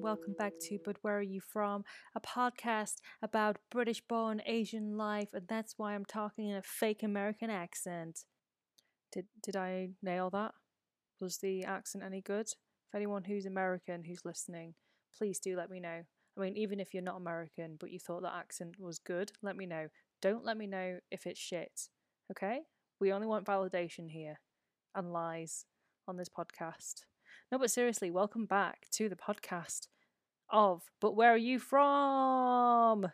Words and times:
welcome 0.00 0.32
back 0.32 0.54
to 0.58 0.78
But 0.82 0.96
Where 1.02 1.18
Are 1.18 1.22
You 1.22 1.42
From? 1.42 1.84
A 2.14 2.20
podcast 2.20 2.94
about 3.20 3.58
British 3.70 4.00
born 4.00 4.40
Asian 4.46 4.96
life, 4.96 5.28
and 5.34 5.46
that's 5.46 5.74
why 5.76 5.94
I'm 5.94 6.06
talking 6.06 6.48
in 6.48 6.56
a 6.56 6.62
fake 6.62 7.02
American 7.02 7.50
accent. 7.50 8.20
Did, 9.12 9.26
did 9.42 9.56
I 9.56 9.90
nail 10.02 10.30
that? 10.30 10.52
Was 11.20 11.38
the 11.38 11.64
accent 11.64 12.02
any 12.02 12.22
good? 12.22 12.46
If 12.46 12.94
anyone 12.94 13.24
who's 13.24 13.44
American 13.44 14.04
who's 14.04 14.24
listening, 14.24 14.74
please 15.18 15.38
do 15.38 15.54
let 15.54 15.70
me 15.70 15.80
know. 15.80 16.02
I 16.38 16.40
mean, 16.40 16.56
even 16.56 16.80
if 16.80 16.94
you're 16.94 17.02
not 17.02 17.18
American 17.18 17.76
but 17.78 17.90
you 17.90 17.98
thought 17.98 18.22
that 18.22 18.34
accent 18.34 18.76
was 18.80 18.98
good, 18.98 19.32
let 19.42 19.56
me 19.56 19.66
know. 19.66 19.88
Don't 20.22 20.46
let 20.46 20.56
me 20.56 20.66
know 20.66 21.00
if 21.10 21.26
it's 21.26 21.38
shit, 21.38 21.88
okay? 22.30 22.60
We 23.00 23.12
only 23.12 23.26
want 23.26 23.44
validation 23.44 24.08
here 24.08 24.40
and 24.94 25.12
lies 25.12 25.66
on 26.08 26.16
this 26.16 26.30
podcast. 26.30 27.02
No, 27.52 27.58
but 27.58 27.72
seriously, 27.72 28.12
welcome 28.12 28.46
back 28.46 28.86
to 28.92 29.08
the 29.08 29.16
podcast 29.16 29.88
of 30.50 30.82
But 31.00 31.16
Where 31.16 31.32
Are 31.32 31.36
You 31.36 31.58
From? 31.58 33.10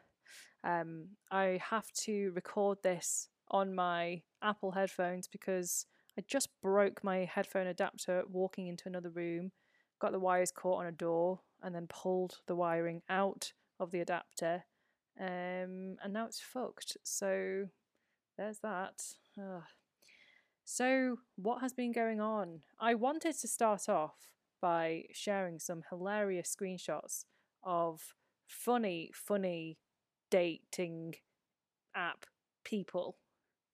Um, 0.62 1.06
I 1.30 1.58
have 1.70 1.90
to 2.02 2.32
record 2.32 2.76
this 2.82 3.30
on 3.50 3.74
my 3.74 4.20
Apple 4.42 4.72
headphones 4.72 5.26
because 5.26 5.86
I 6.18 6.24
just 6.28 6.50
broke 6.60 7.02
my 7.02 7.24
headphone 7.24 7.66
adapter 7.66 8.24
walking 8.30 8.66
into 8.66 8.88
another 8.88 9.08
room, 9.08 9.52
got 10.02 10.12
the 10.12 10.20
wires 10.20 10.52
caught 10.52 10.80
on 10.80 10.86
a 10.86 10.92
door, 10.92 11.40
and 11.62 11.74
then 11.74 11.86
pulled 11.86 12.40
the 12.46 12.56
wiring 12.56 13.00
out 13.08 13.54
of 13.80 13.90
the 13.90 14.00
adapter. 14.00 14.64
Um, 15.18 15.96
and 16.04 16.12
now 16.12 16.26
it's 16.26 16.42
fucked. 16.42 16.98
So 17.04 17.68
there's 18.36 18.58
that. 18.58 19.02
Ugh. 19.40 19.62
So, 20.68 21.18
what 21.36 21.60
has 21.60 21.72
been 21.72 21.92
going 21.92 22.20
on? 22.20 22.62
I 22.80 22.94
wanted 22.94 23.38
to 23.38 23.46
start 23.46 23.88
off 23.88 24.26
by 24.60 25.04
sharing 25.12 25.60
some 25.60 25.84
hilarious 25.90 26.54
screenshots 26.54 27.24
of 27.62 28.00
funny, 28.48 29.12
funny 29.14 29.78
dating 30.28 31.14
app 31.94 32.26
people, 32.64 33.16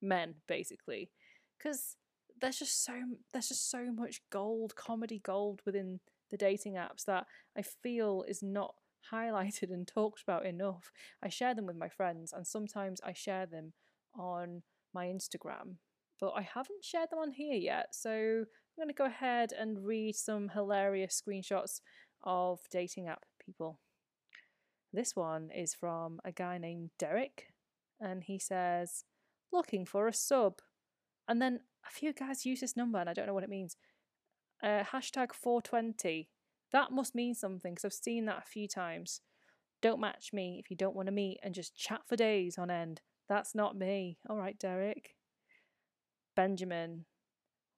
men 0.03 0.35
basically, 0.47 1.11
because 1.57 1.97
there's 2.39 2.59
just 2.59 2.85
so 2.85 2.93
there's 3.33 3.49
just 3.49 3.71
so 3.71 3.91
much 3.91 4.21
gold, 4.29 4.77
comedy 4.77 5.19
gold 5.19 5.63
within 5.65 5.99
the 6.31 6.37
dating 6.37 6.75
apps 6.75 7.07
that 7.07 7.25
I 7.57 7.63
feel 7.63 8.23
is 8.29 8.43
not 8.43 8.75
highlighted 9.11 9.73
and 9.73 9.89
talked 9.89 10.23
about 10.23 10.45
enough. 10.45 10.93
I 11.23 11.31
share 11.31 11.55
them 11.55 11.65
with 11.65 11.77
my 11.77 11.89
friends, 11.89 12.35
and 12.35 12.47
sometimes 12.47 13.01
I 13.03 13.15
share 13.15 13.47
them 13.47 13.73
on 14.15 14.63
my 14.93 15.07
Instagram 15.07 15.77
but 16.23 16.35
I 16.37 16.43
haven't 16.43 16.85
shared 16.85 17.11
them 17.11 17.19
on 17.19 17.33
here 17.33 17.57
yet. 17.57 17.89
So 17.91 18.11
I'm 18.13 18.77
going 18.77 18.87
to 18.87 18.95
go 18.95 19.07
ahead 19.07 19.53
and 19.53 19.85
read 19.85 20.15
some 20.15 20.51
hilarious 20.51 21.21
screenshots 21.21 21.81
of 22.23 22.61
dating 22.71 23.09
app 23.09 23.25
people. 23.45 23.81
This 24.93 25.17
one 25.17 25.51
is 25.51 25.75
from 25.75 26.21
a 26.25 26.31
guy 26.31 26.59
named 26.59 26.91
Derek, 26.97 27.49
and 28.01 28.23
he 28.23 28.39
says, 28.39 29.03
looking 29.53 29.85
for 29.85 30.07
a 30.07 30.13
sub. 30.13 30.61
And 31.27 31.43
then 31.43 31.59
a 31.85 31.91
few 31.91 32.13
guys 32.13 32.47
use 32.47 32.61
this 32.61 32.77
number, 32.77 32.99
and 32.99 33.11
I 33.11 33.15
don't 33.15 33.27
know 33.27 33.35
what 33.35 33.43
it 33.43 33.51
means. 33.51 33.77
Uh, 34.63 34.85
hashtag 34.93 35.35
420. 35.35 36.29
That 36.73 36.93
must 36.93 37.17
mean 37.17 37.35
something 37.35 37.75
because 37.75 37.85
I've 37.85 37.93
seen 37.93 38.27
that 38.27 38.45
a 38.47 38.49
few 38.49 38.69
times. 38.69 39.23
Don't 39.81 40.01
match 40.01 40.33
me 40.33 40.61
if 40.63 40.71
you 40.71 40.77
don't 40.77 40.95
want 40.95 41.07
to 41.07 41.13
meet 41.13 41.41
and 41.43 41.53
just 41.53 41.77
chat 41.77 42.03
for 42.07 42.15
days 42.15 42.59
on 42.59 42.71
end. 42.71 43.01
That's 43.29 43.57
not 43.57 43.77
me. 43.77 44.19
All 44.31 44.37
right, 44.37 44.57
Derek. 44.57 45.17
Benjamin. 46.35 47.05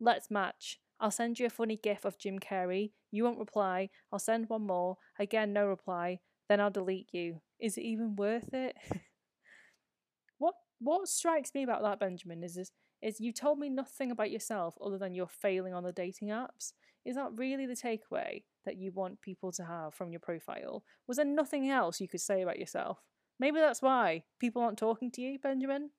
Let's 0.00 0.30
match. 0.30 0.80
I'll 1.00 1.10
send 1.10 1.38
you 1.38 1.46
a 1.46 1.50
funny 1.50 1.76
gif 1.76 2.04
of 2.04 2.18
Jim 2.18 2.38
Carrey. 2.38 2.92
You 3.10 3.24
won't 3.24 3.38
reply. 3.38 3.90
I'll 4.12 4.18
send 4.18 4.48
one 4.48 4.66
more. 4.66 4.98
Again, 5.18 5.52
no 5.52 5.66
reply. 5.66 6.20
Then 6.48 6.60
I'll 6.60 6.70
delete 6.70 7.08
you. 7.12 7.40
Is 7.58 7.76
it 7.76 7.82
even 7.82 8.16
worth 8.16 8.52
it? 8.52 8.76
what 10.38 10.54
what 10.78 11.08
strikes 11.08 11.54
me 11.54 11.62
about 11.62 11.82
that, 11.82 12.00
Benjamin, 12.00 12.42
is 12.42 12.54
this 12.54 12.70
is 13.02 13.20
you 13.20 13.32
told 13.32 13.58
me 13.58 13.68
nothing 13.68 14.10
about 14.10 14.30
yourself 14.30 14.76
other 14.82 14.98
than 14.98 15.14
you're 15.14 15.26
failing 15.26 15.74
on 15.74 15.84
the 15.84 15.92
dating 15.92 16.28
apps. 16.28 16.72
Is 17.04 17.16
that 17.16 17.36
really 17.36 17.66
the 17.66 17.74
takeaway 17.74 18.44
that 18.64 18.76
you 18.78 18.90
want 18.92 19.20
people 19.20 19.52
to 19.52 19.64
have 19.64 19.94
from 19.94 20.10
your 20.10 20.20
profile? 20.20 20.84
Was 21.06 21.18
there 21.18 21.26
nothing 21.26 21.68
else 21.68 22.00
you 22.00 22.08
could 22.08 22.22
say 22.22 22.40
about 22.40 22.58
yourself? 22.58 23.02
Maybe 23.38 23.58
that's 23.58 23.82
why 23.82 24.24
people 24.40 24.62
aren't 24.62 24.78
talking 24.78 25.10
to 25.12 25.20
you, 25.20 25.38
Benjamin. 25.38 25.90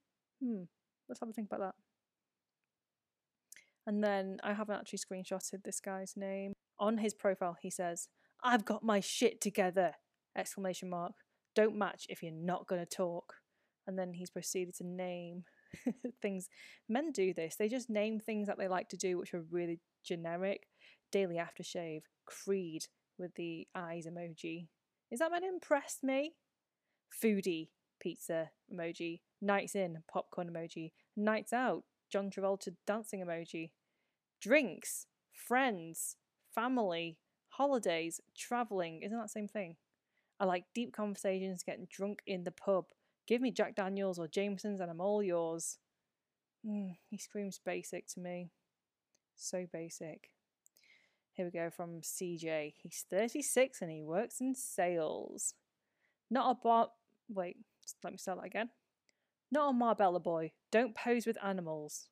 Hmm. 0.43 0.63
Let's 1.07 1.19
have 1.19 1.29
a 1.29 1.33
think 1.33 1.47
about 1.47 1.59
that. 1.59 1.75
And 3.87 4.03
then 4.03 4.37
I 4.43 4.53
haven't 4.53 4.77
actually 4.77 4.99
screenshotted 4.99 5.63
this 5.63 5.79
guy's 5.79 6.13
name. 6.15 6.53
On 6.79 6.97
his 6.97 7.13
profile, 7.13 7.57
he 7.61 7.69
says, 7.69 8.07
I've 8.43 8.65
got 8.65 8.83
my 8.83 8.99
shit 8.99 9.41
together! 9.41 9.93
Exclamation 10.37 10.89
mark. 10.89 11.13
Don't 11.55 11.77
match 11.77 12.05
if 12.09 12.21
you're 12.21 12.31
not 12.33 12.67
going 12.67 12.81
to 12.81 12.85
talk. 12.85 13.35
And 13.87 13.97
then 13.97 14.13
he's 14.13 14.29
proceeded 14.29 14.75
to 14.77 14.85
name 14.85 15.43
things. 16.21 16.49
Men 16.89 17.11
do 17.11 17.33
this. 17.33 17.55
They 17.55 17.69
just 17.69 17.89
name 17.89 18.19
things 18.19 18.47
that 18.47 18.57
they 18.57 18.67
like 18.67 18.89
to 18.89 18.97
do, 18.97 19.17
which 19.17 19.33
are 19.33 19.45
really 19.51 19.79
generic. 20.03 20.67
Daily 21.11 21.35
aftershave, 21.35 22.01
Creed 22.25 22.87
with 23.17 23.35
the 23.35 23.67
eyes 23.75 24.07
emoji. 24.07 24.67
Is 25.11 25.19
that 25.19 25.31
meant 25.31 25.43
to 25.43 25.49
impress 25.49 25.99
me? 26.03 26.33
Foodie, 27.23 27.69
pizza 27.99 28.49
emoji. 28.73 29.21
Nights 29.41 29.75
in, 29.75 29.99
popcorn 30.11 30.49
emoji. 30.49 30.91
Nights 31.15 31.53
out, 31.53 31.83
John 32.15 32.31
Travolta 32.31 32.73
dancing 32.87 33.19
emoji. 33.19 33.71
Drinks, 34.41 35.07
friends, 35.33 36.15
family, 36.53 37.17
holidays, 37.49 38.21
travelling. 38.37 39.01
Isn't 39.01 39.17
that 39.17 39.25
the 39.25 39.27
same 39.27 39.49
thing? 39.49 39.75
I 40.39 40.45
like 40.45 40.63
deep 40.73 40.93
conversations, 40.93 41.61
getting 41.61 41.89
drunk 41.91 42.21
in 42.25 42.45
the 42.45 42.51
pub. 42.51 42.85
Give 43.27 43.41
me 43.41 43.51
Jack 43.51 43.75
Daniels 43.75 44.17
or 44.17 44.29
Jameson's 44.29 44.79
and 44.79 44.89
I'm 44.89 45.01
all 45.01 45.21
yours. 45.21 45.77
Mm, 46.65 46.95
he 47.09 47.17
screams 47.17 47.59
basic 47.65 48.07
to 48.13 48.21
me. 48.21 48.49
So 49.35 49.65
basic. 49.73 50.29
Here 51.33 51.43
we 51.43 51.51
go 51.51 51.69
from 51.69 51.99
CJ. 51.99 52.75
He's 52.81 53.03
36 53.09 53.81
and 53.81 53.91
he 53.91 54.03
works 54.03 54.39
in 54.39 54.55
sales. 54.55 55.53
Not 56.31 56.49
a 56.49 56.55
bar. 56.63 56.87
Wait, 57.27 57.57
let 58.05 58.13
me 58.13 58.17
start 58.17 58.37
that 58.37 58.47
again. 58.47 58.69
Not 59.51 59.67
on 59.67 59.79
Marbella 59.79 60.19
boy. 60.19 60.51
Don't 60.71 60.95
pose 60.95 61.25
with 61.25 61.37
animals. 61.43 62.09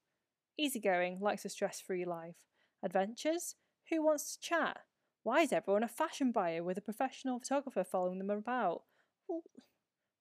Easygoing, 0.57 1.19
likes 1.19 1.45
a 1.45 1.49
stress 1.49 1.81
free 1.81 2.05
life. 2.05 2.35
Adventures? 2.83 3.55
Who 3.89 4.03
wants 4.03 4.35
to 4.35 4.39
chat? 4.39 4.79
Why 5.23 5.41
is 5.41 5.53
everyone 5.53 5.83
a 5.83 5.88
fashion 5.88 6.31
buyer 6.31 6.63
with 6.63 6.77
a 6.77 6.81
professional 6.81 7.39
photographer 7.39 7.83
following 7.83 8.19
them 8.19 8.29
about? 8.29 8.83
Well, 9.27 9.44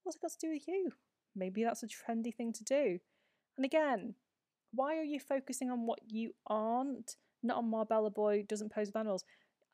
what's 0.03 0.17
it 0.17 0.23
got 0.23 0.31
to 0.33 0.47
do 0.47 0.53
with 0.53 0.67
you? 0.67 0.93
Maybe 1.35 1.65
that's 1.65 1.83
a 1.83 1.87
trendy 1.87 2.35
thing 2.35 2.53
to 2.53 2.65
do. 2.65 2.99
And 3.57 3.65
again, 3.65 4.15
why 4.73 4.97
are 4.97 5.05
you 5.05 5.21
focusing 5.21 5.71
on 5.71 5.87
what 5.87 6.01
you 6.09 6.33
aren't, 6.47 7.17
not 7.43 7.59
on 7.59 7.71
Marbella 7.71 8.11
Boy 8.11 8.45
doesn't 8.49 8.73
pose 8.73 8.89
with 8.89 8.97
animals? 8.97 9.25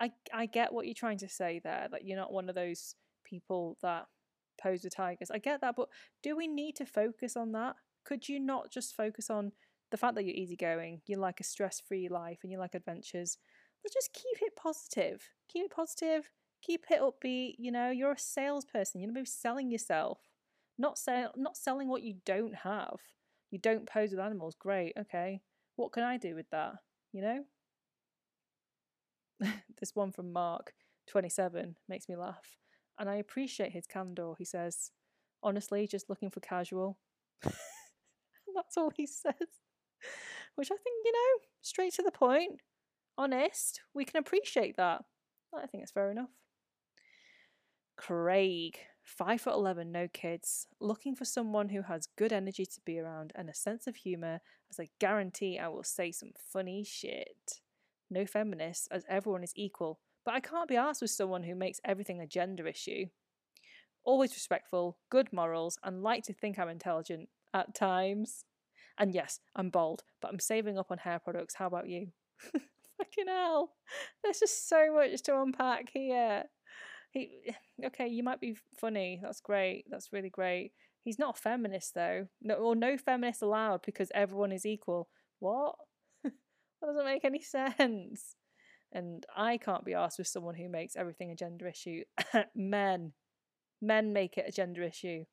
I, 0.00 0.12
I 0.32 0.46
get 0.46 0.72
what 0.72 0.86
you're 0.86 0.94
trying 0.94 1.18
to 1.18 1.28
say 1.28 1.60
there, 1.62 1.88
that 1.90 2.04
you're 2.04 2.16
not 2.16 2.32
one 2.32 2.48
of 2.48 2.54
those 2.54 2.94
people 3.24 3.76
that 3.82 4.06
pose 4.58 4.84
with 4.84 4.94
tigers. 4.94 5.30
I 5.30 5.38
get 5.38 5.60
that, 5.60 5.76
but 5.76 5.88
do 6.22 6.36
we 6.36 6.46
need 6.46 6.76
to 6.76 6.86
focus 6.86 7.36
on 7.36 7.52
that? 7.52 7.76
Could 8.04 8.28
you 8.28 8.40
not 8.40 8.70
just 8.70 8.96
focus 8.96 9.30
on 9.30 9.52
the 9.90 9.96
fact 9.96 10.14
that 10.14 10.24
you're 10.24 10.34
easygoing, 10.34 11.00
you 11.06 11.16
like 11.16 11.40
a 11.40 11.44
stress 11.44 11.80
free 11.80 12.08
life, 12.08 12.38
and 12.42 12.52
you 12.52 12.58
like 12.58 12.74
adventures? 12.74 13.38
Let's 13.84 13.94
just 13.94 14.12
keep 14.12 14.42
it 14.42 14.56
positive. 14.56 15.22
Keep 15.48 15.66
it 15.66 15.70
positive. 15.70 16.30
Keep 16.62 16.86
it 16.90 17.00
upbeat. 17.00 17.54
You 17.58 17.70
know, 17.70 17.90
you're 17.90 18.12
a 18.12 18.18
salesperson. 18.18 19.00
You're 19.00 19.08
going 19.08 19.14
to 19.14 19.22
be 19.22 19.26
selling 19.26 19.70
yourself, 19.70 20.18
not 20.78 20.98
sell, 20.98 21.32
not 21.36 21.56
selling 21.56 21.88
what 21.88 22.02
you 22.02 22.16
don't 22.26 22.54
have. 22.56 22.98
You 23.50 23.58
don't 23.58 23.88
pose 23.88 24.10
with 24.10 24.20
animals. 24.20 24.56
Great. 24.58 24.94
Okay. 24.98 25.40
What 25.76 25.92
can 25.92 26.02
I 26.02 26.16
do 26.16 26.34
with 26.34 26.50
that? 26.50 26.74
You 27.12 27.22
know. 27.22 27.44
this 29.78 29.94
one 29.94 30.10
from 30.10 30.32
Mark, 30.32 30.72
27, 31.06 31.76
makes 31.88 32.08
me 32.08 32.16
laugh 32.16 32.58
and 32.98 33.08
I 33.08 33.16
appreciate 33.16 33.72
his 33.72 33.86
candor. 33.86 34.32
He 34.38 34.44
says, 34.44 34.90
honestly, 35.42 35.86
just 35.86 36.10
looking 36.10 36.30
for 36.30 36.40
casual. 36.40 36.98
That's 37.42 38.76
all 38.76 38.90
he 38.94 39.06
says. 39.06 39.34
Which 40.54 40.70
I 40.70 40.76
think, 40.76 41.04
you 41.04 41.12
know, 41.12 41.44
straight 41.60 41.94
to 41.94 42.02
the 42.02 42.10
point, 42.10 42.60
honest, 43.16 43.80
we 43.94 44.04
can 44.04 44.18
appreciate 44.18 44.76
that. 44.76 45.02
I 45.54 45.66
think 45.66 45.82
it's 45.82 45.92
fair 45.92 46.10
enough. 46.10 46.30
Craig, 47.96 48.78
five 49.02 49.40
foot 49.40 49.54
eleven, 49.54 49.90
no 49.90 50.08
kids, 50.08 50.66
looking 50.80 51.14
for 51.14 51.24
someone 51.24 51.70
who 51.70 51.82
has 51.82 52.08
good 52.16 52.32
energy 52.32 52.64
to 52.64 52.80
be 52.84 52.98
around 52.98 53.32
and 53.34 53.48
a 53.48 53.54
sense 53.54 53.86
of 53.86 53.96
humour, 53.96 54.40
as 54.70 54.78
I 54.78 54.88
guarantee 55.00 55.58
I 55.58 55.68
will 55.68 55.82
say 55.82 56.12
some 56.12 56.32
funny 56.36 56.84
shit. 56.84 57.60
No 58.10 58.24
feminists, 58.24 58.88
as 58.90 59.04
everyone 59.08 59.42
is 59.42 59.52
equal, 59.56 60.00
but 60.28 60.34
I 60.34 60.40
can't 60.40 60.68
be 60.68 60.76
asked 60.76 61.00
with 61.00 61.10
someone 61.10 61.42
who 61.42 61.54
makes 61.54 61.80
everything 61.86 62.20
a 62.20 62.26
gender 62.26 62.66
issue. 62.66 63.06
Always 64.04 64.34
respectful, 64.34 64.98
good 65.08 65.32
morals, 65.32 65.78
and 65.82 66.02
like 66.02 66.22
to 66.24 66.34
think 66.34 66.58
I'm 66.58 66.68
intelligent 66.68 67.30
at 67.54 67.74
times. 67.74 68.44
And 68.98 69.14
yes, 69.14 69.40
I'm 69.56 69.70
bald, 69.70 70.04
but 70.20 70.30
I'm 70.30 70.38
saving 70.38 70.76
up 70.76 70.90
on 70.90 70.98
hair 70.98 71.18
products. 71.18 71.54
How 71.54 71.66
about 71.66 71.88
you? 71.88 72.08
Fucking 72.98 73.26
hell. 73.26 73.72
There's 74.22 74.38
just 74.38 74.68
so 74.68 74.94
much 74.94 75.22
to 75.22 75.40
unpack 75.40 75.88
here. 75.94 76.44
he 77.10 77.54
okay, 77.86 78.08
you 78.08 78.22
might 78.22 78.38
be 78.38 78.54
funny. 78.78 79.20
That's 79.22 79.40
great. 79.40 79.86
That's 79.88 80.12
really 80.12 80.28
great. 80.28 80.72
He's 81.04 81.18
not 81.18 81.38
a 81.38 81.40
feminist 81.40 81.94
though. 81.94 82.26
No, 82.42 82.56
or 82.56 82.76
no 82.76 82.98
feminist 82.98 83.40
allowed 83.40 83.80
because 83.80 84.12
everyone 84.14 84.52
is 84.52 84.66
equal. 84.66 85.08
What? 85.38 85.76
that 86.22 86.32
doesn't 86.84 87.06
make 87.06 87.24
any 87.24 87.40
sense. 87.78 88.36
And 88.92 89.26
I 89.36 89.58
can't 89.58 89.84
be 89.84 89.94
asked 89.94 90.18
with 90.18 90.28
someone 90.28 90.54
who 90.54 90.68
makes 90.68 90.96
everything 90.96 91.30
a 91.30 91.36
gender 91.36 91.66
issue. 91.66 92.04
Men, 92.54 93.12
men 93.82 94.12
make 94.12 94.38
it 94.38 94.46
a 94.48 94.52
gender 94.52 94.82
issue. 94.82 95.24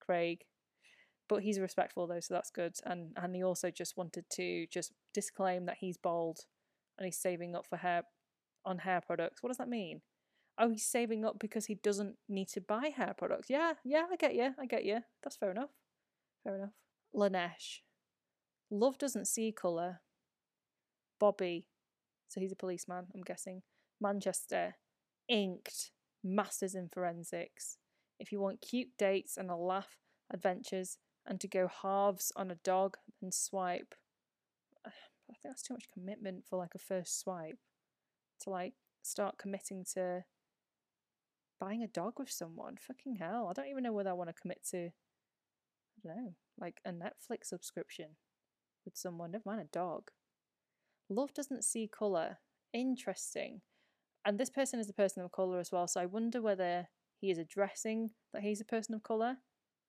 Craig, 0.00 0.44
but 1.28 1.42
he's 1.42 1.60
respectful 1.60 2.06
though, 2.06 2.20
so 2.20 2.34
that's 2.34 2.50
good. 2.50 2.74
And 2.84 3.12
and 3.16 3.34
he 3.34 3.44
also 3.44 3.70
just 3.70 3.96
wanted 3.96 4.24
to 4.32 4.66
just 4.66 4.92
disclaim 5.14 5.66
that 5.66 5.76
he's 5.78 5.96
bald 5.96 6.40
and 6.98 7.06
he's 7.06 7.18
saving 7.18 7.54
up 7.54 7.66
for 7.66 7.76
hair 7.76 8.02
on 8.64 8.78
hair 8.78 9.00
products. 9.00 9.42
What 9.42 9.50
does 9.50 9.58
that 9.58 9.68
mean? 9.68 10.02
Oh, 10.58 10.68
he's 10.68 10.84
saving 10.84 11.24
up 11.24 11.38
because 11.38 11.66
he 11.66 11.76
doesn't 11.76 12.16
need 12.28 12.48
to 12.48 12.60
buy 12.60 12.90
hair 12.94 13.14
products. 13.16 13.48
Yeah, 13.48 13.74
yeah, 13.84 14.06
I 14.10 14.16
get 14.16 14.34
you. 14.34 14.50
I 14.58 14.66
get 14.66 14.84
you. 14.84 15.00
That's 15.22 15.36
fair 15.36 15.52
enough. 15.52 15.70
Fair 16.44 16.56
enough. 16.56 16.74
Lanesh. 17.14 17.80
Love 18.70 18.98
doesn't 18.98 19.26
see 19.26 19.52
colour. 19.52 20.00
Bobby. 21.18 21.66
So 22.30 22.40
he's 22.40 22.52
a 22.52 22.56
policeman, 22.56 23.08
I'm 23.12 23.22
guessing. 23.22 23.62
Manchester. 24.00 24.76
Inked. 25.28 25.90
Masters 26.22 26.76
in 26.76 26.88
forensics. 26.88 27.76
If 28.20 28.30
you 28.30 28.40
want 28.40 28.60
cute 28.60 28.90
dates 28.96 29.36
and 29.36 29.50
a 29.50 29.56
laugh, 29.56 29.96
adventures, 30.32 30.98
and 31.26 31.40
to 31.40 31.48
go 31.48 31.68
halves 31.82 32.30
on 32.36 32.50
a 32.50 32.54
dog, 32.54 32.96
then 33.20 33.32
swipe. 33.32 33.96
I 34.86 34.90
think 35.26 35.38
that's 35.42 35.62
too 35.62 35.74
much 35.74 35.86
commitment 35.92 36.44
for 36.48 36.56
like 36.56 36.74
a 36.76 36.78
first 36.78 37.20
swipe. 37.20 37.58
To 38.42 38.50
like 38.50 38.74
start 39.02 39.36
committing 39.36 39.84
to 39.94 40.24
buying 41.58 41.82
a 41.82 41.88
dog 41.88 42.14
with 42.18 42.30
someone. 42.30 42.76
Fucking 42.80 43.16
hell. 43.16 43.48
I 43.50 43.54
don't 43.54 43.70
even 43.70 43.82
know 43.82 43.92
whether 43.92 44.10
I 44.10 44.14
want 44.14 44.30
to 44.30 44.40
commit 44.40 44.60
to, 44.70 44.86
I 44.86 46.08
don't 46.08 46.16
know, 46.16 46.34
like 46.60 46.80
a 46.84 46.92
Netflix 46.92 47.46
subscription 47.46 48.10
with 48.84 48.96
someone. 48.96 49.32
Never 49.32 49.42
mind 49.46 49.62
a 49.62 49.64
dog. 49.64 50.10
Love 51.10 51.34
doesn't 51.34 51.64
see 51.64 51.90
colour. 51.92 52.38
Interesting. 52.72 53.60
And 54.24 54.38
this 54.38 54.50
person 54.50 54.78
is 54.78 54.88
a 54.88 54.94
person 54.94 55.22
of 55.22 55.32
colour 55.32 55.58
as 55.58 55.72
well, 55.72 55.88
so 55.88 56.00
I 56.00 56.06
wonder 56.06 56.40
whether 56.40 56.88
he 57.20 57.30
is 57.30 57.38
addressing 57.38 58.10
that 58.32 58.42
he's 58.42 58.60
a 58.60 58.64
person 58.64 58.94
of 58.94 59.02
colour 59.02 59.36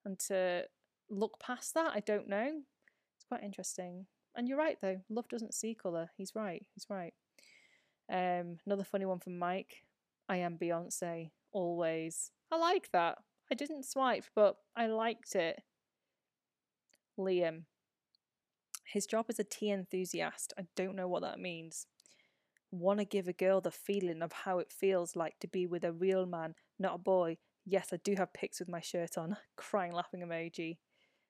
and 0.04 0.18
to 0.28 0.64
look 1.08 1.38
past 1.38 1.74
that, 1.74 1.92
I 1.94 2.00
don't 2.00 2.28
know. 2.28 2.62
It's 3.16 3.24
quite 3.28 3.44
interesting. 3.44 4.06
And 4.34 4.48
you're 4.48 4.58
right 4.58 4.78
though, 4.80 5.00
love 5.08 5.28
doesn't 5.28 5.54
see 5.54 5.74
colour. 5.74 6.10
He's 6.16 6.34
right, 6.34 6.64
he's 6.74 6.86
right. 6.88 7.14
Um, 8.10 8.58
another 8.66 8.84
funny 8.84 9.04
one 9.04 9.20
from 9.20 9.38
Mike. 9.38 9.84
I 10.28 10.38
am 10.38 10.58
Beyonce, 10.58 11.30
always. 11.52 12.32
I 12.50 12.56
like 12.56 12.90
that. 12.92 13.18
I 13.50 13.54
didn't 13.54 13.84
swipe, 13.84 14.24
but 14.34 14.56
I 14.74 14.86
liked 14.86 15.34
it. 15.34 15.60
Liam. 17.18 17.64
His 18.92 19.06
job 19.06 19.26
is 19.30 19.38
a 19.38 19.44
tea 19.44 19.70
enthusiast. 19.70 20.52
I 20.58 20.66
don't 20.76 20.96
know 20.96 21.08
what 21.08 21.22
that 21.22 21.40
means. 21.40 21.86
Want 22.70 22.98
to 22.98 23.06
give 23.06 23.26
a 23.26 23.32
girl 23.32 23.62
the 23.62 23.70
feeling 23.70 24.20
of 24.20 24.32
how 24.32 24.58
it 24.58 24.70
feels 24.70 25.16
like 25.16 25.38
to 25.40 25.48
be 25.48 25.66
with 25.66 25.82
a 25.82 25.92
real 25.92 26.26
man, 26.26 26.54
not 26.78 26.96
a 26.96 26.98
boy. 26.98 27.38
Yes, 27.64 27.88
I 27.92 27.96
do 28.04 28.14
have 28.18 28.34
pics 28.34 28.60
with 28.60 28.68
my 28.68 28.80
shirt 28.80 29.16
on. 29.16 29.38
Crying 29.56 29.92
laughing 29.92 30.20
emoji. 30.20 30.76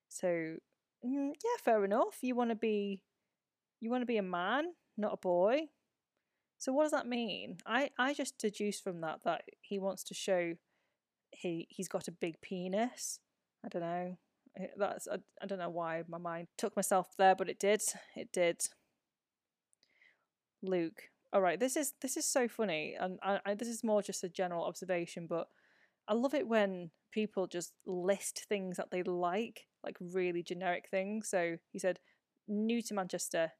So, 0.08 0.26
mm, 0.26 1.28
yeah, 1.44 1.56
fair 1.64 1.84
enough. 1.84 2.18
You 2.20 2.34
want 2.34 2.50
to 2.50 2.56
be 2.56 3.02
you 3.80 3.90
want 3.90 4.02
to 4.02 4.06
be 4.06 4.18
a 4.18 4.22
man, 4.22 4.72
not 4.96 5.14
a 5.14 5.16
boy. 5.16 5.68
So 6.58 6.72
what 6.72 6.84
does 6.84 6.92
that 6.92 7.06
mean? 7.06 7.58
I 7.64 7.90
I 7.96 8.12
just 8.12 8.38
deduce 8.38 8.80
from 8.80 9.00
that 9.02 9.22
that 9.24 9.42
he 9.60 9.78
wants 9.78 10.02
to 10.04 10.14
show 10.14 10.54
he 11.30 11.68
he's 11.70 11.88
got 11.88 12.08
a 12.08 12.12
big 12.12 12.40
penis. 12.40 13.20
I 13.64 13.68
don't 13.68 13.82
know. 13.82 14.16
Eh, 14.58 14.66
that's 14.76 15.08
I, 15.08 15.16
I 15.42 15.46
don't 15.46 15.58
know 15.58 15.70
why 15.70 16.02
my 16.08 16.18
mind 16.18 16.48
took 16.58 16.76
myself 16.76 17.08
there, 17.18 17.34
but 17.34 17.48
it 17.48 17.58
did. 17.58 17.82
It 18.16 18.32
did. 18.32 18.62
Luke. 20.62 21.02
All 21.32 21.40
right, 21.40 21.58
this 21.58 21.76
is 21.76 21.94
this 22.02 22.16
is 22.18 22.26
so 22.26 22.46
funny, 22.46 22.94
and 22.98 23.18
I, 23.22 23.40
I, 23.46 23.54
this 23.54 23.68
is 23.68 23.82
more 23.82 24.02
just 24.02 24.22
a 24.22 24.28
general 24.28 24.64
observation, 24.64 25.26
but 25.26 25.48
I 26.06 26.12
love 26.12 26.34
it 26.34 26.46
when 26.46 26.90
people 27.10 27.46
just 27.46 27.72
list 27.86 28.44
things 28.48 28.76
that 28.76 28.90
they 28.90 29.02
like, 29.02 29.62
like 29.82 29.96
really 30.00 30.42
generic 30.42 30.88
things. 30.90 31.28
So 31.30 31.56
he 31.70 31.78
said, 31.78 32.00
new 32.48 32.82
to 32.82 32.94
Manchester, 32.94 33.52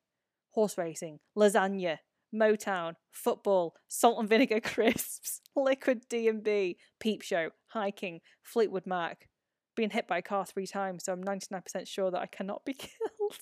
horse 0.51 0.77
racing, 0.77 1.21
lasagna, 1.37 1.99
Motown, 2.35 2.95
football, 3.11 3.75
salt 3.89 4.19
and 4.19 4.29
vinegar 4.29 4.61
crisps, 4.65 5.41
liquid 5.55 6.03
D&B, 6.09 6.79
peep 6.99 7.23
show, 7.23 7.51
hiking, 7.69 8.21
Fleetwood 8.43 8.87
Mac, 8.87 9.29
being 9.75 9.91
hit 9.91 10.07
by 10.07 10.19
a 10.19 10.23
car 10.23 10.45
three 10.45 10.67
times, 10.67 11.05
so 11.05 11.13
I'm 11.13 11.23
99% 11.23 11.87
sure 11.87 12.11
that 12.11 12.21
I 12.21 12.27
cannot 12.27 12.65
be 12.65 12.75
killed. 12.75 13.39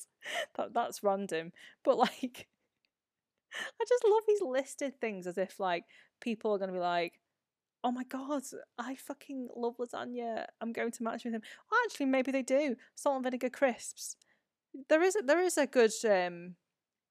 that 0.57 0.73
that's 0.75 1.03
random, 1.03 1.53
but 1.85 1.99
like 1.99 2.49
I 3.55 3.85
just 3.89 4.05
love 4.09 4.23
these 4.29 4.43
listed 4.43 5.01
things 5.01 5.27
as 5.27 5.39
if 5.39 5.59
like 5.59 5.85
people 6.21 6.53
are 6.53 6.59
going 6.59 6.71
to 6.71 6.75
be 6.75 6.81
like 6.81 7.15
oh 7.83 7.91
my 7.91 8.05
god, 8.05 8.43
I 8.79 8.95
fucking 8.95 9.49
love 9.57 9.79
lasagna. 9.79 10.45
I'm 10.61 10.73
going 10.73 10.91
to 10.93 11.03
match 11.03 11.25
with 11.25 11.33
him. 11.33 11.41
Well, 11.71 11.81
actually, 11.87 12.07
maybe 12.07 12.31
they 12.31 12.43
do. 12.43 12.77
Salt 12.95 13.17
and 13.17 13.25
vinegar 13.25 13.49
crisps. 13.49 14.17
There 14.91 15.03
is 15.03 15.17
a, 15.17 15.23
there 15.23 15.41
is 15.41 15.57
a 15.57 15.67
good 15.67 15.93
um 16.05 16.57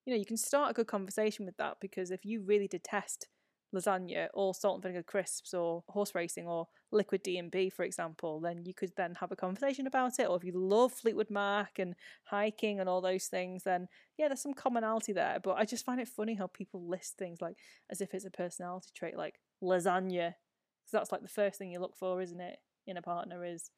you 0.06 0.14
know, 0.14 0.20
you 0.20 0.26
can 0.26 0.38
start 0.38 0.72
a 0.72 0.74
good 0.74 0.88
conversation 0.88 1.46
with 1.46 1.58
that 1.58 1.78
because 1.80 2.10
if 2.10 2.26
you 2.26 2.42
really 2.42 2.68
detest 2.68 3.28
lasagna 3.74 4.28
or 4.34 4.54
salt 4.54 4.76
and 4.76 4.84
vinegar 4.84 5.04
crisps 5.04 5.54
or 5.54 5.84
horse 5.90 6.16
racing 6.16 6.48
or 6.48 6.68
liquid 6.92 7.22
D&B 7.22 7.70
for 7.70 7.84
example 7.84 8.40
then 8.40 8.64
you 8.66 8.74
could 8.74 8.92
then 8.98 9.16
have 9.20 9.32
a 9.32 9.36
conversation 9.36 9.86
about 9.88 10.20
it. 10.20 10.28
Or 10.28 10.38
if 10.38 10.44
you 10.44 10.54
love 10.56 10.92
Fleetwood 10.92 11.30
Mac 11.30 11.80
and 11.80 11.96
hiking 12.24 12.80
and 12.80 12.90
all 12.90 13.02
those 13.02 13.28
things 13.28 13.64
then 13.64 13.88
yeah 14.18 14.28
there's 14.28 14.42
some 14.42 14.54
commonality 14.54 15.14
there. 15.14 15.40
But 15.44 15.58
I 15.58 15.66
just 15.66 15.86
find 15.86 16.00
it 16.00 16.08
funny 16.08 16.36
how 16.36 16.48
people 16.48 16.88
list 16.88 17.18
things 17.18 17.42
like 17.42 17.58
as 17.90 18.02
if 18.02 18.14
it's 18.14 18.26
a 18.26 18.32
personality 18.32 18.90
trait 18.96 19.18
like 19.18 19.40
lasagna. 19.64 20.34
Because 20.82 20.92
that's 20.92 21.12
like 21.12 21.22
the 21.22 21.28
first 21.28 21.60
thing 21.60 21.72
you 21.72 21.80
look 21.80 21.96
for 21.96 22.22
isn't 22.22 22.42
it 22.42 22.58
in 22.88 22.98
a 22.98 23.02
partner 23.02 23.46
is 23.46 23.70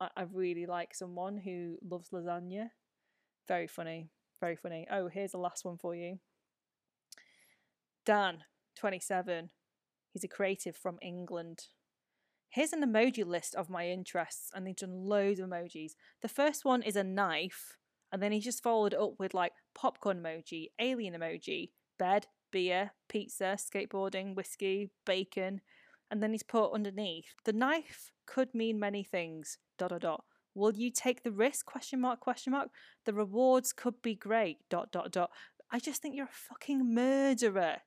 I, 0.00 0.08
I 0.16 0.22
really 0.32 0.66
like 0.66 0.94
someone 0.94 1.38
who 1.38 1.76
loves 1.88 2.10
lasagna. 2.10 2.70
Very 3.46 3.66
funny. 3.66 4.10
Very 4.40 4.56
funny. 4.56 4.86
Oh, 4.90 5.08
here's 5.08 5.32
the 5.32 5.38
last 5.38 5.64
one 5.64 5.78
for 5.78 5.94
you. 5.94 6.18
Dan, 8.04 8.38
27. 8.78 9.50
He's 10.12 10.24
a 10.24 10.28
creative 10.28 10.76
from 10.76 10.98
England. 11.02 11.64
Here's 12.50 12.72
an 12.72 12.82
emoji 12.82 13.26
list 13.26 13.54
of 13.54 13.68
my 13.68 13.88
interests, 13.88 14.50
and 14.54 14.66
they've 14.66 14.74
done 14.74 15.04
loads 15.04 15.38
of 15.40 15.50
emojis. 15.50 15.92
The 16.22 16.28
first 16.28 16.64
one 16.64 16.82
is 16.82 16.96
a 16.96 17.04
knife, 17.04 17.76
and 18.10 18.22
then 18.22 18.32
he 18.32 18.40
just 18.40 18.62
followed 18.62 18.94
up 18.94 19.14
with 19.18 19.34
like 19.34 19.52
popcorn 19.74 20.22
emoji, 20.22 20.68
alien 20.78 21.14
emoji, 21.14 21.70
bed, 21.98 22.26
beer, 22.50 22.92
pizza, 23.08 23.58
skateboarding, 23.58 24.34
whiskey, 24.34 24.90
bacon, 25.04 25.60
and 26.10 26.22
then 26.22 26.32
he's 26.32 26.42
put 26.42 26.72
underneath 26.72 27.34
the 27.44 27.52
knife 27.52 28.12
could 28.26 28.54
mean 28.54 28.78
many 28.78 29.02
things. 29.02 29.58
Dot 29.78 29.90
dot 29.90 30.00
dot. 30.00 30.24
Will 30.54 30.74
you 30.74 30.90
take 30.90 31.22
the 31.22 31.30
risk? 31.30 31.66
Question 31.66 32.00
mark, 32.00 32.20
question 32.20 32.52
mark. 32.52 32.68
The 33.04 33.12
rewards 33.14 33.72
could 33.72 34.00
be 34.02 34.14
great. 34.14 34.58
Dot, 34.68 34.90
dot, 34.90 35.12
dot. 35.12 35.30
I 35.70 35.78
just 35.78 36.02
think 36.02 36.14
you're 36.14 36.24
a 36.24 36.28
fucking 36.32 36.94
murderer. 36.94 37.78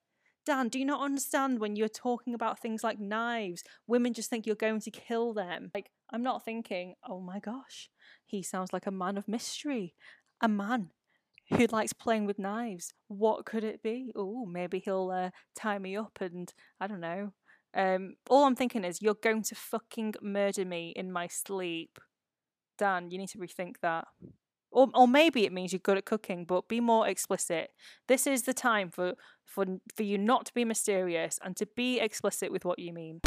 Dan, 0.46 0.70
do 0.70 0.80
you 0.80 0.86
not 0.86 1.04
understand 1.04 1.60
when 1.60 1.76
you're 1.76 1.88
talking 1.88 2.34
about 2.34 2.60
things 2.60 2.84
like 2.84 3.00
knives? 3.00 3.64
Women 3.86 4.14
just 4.14 4.30
think 4.30 4.46
you're 4.46 4.56
going 4.56 4.80
to 4.82 4.92
kill 4.92 5.34
them. 5.34 5.70
Like, 5.74 5.92
I'm 6.12 6.24
not 6.24 6.44
thinking, 6.44 6.96
oh 7.08 7.20
my 7.20 7.40
gosh, 7.40 7.90
he 8.26 8.42
sounds 8.42 8.74
like 8.74 8.88
a 8.88 8.92
man 8.92 9.18
of 9.18 9.28
mystery. 9.28 9.94
A 10.42 10.48
man 10.48 10.90
who 11.50 11.68
likes 11.68 11.94
playing 11.94 12.26
with 12.26 12.40
knives. 12.40 12.94
What 13.08 13.46
could 13.46 13.64
it 13.64 13.84
be? 13.84 14.12
Oh, 14.16 14.46
maybe 14.46 14.80
he'll 14.80 15.12
uh, 15.12 15.30
tie 15.56 15.78
me 15.78 15.96
up 15.96 16.18
and 16.22 16.52
I 16.80 16.88
don't 16.88 17.02
know. 17.02 17.34
Um, 17.74 18.16
all 18.30 18.46
I'm 18.46 18.56
thinking 18.56 18.84
is, 18.84 19.02
you're 19.02 19.14
going 19.14 19.44
to 19.44 19.56
fucking 19.56 20.16
murder 20.22 20.66
me 20.66 20.94
in 20.96 21.12
my 21.12 21.28
sleep. 21.28 22.00
Dan, 22.78 23.12
you 23.12 23.18
need 23.18 23.30
to 23.30 23.38
rethink 23.38 23.76
that. 23.82 24.08
Or, 24.72 24.90
or 24.94 25.08
maybe 25.08 25.46
it 25.46 25.52
means 25.52 25.74
you're 25.74 25.80
good 25.80 25.98
at 25.98 26.06
cooking, 26.06 26.46
but 26.46 26.68
be 26.68 26.80
more 26.80 27.08
explicit. 27.08 27.72
This 28.08 28.26
is 28.26 28.44
the 28.44 28.54
time 28.54 28.90
for, 28.90 29.16
for, 29.46 29.66
for 29.94 30.04
you 30.04 30.18
not 30.18 30.46
to 30.46 30.54
be 30.54 30.64
mysterious 30.64 31.38
and 31.44 31.58
to 31.58 31.68
be 31.76 32.00
explicit 32.00 32.52
with 32.52 32.64
what 32.64 32.80
you 32.80 32.94
mean. 32.94 33.20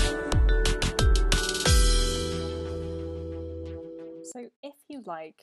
So, 4.24 4.48
if 4.62 4.74
you 4.88 5.02
like 5.04 5.42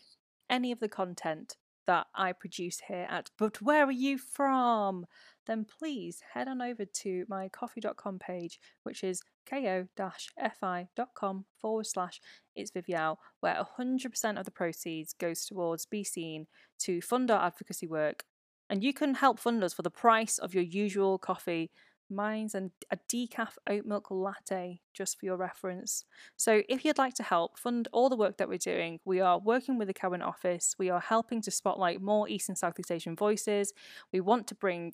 any 0.49 0.71
of 0.71 0.79
the 0.79 0.89
content 0.89 1.55
that 1.87 2.07
I 2.15 2.33
produce 2.33 2.81
here 2.87 3.07
at 3.09 3.29
But 3.37 3.61
Where 3.61 3.85
Are 3.85 3.91
You 3.91 4.17
From? 4.17 5.05
then 5.47 5.65
please 5.65 6.21
head 6.33 6.47
on 6.47 6.61
over 6.61 6.85
to 6.85 7.25
my 7.27 7.49
ko-fi.com 7.49 8.19
page, 8.19 8.59
which 8.83 9.03
is 9.03 9.21
ko-fi.com 9.49 11.45
forward 11.59 11.87
slash 11.87 12.21
it's 12.55 12.71
Viv 12.71 12.87
Yau, 12.87 13.17
where 13.39 13.65
100% 13.79 14.39
of 14.39 14.45
the 14.45 14.51
proceeds 14.51 15.13
goes 15.13 15.45
towards 15.45 15.85
BESEA 15.85 16.45
to 16.79 17.01
fund 17.01 17.31
our 17.31 17.45
advocacy 17.45 17.87
work. 17.87 18.23
And 18.69 18.83
you 18.83 18.93
can 18.93 19.15
help 19.15 19.39
fund 19.39 19.63
us 19.63 19.73
for 19.73 19.81
the 19.81 19.89
price 19.89 20.37
of 20.37 20.53
your 20.53 20.63
usual 20.63 21.17
coffee 21.17 21.71
Mine's 22.11 22.53
and 22.53 22.71
a 22.91 22.97
decaf 23.11 23.53
oat 23.69 23.85
milk 23.85 24.07
latte, 24.11 24.81
just 24.93 25.19
for 25.19 25.25
your 25.25 25.37
reference. 25.37 26.05
So, 26.37 26.61
if 26.69 26.85
you'd 26.85 26.97
like 26.97 27.15
to 27.15 27.23
help 27.23 27.57
fund 27.57 27.87
all 27.91 28.09
the 28.09 28.15
work 28.15 28.37
that 28.37 28.49
we're 28.49 28.57
doing, 28.57 28.99
we 29.05 29.19
are 29.21 29.39
working 29.39 29.77
with 29.77 29.87
the 29.87 29.93
Cowen 29.93 30.21
office. 30.21 30.75
We 30.77 30.89
are 30.89 30.99
helping 30.99 31.41
to 31.43 31.51
spotlight 31.51 32.01
more 32.01 32.29
East 32.29 32.49
and 32.49 32.57
Southeast 32.57 32.91
Asian 32.91 33.15
voices. 33.15 33.73
We 34.11 34.19
want 34.19 34.47
to 34.47 34.55
bring 34.55 34.93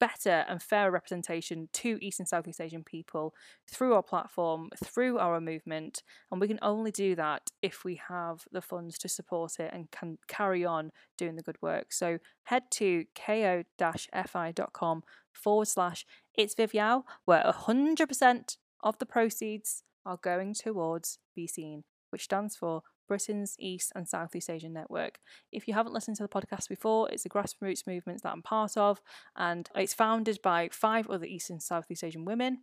better 0.00 0.46
and 0.48 0.60
fairer 0.60 0.90
representation 0.90 1.68
to 1.74 1.98
East 2.00 2.18
and 2.18 2.26
Southeast 2.26 2.60
Asian 2.60 2.82
people 2.82 3.34
through 3.70 3.94
our 3.94 4.02
platform, 4.02 4.70
through 4.82 5.18
our 5.18 5.40
movement. 5.40 6.02
And 6.32 6.40
we 6.40 6.48
can 6.48 6.58
only 6.62 6.90
do 6.90 7.14
that 7.16 7.50
if 7.62 7.84
we 7.84 8.00
have 8.08 8.44
the 8.50 8.62
funds 8.62 8.98
to 8.98 9.08
support 9.08 9.60
it 9.60 9.70
and 9.72 9.90
can 9.90 10.18
carry 10.26 10.64
on 10.64 10.90
doing 11.18 11.36
the 11.36 11.42
good 11.42 11.60
work. 11.60 11.92
So 11.92 12.18
head 12.44 12.64
to 12.72 13.04
ko 13.14 13.62
fi.com 13.78 15.02
forward 15.32 15.68
slash 15.68 16.06
it's 16.34 16.54
Viv 16.54 16.74
Yau, 16.74 17.04
where 17.24 17.42
100% 17.42 18.56
of 18.82 18.98
the 18.98 19.06
proceeds 19.06 19.82
are 20.06 20.18
going 20.22 20.54
towards 20.54 21.18
BESEA 21.36 21.82
which 22.10 22.24
stands 22.24 22.56
for 22.56 22.82
Britain's 23.08 23.56
East 23.58 23.92
and 23.94 24.06
Southeast 24.06 24.50
Asian 24.50 24.72
Network. 24.72 25.18
If 25.50 25.66
you 25.66 25.74
haven't 25.74 25.94
listened 25.94 26.16
to 26.18 26.22
the 26.22 26.28
podcast 26.28 26.68
before, 26.68 27.10
it's 27.10 27.24
a 27.24 27.28
grassroots 27.28 27.86
movement 27.86 28.22
that 28.22 28.32
I'm 28.32 28.42
part 28.42 28.76
of, 28.76 29.00
and 29.36 29.68
it's 29.74 29.94
founded 29.94 30.40
by 30.42 30.68
five 30.72 31.08
other 31.08 31.24
East 31.24 31.50
and 31.50 31.62
Southeast 31.62 32.04
Asian 32.04 32.24
women. 32.24 32.58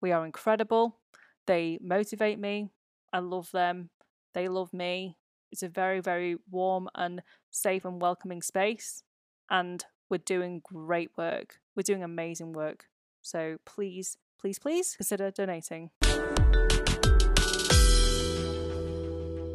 We 0.00 0.10
are 0.10 0.24
incredible. 0.24 0.98
They 1.46 1.78
motivate 1.82 2.38
me. 2.38 2.70
I 3.12 3.18
love 3.18 3.50
them. 3.52 3.90
They 4.34 4.48
love 4.48 4.72
me. 4.72 5.18
It's 5.52 5.62
a 5.62 5.68
very, 5.68 6.00
very 6.00 6.36
warm 6.50 6.88
and 6.94 7.22
safe 7.50 7.84
and 7.84 8.00
welcoming 8.00 8.42
space. 8.42 9.02
And 9.50 9.84
we're 10.12 10.18
doing 10.18 10.60
great 10.62 11.08
work. 11.16 11.58
We're 11.74 11.84
doing 11.84 12.02
amazing 12.02 12.52
work. 12.52 12.84
So 13.22 13.56
please, 13.64 14.18
please, 14.38 14.58
please 14.58 14.94
consider 14.94 15.30
donating. 15.30 15.88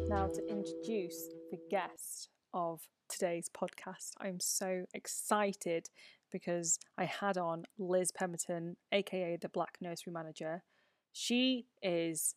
Now, 0.08 0.26
to 0.26 0.42
introduce 0.48 1.28
the 1.52 1.58
guest 1.70 2.30
of 2.52 2.80
today's 3.08 3.48
podcast, 3.48 4.14
I'm 4.20 4.40
so 4.40 4.86
excited 4.92 5.90
because 6.32 6.80
I 6.98 7.04
had 7.04 7.38
on 7.38 7.62
Liz 7.78 8.10
Pemberton, 8.10 8.76
aka 8.90 9.38
the 9.40 9.48
Black 9.48 9.78
Nursery 9.80 10.12
Manager. 10.12 10.64
She 11.12 11.66
is 11.82 12.34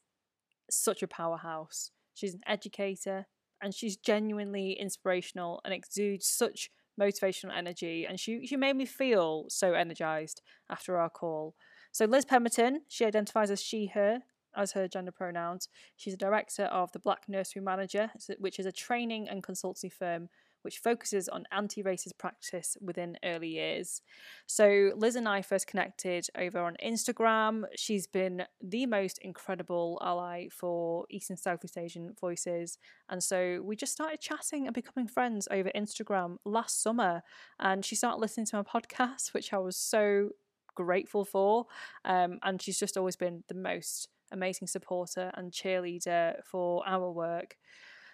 such 0.70 1.02
a 1.02 1.08
powerhouse. 1.08 1.90
She's 2.14 2.36
an 2.36 2.42
educator 2.46 3.26
and 3.64 3.74
she's 3.74 3.98
genuinely 3.98 4.74
inspirational 4.80 5.60
and 5.66 5.74
exudes 5.74 6.28
such 6.28 6.70
motivational 7.00 7.56
energy. 7.56 8.06
And 8.08 8.20
she, 8.20 8.46
she 8.46 8.58
made 8.58 8.76
me 8.76 8.86
feel 8.86 9.46
so 9.50 9.74
energized 9.74 10.42
after 10.70 10.98
our 10.98 11.10
call. 11.10 11.56
So, 11.92 12.06
Liz 12.06 12.26
Pemberton, 12.26 12.82
she 12.88 13.06
identifies 13.06 13.52
as 13.52 13.62
she, 13.62 13.88
her, 13.88 14.20
as 14.56 14.74
her 14.74 14.88
gender 14.88 15.12
pronouns. 15.12 15.70
She's 15.96 16.14
a 16.14 16.18
director 16.18 16.64
of 16.66 16.92
the 16.92 17.00
Black 17.00 17.28
Nursery 17.28 17.62
Manager, 17.62 18.12
which 18.40 18.60
is 18.60 18.66
a 18.66 18.72
training 18.72 19.28
and 19.30 19.44
consultancy 19.44 19.92
firm 19.92 20.30
which 20.62 20.80
focuses 20.80 21.28
on 21.30 21.46
anti 21.52 21.84
racist 21.84 22.18
practice 22.18 22.78
within 22.82 23.18
early 23.24 23.50
years. 23.50 24.02
So, 24.46 24.92
Liz 24.96 25.16
and 25.16 25.28
I 25.28 25.42
first 25.42 25.68
connected 25.68 26.28
over 26.38 26.60
on 26.60 26.76
Instagram. 26.84 27.64
She's 27.76 28.08
been 28.08 28.44
the 28.62 28.86
most 28.86 29.18
incredible 29.20 30.00
ally 30.02 30.48
for 30.50 31.06
East 31.10 31.30
and 31.30 31.40
Southeast 31.40 31.78
Asian 31.78 32.14
voices. 32.20 32.78
And 33.10 33.24
so, 33.24 33.62
we 33.64 33.76
just 33.76 33.94
started 33.94 34.20
chatting 34.20 34.68
and 34.68 34.74
becoming 34.74 35.08
friends 35.08 35.48
over 35.52 35.72
Instagram 35.76 36.38
last 36.46 36.82
summer. 36.82 37.24
And 37.60 37.84
she 37.86 37.96
started 37.96 38.20
listening 38.20 38.46
to 38.48 38.58
my 38.58 38.64
podcast, 38.82 39.34
which 39.34 39.54
I 39.54 39.58
was 39.58 39.78
so 39.78 40.30
grateful 40.76 41.26
for. 41.26 41.66
Um, 42.06 42.40
and 42.44 42.62
she's 42.62 42.80
just 42.80 42.98
always 42.98 43.16
been 43.16 43.44
the 43.48 43.56
most 43.56 44.08
amazing 44.32 44.68
supporter 44.68 45.32
and 45.36 45.52
cheerleader 45.52 46.44
for 46.44 46.84
our 46.88 47.12
work. 47.12 47.58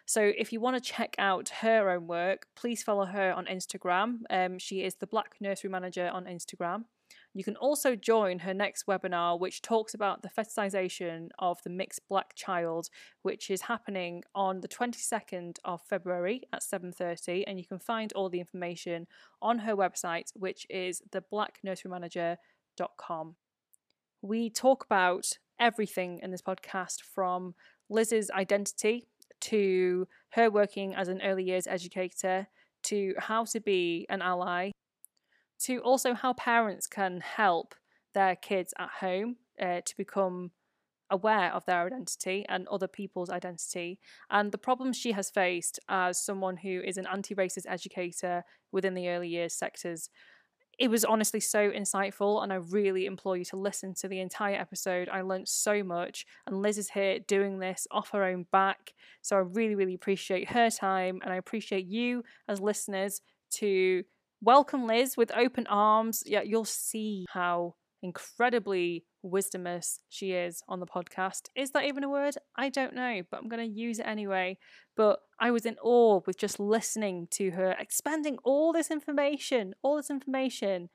So 0.08 0.32
if 0.38 0.54
you 0.54 0.62
want 0.62 0.82
to 0.82 0.82
check 0.82 1.18
out 1.20 1.50
her 1.60 1.90
own 1.90 2.08
work, 2.08 2.48
please 2.56 2.82
follow 2.82 3.04
her 3.06 3.34
on 3.34 3.46
Instagram. 3.46 4.20
Um, 4.30 4.58
she 4.58 4.82
is 4.82 4.96
the 4.96 5.06
Black 5.06 5.36
Nursery 5.42 5.70
Manager 5.70 6.10
on 6.14 6.24
Instagram. 6.24 6.86
You 7.34 7.44
can 7.44 7.58
also 7.58 7.98
join 7.98 8.40
her 8.40 8.54
next 8.54 8.88
webinar, 8.88 9.38
which 9.38 9.62
talks 9.62 9.94
about 9.94 10.22
the 10.22 10.30
fetishization 10.30 11.28
of 11.40 11.62
the 11.64 11.70
mixed 11.70 12.08
black 12.08 12.36
child, 12.36 12.88
which 13.22 13.50
is 13.50 13.64
happening 13.64 14.24
on 14.34 14.62
the 14.62 14.70
22nd 14.70 15.58
of 15.66 15.82
February 15.82 16.44
at 16.54 16.64
7:30, 16.64 17.44
and 17.46 17.60
you 17.60 17.66
can 17.66 17.80
find 17.80 18.14
all 18.14 18.30
the 18.30 18.40
information 18.40 19.08
on 19.42 19.60
her 19.60 19.76
website, 19.76 20.32
which 20.36 20.66
is 20.70 21.02
theblacknurserymanager.com. 21.12 23.36
We 24.22 24.50
talk 24.50 24.86
about 24.86 25.38
everything 25.60 26.20
in 26.24 26.32
this 26.32 26.42
podcast 26.42 27.02
from 27.02 27.56
Liz's 27.90 28.32
identity 28.32 29.10
to 29.42 30.08
her 30.32 30.50
working 30.50 30.96
as 30.96 31.08
an 31.08 31.22
early 31.22 31.44
years 31.44 31.68
educator 31.68 32.48
to 32.84 33.14
how 33.18 33.44
to 33.46 33.60
be 33.60 34.06
an 34.10 34.22
ally 34.22 34.72
to 35.60 35.80
also 35.80 36.14
how 36.14 36.34
parents 36.34 36.88
can 36.88 37.22
help 37.22 37.76
their 38.14 38.36
kids 38.36 38.74
at 38.78 38.90
home 39.00 39.38
uh, 39.62 39.82
to 39.86 39.98
become 39.98 40.52
aware 41.10 41.54
of 41.54 41.66
their 41.66 41.86
identity 41.86 42.46
and 42.50 42.68
other 42.68 42.88
people's 42.88 43.30
identity 43.30 44.00
and 44.30 44.52
the 44.52 44.58
problems 44.58 44.98
she 44.98 45.14
has 45.14 45.30
faced 45.30 45.80
as 45.88 46.22
someone 46.22 46.58
who 46.58 46.82
is 46.82 46.98
an 46.98 47.08
anti-racist 47.08 47.66
educator 47.68 48.44
within 48.72 48.94
the 48.94 49.08
early 49.08 49.30
years 49.30 49.54
sectors 49.54 50.10
it 50.78 50.90
was 50.90 51.04
honestly 51.04 51.40
so 51.40 51.72
insightful 51.72 52.44
and 52.44 52.54
i 52.54 52.56
really 52.56 53.06
implore 53.06 53.38
you 53.38 53.46
to 53.46 53.56
listen 53.58 53.94
to 53.94 54.08
the 54.08 54.20
entire 54.20 54.56
episode. 54.56 55.10
I 55.10 55.22
learned 55.22 55.48
so 55.48 55.84
much 55.84 56.26
and 56.46 56.62
liz 56.62 56.78
is 56.78 56.90
here 56.90 57.20
doing 57.20 57.60
this 57.60 57.88
off 57.92 58.10
her 58.12 58.24
own 58.24 58.46
back 58.52 58.94
so 59.22 59.36
i 59.36 59.40
really 59.40 59.76
really 59.76 59.94
appreciate 59.94 60.50
her 60.50 60.70
time 60.70 61.20
and 61.24 61.34
i 61.34 61.38
appreciate 61.38 61.86
you 61.86 62.24
as 62.48 62.60
listeners 62.60 63.22
to 63.50 64.04
welcome 64.42 64.86
liz 64.86 65.18
with 65.18 65.32
open 65.36 65.66
arms. 65.68 66.24
Yeah 66.26 66.42
you'll 66.42 66.66
see 66.66 67.26
how 67.30 67.76
incredibly 68.02 69.06
wisdomous 69.26 70.00
she 70.10 70.32
is 70.32 70.62
on 70.68 70.80
the 70.80 70.86
podcast. 70.86 71.50
Is 71.56 71.72
that 71.72 71.86
even 71.86 72.04
a 72.04 72.10
word? 72.10 72.36
I 72.56 72.70
don't 72.70 72.94
know, 72.94 73.22
but 73.30 73.40
I'm 73.40 73.50
going 73.50 73.68
to 73.68 73.80
use 73.80 74.00
it 74.00 74.08
anyway. 74.08 74.58
But 74.96 75.20
I 75.40 75.52
was 75.52 75.66
in 75.66 75.78
awe 75.82 76.22
with 76.26 76.38
just 76.38 76.60
listening 76.60 77.28
to 77.32 77.52
her 77.52 77.76
expanding 77.80 78.38
all 78.44 78.74
this 78.74 78.92
information, 78.92 79.74
all 79.82 79.98
this 79.98 80.10
information 80.10 80.90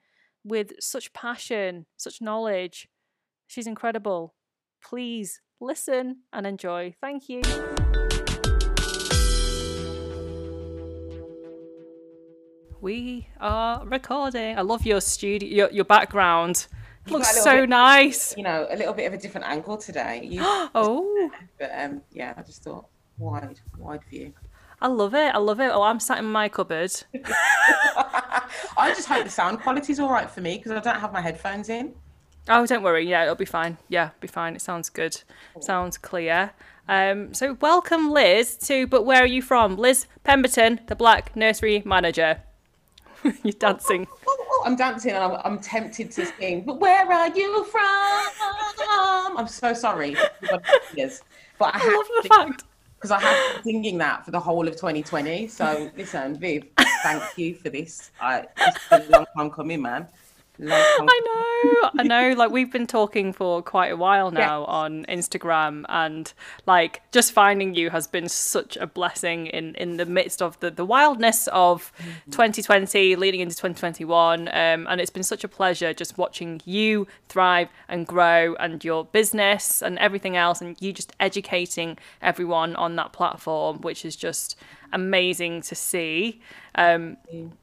with 0.44 0.72
such 0.80 1.12
passion, 1.12 1.86
such 1.96 2.20
knowledge. 2.20 2.88
She's 3.46 3.66
incredible. 3.66 4.34
Please 4.82 5.40
listen 5.60 6.22
and 6.32 6.46
enjoy. 6.46 6.94
Thank 7.00 7.28
you. 7.28 7.42
We 12.80 13.28
are 13.40 13.86
recording. 13.86 14.58
I 14.58 14.62
love 14.62 14.84
your 14.84 15.00
studio, 15.00 15.48
your, 15.48 15.70
your 15.70 15.84
background 15.84 16.66
looks 17.08 17.42
so 17.42 17.62
bit, 17.62 17.68
nice. 17.68 18.36
You 18.36 18.44
know, 18.44 18.66
a 18.70 18.76
little 18.76 18.94
bit 18.94 19.06
of 19.06 19.12
a 19.12 19.18
different 19.18 19.46
angle 19.46 19.76
today. 19.76 20.20
You, 20.24 20.40
oh, 20.74 21.30
but 21.58 21.70
um, 21.76 22.02
yeah, 22.12 22.34
I 22.36 22.42
just 22.42 22.62
thought 22.62 22.86
wide, 23.18 23.60
wide 23.78 24.04
view. 24.10 24.32
I 24.80 24.88
love 24.88 25.14
it. 25.14 25.34
I 25.34 25.38
love 25.38 25.60
it. 25.60 25.70
Oh, 25.72 25.82
I'm 25.82 26.00
sat 26.00 26.18
in 26.18 26.24
my 26.24 26.48
cupboard. 26.48 26.92
I 28.76 28.92
just 28.96 29.06
hope 29.06 29.24
the 29.24 29.30
sound 29.30 29.60
quality's 29.60 30.00
all 30.00 30.10
right 30.10 30.28
for 30.28 30.40
me 30.40 30.56
because 30.56 30.72
I 30.72 30.80
don't 30.80 31.00
have 31.00 31.12
my 31.12 31.20
headphones 31.20 31.68
in. 31.68 31.94
Oh, 32.48 32.66
don't 32.66 32.82
worry. 32.82 33.08
Yeah, 33.08 33.22
it'll 33.22 33.36
be 33.36 33.44
fine. 33.44 33.78
Yeah, 33.88 34.10
be 34.20 34.26
fine. 34.26 34.56
It 34.56 34.62
sounds 34.62 34.90
good. 34.90 35.22
Sounds 35.60 35.96
clear. 35.96 36.50
Um, 36.88 37.32
so 37.32 37.56
welcome, 37.60 38.10
Liz, 38.10 38.56
to 38.56 38.88
But 38.88 39.04
Where 39.04 39.22
Are 39.22 39.26
You 39.26 39.40
From? 39.40 39.76
Liz 39.76 40.06
Pemberton, 40.24 40.80
the 40.88 40.96
Black 40.96 41.36
Nursery 41.36 41.82
Manager. 41.84 42.42
You're 43.44 43.52
dancing. 43.52 44.08
Oh, 44.54 44.62
I'm 44.66 44.76
dancing 44.76 45.12
and 45.12 45.24
I'm, 45.24 45.40
I'm, 45.44 45.58
tempted 45.58 46.10
to 46.10 46.26
sing, 46.26 46.62
but 46.62 46.78
where 46.78 47.10
are 47.10 47.28
you 47.30 47.64
from? 47.64 49.38
I'm 49.38 49.48
so 49.48 49.72
sorry. 49.72 50.14
But 50.42 50.62
I, 51.74 51.80
I 51.80 51.96
love 51.96 52.06
the 52.22 52.28
fact. 52.28 52.64
Because 52.96 53.10
I 53.10 53.20
have 53.20 53.54
been 53.54 53.72
singing 53.72 53.98
that 53.98 54.24
for 54.24 54.30
the 54.30 54.38
whole 54.38 54.68
of 54.68 54.74
2020. 54.74 55.48
So 55.48 55.90
listen, 55.96 56.38
Viv, 56.38 56.64
thank 57.02 57.22
you 57.38 57.54
for 57.54 57.70
this. 57.70 58.10
I, 58.20 58.46
it's 58.58 58.88
been 58.88 59.02
a 59.02 59.08
long 59.10 59.26
time 59.36 59.50
coming, 59.50 59.82
man. 59.82 60.06
I 60.62 61.20
know, 61.24 61.90
I 61.98 62.02
know. 62.02 62.34
Like 62.42 62.50
we've 62.50 62.70
been 62.70 62.86
talking 62.86 63.32
for 63.32 63.62
quite 63.62 63.92
a 63.92 63.96
while 63.96 64.30
now 64.30 64.60
yes. 64.60 64.68
on 64.68 65.04
Instagram, 65.08 65.84
and 65.88 66.32
like 66.66 67.02
just 67.12 67.32
finding 67.32 67.74
you 67.74 67.90
has 67.90 68.06
been 68.06 68.28
such 68.28 68.76
a 68.76 68.86
blessing 68.86 69.46
in 69.46 69.74
in 69.76 69.96
the 69.96 70.06
midst 70.06 70.42
of 70.42 70.58
the 70.60 70.70
the 70.70 70.84
wildness 70.84 71.48
of 71.48 71.92
mm-hmm. 71.98 72.30
2020 72.30 73.16
leading 73.16 73.40
into 73.40 73.56
2021. 73.56 74.48
Um, 74.48 74.86
and 74.88 75.00
it's 75.00 75.10
been 75.10 75.22
such 75.22 75.44
a 75.44 75.48
pleasure 75.48 75.94
just 75.94 76.18
watching 76.18 76.60
you 76.64 77.06
thrive 77.28 77.68
and 77.88 78.06
grow, 78.06 78.54
and 78.56 78.84
your 78.84 79.04
business 79.04 79.82
and 79.82 79.98
everything 79.98 80.36
else, 80.36 80.60
and 80.60 80.76
you 80.80 80.92
just 80.92 81.12
educating 81.18 81.98
everyone 82.20 82.76
on 82.76 82.96
that 82.96 83.12
platform, 83.12 83.80
which 83.80 84.04
is 84.04 84.16
just 84.16 84.56
amazing 84.92 85.62
to 85.62 85.74
see. 85.74 86.40
Um, 86.74 87.16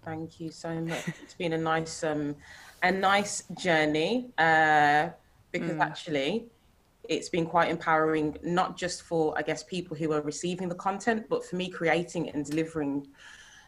Thank 0.04 0.40
you 0.40 0.52
so 0.52 0.74
much. 0.82 1.08
It's 1.24 1.34
been 1.34 1.54
a 1.54 1.58
nice 1.58 2.04
um 2.04 2.36
a 2.84 2.92
nice 2.92 3.44
journey 3.58 4.32
uh, 4.38 5.10
because 5.52 5.76
Mm. 5.76 5.82
actually 5.82 6.50
it's 7.08 7.30
been 7.30 7.46
quite 7.46 7.70
empowering, 7.70 8.38
not 8.44 8.78
just 8.78 9.02
for, 9.02 9.36
I 9.38 9.42
guess, 9.42 9.64
people 9.64 9.98
who 9.98 10.12
are 10.14 10.22
receiving 10.22 10.70
the 10.70 10.76
content, 10.76 11.26
but 11.28 11.44
for 11.44 11.56
me 11.56 11.68
creating 11.70 12.30
and 12.30 12.46
delivering 12.46 13.08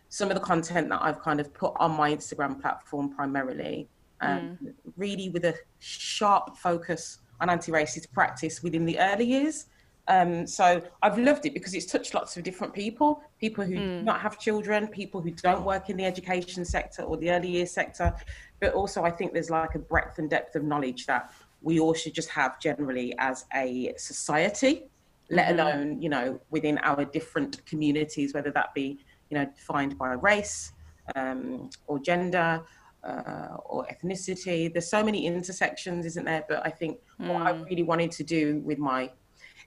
some 0.10 0.30
of 0.30 0.36
the 0.36 0.42
content 0.42 0.90
that 0.90 1.02
I've 1.02 1.22
kind 1.22 1.40
of 1.40 1.52
put 1.54 1.74
on 1.80 1.92
my 1.92 2.14
Instagram 2.14 2.62
platform 2.62 3.10
primarily, 3.10 3.88
um, 4.20 4.60
really 4.96 5.30
with 5.30 5.46
a 5.46 5.56
sharp 5.80 6.56
focus 6.58 7.20
on 7.40 7.50
anti 7.50 7.72
racist 7.72 8.12
practice 8.12 8.62
within 8.62 8.86
the 8.86 9.00
early 9.00 9.26
years. 9.26 9.66
Um, 10.12 10.46
so 10.46 10.82
I've 11.02 11.18
loved 11.18 11.46
it 11.46 11.54
because 11.54 11.74
it's 11.74 11.86
touched 11.86 12.14
lots 12.14 12.36
of 12.36 12.44
different 12.44 12.74
people, 12.74 13.24
people 13.40 13.64
who 13.64 13.76
do 13.76 14.02
not 14.02 14.20
have 14.20 14.38
children, 14.38 14.88
people 14.88 15.22
who 15.22 15.32
don't 15.32 15.64
work 15.64 15.90
in 15.90 15.96
the 15.96 16.04
education 16.04 16.66
sector 16.66 17.04
or 17.04 17.16
the 17.16 17.32
early 17.32 17.48
years 17.48 17.72
sector. 17.72 18.14
But 18.60 18.74
also, 18.74 19.04
I 19.04 19.12
think 19.12 19.32
there's 19.32 19.50
like 19.50 19.74
a 19.76 19.80
breadth 19.80 20.20
and 20.20 20.30
depth 20.30 20.58
of 20.58 20.64
knowledge 20.64 21.06
that 21.06 21.32
we 21.62 21.80
all 21.80 21.94
should 21.94 22.14
just 22.14 22.28
have 22.28 22.60
generally 22.60 23.16
as 23.20 23.46
a 23.54 23.94
society, 23.98 24.84
let 25.30 25.50
alone, 25.52 26.02
you 26.02 26.10
know, 26.10 26.42
within 26.50 26.78
our 26.80 27.06
different 27.06 27.66
communities, 27.66 28.34
whether 28.34 28.52
that 28.52 28.74
be, 28.74 29.00
you 29.30 29.38
know, 29.38 29.46
defined 29.46 29.98
by 29.98 30.12
race 30.12 30.74
um, 31.16 31.70
or 31.88 32.00
gender 32.00 32.62
uh, 33.06 33.56
or 33.64 33.88
ethnicity. 33.88 34.72
There's 34.74 34.90
so 34.90 35.06
many 35.06 35.26
intersections, 35.26 36.06
isn't 36.06 36.26
there? 36.26 36.44
But 36.50 36.66
I 36.66 36.70
think 36.70 36.98
what 37.16 37.44
I 37.44 37.52
really 37.52 37.84
wanted 37.84 38.12
to 38.12 38.24
do 38.26 38.60
with 38.66 38.78
my 38.78 39.10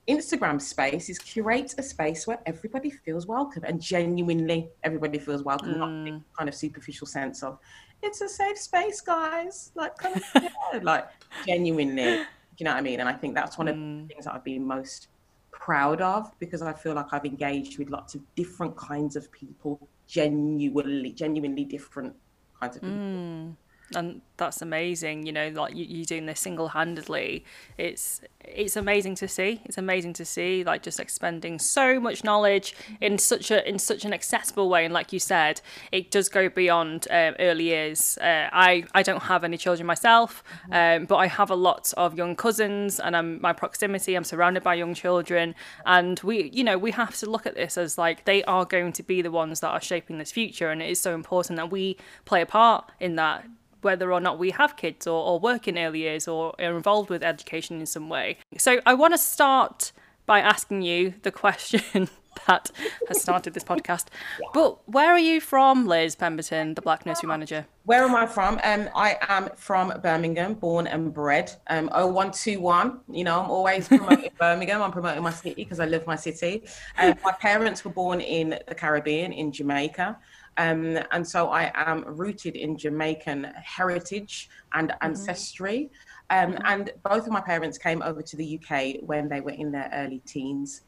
Instagram 0.07 0.61
space 0.61 1.09
is 1.09 1.19
curate 1.19 1.75
a 1.79 1.83
space 1.83 2.27
where 2.27 2.39
everybody 2.45 2.91
feels 2.91 3.27
welcome 3.27 3.65
and 3.65 3.81
genuinely 3.81 4.69
everybody 4.83 5.19
feels 5.19 5.43
welcome, 5.43 5.79
not 5.79 5.89
mm. 5.89 6.05
the 6.05 6.21
kind 6.37 6.49
of 6.49 6.55
superficial 6.55 7.07
sense 7.07 7.43
of 7.43 7.59
it's 8.03 8.21
a 8.21 8.29
safe 8.29 8.59
space, 8.59 9.01
guys. 9.01 9.73
Like, 9.75 9.97
come 9.97 10.13
on, 10.13 10.43
yeah. 10.43 10.81
like 10.83 11.07
genuinely, 11.47 12.05
do 12.05 12.27
you 12.59 12.65
know 12.65 12.73
what 12.73 12.79
I 12.79 12.83
mean? 12.83 13.01
And 13.01 13.09
I 13.09 13.15
think 13.15 13.35
that's 13.35 13.57
one 13.57 13.69
of 13.69 13.77
the 13.77 13.81
mm. 13.81 14.09
things 14.09 14.27
that 14.27 14.35
I've 14.35 14.45
been 14.45 14.67
most 14.67 15.09
proud 15.51 16.03
of 16.03 16.31
because 16.39 16.61
I 16.61 16.75
feel 16.75 16.95
like 16.95 17.07
I've 17.13 17.25
engaged 17.25 17.79
with 17.79 17.89
lots 17.89 18.15
of 18.15 18.21
different 18.35 18.77
kinds 18.77 19.17
of 19.17 19.33
people, 19.33 19.89
genuinely, 20.07 21.13
genuinely 21.13 21.65
different 21.65 22.15
kinds 22.61 22.77
of 22.77 22.83
people. 22.83 22.97
Mm. 22.97 23.57
And 23.97 24.21
that's 24.37 24.61
amazing 24.61 25.25
you 25.25 25.33
know 25.33 25.49
like 25.51 25.77
you, 25.77 25.85
you 25.85 26.05
doing 26.05 26.27
this 26.27 26.41
single-handedly. 26.41 27.45
It's 27.79 28.21
it's 28.41 28.77
amazing 28.77 29.15
to 29.17 29.29
see 29.29 29.63
it's 29.65 29.79
amazing 29.79 30.13
to 30.15 30.25
see 30.25 30.65
like 30.65 30.83
just 30.83 31.01
expending 31.01 31.59
so 31.59 31.99
much 32.01 32.25
knowledge 32.25 32.75
in 33.01 33.19
such 33.19 33.51
a 33.51 33.67
in 33.69 33.79
such 33.79 34.05
an 34.05 34.13
accessible 34.13 34.69
way. 34.69 34.85
And 34.85 34.93
like 34.93 35.13
you 35.13 35.19
said 35.19 35.61
it 35.93 36.11
does 36.11 36.29
go 36.29 36.49
beyond 36.49 37.07
um, 37.11 37.35
early 37.39 37.65
years. 37.65 38.19
Uh, 38.19 38.49
i 38.53 38.85
i 38.95 39.03
don't 39.03 39.23
have 39.23 39.45
any 39.45 39.57
children 39.57 39.87
myself 39.87 40.45
um, 40.73 41.05
but 41.07 41.17
i 41.17 41.27
have 41.27 41.51
a 41.51 41.55
lot 41.55 41.93
of 41.97 42.17
young 42.17 42.37
cousins 42.37 43.01
and 43.01 43.17
i'm 43.17 43.41
my 43.41 43.53
proximity 43.53 44.15
i'm 44.15 44.25
surrounded 44.25 44.63
by 44.63 44.75
young 44.75 44.95
children. 44.95 45.55
And 45.87 46.21
we 46.21 46.51
you 46.53 46.65
know 46.65 46.79
we 46.79 46.91
have 46.93 47.17
to 47.19 47.31
look 47.31 47.47
at 47.47 47.55
this 47.55 47.79
as 47.79 47.99
like 47.99 48.25
they 48.25 48.43
are 48.45 48.65
going 48.65 48.93
to 48.93 49.03
be 49.03 49.23
the 49.23 49.31
ones 49.31 49.61
that 49.61 49.71
are 49.71 49.81
shaping 49.81 50.19
this 50.19 50.33
future. 50.33 50.71
And 50.71 50.83
it 50.83 50.91
is 50.91 51.01
so 51.01 51.15
important 51.15 51.57
that 51.57 51.71
we 51.71 51.97
play 52.25 52.41
a 52.41 52.47
part 52.47 52.91
in 53.01 53.17
that 53.17 53.45
whether 53.85 54.13
or 54.13 54.21
not 54.21 54.39
we 54.39 54.51
have 54.51 54.77
kids 54.77 55.07
or, 55.07 55.23
or 55.23 55.39
work 55.39 55.69
in 55.69 55.79
early 55.79 56.01
years 56.01 56.27
or 56.27 56.55
are 56.59 56.77
involved 56.77 57.11
with 57.11 57.23
education 57.23 57.81
in 57.81 57.87
some 57.87 58.09
way. 58.09 58.39
So 58.59 58.81
I 58.87 58.95
want 58.95 59.15
to 59.15 59.19
start 59.19 59.93
by 60.27 60.41
asking 60.41 60.83
you 60.83 61.15
the 61.23 61.31
question 61.31 62.09
that 62.47 62.71
has 63.09 63.21
started 63.21 63.55
this 63.55 63.65
podcast. 63.65 64.07
But 64.53 64.87
where 64.89 65.11
are 65.11 65.19
you 65.19 65.41
from, 65.41 65.87
Liz 65.87 66.17
Pemberton, 66.17 66.75
the 66.75 66.83
Black 66.83 67.07
Nursery 67.07 67.29
Manager? 67.29 67.67
Where 67.85 68.03
am 68.03 68.15
I 68.15 68.27
from? 68.27 68.61
Um, 68.65 68.89
I 68.95 69.17
am 69.29 69.51
from 69.57 69.93
Birmingham, 70.03 70.55
born 70.55 70.87
and 70.87 71.13
bred. 71.13 71.53
Um, 71.69 71.87
0121. 71.89 73.01
You 73.11 73.25
know, 73.25 73.41
I'm 73.41 73.51
always 73.51 73.89
promoting 73.89 74.31
Birmingham. 74.39 74.83
I'm 74.83 74.93
promoting 74.93 75.23
my 75.23 75.31
city 75.31 75.55
because 75.55 75.81
I 75.81 75.85
love 75.85 76.07
my 76.07 76.17
city. 76.17 76.65
Um, 76.99 77.15
my 77.23 77.33
parents 77.33 77.85
were 77.85 77.93
born 77.93 78.21
in 78.21 78.59
the 78.67 78.75
Caribbean, 78.75 79.33
in 79.33 79.53
Jamaica. 79.53 80.19
Um, 80.57 80.99
and 81.13 81.27
so 81.27 81.49
I 81.51 81.73
am 81.75 82.05
rooted 82.05 82.57
in 82.57 82.77
Jamaican 82.77 83.45
heritage 83.57 84.49
and 84.73 84.95
ancestry. 85.01 85.91
Um, 86.31 86.57
And 86.65 86.91
both 87.03 87.27
of 87.27 87.33
my 87.33 87.41
parents 87.41 87.79
came 87.79 88.03
over 88.03 88.23
to 88.23 88.37
the 88.37 88.59
UK 88.59 88.99
when 89.03 89.29
they 89.29 89.41
were 89.41 89.51
in 89.53 89.73
their 89.73 89.91
early 89.93 90.21
teens. 90.21 90.83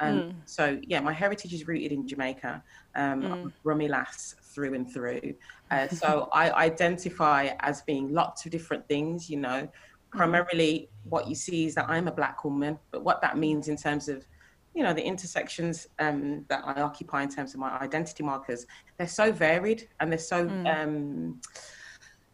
Um, 0.00 0.34
So 0.44 0.80
yeah, 0.82 1.00
my 1.00 1.12
heritage 1.12 1.52
is 1.54 1.66
rooted 1.68 1.92
in 1.92 2.06
Jamaica. 2.06 2.62
Um, 2.94 3.24
I'm 3.32 3.52
Brummie 3.64 3.88
lass 3.88 4.34
through 4.52 4.74
and 4.74 4.90
through. 4.92 5.34
Uh, 5.70 5.88
so 5.88 6.28
I 6.34 6.50
identify 6.50 7.48
as 7.60 7.80
being 7.80 8.12
lots 8.12 8.44
of 8.44 8.52
different 8.52 8.86
things. 8.88 9.30
You 9.30 9.38
know, 9.38 9.66
primarily 10.10 10.90
what 11.04 11.26
you 11.26 11.34
see 11.34 11.64
is 11.64 11.74
that 11.76 11.88
I'm 11.88 12.08
a 12.08 12.12
black 12.12 12.44
woman, 12.44 12.78
but 12.90 13.02
what 13.02 13.22
that 13.22 13.38
means 13.38 13.68
in 13.68 13.76
terms 13.78 14.06
of 14.10 14.26
you 14.74 14.82
know 14.82 14.92
the 14.94 15.02
intersections 15.04 15.86
um, 15.98 16.44
that 16.48 16.62
I 16.64 16.80
occupy 16.82 17.22
in 17.22 17.28
terms 17.28 17.54
of 17.54 17.60
my 17.60 17.78
identity 17.78 18.22
markers, 18.22 18.66
they're 18.98 19.08
so 19.08 19.32
varied 19.32 19.88
and 20.00 20.10
they're 20.10 20.18
so 20.18 20.52
um, 20.66 21.40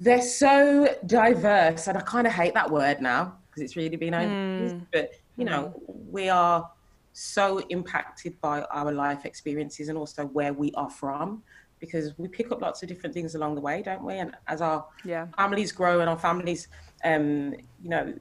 they're 0.00 0.22
so 0.22 0.94
diverse, 1.06 1.88
and 1.88 1.98
I 1.98 2.02
kind 2.02 2.26
of 2.26 2.32
hate 2.32 2.54
that 2.54 2.70
word 2.70 3.00
now 3.00 3.38
because 3.50 3.62
it's 3.62 3.76
really 3.76 3.96
been 3.96 4.14
overused. 4.14 4.76
But 4.92 5.10
you 5.36 5.44
know, 5.44 5.72
we 5.86 6.28
are 6.28 6.68
so 7.12 7.58
impacted 7.68 8.40
by 8.40 8.62
our 8.62 8.92
life 8.92 9.24
experiences 9.24 9.88
and 9.88 9.98
also 9.98 10.26
where 10.26 10.52
we 10.52 10.70
are 10.76 10.90
from 10.90 11.42
because 11.80 12.12
we 12.18 12.28
pick 12.28 12.52
up 12.52 12.60
lots 12.60 12.82
of 12.82 12.88
different 12.88 13.14
things 13.14 13.34
along 13.34 13.54
the 13.54 13.60
way, 13.60 13.82
don't 13.82 14.04
we? 14.04 14.14
And 14.14 14.36
as 14.46 14.60
our 14.60 14.86
Yeah. 15.04 15.26
families 15.36 15.72
grow 15.72 16.00
and 16.00 16.08
our 16.08 16.18
families, 16.18 16.68
um, 17.04 17.54
you 17.80 17.90
know, 17.90 18.14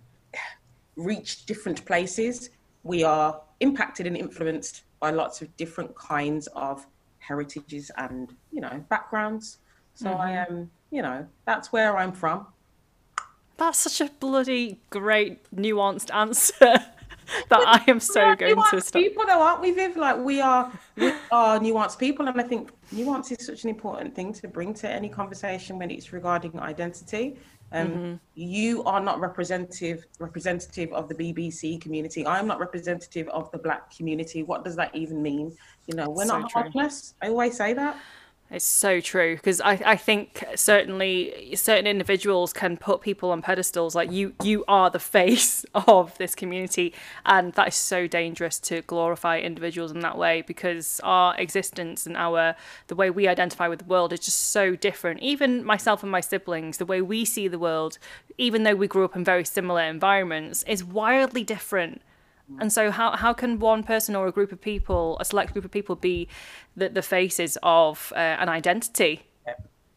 reach 0.95 1.45
different 1.45 1.85
places, 1.85 2.49
we 2.87 3.03
are 3.03 3.41
impacted 3.59 4.07
and 4.07 4.15
influenced 4.15 4.83
by 4.99 5.11
lots 5.11 5.41
of 5.41 5.55
different 5.57 5.93
kinds 5.95 6.47
of 6.47 6.87
heritages 7.19 7.91
and 7.97 8.33
you 8.51 8.61
know 8.61 8.83
backgrounds. 8.89 9.59
So 9.93 10.11
I 10.13 10.31
mm-hmm. 10.31 10.53
am, 10.53 10.71
you 10.91 11.01
know, 11.01 11.27
that's 11.45 11.73
where 11.73 11.97
I'm 11.97 12.11
from. 12.11 12.47
That's 13.57 13.79
such 13.79 13.99
a 14.01 14.11
bloody 14.19 14.79
great 14.89 15.43
nuanced 15.53 16.13
answer 16.23 16.85
that 17.49 17.61
I 17.65 17.83
am 17.87 17.99
so 17.99 18.35
going 18.35 18.55
to 18.71 18.81
stop. 18.81 19.01
people 19.01 19.25
though 19.25 19.41
aren't 19.41 19.61
we 19.61 19.71
viv? 19.71 19.97
Like 19.97 20.17
we 20.17 20.41
are 20.41 20.71
we 20.95 21.11
are 21.31 21.59
nuanced 21.59 21.97
people 21.99 22.27
and 22.27 22.39
i 22.39 22.43
think 22.43 22.71
nuance 22.91 23.31
is 23.31 23.45
such 23.45 23.63
an 23.63 23.69
important 23.69 24.15
thing 24.15 24.31
to 24.33 24.47
bring 24.47 24.73
to 24.75 24.89
any 24.89 25.09
conversation 25.09 25.77
when 25.77 25.91
it's 25.91 26.13
regarding 26.13 26.59
identity. 26.59 27.37
Um, 27.73 27.87
Mm-hmm. 27.89 28.13
you 28.35 28.81
are 28.85 29.01
not 29.01 29.19
representative 29.19 30.05
representative 30.19 30.93
of 30.93 31.09
the 31.09 31.15
bbc 31.15 31.81
community. 31.81 32.25
I'm 32.25 32.47
not 32.47 32.59
representative 32.59 33.27
of 33.29 33.51
the 33.51 33.57
black 33.57 33.93
community. 33.95 34.43
What 34.43 34.63
does 34.63 34.77
that 34.77 34.95
even 34.95 35.21
mean? 35.21 35.53
You 35.87 35.95
know 35.97 36.09
we're 36.09 36.25
So 36.25 36.39
not 36.39 36.49
true. 36.49 36.63
i 37.21 37.27
always 37.27 37.57
say 37.57 37.73
that 37.73 37.97
It's 38.49 38.63
so 38.63 39.01
true 39.01 39.35
because 39.35 39.59
I, 39.59 39.73
I 39.85 39.95
think 39.97 40.41
certainly 40.55 41.53
certain 41.55 41.85
individuals 41.85 42.53
can 42.53 42.77
put 42.77 43.01
people 43.01 43.31
on 43.31 43.41
pedestals 43.41 43.93
like 43.93 44.09
you 44.09 44.35
you 44.41 44.63
are 44.69 44.89
the 44.89 44.99
face 45.17 45.65
of 45.75 46.17
this 46.17 46.33
community 46.33 46.93
and 47.25 47.51
that 47.53 47.67
is 47.67 47.75
so 47.75 48.07
dangerous 48.07 48.57
to 48.59 48.83
glorify 48.83 49.39
individuals 49.39 49.91
in 49.91 49.99
that 49.99 50.17
way 50.17 50.43
because 50.43 51.01
our 51.03 51.35
existence 51.37 52.05
and 52.05 52.15
our 52.15 52.55
the 52.87 52.95
way 52.95 53.09
we 53.09 53.27
identify 53.27 53.67
with 53.67 53.79
the 53.79 53.85
world 53.85 54.13
is 54.13 54.21
just 54.21 54.39
so 54.39 54.75
different. 54.77 55.19
Even 55.19 55.65
myself 55.65 56.01
and 56.01 56.11
my 56.11 56.21
siblings 56.21 56.77
the 56.77 56.85
way 56.85 57.01
we 57.01 57.25
see 57.25 57.49
the 57.49 57.59
world 57.59 57.99
even 58.37 58.63
though 58.63 58.75
we 58.75 58.87
grew 58.87 59.03
up 59.03 59.15
in 59.15 59.25
very 59.25 59.43
similar 59.43 59.81
environments 59.81 60.63
is 60.63 60.85
wildly 60.85 61.43
different 61.43 62.01
and 62.59 62.71
so, 62.71 62.91
how, 62.91 63.15
how 63.15 63.33
can 63.33 63.59
one 63.59 63.83
person 63.83 64.15
or 64.15 64.27
a 64.27 64.31
group 64.31 64.51
of 64.51 64.61
people, 64.61 65.17
a 65.19 65.25
select 65.25 65.53
group 65.53 65.65
of 65.65 65.71
people, 65.71 65.95
be 65.95 66.27
the, 66.75 66.89
the 66.89 67.01
faces 67.01 67.57
of 67.61 68.13
uh, 68.15 68.19
an 68.19 68.49
identity? 68.49 69.23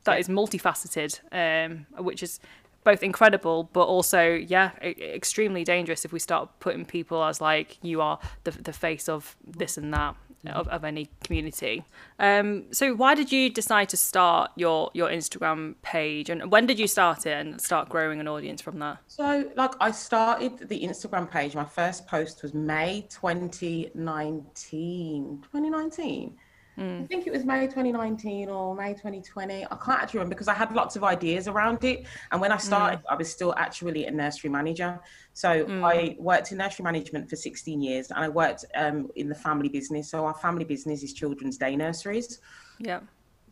That 0.05 0.19
is 0.19 0.29
multifaceted, 0.29 1.21
um, 1.31 1.87
which 2.03 2.23
is 2.23 2.41
both 2.85 3.03
incredible, 3.03 3.69
but 3.73 3.85
also, 3.85 4.33
yeah, 4.35 4.71
extremely 4.81 5.63
dangerous 5.63 6.05
if 6.05 6.13
we 6.13 6.19
start 6.19 6.49
putting 6.59 6.87
people 6.87 7.23
as 7.23 7.41
like 7.41 7.79
you 7.83 8.01
are 8.01 8.19
the, 8.45 8.53
the 8.53 8.73
face 8.73 9.09
of 9.09 9.37
this 9.47 9.77
and 9.77 9.93
that 9.93 10.17
of, 10.47 10.69
of 10.69 10.85
any 10.85 11.09
community. 11.23 11.85
Um, 12.19 12.73
so, 12.73 12.95
why 12.95 13.15
did 13.15 13.33
you 13.33 13.51
decide 13.51 13.89
to 13.91 13.97
start 13.97 14.51
your 14.57 14.91
your 14.95 15.09
Instagram 15.09 15.75
page, 15.83 16.31
and 16.31 16.51
when 16.51 16.67
did 16.67 16.79
you 16.79 16.87
start 16.87 17.27
it 17.27 17.33
and 17.33 17.61
start 17.61 17.89
growing 17.89 18.21
an 18.21 18.29
audience 18.29 18.61
from 18.61 18.79
that? 18.79 18.99
So, 19.07 19.51
like, 19.57 19.73
I 19.81 19.91
started 19.91 20.69
the 20.69 20.83
Instagram 20.83 21.31
page. 21.31 21.55
My 21.55 21.65
first 21.65 22.07
post 22.07 22.43
was 22.43 22.55
May 22.55 23.07
2019. 23.11 25.43
2019. 25.43 26.37
I 26.81 27.07
think 27.07 27.27
it 27.27 27.33
was 27.33 27.45
May 27.45 27.67
2019 27.67 28.49
or 28.49 28.75
May 28.75 28.93
2020. 28.93 29.65
I 29.65 29.69
can't 29.69 30.03
actually 30.03 30.19
remember 30.19 30.35
because 30.35 30.49
I 30.49 30.55
had 30.55 30.73
lots 30.73 30.97
of 30.97 31.05
ideas 31.05 31.47
around 31.47 31.85
it. 31.85 32.07
And 32.33 32.41
when 32.41 32.53
I 32.53 32.57
started, 32.57 33.01
I 33.09 33.17
was 33.17 33.31
still 33.31 33.55
actually 33.59 34.07
a 34.07 34.11
nursery 34.11 34.49
manager. 34.49 34.99
So 35.35 35.67
I 35.85 36.17
worked 36.19 36.53
in 36.53 36.59
nursery 36.59 36.85
management 36.85 37.29
for 37.29 37.37
16 37.37 37.83
years 37.83 38.11
and 38.11 38.21
I 38.21 38.29
worked 38.29 38.65
um, 38.75 39.11
in 39.17 39.29
the 39.29 39.35
family 39.35 39.69
business. 39.69 40.11
So 40.11 40.25
our 40.25 40.35
family 40.35 40.65
business 40.65 41.03
is 41.03 41.13
children's 41.13 41.59
day 41.59 41.77
nurseries 41.77 42.41
Yeah. 42.79 43.01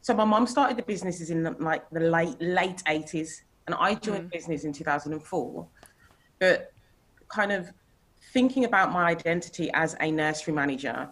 so 0.01 0.15
my 0.15 0.25
mom 0.25 0.47
started 0.47 0.79
the 0.79 0.83
businesses 0.83 1.31
in 1.31 1.43
the, 1.43 1.51
like 1.59 1.89
the 1.91 2.01
late 2.01 2.41
late 2.41 2.83
80s 2.87 3.43
And 3.67 3.77
I 3.79 3.95
joined 3.95 4.29
mm. 4.29 4.33
business 4.33 4.65
in 4.65 4.73
2004. 4.73 5.69
But 6.39 6.73
kind 7.29 7.53
of 7.53 7.71
thinking 8.33 8.65
about 8.65 8.91
my 8.93 9.05
identity 9.05 9.71
as 9.75 9.95
a 10.01 10.11
nursery 10.11 10.55
manager 10.55 11.11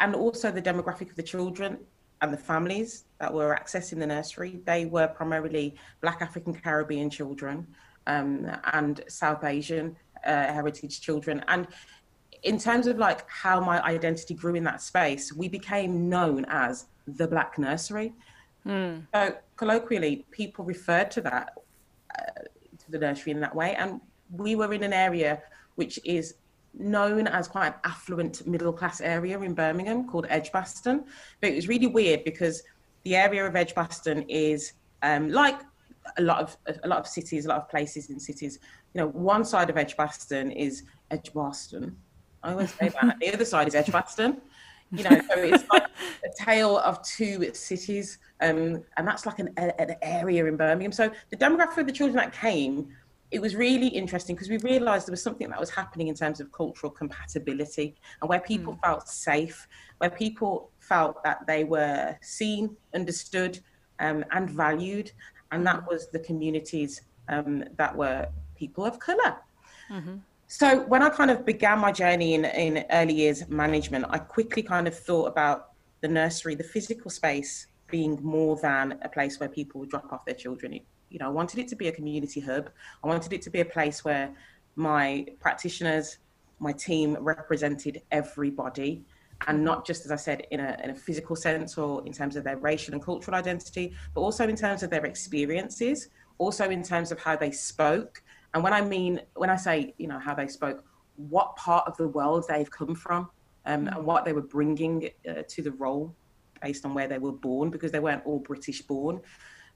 and 0.00 0.14
also 0.14 0.50
the 0.50 0.62
demographic 0.62 1.10
of 1.10 1.16
the 1.16 1.22
children 1.22 1.78
and 2.20 2.32
the 2.32 2.38
families 2.38 3.04
that 3.18 3.32
were 3.32 3.58
accessing 3.60 3.98
the 3.98 4.06
nursery, 4.06 4.60
they 4.64 4.84
were 4.84 5.08
primarily 5.08 5.74
Black 6.00 6.22
African 6.22 6.54
Caribbean 6.54 7.10
children 7.10 7.66
um, 8.06 8.50
and 8.72 9.02
South 9.08 9.44
Asian 9.44 9.96
uh, 10.24 10.30
heritage 10.46 11.00
children. 11.00 11.44
And 11.48 11.66
in 12.42 12.58
terms 12.58 12.86
of 12.86 12.98
like 12.98 13.28
how 13.28 13.60
my 13.60 13.82
identity 13.82 14.34
grew 14.34 14.54
in 14.54 14.64
that 14.64 14.80
space, 14.80 15.32
we 15.32 15.48
became 15.48 16.08
known 16.08 16.44
as 16.48 16.86
the 17.06 17.26
Black 17.26 17.58
Nursery. 17.58 18.12
Mm. 18.66 19.06
So 19.12 19.36
colloquially, 19.56 20.24
people 20.30 20.64
referred 20.64 21.10
to 21.12 21.20
that 21.22 21.58
uh, 22.18 22.42
to 22.78 22.90
the 22.90 22.98
nursery 22.98 23.32
in 23.32 23.40
that 23.40 23.54
way, 23.54 23.74
and 23.74 24.00
we 24.30 24.54
were 24.54 24.72
in 24.72 24.82
an 24.82 24.92
area 24.92 25.42
which 25.74 25.98
is 26.04 26.34
known 26.74 27.26
as 27.26 27.48
quite 27.48 27.68
an 27.68 27.74
affluent 27.84 28.46
middle 28.46 28.72
class 28.72 29.00
area 29.00 29.38
in 29.40 29.54
Birmingham 29.54 30.08
called 30.08 30.26
Edgbaston. 30.28 31.04
But 31.40 31.50
it 31.50 31.56
was 31.56 31.68
really 31.68 31.86
weird 31.86 32.24
because 32.24 32.62
the 33.04 33.16
area 33.16 33.46
of 33.46 33.56
Edgbaston 33.56 34.22
is 34.28 34.72
um, 35.02 35.28
like 35.28 35.60
a 36.16 36.22
lot 36.22 36.40
of 36.40 36.56
a 36.84 36.88
lot 36.88 36.98
of 36.98 37.06
cities, 37.06 37.46
a 37.46 37.48
lot 37.48 37.58
of 37.58 37.68
places 37.68 38.10
in 38.10 38.18
cities. 38.18 38.58
You 38.94 39.02
know, 39.02 39.08
one 39.08 39.44
side 39.44 39.70
of 39.70 39.76
Edgbaston 39.76 40.50
is 40.50 40.84
Edgbaston. 41.10 41.96
I 42.42 42.52
always 42.52 42.74
say 42.74 42.88
that. 42.88 43.18
the 43.20 43.32
other 43.32 43.44
side 43.44 43.68
is 43.68 43.74
Edgbaston. 43.74 44.40
You 44.90 45.04
know, 45.04 45.20
so 45.28 45.40
it's 45.40 45.64
like 45.72 45.86
a 46.24 46.44
tale 46.44 46.76
of 46.78 47.02
two 47.02 47.50
cities, 47.54 48.18
um, 48.42 48.82
and 48.98 49.08
that's 49.08 49.24
like 49.24 49.38
an, 49.38 49.48
an 49.56 49.96
area 50.02 50.44
in 50.44 50.56
Birmingham. 50.56 50.92
So 50.92 51.10
the 51.30 51.36
demographic 51.36 51.78
of 51.78 51.86
the 51.86 51.92
children 51.92 52.16
that 52.16 52.32
came 52.32 52.88
it 53.32 53.40
was 53.40 53.56
really 53.56 53.88
interesting 53.88 54.36
because 54.36 54.50
we 54.50 54.58
realized 54.58 55.08
there 55.08 55.12
was 55.12 55.22
something 55.22 55.48
that 55.48 55.58
was 55.58 55.70
happening 55.70 56.08
in 56.08 56.14
terms 56.14 56.38
of 56.38 56.52
cultural 56.52 56.92
compatibility 56.92 57.96
and 58.20 58.28
where 58.28 58.40
people 58.40 58.74
mm. 58.74 58.80
felt 58.82 59.08
safe, 59.08 59.66
where 59.98 60.10
people 60.10 60.70
felt 60.80 61.24
that 61.24 61.46
they 61.46 61.64
were 61.64 62.14
seen, 62.20 62.76
understood, 62.94 63.58
um, 64.00 64.22
and 64.32 64.50
valued. 64.50 65.12
And 65.50 65.66
that 65.66 65.88
was 65.88 66.08
the 66.08 66.18
communities 66.18 67.00
um, 67.30 67.64
that 67.78 67.96
were 67.96 68.28
people 68.54 68.84
of 68.84 68.98
color. 68.98 69.36
Mm-hmm. 69.90 70.16
So 70.46 70.80
when 70.82 71.02
I 71.02 71.08
kind 71.08 71.30
of 71.30 71.46
began 71.46 71.78
my 71.78 71.90
journey 71.90 72.34
in, 72.34 72.44
in 72.44 72.84
early 72.90 73.14
years 73.14 73.48
management, 73.48 74.04
I 74.10 74.18
quickly 74.18 74.62
kind 74.62 74.86
of 74.86 74.94
thought 74.94 75.26
about 75.26 75.70
the 76.02 76.08
nursery, 76.08 76.54
the 76.54 76.64
physical 76.64 77.10
space 77.10 77.68
being 77.90 78.18
more 78.22 78.56
than 78.56 78.98
a 79.02 79.08
place 79.08 79.40
where 79.40 79.48
people 79.48 79.80
would 79.80 79.88
drop 79.88 80.12
off 80.12 80.26
their 80.26 80.34
children 80.34 80.80
you 81.12 81.18
know, 81.18 81.26
I 81.26 81.30
wanted 81.30 81.58
it 81.58 81.68
to 81.68 81.76
be 81.76 81.88
a 81.88 81.92
community 81.92 82.40
hub. 82.40 82.70
I 83.04 83.06
wanted 83.06 83.32
it 83.32 83.42
to 83.42 83.50
be 83.50 83.60
a 83.60 83.64
place 83.64 84.04
where 84.04 84.34
my 84.76 85.26
practitioners, 85.40 86.18
my 86.58 86.72
team 86.72 87.16
represented 87.20 88.02
everybody 88.10 89.04
and 89.46 89.64
not 89.64 89.84
just, 89.84 90.04
as 90.04 90.12
I 90.12 90.16
said, 90.16 90.46
in 90.50 90.60
a, 90.60 90.78
in 90.82 90.90
a 90.90 90.94
physical 90.94 91.36
sense 91.36 91.76
or 91.76 92.04
in 92.06 92.12
terms 92.12 92.36
of 92.36 92.44
their 92.44 92.56
racial 92.56 92.94
and 92.94 93.02
cultural 93.02 93.36
identity, 93.36 93.92
but 94.14 94.20
also 94.20 94.48
in 94.48 94.56
terms 94.56 94.82
of 94.82 94.90
their 94.90 95.04
experiences, 95.04 96.08
also 96.38 96.70
in 96.70 96.82
terms 96.82 97.12
of 97.12 97.18
how 97.18 97.36
they 97.36 97.50
spoke. 97.50 98.22
And 98.54 98.62
when 98.62 98.72
I 98.72 98.80
mean, 98.80 99.20
when 99.34 99.50
I 99.50 99.56
say, 99.56 99.94
you 99.98 100.06
know, 100.06 100.18
how 100.18 100.34
they 100.34 100.46
spoke, 100.46 100.84
what 101.16 101.56
part 101.56 101.86
of 101.86 101.96
the 101.96 102.08
world 102.08 102.44
they've 102.48 102.70
come 102.70 102.94
from 102.94 103.28
um, 103.66 103.88
and 103.88 104.06
what 104.06 104.24
they 104.24 104.32
were 104.32 104.42
bringing 104.42 105.10
uh, 105.28 105.42
to 105.48 105.62
the 105.62 105.72
role 105.72 106.14
based 106.62 106.86
on 106.86 106.94
where 106.94 107.08
they 107.08 107.18
were 107.18 107.32
born, 107.32 107.70
because 107.70 107.90
they 107.90 107.98
weren't 107.98 108.24
all 108.24 108.38
British 108.38 108.82
born. 108.82 109.20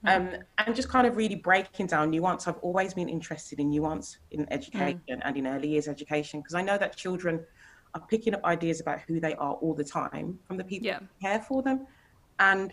Um, 0.06 0.30
and 0.58 0.76
just 0.76 0.88
kind 0.88 1.06
of 1.06 1.16
really 1.16 1.34
breaking 1.34 1.88
down 1.88 2.10
nuance. 2.10 2.46
I've 2.46 2.58
always 2.58 2.94
been 2.94 3.08
interested 3.08 3.58
in 3.58 3.70
nuance 3.70 4.18
in 4.30 4.46
education 4.52 5.00
mm. 5.08 5.20
and 5.24 5.36
in 5.36 5.46
early 5.46 5.68
years 5.68 5.88
education 5.88 6.40
because 6.40 6.54
I 6.54 6.62
know 6.62 6.78
that 6.78 6.96
children 6.96 7.44
are 7.94 8.02
picking 8.08 8.34
up 8.34 8.44
ideas 8.44 8.80
about 8.80 9.00
who 9.00 9.20
they 9.20 9.34
are 9.34 9.54
all 9.54 9.74
the 9.74 9.84
time 9.84 10.38
from 10.46 10.56
the 10.56 10.64
people 10.64 10.86
yeah. 10.86 10.98
who 10.98 11.06
care 11.20 11.40
for 11.40 11.62
them. 11.62 11.86
And 12.38 12.72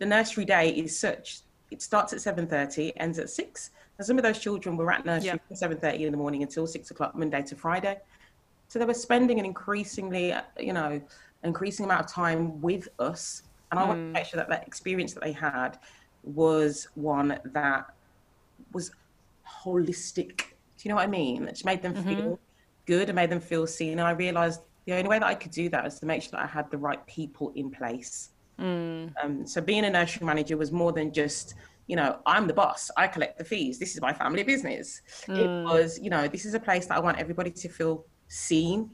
the 0.00 0.06
nursery 0.06 0.44
day 0.44 0.70
is 0.70 0.98
such 0.98 1.42
it 1.70 1.80
starts 1.80 2.12
at 2.12 2.18
7.30 2.18 2.92
ends 2.96 3.18
at 3.18 3.30
6 3.30 3.70
and 3.98 4.06
some 4.06 4.18
of 4.18 4.24
those 4.24 4.38
children 4.38 4.76
were 4.76 4.90
at 4.90 5.04
nursery 5.04 5.38
yeah. 5.48 5.56
from 5.56 5.76
7.30 5.76 6.00
in 6.00 6.10
the 6.10 6.18
morning 6.18 6.42
until 6.42 6.66
6 6.66 6.90
o'clock 6.90 7.14
monday 7.14 7.42
to 7.42 7.54
friday 7.54 7.98
so 8.66 8.78
they 8.78 8.84
were 8.84 8.94
spending 8.94 9.38
an 9.38 9.44
increasingly 9.44 10.34
you 10.58 10.72
know 10.72 11.00
increasing 11.44 11.84
amount 11.84 12.00
of 12.00 12.10
time 12.10 12.60
with 12.60 12.88
us 12.98 13.42
and 13.70 13.78
i 13.78 13.84
mm. 13.84 13.88
want 13.88 13.98
to 13.98 14.04
make 14.12 14.24
sure 14.24 14.38
that 14.38 14.48
that 14.48 14.66
experience 14.66 15.14
that 15.14 15.22
they 15.22 15.32
had 15.32 15.78
was 16.22 16.88
one 16.94 17.38
that 17.44 17.94
was 18.72 18.90
holistic. 19.64 20.38
Do 20.38 20.82
you 20.84 20.90
know 20.90 20.96
what 20.96 21.04
I 21.04 21.10
mean? 21.10 21.48
It 21.48 21.64
made 21.64 21.82
them 21.82 21.94
mm-hmm. 21.94 22.08
feel 22.08 22.40
good 22.86 23.08
and 23.08 23.16
made 23.16 23.30
them 23.30 23.40
feel 23.40 23.66
seen. 23.66 23.92
And 23.92 24.02
I 24.02 24.12
realized 24.12 24.60
the 24.86 24.94
only 24.94 25.08
way 25.08 25.18
that 25.18 25.26
I 25.26 25.34
could 25.34 25.52
do 25.52 25.68
that 25.70 25.84
was 25.84 25.98
to 26.00 26.06
make 26.06 26.22
sure 26.22 26.32
that 26.32 26.42
I 26.42 26.46
had 26.46 26.70
the 26.70 26.78
right 26.78 27.04
people 27.06 27.52
in 27.54 27.70
place. 27.70 28.30
Mm. 28.58 29.12
Um, 29.22 29.46
so 29.46 29.60
being 29.60 29.84
a 29.84 29.90
nursery 29.90 30.26
manager 30.26 30.56
was 30.56 30.72
more 30.72 30.92
than 30.92 31.12
just, 31.12 31.54
you 31.86 31.96
know, 31.96 32.18
I'm 32.26 32.46
the 32.46 32.54
boss. 32.54 32.90
I 32.96 33.06
collect 33.06 33.38
the 33.38 33.44
fees. 33.44 33.78
This 33.78 33.94
is 33.94 34.00
my 34.00 34.12
family 34.12 34.42
business. 34.42 35.02
Mm. 35.26 35.38
It 35.38 35.64
was, 35.64 35.98
you 35.98 36.10
know, 36.10 36.28
this 36.28 36.44
is 36.44 36.54
a 36.54 36.60
place 36.60 36.86
that 36.86 36.96
I 36.96 37.00
want 37.00 37.18
everybody 37.18 37.50
to 37.50 37.68
feel 37.68 38.04
seen, 38.28 38.90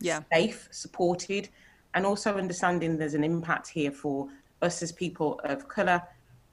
yeah. 0.00 0.20
safe, 0.32 0.68
supported, 0.70 1.48
and 1.94 2.06
also 2.06 2.36
understanding 2.36 2.96
there's 2.96 3.14
an 3.14 3.24
impact 3.24 3.68
here 3.68 3.90
for 3.90 4.28
us 4.62 4.82
as 4.82 4.92
people 4.92 5.40
of 5.44 5.68
color 5.68 6.02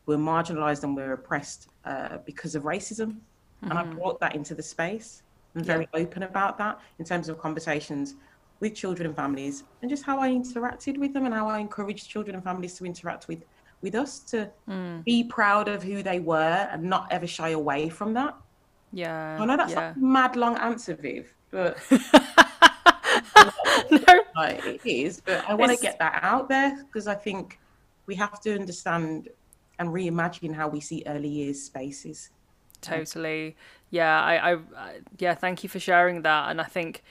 we're 0.07 0.17
marginalized 0.17 0.83
and 0.83 0.95
we're 0.95 1.13
oppressed 1.13 1.67
uh, 1.85 2.17
because 2.25 2.55
of 2.55 2.63
racism. 2.63 3.09
Mm-hmm. 3.09 3.69
And 3.69 3.79
I 3.79 3.83
mm-hmm. 3.83 3.97
brought 3.97 4.19
that 4.21 4.35
into 4.35 4.55
the 4.55 4.63
space. 4.63 5.21
I'm 5.55 5.63
very 5.63 5.87
yeah. 5.93 6.01
open 6.01 6.23
about 6.23 6.57
that 6.57 6.79
in 6.99 7.05
terms 7.05 7.29
of 7.29 7.39
conversations 7.39 8.15
with 8.59 8.73
children 8.73 9.07
and 9.07 9.15
families 9.15 9.63
and 9.81 9.89
just 9.89 10.03
how 10.03 10.19
I 10.19 10.29
interacted 10.29 10.97
with 10.97 11.13
them 11.13 11.25
and 11.25 11.33
how 11.33 11.47
I 11.47 11.59
encouraged 11.59 12.09
children 12.09 12.35
and 12.35 12.43
families 12.43 12.73
to 12.75 12.85
interact 12.85 13.27
with 13.27 13.43
with 13.81 13.93
us 13.93 14.19
to 14.19 14.49
mm. 14.67 15.03
be 15.03 15.23
proud 15.23 15.67
of 15.67 15.83
who 15.83 16.01
they 16.01 16.19
were 16.19 16.67
and 16.71 16.81
not 16.83 17.07
ever 17.11 17.27
shy 17.27 17.49
away 17.49 17.89
from 17.89 18.11
that. 18.13 18.35
Yeah. 18.91 19.37
I 19.39 19.45
know 19.45 19.55
that's 19.55 19.73
yeah. 19.73 19.93
a 19.95 19.99
mad 19.99 20.35
long 20.35 20.57
answer, 20.57 20.95
Viv, 20.95 21.31
but 21.51 21.77
no. 21.91 22.01
it 24.39 24.81
is. 24.83 25.21
But 25.21 25.47
I 25.47 25.53
want 25.53 25.71
to 25.71 25.77
get 25.77 25.99
that 25.99 26.19
out 26.23 26.49
there 26.49 26.83
because 26.85 27.07
I 27.07 27.13
think 27.13 27.59
we 28.07 28.15
have 28.15 28.39
to 28.41 28.55
understand 28.55 29.29
and 29.79 29.89
reimagine 29.89 30.55
how 30.55 30.67
we 30.67 30.79
see 30.79 31.03
early 31.05 31.29
years 31.29 31.61
spaces. 31.61 32.29
Totally. 32.81 33.55
Yeah, 33.89 34.21
I, 34.21 34.53
I, 34.53 34.57
yeah, 35.17 35.33
thank 35.35 35.63
you 35.63 35.69
for 35.69 35.79
sharing 35.79 36.21
that. 36.23 36.49
And 36.49 36.61
I 36.61 36.65
think 36.65 37.03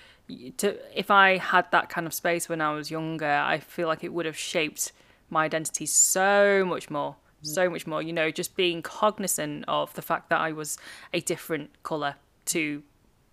to 0.58 0.76
if 0.98 1.10
I 1.10 1.38
had 1.38 1.70
that 1.70 1.88
kind 1.88 2.06
of 2.06 2.14
space 2.14 2.48
when 2.48 2.60
I 2.60 2.72
was 2.72 2.90
younger, 2.90 3.26
I 3.26 3.58
feel 3.58 3.88
like 3.88 4.04
it 4.04 4.12
would 4.12 4.26
have 4.26 4.36
shaped 4.36 4.92
my 5.30 5.44
identity 5.44 5.86
so 5.86 6.64
much 6.64 6.90
more, 6.90 7.16
mm. 7.42 7.46
so 7.46 7.70
much 7.70 7.86
more. 7.86 8.02
You 8.02 8.12
know, 8.12 8.30
just 8.30 8.56
being 8.56 8.82
cognizant 8.82 9.64
of 9.68 9.92
the 9.94 10.02
fact 10.02 10.30
that 10.30 10.40
I 10.40 10.52
was 10.52 10.78
a 11.12 11.20
different 11.20 11.82
color 11.82 12.16
to 12.46 12.82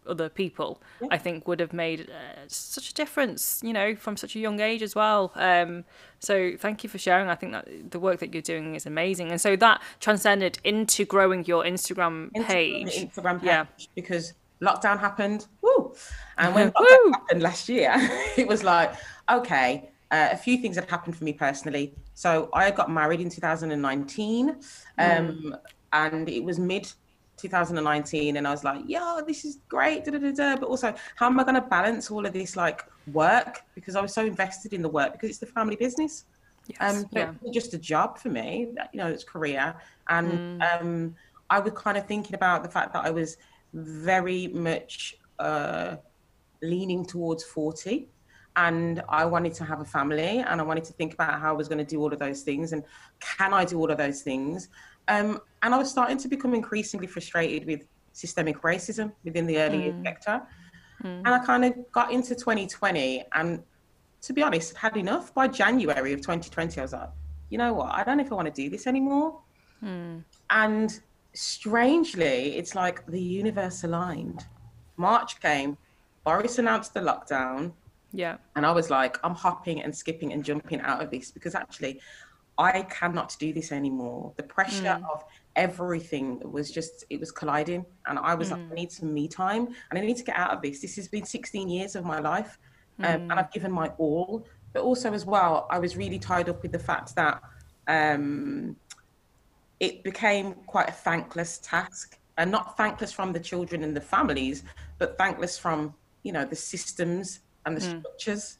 other 0.08 0.30
people, 0.30 0.82
yeah. 1.02 1.08
I 1.12 1.18
think 1.18 1.48
would 1.48 1.60
have 1.60 1.74
made 1.74 2.10
uh, 2.10 2.42
such 2.48 2.90
a 2.90 2.94
difference, 2.94 3.62
you 3.64 3.74
know, 3.74 3.96
from 3.96 4.18
such 4.18 4.36
a 4.36 4.40
young 4.40 4.60
age 4.60 4.82
as 4.82 4.96
well. 4.96 5.32
Um, 5.36 5.86
so 6.20 6.54
thank 6.58 6.84
you 6.84 6.90
for 6.90 6.98
sharing. 6.98 7.30
I 7.30 7.36
think 7.36 7.52
that 7.52 7.92
the 7.92 8.00
work 8.00 8.20
that 8.20 8.34
you're 8.34 8.42
doing 8.42 8.76
is 8.76 8.86
amazing. 8.86 9.32
And 9.32 9.40
so 9.42 9.56
that 9.58 9.82
transcended 10.00 10.60
into 10.64 11.06
growing 11.06 11.46
your 11.46 11.64
Instagram 11.64 12.32
page. 12.46 12.96
Instagram 12.96 13.40
page 13.40 13.48
yeah. 13.48 13.66
because 13.96 14.34
lockdown 14.62 15.00
happened. 15.00 15.48
Woo! 15.62 15.94
And 16.38 16.56
when 16.56 16.72
lockdown 16.78 17.12
happened 17.12 17.42
last 17.42 17.70
year, 17.70 17.94
it 18.38 18.48
was 18.48 18.64
like, 18.64 18.94
okay, 19.30 19.90
uh, 20.12 20.30
a 20.32 20.38
few 20.38 20.58
things 20.58 20.76
had 20.76 20.90
happened 20.90 21.18
for 21.18 21.24
me 21.24 21.34
personally. 21.34 21.94
So 22.14 22.50
I 22.54 22.72
got 22.72 22.90
married 22.90 23.20
in 23.20 23.30
2019, 23.30 24.50
um, 24.50 24.58
mm. 24.98 25.60
and 25.92 26.30
it 26.30 26.44
was 26.44 26.60
mid 26.60 26.92
2019 27.38 28.38
and 28.38 28.48
I 28.48 28.52
was 28.52 28.64
like, 28.64 28.84
yeah, 28.86 29.22
this 29.26 29.46
is 29.46 29.60
great, 29.68 30.06
da, 30.06 30.12
da, 30.12 30.32
da, 30.32 30.56
but 30.56 30.70
also 30.70 30.94
how 31.16 31.28
am 31.28 31.40
I 31.40 31.44
going 31.44 31.56
to 31.56 31.62
balance 31.62 32.12
all 32.12 32.26
of 32.26 32.34
this 32.34 32.56
like 32.56 32.84
work 33.12 33.62
because 33.76 33.96
I 33.96 34.02
was 34.02 34.14
so 34.14 34.26
invested 34.26 34.74
in 34.74 34.82
the 34.82 34.90
work 34.90 35.14
because 35.14 35.30
it's 35.30 35.40
the 35.40 35.46
family 35.46 35.76
business. 35.76 36.26
Yes, 36.68 36.80
um, 36.80 37.10
but 37.12 37.36
yeah. 37.44 37.52
just 37.52 37.74
a 37.74 37.78
job 37.78 38.18
for 38.18 38.30
me, 38.30 38.74
you 38.94 38.98
know, 38.98 39.08
it's 39.08 39.24
career. 39.24 39.76
And 40.08 40.62
mm. 40.62 40.82
um, 40.82 41.16
I 41.50 41.60
was 41.60 41.74
kind 41.74 41.98
of 41.98 42.08
thinking 42.08 42.36
about 42.36 42.64
the 42.64 42.70
fact 42.70 42.94
that 42.94 43.04
I 43.04 43.10
was 43.10 43.38
very 43.74 44.48
much 44.48 45.18
uh, 45.40 45.98
leaning 46.62 47.06
towards 47.06 47.44
40 47.44 48.08
and 48.56 49.04
I 49.10 49.26
wanted 49.26 49.54
to 49.56 49.66
have 49.66 49.82
a 49.82 49.86
family 49.86 50.40
and 50.40 50.62
I 50.62 50.64
wanted 50.64 50.84
to 50.86 50.94
think 50.94 51.14
about 51.14 51.40
how 51.40 51.50
I 51.50 51.58
was 51.58 51.68
going 51.68 51.80
to 51.80 51.86
do 51.86 52.00
all 52.00 52.14
of 52.14 52.20
those 52.20 52.44
things 52.44 52.72
and 52.72 52.84
can 53.20 53.54
I 53.54 53.66
do 53.66 53.80
all 53.80 53.92
of 53.92 53.98
those 53.98 54.22
things 54.22 54.70
um, 55.08 55.42
and 55.64 55.74
I 55.74 55.78
was 55.78 55.90
starting 55.90 56.18
to 56.18 56.28
become 56.28 56.54
increasingly 56.54 57.08
frustrated 57.08 57.66
with 57.66 57.88
systemic 58.12 58.62
racism 58.62 59.12
within 59.24 59.48
the 59.48 59.58
early 59.58 59.92
mm. 59.92 60.04
sector. 60.04 60.42
Mm. 61.04 61.24
And 61.26 61.28
I 61.28 61.40
kind 61.40 61.66
of 61.66 61.74
got 61.92 62.12
into 62.12 62.36
2020 62.36 63.24
and 63.34 63.64
to 64.24 64.34
be 64.34 64.42
honest, 64.42 64.76
had 64.78 64.96
enough. 64.96 65.34
By 65.34 65.48
January 65.48 66.14
of 66.14 66.22
2020, 66.22 66.80
I 66.80 66.82
was 66.82 66.94
like, 66.94 67.10
you 67.50 67.58
know 67.58 67.74
what? 67.74 67.94
I 67.94 68.04
don't 68.04 68.18
know 68.18 68.24
if 68.24 68.32
I 68.32 68.36
want 68.36 68.54
to 68.54 68.54
do 68.54 68.70
this 68.70 68.88
anymore. 68.88 69.40
Mm. 69.84 70.24
And 70.50 71.00
strangely, 71.34 72.56
it's 72.56 72.74
like 72.74 73.06
the 73.06 73.22
universe 73.22 73.84
aligned. 73.84 74.46
March 74.96 75.42
came, 75.42 75.78
Boris 76.24 76.58
announced 76.58 76.94
the 76.94 77.02
lockdown. 77.02 77.74
Yeah. 78.14 78.38
And 78.56 78.66
I 78.66 78.72
was 78.72 78.90
like, 78.90 79.18
I'm 79.26 79.36
hopping 79.36 79.82
and 79.82 79.94
skipping 79.94 80.32
and 80.32 80.44
jumping 80.44 80.80
out 80.80 81.04
of 81.04 81.12
this 81.12 81.32
because 81.32 81.54
actually 81.54 82.00
I 82.58 82.84
cannot 82.84 83.36
do 83.40 83.52
this 83.52 83.72
anymore. 83.74 84.32
The 84.38 84.44
pressure 84.44 84.84
mm. 84.84 85.12
of 85.12 85.26
everything 85.56 86.42
was 86.52 86.72
just, 86.72 87.06
it 87.10 87.20
was 87.20 87.32
colliding. 87.32 87.86
And 88.08 88.20
I 88.20 88.36
was 88.36 88.50
mm. 88.50 88.52
like, 88.52 88.62
I 88.72 88.74
need 88.74 88.92
some 88.92 89.14
me 89.14 89.28
time 89.28 89.68
and 89.90 90.00
I 90.00 90.02
need 90.02 90.18
to 90.18 90.24
get 90.24 90.36
out 90.36 90.52
of 90.52 90.62
this. 90.62 90.82
This 90.82 90.96
has 90.96 91.08
been 91.08 91.26
16 91.26 91.70
years 91.70 91.96
of 91.96 92.06
my 92.06 92.20
life 92.20 92.58
um, 93.00 93.06
mm. 93.06 93.22
and 93.24 93.34
I've 93.34 93.52
given 93.52 93.72
my 93.72 93.88
all. 93.98 94.46
But 94.74 94.84
also, 94.84 95.14
as 95.14 95.26
well, 95.26 95.68
I 95.70 95.78
was 95.78 95.96
really 95.96 96.18
tied 96.18 96.50
up 96.50 96.64
with 96.64 96.72
the 96.72 96.80
fact 96.80 97.16
that 97.16 97.42
um, 97.88 98.76
it 99.80 100.04
became 100.04 100.56
quite 100.66 100.90
a 100.90 100.94
thankless 100.94 101.60
task 101.60 102.18
and 102.38 102.50
not 102.50 102.76
thankless 102.76 103.12
from 103.12 103.32
the 103.32 103.40
children 103.40 103.84
and 103.84 103.96
the 103.96 104.02
families, 104.02 104.64
but 104.98 105.16
thankless 105.18 105.60
from, 105.60 105.94
you 106.24 106.32
know, 106.32 106.44
the 106.44 106.56
systems 106.56 107.42
and 107.68 107.78
the 107.78 107.82
mm. 107.82 108.00
structures. 108.00 108.58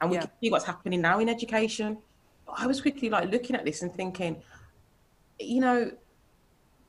And 0.00 0.10
we 0.10 0.16
yeah. 0.16 0.22
can 0.22 0.30
see 0.40 0.50
what's 0.50 0.64
happening 0.64 1.00
now 1.00 1.18
in 1.18 1.28
education 1.28 1.98
I 2.56 2.66
was 2.66 2.80
quickly 2.80 3.10
like 3.10 3.30
looking 3.30 3.56
at 3.56 3.64
this 3.64 3.82
and 3.82 3.92
thinking, 3.92 4.42
you 5.38 5.60
know, 5.60 5.90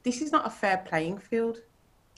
this 0.03 0.21
is 0.21 0.31
not 0.31 0.45
a 0.45 0.49
fair 0.49 0.77
playing 0.77 1.17
field. 1.17 1.59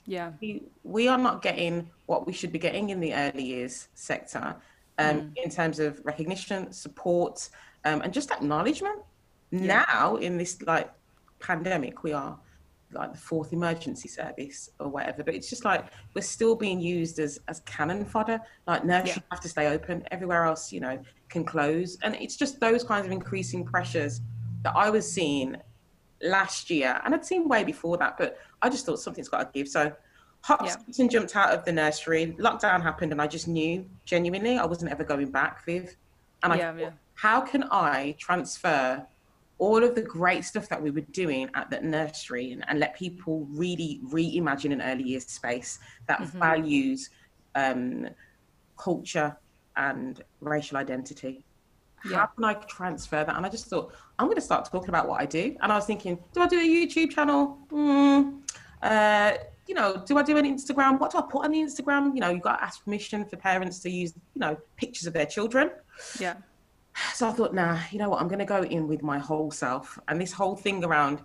Yeah. 0.06 0.32
We, 0.40 0.62
we 0.84 1.08
are 1.08 1.18
not 1.18 1.42
getting 1.42 1.88
what 2.06 2.26
we 2.26 2.32
should 2.32 2.52
be 2.52 2.58
getting 2.58 2.90
in 2.90 3.00
the 3.00 3.14
early 3.14 3.44
years 3.44 3.88
sector 3.94 4.56
um, 4.98 5.20
mm. 5.20 5.32
in 5.36 5.50
terms 5.50 5.78
of 5.78 6.00
recognition, 6.04 6.72
support, 6.72 7.48
um, 7.84 8.02
and 8.02 8.12
just 8.12 8.30
acknowledgement. 8.30 9.00
Yeah. 9.50 9.84
Now, 9.88 10.16
in 10.16 10.38
this 10.38 10.62
like 10.62 10.90
pandemic, 11.38 12.02
we 12.02 12.12
are 12.12 12.38
like 12.92 13.12
the 13.12 13.18
fourth 13.18 13.52
emergency 13.52 14.08
service 14.08 14.70
or 14.78 14.88
whatever, 14.88 15.22
but 15.24 15.34
it's 15.34 15.48
just 15.48 15.64
like 15.64 15.86
we're 16.14 16.22
still 16.22 16.54
being 16.54 16.80
used 16.80 17.18
as 17.18 17.40
as 17.48 17.60
cannon 17.60 18.04
fodder. 18.04 18.40
Like 18.66 18.84
nursery 18.84 19.14
yeah. 19.16 19.22
have 19.30 19.40
to 19.40 19.48
stay 19.48 19.68
open, 19.68 20.04
everywhere 20.10 20.44
else, 20.44 20.72
you 20.72 20.80
know, 20.80 21.00
can 21.28 21.44
close. 21.44 21.98
And 22.02 22.14
it's 22.16 22.36
just 22.36 22.60
those 22.60 22.84
kinds 22.84 23.06
of 23.06 23.12
increasing 23.12 23.64
pressures 23.64 24.20
that 24.62 24.74
I 24.76 24.90
was 24.90 25.10
seeing 25.10 25.56
last 26.22 26.70
year. 26.70 27.00
And 27.04 27.14
I'd 27.14 27.24
seen 27.24 27.48
way 27.48 27.64
before 27.64 27.96
that, 27.98 28.16
but 28.18 28.38
I 28.60 28.68
just 28.68 28.86
thought 28.86 29.00
something's 29.00 29.28
got 29.28 29.52
to 29.52 29.58
give. 29.58 29.68
So 29.68 29.92
hops 30.42 30.76
yeah. 30.86 31.02
and 31.02 31.10
jumped 31.10 31.34
out 31.36 31.52
of 31.52 31.64
the 31.64 31.72
nursery. 31.72 32.34
Lockdown 32.38 32.82
happened, 32.82 33.12
and 33.12 33.22
I 33.22 33.26
just 33.26 33.48
knew 33.48 33.86
genuinely 34.04 34.58
I 34.58 34.66
wasn't 34.66 34.90
ever 34.90 35.04
going 35.04 35.30
back, 35.30 35.64
Viv. 35.64 35.96
And 36.42 36.52
I 36.52 36.56
yeah, 36.56 36.72
thought, 36.72 36.80
yeah. 36.80 36.90
how 37.14 37.40
can 37.40 37.64
I 37.70 38.16
transfer 38.18 39.06
all 39.58 39.84
of 39.84 39.94
the 39.94 40.02
great 40.02 40.44
stuff 40.44 40.68
that 40.68 40.82
we 40.82 40.90
were 40.90 41.02
doing 41.12 41.48
at 41.54 41.70
that 41.70 41.84
nursery 41.84 42.50
and, 42.50 42.64
and 42.68 42.80
let 42.80 42.96
people 42.96 43.46
really 43.50 44.00
reimagine 44.10 44.72
an 44.72 44.82
early 44.82 45.04
years 45.04 45.26
space 45.26 45.78
that 46.08 46.18
mm-hmm. 46.18 46.38
values 46.38 47.10
um, 47.54 48.08
culture 48.76 49.36
and 49.76 50.24
racial 50.40 50.76
identity. 50.76 51.44
Yeah. 52.08 52.18
How 52.18 52.26
can 52.26 52.44
I 52.44 52.54
transfer 52.54 53.24
that? 53.24 53.36
And 53.36 53.46
I 53.46 53.48
just 53.48 53.66
thought, 53.66 53.92
I'm 54.18 54.26
going 54.26 54.36
to 54.36 54.42
start 54.42 54.64
talking 54.70 54.88
about 54.88 55.08
what 55.08 55.20
I 55.20 55.26
do. 55.26 55.56
And 55.60 55.72
I 55.72 55.76
was 55.76 55.86
thinking, 55.86 56.18
do 56.32 56.40
I 56.40 56.48
do 56.48 56.58
a 56.58 56.62
YouTube 56.62 57.10
channel? 57.10 57.58
Mm, 57.70 58.40
uh, 58.82 59.32
you 59.66 59.74
know, 59.74 60.02
do 60.04 60.18
I 60.18 60.22
do 60.22 60.36
an 60.36 60.44
Instagram? 60.44 60.98
What 60.98 61.12
do 61.12 61.18
I 61.18 61.22
put 61.22 61.44
on 61.44 61.52
the 61.52 61.58
Instagram? 61.58 62.14
You 62.14 62.20
know, 62.20 62.30
you've 62.30 62.42
got 62.42 62.56
to 62.56 62.64
ask 62.64 62.84
permission 62.84 63.24
for 63.24 63.36
parents 63.36 63.78
to 63.80 63.90
use, 63.90 64.12
you 64.34 64.40
know, 64.40 64.56
pictures 64.76 65.06
of 65.06 65.12
their 65.12 65.26
children. 65.26 65.70
Yeah. 66.18 66.34
So 67.14 67.28
I 67.28 67.32
thought, 67.32 67.54
nah, 67.54 67.78
you 67.90 67.98
know 67.98 68.10
what? 68.10 68.20
I'm 68.20 68.28
going 68.28 68.40
to 68.40 68.44
go 68.44 68.62
in 68.62 68.88
with 68.88 69.02
my 69.02 69.18
whole 69.18 69.50
self. 69.50 69.98
And 70.08 70.20
this 70.20 70.32
whole 70.32 70.56
thing 70.56 70.84
around 70.84 71.22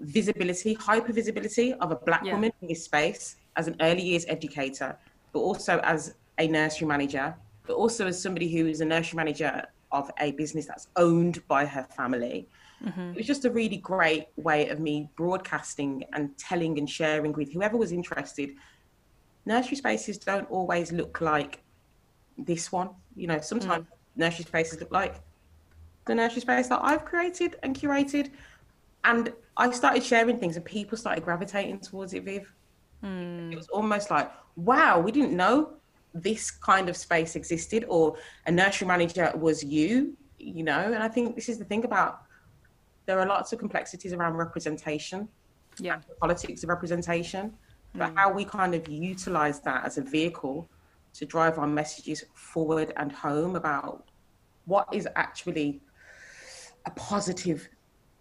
visibility, 0.00 0.74
hyper 0.74 1.12
visibility 1.12 1.74
of 1.74 1.90
a 1.90 1.96
black 1.96 2.24
yeah. 2.24 2.32
woman 2.32 2.52
in 2.60 2.68
this 2.68 2.84
space 2.84 3.36
as 3.56 3.68
an 3.68 3.76
early 3.80 4.02
years 4.02 4.24
educator, 4.28 4.98
but 5.32 5.40
also 5.40 5.78
as 5.80 6.14
a 6.38 6.48
nursery 6.48 6.88
manager, 6.88 7.36
but 7.66 7.74
also 7.74 8.06
as 8.06 8.20
somebody 8.20 8.48
who 8.52 8.66
is 8.66 8.80
a 8.80 8.84
nursery 8.84 9.16
manager 9.16 9.66
of 9.92 10.10
a 10.18 10.32
business 10.32 10.66
that's 10.66 10.88
owned 10.96 11.46
by 11.48 11.64
her 11.64 11.84
family. 11.84 12.48
Mm-hmm. 12.84 13.10
It 13.10 13.16
was 13.16 13.26
just 13.26 13.44
a 13.44 13.50
really 13.50 13.76
great 13.76 14.26
way 14.36 14.68
of 14.68 14.80
me 14.80 15.08
broadcasting 15.16 16.04
and 16.12 16.36
telling 16.36 16.78
and 16.78 16.90
sharing 16.90 17.32
with 17.32 17.52
whoever 17.52 17.76
was 17.76 17.92
interested. 17.92 18.50
Nursery 19.46 19.76
spaces 19.76 20.18
don't 20.18 20.50
always 20.50 20.92
look 20.92 21.20
like 21.20 21.62
this 22.36 22.72
one. 22.72 22.90
You 23.14 23.28
know, 23.28 23.40
sometimes 23.40 23.84
mm. 23.84 23.90
nursery 24.16 24.44
spaces 24.44 24.80
look 24.80 24.90
like 24.90 25.20
the 26.06 26.14
nursery 26.14 26.40
space 26.40 26.68
that 26.68 26.80
I've 26.82 27.04
created 27.04 27.56
and 27.62 27.74
curated. 27.74 28.30
And 29.04 29.32
I 29.56 29.70
started 29.70 30.02
sharing 30.02 30.38
things 30.38 30.56
and 30.56 30.64
people 30.64 30.98
started 30.98 31.24
gravitating 31.24 31.80
towards 31.80 32.14
it, 32.14 32.24
Viv. 32.24 32.52
Mm. 33.02 33.52
It 33.52 33.56
was 33.56 33.68
almost 33.68 34.10
like, 34.10 34.30
wow, 34.56 34.98
we 34.98 35.12
didn't 35.12 35.36
know 35.36 35.74
this 36.14 36.50
kind 36.50 36.88
of 36.88 36.96
space 36.96 37.34
existed 37.36 37.84
or 37.88 38.16
a 38.46 38.52
nursery 38.52 38.86
manager 38.86 39.32
was 39.36 39.64
you 39.64 40.16
you 40.38 40.62
know? 40.62 40.92
And 40.92 41.02
i 41.02 41.08
think 41.08 41.34
this 41.34 41.48
is 41.48 41.58
the 41.58 41.64
thing 41.64 41.84
about 41.84 42.24
there 43.06 43.18
are 43.20 43.26
lots 43.26 43.52
of 43.52 43.58
complexities 43.58 44.12
around 44.12 44.34
representation. 44.34 45.28
Yeah. 45.78 46.00
Politics 46.20 46.62
of 46.62 46.68
representation. 46.68 47.52
But 47.94 48.12
mm. 48.12 48.16
how 48.16 48.32
we 48.32 48.44
kind 48.44 48.74
of 48.74 48.88
utilize 48.88 49.60
that 49.60 49.84
as 49.84 49.98
a 49.98 50.02
vehicle 50.02 50.68
to 51.14 51.24
drive 51.26 51.58
our 51.58 51.66
messages 51.66 52.24
forward 52.34 52.92
and 52.96 53.12
home 53.12 53.56
about 53.56 54.08
what 54.64 54.88
is 54.92 55.06
actually 55.16 55.80
a 56.86 56.90
positive 56.92 57.68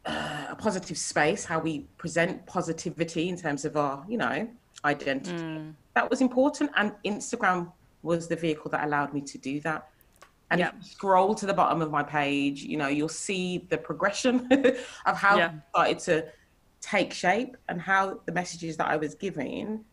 uh, 0.06 0.48
a 0.50 0.56
positive 0.56 0.98
space 0.98 1.46
how 1.46 1.60
we 1.60 1.80
present 1.98 2.46
positivity 2.46 3.30
in 3.30 3.38
terms 3.38 3.64
of 3.64 3.78
our 3.78 4.06
you 4.08 4.18
know 4.18 4.48
identity. 4.84 5.32
Mm. 5.32 5.74
that 5.96 6.10
was 6.10 6.20
important. 6.22 6.70
And 6.76 6.92
instagram 7.06 7.72
was 8.04 8.28
the 8.28 8.36
vehicle 8.36 8.70
that 8.72 8.86
allowed 8.86 9.14
me 9.14 9.22
to 9.22 9.38
do 9.38 9.60
that. 9.62 9.90
And 10.52 10.60
yeah. 10.60 10.68
if 10.68 10.74
you 10.76 10.84
scroll 10.84 11.34
to 11.36 11.46
the 11.46 11.54
bottom 11.54 11.82
of 11.82 11.90
my 11.90 12.04
page, 12.04 12.62
you 12.62 12.78
know, 12.78 12.88
you'll 12.88 13.10
see 13.10 13.66
the 13.70 13.78
progression 13.78 14.48
of 15.06 15.18
how 15.18 15.38
yeah. 15.38 15.54
started 15.70 16.00
to 16.00 16.26
take 16.82 17.14
shape 17.14 17.58
and 17.70 17.82
how 17.82 18.20
the 18.26 18.32
messages 18.32 18.78
that 18.78 18.88
I 18.88 18.98
was 18.98 19.16
giving 19.16 19.84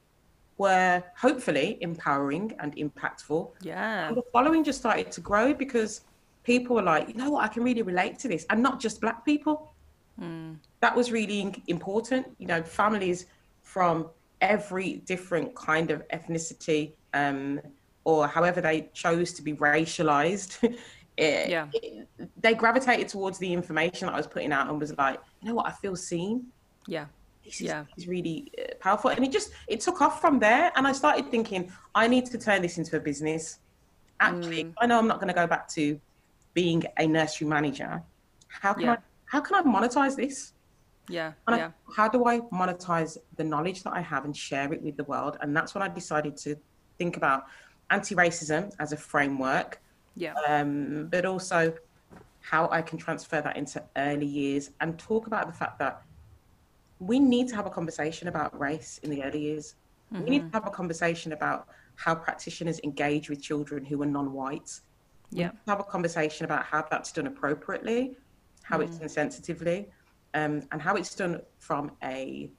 were 0.58 1.02
hopefully 1.16 1.78
empowering 1.80 2.54
and 2.58 2.76
impactful. 2.76 3.50
Yeah. 3.62 4.08
And 4.08 4.16
the 4.16 4.22
following 4.32 4.62
just 4.62 4.80
started 4.80 5.10
to 5.12 5.20
grow 5.22 5.54
because 5.54 6.02
people 6.42 6.76
were 6.76 6.82
like, 6.82 7.08
you 7.08 7.14
know 7.14 7.30
what, 7.30 7.44
I 7.44 7.48
can 7.48 7.62
really 7.62 7.82
relate 7.82 8.18
to 8.18 8.28
this. 8.28 8.44
And 8.50 8.62
not 8.62 8.80
just 8.80 9.00
black 9.00 9.24
people. 9.24 9.72
Mm. 10.20 10.56
That 10.80 10.94
was 10.94 11.10
really 11.12 11.62
important. 11.68 12.26
You 12.38 12.46
know, 12.46 12.62
families 12.62 13.26
from 13.62 14.10
every 14.40 14.96
different 15.06 15.54
kind 15.54 15.90
of 15.90 16.06
ethnicity, 16.08 16.92
um, 17.14 17.60
or 18.04 18.26
however 18.26 18.60
they 18.60 18.88
chose 18.92 19.32
to 19.34 19.42
be 19.42 19.54
racialized, 19.54 20.62
it, 21.16 21.50
yeah. 21.50 21.66
It, 21.72 22.08
they 22.40 22.54
gravitated 22.54 23.08
towards 23.08 23.38
the 23.38 23.52
information 23.52 24.06
that 24.06 24.14
I 24.14 24.16
was 24.16 24.26
putting 24.26 24.52
out 24.52 24.68
and 24.68 24.80
was 24.80 24.96
like, 24.96 25.20
you 25.42 25.48
know 25.48 25.54
what, 25.54 25.66
I 25.66 25.72
feel 25.72 25.96
seen. 25.96 26.46
Yeah. 26.86 27.06
This 27.44 27.56
is, 27.56 27.66
yeah. 27.66 27.84
is 27.96 28.06
really 28.06 28.52
uh, 28.58 28.74
powerful. 28.80 29.10
And 29.10 29.24
it 29.24 29.32
just, 29.32 29.50
it 29.66 29.80
took 29.80 30.00
off 30.00 30.20
from 30.20 30.38
there. 30.38 30.72
And 30.76 30.86
I 30.86 30.92
started 30.92 31.30
thinking, 31.30 31.72
I 31.94 32.06
need 32.06 32.26
to 32.26 32.38
turn 32.38 32.62
this 32.62 32.78
into 32.78 32.96
a 32.96 33.00
business. 33.00 33.58
Actually, 34.20 34.64
mm. 34.64 34.74
I 34.78 34.86
know 34.86 34.98
I'm 34.98 35.08
not 35.08 35.16
going 35.16 35.28
to 35.28 35.34
go 35.34 35.46
back 35.46 35.68
to 35.70 35.98
being 36.54 36.84
a 36.98 37.06
nursery 37.06 37.46
manager. 37.46 38.02
How 38.48 38.74
can 38.74 38.84
yeah. 38.84 38.92
I, 38.92 38.98
how 39.24 39.40
can 39.40 39.56
I 39.56 39.62
monetize 39.62 40.16
this? 40.16 40.52
Yeah. 41.08 41.32
And 41.46 41.56
yeah. 41.56 41.66
I, 41.66 41.92
how 41.96 42.08
do 42.08 42.24
I 42.26 42.40
monetize 42.40 43.16
the 43.36 43.44
knowledge 43.44 43.82
that 43.82 43.92
I 43.92 44.00
have 44.00 44.24
and 44.24 44.36
share 44.36 44.72
it 44.72 44.82
with 44.82 44.96
the 44.96 45.04
world? 45.04 45.38
And 45.40 45.56
that's 45.56 45.74
when 45.74 45.82
I 45.82 45.88
decided 45.88 46.36
to 46.38 46.56
think 46.98 47.16
about 47.16 47.44
anti-racism 47.90 48.72
as 48.78 48.92
a 48.92 48.96
framework, 48.96 49.80
yeah, 50.16 50.34
um, 50.48 51.08
but 51.10 51.24
also 51.24 51.74
how 52.40 52.68
I 52.70 52.82
can 52.82 52.98
transfer 52.98 53.40
that 53.40 53.56
into 53.56 53.82
early 53.96 54.26
years 54.26 54.70
and 54.80 54.98
talk 54.98 55.26
about 55.26 55.46
the 55.46 55.52
fact 55.52 55.78
that 55.78 56.02
we 56.98 57.18
need 57.18 57.48
to 57.48 57.56
have 57.56 57.66
a 57.66 57.70
conversation 57.70 58.28
about 58.28 58.58
race 58.58 58.98
in 59.02 59.10
the 59.10 59.22
early 59.22 59.40
years. 59.40 59.74
Mm-hmm. 60.12 60.24
We 60.24 60.30
need 60.30 60.42
mm-hmm. 60.42 60.50
to 60.50 60.56
have 60.56 60.66
a 60.66 60.70
conversation 60.70 61.32
about 61.32 61.68
how 61.96 62.14
practitioners 62.14 62.80
engage 62.82 63.28
with 63.28 63.42
children 63.42 63.84
who 63.84 64.00
are 64.02 64.06
non-white. 64.06 64.80
Yeah, 65.32 65.52
have 65.68 65.78
a 65.78 65.84
conversation 65.84 66.44
about 66.44 66.64
how 66.64 66.84
that's 66.90 67.12
done 67.12 67.28
appropriately, 67.28 68.16
how 68.62 68.78
mm. 68.78 68.84
it's 68.84 68.98
done 68.98 69.08
sensitively, 69.08 69.88
um, 70.34 70.62
and 70.72 70.82
how 70.82 70.96
it's 70.96 71.14
done 71.14 71.40
from 71.58 71.92
a 72.02 72.50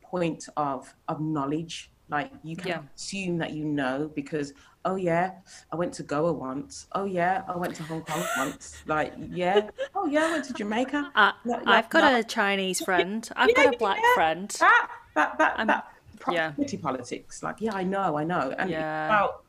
point 0.00 0.48
of 0.56 0.94
of 1.08 1.20
knowledge. 1.20 1.90
Like 2.10 2.32
you 2.42 2.56
can 2.56 2.68
yeah. 2.68 2.82
assume 2.96 3.38
that 3.38 3.52
you 3.52 3.64
know 3.64 4.10
because 4.14 4.52
oh 4.84 4.96
yeah, 4.96 5.32
I 5.72 5.76
went 5.76 5.92
to 5.94 6.02
Goa 6.02 6.32
once. 6.32 6.86
Oh 6.92 7.04
yeah, 7.04 7.42
I 7.48 7.56
went 7.56 7.74
to 7.76 7.82
Hong 7.84 8.02
Kong 8.02 8.24
once. 8.36 8.82
Like 8.86 9.14
yeah, 9.30 9.70
oh 9.94 10.06
yeah, 10.06 10.26
I 10.26 10.32
went 10.32 10.44
to 10.46 10.52
Jamaica. 10.54 11.12
Uh, 11.14 11.32
like, 11.44 11.62
I've 11.66 11.90
got 11.90 12.18
a 12.18 12.24
Chinese 12.24 12.80
friend. 12.80 13.28
I've 13.36 13.50
yeah, 13.50 13.64
got 13.64 13.74
a 13.74 13.78
black 13.78 13.98
yeah. 14.02 14.14
friend. 14.14 14.50
That 14.58 14.88
that 15.14 15.38
that 15.38 15.66
that 15.66 15.92
proximity 16.18 16.76
yeah. 16.76 16.82
politics. 16.82 17.42
Like 17.42 17.56
yeah, 17.60 17.74
I 17.74 17.84
know, 17.84 18.16
I 18.16 18.24
know, 18.24 18.54
and 18.58 18.70
yeah. 18.70 19.06
about 19.06 19.42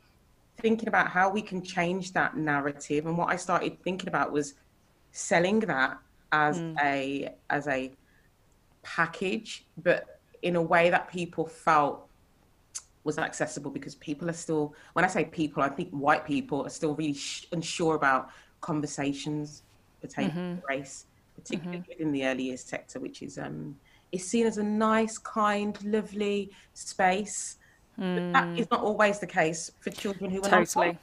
thinking 0.59 0.87
about 0.87 1.07
how 1.07 1.29
we 1.29 1.41
can 1.41 1.63
change 1.63 2.13
that 2.13 2.37
narrative. 2.37 3.05
And 3.07 3.17
what 3.17 3.29
I 3.29 3.35
started 3.35 3.81
thinking 3.83 4.07
about 4.07 4.31
was 4.31 4.53
selling 5.11 5.59
that 5.61 5.97
as 6.31 6.59
mm. 6.59 6.75
a 6.81 7.33
as 7.49 7.67
a 7.67 7.91
package, 8.83 9.65
but 9.77 10.19
in 10.41 10.55
a 10.55 10.61
way 10.61 10.89
that 10.89 11.09
people 11.11 11.45
felt 11.45 12.07
was 13.03 13.17
accessible 13.17 13.71
because 13.71 13.95
people 13.95 14.29
are 14.29 14.33
still 14.45 14.73
when 14.93 15.03
i 15.03 15.07
say 15.07 15.25
people 15.25 15.61
i 15.63 15.69
think 15.69 15.89
white 15.89 16.25
people 16.25 16.65
are 16.65 16.69
still 16.69 16.93
really 16.95 17.13
sh- 17.13 17.45
unsure 17.51 17.95
about 17.95 18.29
conversations 18.61 19.63
pertaining 20.01 20.31
Mm-hmm. 20.31 20.55
to 20.61 20.67
race 20.67 21.05
particularly 21.35 21.83
within 21.87 22.11
the 22.11 22.25
early 22.25 22.43
years 22.43 22.61
sector 22.63 22.99
which 22.99 23.21
is 23.21 23.37
um 23.37 23.75
is 24.11 24.25
seen 24.27 24.45
as 24.45 24.57
a 24.57 24.63
nice 24.63 25.17
kind 25.17 25.77
lovely 25.83 26.51
space 26.73 27.57
but 27.97 28.33
that 28.33 28.57
is 28.57 28.67
not 28.71 28.81
always 28.81 29.19
the 29.19 29.27
case 29.27 29.71
for 29.79 29.89
children 29.91 30.31
who 30.31 30.39
are 30.41 30.49
not 30.49 30.61
Mm. 30.61 30.73
Totally. 30.73 30.87
white. 30.87 30.97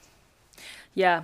Yeah, 0.94 1.22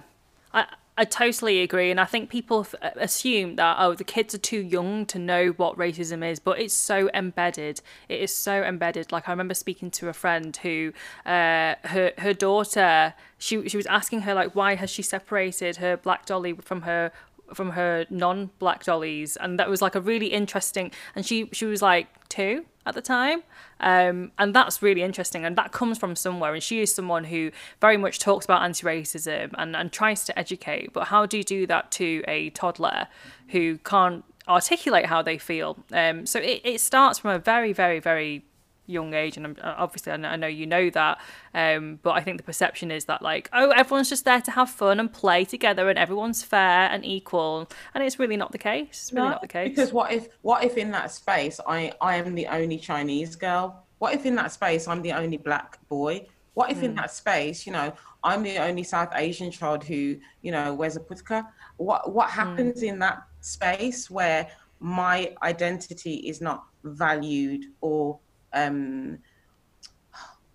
I 0.52 0.66
I 0.96 1.04
totally 1.04 1.61
agree, 1.61 1.90
and 1.90 1.98
I 1.98 2.04
think 2.04 2.30
people 2.30 2.64
assume 2.83 3.57
that 3.57 3.78
oh 3.80 3.94
the 3.94 4.04
kids 4.04 4.33
are 4.33 4.38
too 4.38 4.61
young 4.61 5.07
to 5.07 5.18
know 5.18 5.48
what 5.48 5.76
racism 5.76 6.24
is, 6.28 6.38
but 6.38 6.61
it's 6.61 6.72
so 6.72 7.11
embedded. 7.12 7.80
It 8.09 8.20
is 8.20 8.33
so 8.33 8.62
embedded. 8.62 9.11
Like 9.11 9.28
I 9.28 9.33
remember 9.33 9.54
speaking 9.54 9.90
to 9.92 10.09
a 10.09 10.12
friend 10.12 10.57
who, 10.57 10.92
uh, 11.26 11.74
her 11.85 12.12
her 12.18 12.33
daughter, 12.33 13.14
she 13.38 13.68
she 13.68 13.76
was 13.76 13.87
asking 13.87 14.20
her 14.20 14.35
like 14.35 14.54
why 14.54 14.76
has 14.76 14.88
she 14.88 15.02
separated 15.02 15.76
her 15.78 15.96
black 15.96 16.26
dolly 16.26 16.52
from 16.54 16.83
her 16.83 17.11
from 17.52 17.70
her 17.70 18.07
non-black 18.09 18.85
dollies 18.85 19.37
and 19.37 19.59
that 19.59 19.68
was 19.68 19.83
like 19.83 19.94
a 19.94 20.00
really 20.00 20.28
interesting 20.28 20.90
and 21.14 21.26
she 21.26 21.48
she 21.52 21.66
was 21.66 21.83
like 21.83 22.07
two 22.28 22.64
at 22.86 22.94
the 22.94 23.02
time. 23.02 23.42
Um 23.80 24.32
and 24.38 24.54
that's 24.54 24.82
really 24.82 25.02
interesting 25.02 25.44
and 25.44 25.56
that 25.56 25.72
comes 25.72 25.98
from 25.98 26.16
somewhere 26.16 26.54
and 26.54 26.62
she 26.62 26.80
is 26.80 26.94
someone 26.94 27.24
who 27.24 27.50
very 27.80 27.96
much 27.96 28.18
talks 28.18 28.44
about 28.44 28.62
anti-racism 28.62 29.50
and 29.58 29.76
and 29.76 29.92
tries 29.92 30.24
to 30.24 30.38
educate 30.38 30.92
but 30.92 31.08
how 31.08 31.26
do 31.26 31.36
you 31.38 31.44
do 31.44 31.66
that 31.66 31.90
to 31.92 32.22
a 32.28 32.50
toddler 32.50 33.08
who 33.48 33.78
can't 33.78 34.24
articulate 34.46 35.06
how 35.06 35.22
they 35.22 35.38
feel? 35.38 35.78
Um 35.92 36.26
so 36.26 36.38
it, 36.38 36.60
it 36.64 36.80
starts 36.80 37.18
from 37.18 37.30
a 37.30 37.38
very 37.38 37.72
very 37.72 38.00
very 38.00 38.44
young 38.86 39.14
age 39.14 39.36
and 39.36 39.58
obviously 39.62 40.12
I 40.12 40.36
know, 40.36 40.46
you 40.46 40.66
know 40.66 40.90
that 40.90 41.18
um 41.54 41.98
but 42.02 42.12
I 42.12 42.20
think 42.22 42.36
the 42.38 42.42
perception 42.44 42.90
is 42.90 43.06
that 43.06 43.22
like 43.22 43.48
oh 43.52 43.70
everyone's 43.70 44.08
just 44.10 44.24
there 44.24 44.40
to 44.42 44.50
have 44.50 44.70
fun 44.70 45.00
and 45.00 45.12
play 45.12 45.44
together 45.44 45.88
and 45.88 45.98
everyone's 45.98 46.42
fair 46.42 46.88
and 46.90 47.04
equal 47.04 47.70
and 47.94 48.04
it's 48.04 48.18
really 48.18 48.36
not 48.36 48.52
the 48.52 48.58
case 48.58 48.88
it's 48.90 49.14
really 49.14 49.28
No, 49.28 49.30
not 49.30 49.40
the 49.42 49.48
case 49.48 49.70
Because 49.70 49.92
what 49.92 50.12
if 50.12 50.28
what 50.42 50.64
if 50.64 50.76
in 50.76 50.90
that 50.92 51.10
space 51.12 51.60
I 51.66 51.92
I 52.00 52.16
am 52.16 52.34
the 52.34 52.46
only 52.46 52.78
Chinese 52.78 53.36
girl? 53.36 53.86
What 53.98 54.14
if 54.14 54.26
in 54.26 54.34
that 54.36 54.52
space 54.52 54.88
I'm 54.88 55.02
the 55.02 55.12
only 55.12 55.36
black 55.36 55.78
boy? 55.88 56.26
What 56.54 56.70
if 56.70 56.82
Hmm. 56.82 56.84
in 56.84 56.94
that 56.96 57.10
space, 57.10 57.66
you 57.66 57.72
know, 57.72 57.92
I'm 58.22 58.42
the 58.42 58.58
only 58.58 58.82
South 58.84 59.10
Asian 59.14 59.50
child 59.50 59.84
who, 59.84 60.16
you 60.42 60.52
know, 60.52 60.74
wears 60.74 60.96
a 60.96 61.00
patka? 61.00 61.44
What 61.76 62.12
what 62.12 62.30
Hmm. 62.36 62.38
happens 62.40 62.82
in 62.82 62.98
that 63.00 63.18
space 63.40 64.10
where 64.10 64.48
my 64.80 65.34
identity 65.42 66.14
is 66.28 66.40
not 66.40 66.64
valued 66.82 67.64
or 67.80 68.20
um 68.54 69.18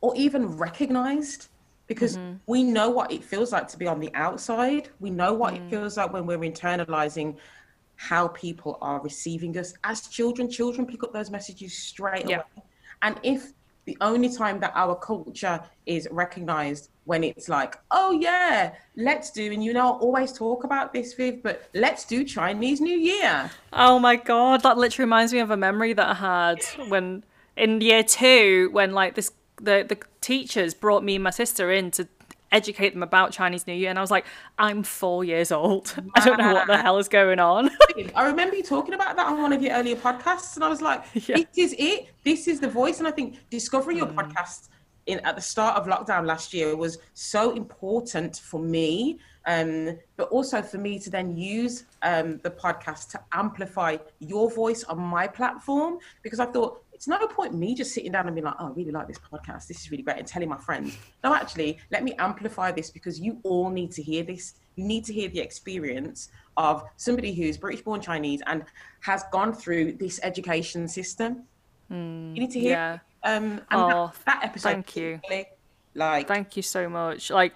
or 0.01 0.15
even 0.15 0.57
recognized? 0.57 1.47
Because 1.87 2.17
Mm-hmm. 2.17 2.35
we 2.47 2.63
know 2.63 2.89
what 2.89 3.11
it 3.11 3.23
feels 3.23 3.51
like 3.51 3.67
to 3.69 3.77
be 3.77 3.87
on 3.87 3.99
the 3.99 4.13
outside. 4.13 4.89
We 4.99 5.09
know 5.09 5.33
what 5.33 5.53
Mm. 5.53 5.57
it 5.57 5.69
feels 5.69 5.97
like 5.97 6.13
when 6.13 6.25
we're 6.25 6.39
internalizing 6.39 7.37
how 7.95 8.29
people 8.29 8.77
are 8.81 9.01
receiving 9.01 9.57
us 9.57 9.73
as 9.83 10.07
children. 10.07 10.49
Children 10.49 10.87
pick 10.87 11.03
up 11.03 11.13
those 11.13 11.29
messages 11.31 11.77
straight 11.77 12.25
Yeah. 12.27 12.37
away. 12.37 12.63
And 13.01 13.19
if 13.23 13.51
the 13.85 13.97
only 14.01 14.29
time 14.29 14.59
that 14.59 14.71
our 14.75 14.95
culture 14.95 15.61
is 15.85 16.07
recognized 16.11 16.89
when 17.05 17.23
it's 17.23 17.49
like, 17.49 17.75
oh 17.91 18.11
yeah, 18.11 18.73
let's 18.95 19.31
do, 19.31 19.51
and 19.51 19.63
you 19.63 19.73
know, 19.73 19.93
I 19.93 19.97
always 19.97 20.31
talk 20.31 20.63
about 20.63 20.93
this, 20.93 21.13
Viv, 21.15 21.41
but 21.43 21.63
let's 21.73 22.05
do 22.05 22.23
Chinese 22.23 22.81
New 22.81 22.97
Year. 22.97 23.49
Oh 23.73 23.99
my 23.99 24.15
god, 24.15 24.61
that 24.63 24.77
literally 24.77 25.05
reminds 25.05 25.33
me 25.33 25.39
of 25.39 25.49
a 25.49 25.57
memory 25.57 25.93
that 25.93 26.07
I 26.07 26.13
had 26.13 26.63
when 26.87 27.23
in 27.59 27.81
year 27.81 28.03
two, 28.03 28.69
when 28.71 28.93
like 28.93 29.15
this 29.15 29.31
the 29.57 29.85
the 29.87 29.97
teachers 30.21 30.73
brought 30.73 31.03
me 31.03 31.15
and 31.15 31.23
my 31.23 31.29
sister 31.29 31.71
in 31.71 31.91
to 31.91 32.07
educate 32.51 32.93
them 32.93 33.03
about 33.03 33.31
Chinese 33.31 33.67
New 33.67 33.73
Year, 33.73 33.89
and 33.89 33.99
I 33.99 34.01
was 34.01 34.11
like, 34.11 34.25
I'm 34.57 34.83
four 34.83 35.23
years 35.23 35.51
old. 35.51 35.93
I 36.15 36.25
don't 36.25 36.39
know 36.39 36.53
what 36.53 36.67
the 36.67 36.77
hell 36.77 36.97
is 36.97 37.07
going 37.07 37.39
on. 37.39 37.69
I 38.15 38.25
remember 38.25 38.55
you 38.55 38.63
talking 38.63 38.93
about 38.93 39.15
that 39.17 39.27
on 39.27 39.41
one 39.41 39.53
of 39.53 39.61
your 39.61 39.73
earlier 39.73 39.95
podcasts, 39.95 40.55
and 40.55 40.63
I 40.63 40.69
was 40.69 40.81
like, 40.81 41.03
Yeah. 41.13 41.37
"This 41.37 41.47
is 41.55 41.75
it. 41.77 42.09
This 42.23 42.47
is 42.47 42.59
the 42.59 42.69
voice." 42.69 42.99
And 42.99 43.07
I 43.07 43.11
think 43.11 43.37
discovering 43.49 43.97
your 43.97 44.07
podcast 44.07 44.69
in 45.05 45.19
at 45.19 45.35
the 45.35 45.41
start 45.41 45.75
of 45.75 45.87
lockdown 45.87 46.25
last 46.25 46.53
year 46.53 46.75
was 46.75 46.99
so 47.13 47.51
important 47.51 48.37
for 48.37 48.59
me, 48.59 49.19
um, 49.45 49.97
but 50.17 50.29
also 50.29 50.61
for 50.61 50.77
me 50.77 50.99
to 50.99 51.09
then 51.09 51.35
use 51.35 51.85
um, 52.03 52.37
the 52.43 52.51
podcast 52.51 53.09
to 53.11 53.19
amplify 53.31 53.97
your 54.19 54.51
voice 54.51 54.83
on 54.83 54.99
my 54.99 55.27
platform 55.27 55.99
because 56.23 56.39
I 56.39 56.45
thought. 56.45 56.83
It's 56.99 57.07
no 57.07 57.17
point 57.27 57.53
me 57.53 57.75
just 57.75 57.93
sitting 57.93 58.11
down 58.11 58.25
and 58.27 58.35
being 58.35 58.43
like, 58.43 58.55
oh, 58.59 58.67
I 58.67 58.71
really 58.71 58.91
like 58.91 59.07
this 59.07 59.19
podcast. 59.19 59.67
This 59.67 59.79
is 59.79 59.89
really 59.89 60.03
great. 60.03 60.17
And 60.17 60.27
telling 60.27 60.49
my 60.49 60.57
friends, 60.57 60.97
no, 61.23 61.33
actually, 61.33 61.77
let 61.91 62.03
me 62.03 62.13
amplify 62.19 62.73
this 62.73 62.89
because 62.89 63.17
you 63.21 63.39
all 63.43 63.69
need 63.69 63.93
to 63.93 64.03
hear 64.03 64.21
this. 64.21 64.55
You 64.75 64.83
need 64.83 65.05
to 65.05 65.13
hear 65.13 65.29
the 65.29 65.39
experience 65.39 66.27
of 66.57 66.83
somebody 66.97 67.33
who's 67.33 67.55
British 67.57 67.83
born 67.85 68.01
Chinese 68.01 68.41
and 68.47 68.65
has 68.99 69.23
gone 69.31 69.53
through 69.53 69.93
this 69.93 70.19
education 70.23 70.89
system. 70.89 71.43
you 71.89 71.95
need 72.41 72.51
to 72.51 72.59
hear 72.59 72.71
yeah. 72.71 72.97
um 73.23 73.43
and 73.53 73.63
Oh, 73.71 74.11
that, 74.25 74.25
that 74.25 74.43
episode 74.43 74.69
thank 74.69 74.95
you. 74.97 75.21
like 75.95 76.27
Thank 76.27 76.57
you 76.57 76.63
so 76.63 76.89
much. 76.89 77.31
Like, 77.31 77.53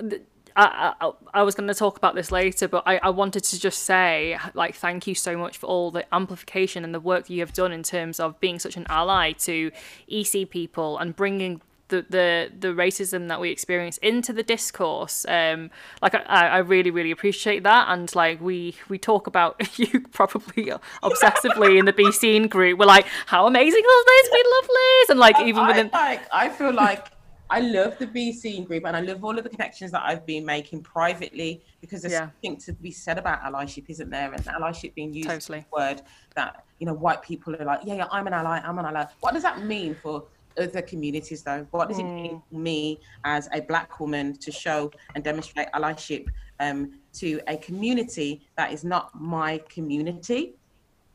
th- 0.00 0.22
I, 0.56 0.94
I, 1.00 1.10
I 1.34 1.42
was 1.42 1.54
going 1.54 1.68
to 1.68 1.74
talk 1.74 1.98
about 1.98 2.14
this 2.14 2.32
later, 2.32 2.66
but 2.66 2.82
I, 2.86 2.96
I 2.98 3.10
wanted 3.10 3.44
to 3.44 3.60
just 3.60 3.82
say, 3.82 4.38
like, 4.54 4.74
thank 4.74 5.06
you 5.06 5.14
so 5.14 5.36
much 5.36 5.58
for 5.58 5.66
all 5.66 5.90
the 5.90 6.04
amplification 6.14 6.82
and 6.82 6.94
the 6.94 7.00
work 7.00 7.28
you 7.28 7.40
have 7.40 7.52
done 7.52 7.72
in 7.72 7.82
terms 7.82 8.18
of 8.18 8.40
being 8.40 8.58
such 8.58 8.76
an 8.76 8.86
ally 8.88 9.32
to 9.32 9.70
ESEA 10.10 10.48
people 10.48 10.98
and 10.98 11.14
bringing 11.14 11.60
the, 11.88 12.04
the, 12.08 12.50
the 12.58 12.68
racism 12.68 13.28
that 13.28 13.38
we 13.40 13.50
experience 13.50 13.98
into 13.98 14.32
the 14.32 14.42
discourse. 14.42 15.26
Um, 15.28 15.70
like, 16.00 16.14
I, 16.14 16.48
I 16.48 16.58
really, 16.58 16.90
really 16.90 17.10
appreciate 17.10 17.62
that. 17.62 17.88
And, 17.88 18.12
like, 18.14 18.40
we, 18.40 18.76
we 18.88 18.98
talk 18.98 19.26
about 19.26 19.78
you 19.78 20.00
probably 20.08 20.72
obsessively 21.02 21.78
in 21.78 21.84
the 21.84 21.92
BESEA 21.92 22.48
group. 22.48 22.78
We're 22.78 22.86
like, 22.86 23.06
how 23.26 23.46
amazing 23.46 23.82
is 23.84 24.04
this? 24.06 24.30
We 24.32 24.44
love 24.60 24.70
Liz. 24.70 25.10
And, 25.10 25.20
like, 25.20 25.40
even 25.40 25.62
I, 25.64 25.68
within. 25.68 25.90
like 25.92 26.22
I 26.32 26.48
feel 26.48 26.72
like 26.72 27.06
I 27.48 27.60
love 27.60 27.96
the 27.98 28.06
BESEA 28.06 28.66
group 28.66 28.84
and 28.86 28.96
I 28.96 29.00
love 29.00 29.24
all 29.24 29.36
of 29.38 29.44
the 29.44 29.50
connections 29.50 29.92
that 29.92 30.02
I've 30.04 30.26
been 30.26 30.44
making 30.44 30.82
privately 30.82 31.62
because 31.80 32.02
there's 32.02 32.12
Yeah. 32.12 32.30
something 32.30 32.56
to 32.58 32.72
be 32.72 32.90
said 32.90 33.18
about 33.18 33.42
allyship, 33.42 33.88
isn't 33.88 34.10
there? 34.10 34.32
And 34.32 34.44
allyship 34.46 34.94
being 34.94 35.12
used 35.14 35.30
as 35.30 35.46
Totally. 35.46 35.64
a 35.72 35.76
word 35.76 36.02
that, 36.34 36.64
you 36.78 36.86
know, 36.86 36.94
white 36.94 37.22
people 37.22 37.54
are 37.54 37.64
like, 37.64 37.80
yeah, 37.84 37.94
yeah, 37.94 38.08
I'm 38.10 38.26
an 38.26 38.32
ally, 38.32 38.58
I'm 38.64 38.78
an 38.78 38.84
ally. 38.86 39.06
What 39.20 39.34
does 39.34 39.44
that 39.44 39.62
mean 39.62 39.94
for 39.94 40.26
other 40.58 40.82
communities 40.82 41.42
though? 41.44 41.66
What 41.70 41.88
does 41.88 41.98
it 41.98 42.04
mean 42.04 42.42
for 42.50 42.58
me 42.58 43.00
as 43.24 43.48
a 43.52 43.60
black 43.60 44.00
woman 44.00 44.36
to 44.40 44.50
show 44.50 44.90
and 45.14 45.22
demonstrate 45.22 45.68
allyship 45.72 46.26
um, 46.58 47.00
to 47.14 47.40
a 47.46 47.56
community 47.58 48.48
that 48.56 48.72
is 48.72 48.82
not 48.82 49.10
my 49.14 49.58
community? 49.68 50.56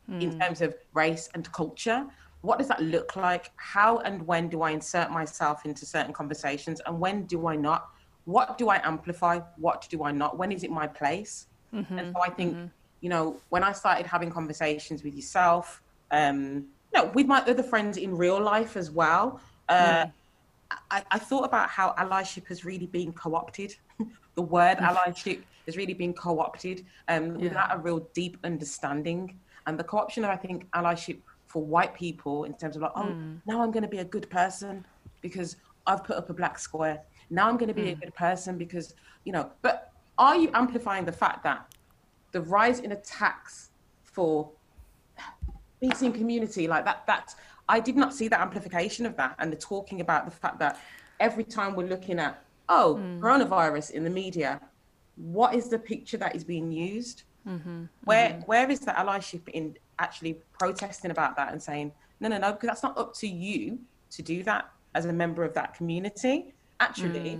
in 0.08 0.38
terms 0.38 0.60
of 0.60 0.74
race 0.92 1.28
and 1.34 1.50
culture. 1.52 2.04
What 2.42 2.58
does 2.58 2.68
that 2.68 2.82
look 2.82 3.16
like? 3.16 3.50
How 3.56 3.98
and 3.98 4.26
when 4.26 4.48
do 4.48 4.62
I 4.62 4.70
insert 4.72 5.10
myself 5.10 5.64
into 5.64 5.86
certain 5.86 6.12
conversations 6.12 6.80
and 6.86 7.00
when 7.00 7.24
do 7.24 7.46
I 7.46 7.56
not? 7.56 7.88
What 8.24 8.58
do 8.58 8.68
I 8.68 8.80
amplify? 8.86 9.40
What 9.56 9.86
do 9.90 10.04
I 10.04 10.12
not? 10.12 10.36
When 10.38 10.52
is 10.52 10.62
it 10.64 10.70
my 10.70 10.86
place? 10.86 11.46
And 11.98 12.14
so 12.14 12.22
I 12.22 12.30
think, 12.30 12.56
you 13.00 13.08
know, 13.08 13.36
when 13.48 13.64
I 13.64 13.72
started 13.72 14.06
having 14.06 14.30
conversations 14.30 15.02
with 15.02 15.14
yourself, 15.14 15.82
um, 16.10 16.66
no, 16.94 17.06
with 17.14 17.26
my 17.26 17.40
other 17.42 17.62
friends 17.62 17.96
in 17.96 18.16
real 18.16 18.40
life 18.40 18.76
as 18.76 18.90
well, 18.90 19.40
uh, 19.68 20.06
I, 20.90 21.02
I 21.10 21.18
thought 21.18 21.44
about 21.44 21.68
how 21.70 21.94
allyship 21.98 22.46
has 22.48 22.64
really 22.64 22.86
been 22.86 23.12
co-opted. 23.12 23.74
the 24.34 24.42
word 24.42 24.78
allyship 24.78 25.42
has 25.66 25.76
really 25.76 25.94
been 25.94 26.12
co-opted 26.12 26.84
um, 27.08 27.34
without 27.34 27.74
a 27.74 27.78
real 27.78 28.00
deep 28.14 28.36
understanding. 28.44 29.38
And 29.66 29.78
the 29.78 29.84
co-option 29.84 30.24
of, 30.24 30.30
I 30.30 30.36
think, 30.36 30.68
allyship 30.72 31.18
for 31.52 31.62
white 31.62 31.94
people 31.94 32.44
in 32.44 32.54
terms 32.54 32.76
of 32.76 32.82
like, 32.82 32.92
oh, 32.96 33.04
hmm. 33.04 33.34
now 33.46 33.62
I'm 33.62 33.70
going 33.70 33.82
to 33.82 33.88
be 33.88 33.98
a 33.98 34.04
good 34.04 34.28
person 34.30 34.84
because 35.20 35.56
I've 35.86 36.04
put 36.04 36.16
up 36.16 36.30
a 36.30 36.34
black 36.34 36.58
square. 36.58 37.02
Now 37.30 37.48
I'm 37.48 37.56
going 37.56 37.68
to 37.68 37.74
be 37.74 37.90
a 37.90 37.94
hmm. 37.94 38.00
good 38.00 38.14
person 38.14 38.58
because, 38.58 38.94
you 39.24 39.32
know, 39.32 39.50
but 39.60 39.92
are 40.18 40.36
you 40.36 40.50
amplifying 40.54 41.04
the 41.04 41.12
fact 41.12 41.42
that 41.44 41.74
the 42.32 42.40
rise 42.40 42.80
in 42.80 42.92
attacks 42.92 43.70
for 44.02 44.50
BESEA 45.82 46.14
community 46.14 46.68
like 46.68 46.84
that 46.84 47.04
that 47.08 47.34
i 47.68 47.80
did 47.80 47.96
not 47.96 48.14
see 48.14 48.28
that 48.28 48.40
amplification 48.40 49.04
of 49.04 49.16
that 49.16 49.34
and 49.40 49.52
the 49.52 49.56
talking 49.56 50.00
about 50.00 50.24
the 50.24 50.30
fact 50.30 50.58
that 50.60 50.78
every 51.18 51.42
time 51.42 51.74
we're 51.74 51.88
looking 51.88 52.20
at 52.20 52.44
oh 52.68 52.94
hmm. 52.94 53.20
coronavirus 53.20 53.90
in 53.90 54.04
the 54.04 54.10
media 54.10 54.60
what 55.16 55.54
is 55.54 55.68
the 55.68 55.78
picture 55.78 56.16
that 56.18 56.34
is 56.34 56.44
being 56.44 56.70
used? 56.72 57.24
Mm-hmm. 57.46 57.84
Where 58.04 58.30
mm-hmm. 58.30 58.40
where 58.42 58.70
is 58.70 58.80
the 58.80 58.92
allyship 58.92 59.48
in 59.48 59.76
actually 60.02 60.38
protesting 60.58 61.10
about 61.10 61.36
that 61.36 61.52
and 61.52 61.62
saying 61.62 61.92
no 62.20 62.28
no 62.28 62.38
no 62.38 62.52
because 62.52 62.68
that's 62.68 62.82
not 62.82 62.96
up 62.98 63.14
to 63.14 63.26
you 63.26 63.78
to 64.10 64.22
do 64.22 64.42
that 64.42 64.70
as 64.94 65.06
a 65.06 65.12
member 65.12 65.42
of 65.44 65.54
that 65.54 65.74
community 65.74 66.52
actually 66.80 67.38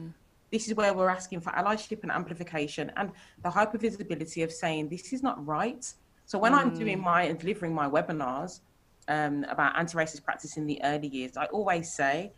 this 0.51 0.69
is 0.69 0.75
where 0.75 0.93
we're 0.95 1.09
asking 1.09 1.41
for 1.41 1.51
allyship 1.51 2.03
and 2.03 2.13
amplification 2.13 2.93
and 2.97 3.11
the 3.43 3.49
hypervisibility 3.49 4.45
of 4.45 4.53
saying 4.53 4.89
this 4.89 5.13
is 5.13 5.23
not 5.23 5.45
right 5.47 5.95
so 6.33 6.39
when 6.39 6.55
I'm 6.55 6.73
doing 6.75 6.99
my 6.99 7.25
and 7.25 7.39
delivering 7.39 7.75
my 7.75 7.89
webinars, 7.89 8.61
um, 9.09 9.45
about 9.51 9.79
anti-racist 9.79 10.25
practice 10.25 10.57
in 10.57 10.67
the 10.67 10.81
early 10.83 11.09
years, 11.09 11.37
I 11.37 11.47
always 11.47 11.93
say, 11.93 12.33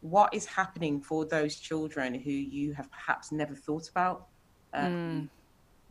what 0.00 0.32
is 0.32 0.46
happening 0.46 1.00
for 1.00 1.24
those 1.24 1.56
children 1.56 2.14
who 2.14 2.30
you 2.30 2.72
have 2.74 2.88
perhaps 2.92 3.32
never 3.32 3.56
thought 3.56 3.88
about? 3.88 4.26
Um, 4.74 4.92
mm. 4.92 5.28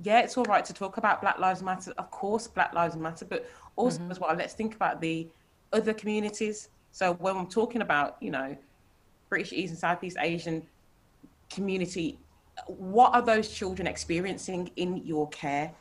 Yeah, 0.04 0.22
it's 0.22 0.38
all 0.38 0.46
right 0.46 0.64
to 0.64 0.74
talk 0.74 0.96
about 0.96 1.22
Black 1.22 1.40
Lives 1.40 1.62
Matter. 1.62 1.94
Of 1.98 2.10
course, 2.10 2.48
Black 2.48 2.74
Lives 2.74 2.96
Matter, 2.96 3.26
but 3.26 3.46
also 3.76 4.00
mm-hmm. 4.00 4.12
as 4.12 4.20
well, 4.20 4.36
let's 4.36 4.54
think 4.54 4.76
about 4.76 5.02
the 5.02 5.28
other 5.74 5.94
communities. 5.94 6.70
So 6.92 7.14
when 7.14 7.36
I'm 7.36 7.48
talking 7.48 7.82
about, 7.82 8.18
you 8.22 8.32
know, 8.32 8.56
British 9.30 9.54
East 9.54 9.72
and 9.72 9.80
Southeast 9.80 10.18
Asian 10.20 10.64
community, 11.50 12.20
what 12.68 13.14
are 13.14 13.22
those 13.22 13.50
children 13.50 13.88
experiencing 13.88 14.72
in 14.76 14.98
your 14.98 15.30
care? 15.30 15.72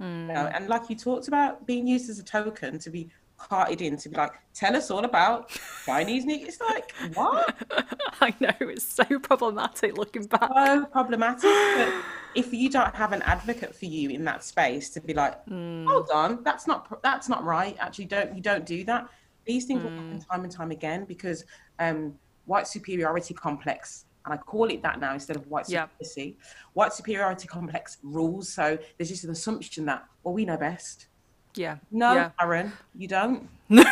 Mm. 0.00 0.28
You 0.28 0.34
know, 0.34 0.50
and 0.54 0.68
like 0.68 0.88
you 0.88 0.96
talked 0.96 1.28
about 1.28 1.66
being 1.66 1.86
used 1.86 2.08
as 2.10 2.18
a 2.18 2.24
token 2.24 2.78
to 2.78 2.90
be 2.90 3.10
carted 3.48 3.82
in 3.82 3.96
to 3.98 4.08
be 4.08 4.16
like, 4.16 4.32
tell 4.54 4.76
us 4.76 4.90
all 4.90 5.04
about 5.04 5.50
Chinese 5.84 6.24
new. 6.24 6.46
It's 6.46 6.60
like, 6.60 6.92
what? 7.14 7.54
I 8.20 8.34
know, 8.40 8.52
it's 8.60 8.84
so 8.84 9.04
problematic 9.20 9.96
looking 9.96 10.26
back. 10.26 10.50
So 10.54 10.86
problematic. 10.86 11.42
But 11.42 11.92
if 12.34 12.52
you 12.52 12.70
don't 12.70 12.94
have 12.94 13.12
an 13.12 13.22
advocate 13.22 13.74
for 13.74 13.86
you 13.86 14.10
in 14.10 14.24
that 14.24 14.44
space 14.44 14.90
to 14.90 15.00
be 15.00 15.14
like, 15.14 15.44
mm. 15.46 15.86
hold 15.86 16.10
on, 16.12 16.42
that's 16.42 16.66
not 16.66 17.02
that's 17.02 17.28
not 17.28 17.44
right. 17.44 17.76
Actually, 17.78 18.06
don't 18.06 18.34
you 18.34 18.42
don't 18.42 18.64
do 18.64 18.84
that. 18.84 19.08
These 19.44 19.66
things 19.66 19.80
mm. 19.80 19.84
will 19.84 19.90
happen 19.90 20.12
hmm. 20.12 20.30
time 20.30 20.44
and 20.44 20.52
time 20.52 20.70
again 20.70 21.04
because 21.04 21.44
um, 21.80 22.14
white 22.44 22.68
superiority 22.68 23.34
complex 23.34 24.04
and 24.24 24.34
I 24.34 24.36
call 24.36 24.70
it 24.70 24.82
that 24.82 25.00
now 25.00 25.14
instead 25.14 25.36
of 25.36 25.46
white 25.48 25.66
supremacy. 25.66 26.36
Yeah. 26.38 26.46
White 26.74 26.92
superiority 26.92 27.48
complex 27.48 27.98
rules. 28.02 28.48
So 28.48 28.78
there's 28.96 29.08
just 29.08 29.24
an 29.24 29.30
assumption 29.30 29.84
that, 29.86 30.04
well, 30.22 30.34
we 30.34 30.44
know 30.44 30.56
best. 30.56 31.08
Yeah. 31.54 31.76
No, 31.90 32.14
yeah. 32.14 32.30
Aaron, 32.40 32.72
you 32.94 33.08
don't. 33.08 33.48
No, 33.68 33.84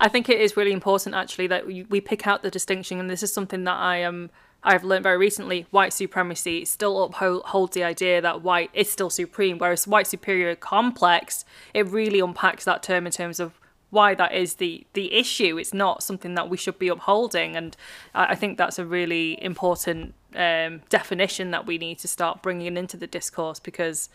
I 0.00 0.08
think 0.08 0.28
it 0.28 0.38
is 0.38 0.54
really 0.54 0.72
important 0.72 1.14
actually 1.14 1.46
that 1.46 1.66
we, 1.66 1.84
we 1.84 1.98
pick 1.98 2.26
out 2.26 2.42
the 2.42 2.50
distinction, 2.50 3.00
and 3.00 3.08
this 3.08 3.22
is 3.22 3.32
something 3.32 3.64
that 3.64 3.76
I 3.76 3.96
am. 3.98 4.24
Um, 4.24 4.30
I've 4.62 4.84
learned 4.84 5.04
very 5.04 5.16
recently. 5.16 5.66
White 5.70 5.94
supremacy 5.94 6.66
still 6.66 7.02
upholds 7.04 7.74
the 7.74 7.84
idea 7.84 8.20
that 8.20 8.42
white 8.42 8.70
is 8.74 8.90
still 8.90 9.08
supreme, 9.08 9.56
whereas 9.56 9.86
white 9.86 10.06
superior 10.06 10.54
complex 10.56 11.44
it 11.72 11.86
really 11.86 12.20
unpacks 12.20 12.64
that 12.64 12.82
term 12.82 13.06
in 13.06 13.12
terms 13.12 13.40
of 13.40 13.58
why 13.90 14.14
that 14.14 14.32
is 14.32 14.54
the 14.56 14.86
the 14.92 15.14
issue. 15.14 15.56
It's 15.58 15.72
not 15.72 16.02
something 16.02 16.34
that 16.34 16.50
we 16.50 16.56
should 16.56 16.78
be 16.78 16.88
upholding, 16.88 17.56
and 17.56 17.76
I, 18.14 18.32
I 18.32 18.34
think 18.34 18.58
that's 18.58 18.78
a 18.78 18.84
really 18.84 19.42
important 19.42 20.14
um, 20.34 20.82
definition 20.88 21.50
that 21.52 21.66
we 21.66 21.78
need 21.78 21.98
to 22.00 22.08
start 22.08 22.42
bringing 22.42 22.76
into 22.76 22.96
the 22.96 23.06
discourse 23.06 23.60
because 23.60 24.10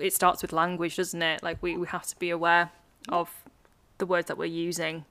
it 0.00 0.12
starts 0.12 0.42
with 0.42 0.52
language, 0.52 0.96
doesn't 0.96 1.22
it? 1.22 1.42
Like 1.42 1.62
we, 1.62 1.76
we 1.76 1.86
have 1.88 2.06
to 2.06 2.18
be 2.18 2.30
aware 2.30 2.70
of 3.08 3.30
the 3.98 4.06
words 4.06 4.28
that 4.28 4.38
we're 4.38 4.46
using. 4.46 5.04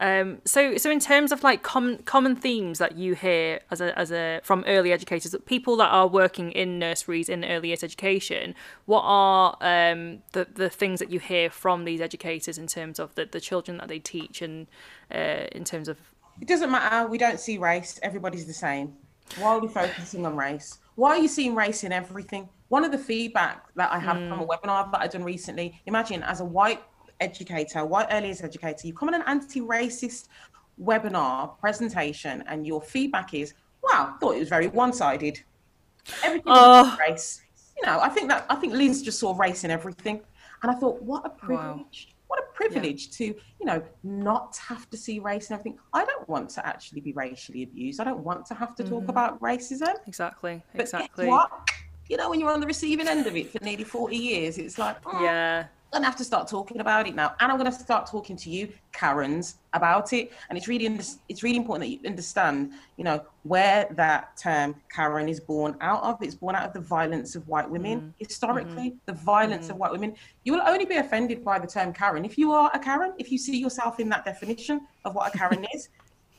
Um, 0.00 0.40
so 0.44 0.76
so 0.76 0.90
in 0.90 0.98
terms 0.98 1.30
of 1.30 1.44
like 1.44 1.62
common 1.62 1.98
common 1.98 2.34
themes 2.34 2.78
that 2.78 2.96
you 2.98 3.14
hear 3.14 3.60
as 3.70 3.80
a 3.80 3.96
as 3.96 4.10
a 4.10 4.40
from 4.42 4.64
early 4.66 4.92
educators, 4.92 5.34
people 5.46 5.76
that 5.76 5.88
are 5.88 6.08
working 6.08 6.50
in 6.50 6.78
nurseries 6.78 7.28
in 7.28 7.44
early 7.44 7.72
education, 7.72 8.54
what 8.86 9.02
are 9.04 9.56
um, 9.60 10.22
the 10.32 10.48
the 10.52 10.68
things 10.68 10.98
that 10.98 11.10
you 11.10 11.20
hear 11.20 11.48
from 11.48 11.84
these 11.84 12.00
educators 12.00 12.58
in 12.58 12.66
terms 12.66 12.98
of 12.98 13.14
the, 13.14 13.26
the 13.26 13.40
children 13.40 13.78
that 13.78 13.88
they 13.88 14.00
teach 14.00 14.42
and 14.42 14.66
uh, 15.14 15.46
in 15.52 15.62
terms 15.62 15.88
of 15.88 15.98
it 16.40 16.48
doesn't 16.48 16.70
matter. 16.70 17.08
We 17.08 17.18
don't 17.18 17.38
see 17.38 17.58
race. 17.58 18.00
Everybody's 18.02 18.46
the 18.46 18.52
same. 18.52 18.94
Why 19.38 19.50
are 19.50 19.60
we 19.60 19.68
focusing 19.68 20.26
on 20.26 20.36
race? 20.36 20.78
Why 20.96 21.10
are 21.10 21.18
you 21.18 21.28
seeing 21.28 21.54
race 21.54 21.84
in 21.84 21.92
everything? 21.92 22.48
One 22.68 22.84
of 22.84 22.92
the 22.92 22.98
feedback 22.98 23.66
that 23.74 23.92
I 23.92 23.98
have 23.98 24.16
mm. 24.16 24.28
from 24.28 24.40
a 24.40 24.46
mm. 24.46 24.48
webinar 24.48 24.90
that 24.92 25.00
I've 25.00 25.10
done 25.10 25.24
recently, 25.24 25.80
imagine 25.86 26.22
as 26.22 26.40
a 26.40 26.44
white 26.44 26.82
educator, 27.20 27.84
white 27.84 28.08
early 28.10 28.26
years 28.26 28.42
educator, 28.42 28.86
you 28.86 28.94
come 28.94 29.08
on 29.08 29.14
an 29.14 29.22
anti-racist 29.26 30.28
webinar 30.82 31.58
presentation 31.60 32.42
and 32.48 32.66
your 32.66 32.82
feedback 32.82 33.34
is, 33.34 33.54
wow, 33.82 34.16
thought 34.20 34.36
it 34.36 34.40
was 34.40 34.48
very 34.48 34.68
one-sided. 34.68 35.40
Everything 36.22 36.52
oh. 36.54 36.96
race. 36.98 37.42
You 37.76 37.86
know, 37.86 37.98
I 38.00 38.08
think 38.08 38.28
that 38.28 38.46
I 38.48 38.56
think 38.56 38.72
Liz 38.72 39.02
just 39.02 39.18
saw 39.18 39.36
race 39.36 39.64
in 39.64 39.70
everything. 39.70 40.20
And 40.62 40.70
I 40.70 40.74
thought, 40.74 41.02
what 41.02 41.26
a 41.26 41.30
privilege. 41.30 42.08
Wow. 42.08 42.14
What 42.26 42.38
a 42.40 42.46
privilege 42.54 43.08
yeah. 43.08 43.16
to, 43.16 43.24
you 43.60 43.66
know, 43.66 43.82
not 44.02 44.56
have 44.56 44.88
to 44.90 44.96
see 44.96 45.18
race 45.18 45.50
and 45.50 45.58
everything. 45.58 45.78
I 45.92 46.04
don't 46.04 46.28
want 46.28 46.50
to 46.50 46.66
actually 46.66 47.00
be 47.00 47.12
racially 47.12 47.62
abused. 47.62 48.00
I 48.00 48.04
don't 48.04 48.24
want 48.24 48.46
to 48.46 48.54
have 48.54 48.74
to 48.76 48.84
talk 48.84 49.04
mm. 49.04 49.08
about 49.08 49.40
racism. 49.40 49.94
Exactly. 50.06 50.62
But 50.72 50.80
exactly. 50.82 51.28
You 52.08 52.16
know, 52.16 52.30
when 52.30 52.40
you're 52.40 52.50
on 52.50 52.60
the 52.60 52.66
receiving 52.66 53.08
end 53.08 53.26
of 53.26 53.36
it 53.36 53.50
for 53.50 53.62
nearly 53.64 53.84
40 53.84 54.16
years, 54.16 54.58
it's 54.58 54.78
like, 54.78 54.96
oh, 55.06 55.22
yeah. 55.22 55.66
I'm 55.94 56.00
gonna 56.00 56.06
have 56.06 56.16
to 56.16 56.24
start 56.24 56.48
talking 56.48 56.80
about 56.80 57.06
it 57.06 57.14
now, 57.14 57.36
and 57.38 57.52
I'm 57.52 57.56
gonna 57.56 57.70
start 57.70 58.06
talking 58.06 58.36
to 58.38 58.50
you, 58.50 58.68
Karens, 58.92 59.58
about 59.74 60.12
it. 60.12 60.32
And 60.48 60.58
it's 60.58 60.66
really, 60.66 60.86
it's 61.28 61.44
really 61.44 61.56
important 61.56 61.88
that 61.88 61.88
you 61.88 62.00
understand, 62.08 62.72
you 62.96 63.04
know, 63.04 63.22
where 63.44 63.86
that 63.92 64.36
term 64.36 64.74
Karen 64.92 65.28
is 65.28 65.38
born 65.38 65.76
out 65.80 66.02
of. 66.02 66.20
It's 66.20 66.34
born 66.34 66.56
out 66.56 66.64
of 66.64 66.72
the 66.72 66.80
violence 66.80 67.36
of 67.36 67.46
white 67.46 67.70
women 67.70 68.00
mm. 68.00 68.12
historically. 68.18 68.90
Mm. 68.90 68.96
The 69.06 69.12
violence 69.12 69.68
mm. 69.68 69.70
of 69.70 69.76
white 69.76 69.92
women. 69.92 70.16
You 70.42 70.54
will 70.54 70.62
only 70.66 70.84
be 70.84 70.96
offended 70.96 71.44
by 71.44 71.60
the 71.60 71.66
term 71.68 71.92
Karen 71.92 72.24
if 72.24 72.36
you 72.36 72.50
are 72.50 72.72
a 72.74 72.78
Karen. 72.80 73.12
If 73.16 73.30
you 73.30 73.38
see 73.38 73.56
yourself 73.56 74.00
in 74.00 74.08
that 74.08 74.24
definition 74.24 74.88
of 75.04 75.14
what 75.14 75.32
a 75.32 75.38
Karen 75.38 75.64
is, 75.74 75.90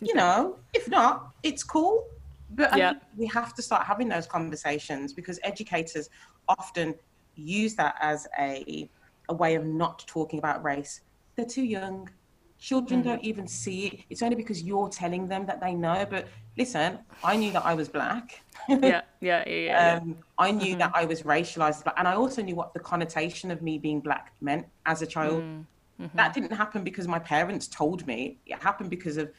you 0.01 0.15
know. 0.15 0.57
If 0.73 0.89
not, 0.89 1.29
it's 1.43 1.63
cool. 1.63 2.05
But 2.51 2.77
yeah. 2.77 2.93
we 3.17 3.25
have 3.27 3.53
to 3.55 3.61
start 3.61 3.85
having 3.85 4.07
those 4.09 4.27
conversations 4.27 5.13
because 5.13 5.39
educators 5.43 6.09
often 6.47 6.95
use 7.35 7.75
that 7.75 7.95
as 7.99 8.27
a, 8.39 8.89
a 9.29 9.33
way 9.33 9.55
of 9.55 9.65
not 9.65 10.03
talking 10.07 10.39
about 10.39 10.63
race. 10.63 11.01
They're 11.35 11.45
too 11.45 11.63
young. 11.63 12.09
Children 12.59 13.01
mm. 13.01 13.05
don't 13.05 13.23
even 13.23 13.47
see 13.47 13.87
it. 13.87 13.99
It's 14.09 14.21
only 14.21 14.35
because 14.35 14.63
you're 14.63 14.89
telling 14.89 15.27
them 15.27 15.45
that 15.45 15.59
they 15.59 15.73
know. 15.73 16.05
But 16.09 16.27
listen, 16.57 16.99
I 17.23 17.35
knew 17.35 17.51
that 17.51 17.65
I 17.65 17.73
was 17.73 17.89
black. 17.89 18.41
yeah, 18.69 18.77
yeah, 18.79 19.01
yeah. 19.21 19.43
yeah, 19.47 19.99
um, 20.01 20.17
I 20.37 20.51
knew 20.51 20.71
mm-hmm. 20.71 20.79
that 20.79 20.91
I 20.95 21.05
was 21.05 21.23
racialized, 21.23 21.83
and 21.97 22.07
I 22.07 22.15
also 22.15 22.41
knew 22.41 22.55
what 22.55 22.73
the 22.73 22.79
connotation 22.79 23.51
of 23.51 23.61
me 23.61 23.77
being 23.77 23.99
black 23.99 24.33
meant 24.39 24.65
as 24.85 25.01
a 25.01 25.05
child. 25.05 25.43
Mm. 25.43 25.65
Mm-hmm. 26.01 26.17
That 26.17 26.33
didn't 26.33 26.51
happen 26.51 26.83
because 26.83 27.07
my 27.07 27.19
parents 27.19 27.67
told 27.67 28.05
me. 28.07 28.37
It 28.45 28.61
happened 28.61 28.89
because 28.89 29.17
of 29.17 29.31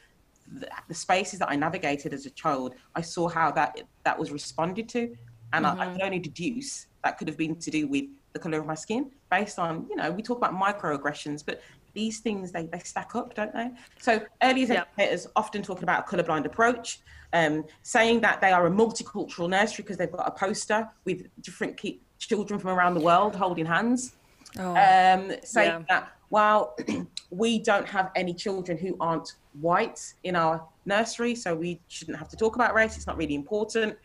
the, 0.51 0.67
the, 0.87 0.93
spaces 0.93 1.39
that 1.39 1.49
I 1.49 1.55
navigated 1.55 2.13
as 2.13 2.25
a 2.25 2.29
child, 2.29 2.75
I 2.95 3.01
saw 3.01 3.27
how 3.27 3.51
that 3.51 3.81
that 4.03 4.17
was 4.17 4.31
responded 4.31 4.89
to, 4.89 5.15
and 5.53 5.65
mm-hmm. 5.65 5.79
I, 5.79 5.83
I, 5.83 5.85
mm-hmm. 5.85 5.93
could 5.93 6.01
only 6.03 6.19
deduce 6.19 6.87
that 7.03 7.17
could 7.17 7.27
have 7.27 7.37
been 7.37 7.55
to 7.55 7.71
do 7.71 7.87
with 7.87 8.05
the 8.33 8.39
color 8.39 8.59
of 8.59 8.65
my 8.65 8.75
skin, 8.75 9.11
based 9.31 9.59
on 9.59 9.87
you 9.89 9.95
know 9.95 10.11
we 10.11 10.21
talk 10.21 10.37
about 10.37 10.53
microaggressions, 10.53 11.45
but 11.45 11.61
these 11.93 12.19
things 12.19 12.51
they, 12.51 12.67
they 12.67 12.79
stack 12.79 13.15
up, 13.15 13.33
don't 13.33 13.53
they? 13.53 13.71
So 13.99 14.21
early 14.43 14.65
yep. 14.65 14.89
educators 14.97 15.27
often 15.35 15.63
talking 15.63 15.83
about 15.83 16.07
a 16.07 16.15
colorblind 16.15 16.45
approach, 16.45 16.99
um, 17.33 17.65
saying 17.81 18.21
that 18.21 18.39
they 18.39 18.51
are 18.51 18.67
a 18.67 18.71
multicultural 18.71 19.49
nursery 19.49 19.83
because 19.83 19.97
they've 19.97 20.11
got 20.11 20.27
a 20.27 20.31
poster 20.31 20.87
with 21.05 21.27
different 21.41 21.79
children 22.19 22.59
from 22.59 22.69
around 22.69 22.93
the 22.93 22.99
world 22.99 23.35
holding 23.35 23.65
hands. 23.65 24.13
Oh, 24.59 24.69
um, 24.69 25.31
saying 25.43 25.71
yeah. 25.71 25.83
that 25.89 26.16
while 26.29 26.75
we 27.29 27.59
don't 27.59 27.87
have 27.87 28.11
any 28.15 28.33
children 28.33 28.77
who 28.77 28.95
aren't 28.99 29.33
white 29.59 30.13
in 30.23 30.35
our 30.35 30.63
nursery, 30.85 31.35
so 31.35 31.55
we 31.55 31.79
shouldn't 31.87 32.17
have 32.17 32.29
to 32.29 32.37
talk 32.37 32.55
about 32.55 32.73
race. 32.73 32.95
It's 32.95 33.07
not 33.07 33.17
really 33.17 33.35
important. 33.35 33.97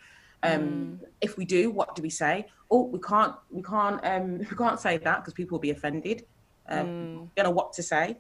Um, 0.43 0.61
mm. 0.61 0.99
If 1.21 1.37
we 1.37 1.45
do, 1.45 1.71
what 1.71 1.95
do 1.95 2.03
we 2.03 2.11
say? 2.11 2.47
Oh, 2.71 2.85
we 2.85 2.99
can't, 2.99 3.35
we 3.51 3.63
can't, 3.63 4.01
um, 4.05 4.39
we 4.51 4.57
can't 4.57 4.81
say 4.81 4.99
that 4.99 5.21
because 5.21 5.35
people 5.35 5.57
will 5.57 5.63
be 5.63 5.71
offended. 5.71 6.25
Um, 6.69 6.87
mm. 6.87 7.29
Don't 7.37 7.45
know 7.45 7.51
what 7.51 7.73
to 7.75 7.83
say. 7.83 8.17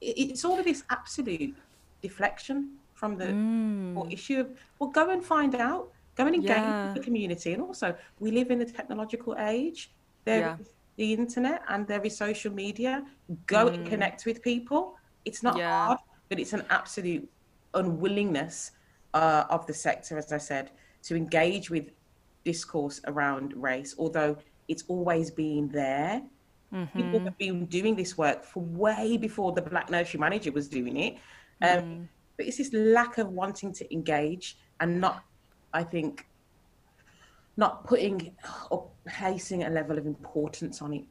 It, 0.00 0.18
it's 0.18 0.44
all 0.44 0.58
of 0.58 0.64
this 0.64 0.84
absolute 0.90 1.54
deflection 2.02 2.72
from 2.94 3.16
the 3.16 3.26
mm. 3.26 4.12
issue 4.12 4.40
of 4.40 4.50
well, 4.78 4.90
go 4.90 5.10
and 5.10 5.24
find 5.24 5.54
out, 5.54 5.90
go 6.14 6.26
and 6.26 6.34
engage 6.34 6.50
yeah. 6.50 6.86
with 6.86 6.94
the 6.94 7.02
community, 7.02 7.52
and 7.52 7.62
also 7.62 7.94
we 8.20 8.30
live 8.30 8.50
in 8.50 8.58
the 8.58 8.64
technological 8.64 9.36
age. 9.38 9.90
There 10.24 10.40
yeah. 10.40 10.56
is 10.60 10.68
the 10.96 11.12
internet 11.12 11.62
and 11.68 11.86
there 11.86 12.02
is 12.02 12.16
social 12.16 12.52
media. 12.52 13.04
Go 13.46 13.68
and 13.68 13.86
mm. 13.86 13.88
connect 13.88 14.26
with 14.26 14.42
people. 14.42 14.96
It's 15.24 15.42
not 15.42 15.56
yeah. 15.58 15.86
hard 15.86 15.98
but 16.28 16.38
it's 16.38 16.52
an 16.52 16.64
absolute 16.70 17.28
unwillingness 17.74 18.72
uh, 19.14 19.44
of 19.50 19.66
the 19.66 19.74
sector, 19.74 20.18
as 20.18 20.32
I 20.32 20.38
said, 20.38 20.70
to 21.04 21.16
engage 21.16 21.70
with 21.70 21.90
discourse 22.44 23.00
around 23.06 23.54
race, 23.56 23.94
although 23.98 24.36
it's 24.68 24.84
always 24.88 25.30
been 25.30 25.68
there. 25.68 26.22
Mm-hmm. 26.72 26.98
People 26.98 27.20
have 27.20 27.38
been 27.38 27.66
doing 27.66 27.94
this 27.94 28.18
work 28.18 28.44
for 28.44 28.62
way 28.62 29.16
before 29.16 29.52
the 29.52 29.62
Black 29.62 29.90
Nursery 29.90 30.18
Manager 30.18 30.52
was 30.52 30.68
doing 30.68 30.96
it. 30.96 31.14
Um, 31.62 31.82
mm. 31.82 32.08
But 32.36 32.46
it's 32.46 32.58
this 32.58 32.72
lack 32.72 33.18
of 33.18 33.28
wanting 33.28 33.72
to 33.74 33.94
engage 33.94 34.58
and 34.80 35.00
not, 35.00 35.22
I 35.72 35.84
think, 35.84 36.26
not 37.56 37.84
putting 37.86 38.34
or 38.70 38.88
placing 39.08 39.64
a 39.64 39.70
level 39.70 39.98
of 39.98 40.06
importance 40.06 40.82
on 40.82 40.94
it. 40.94 41.04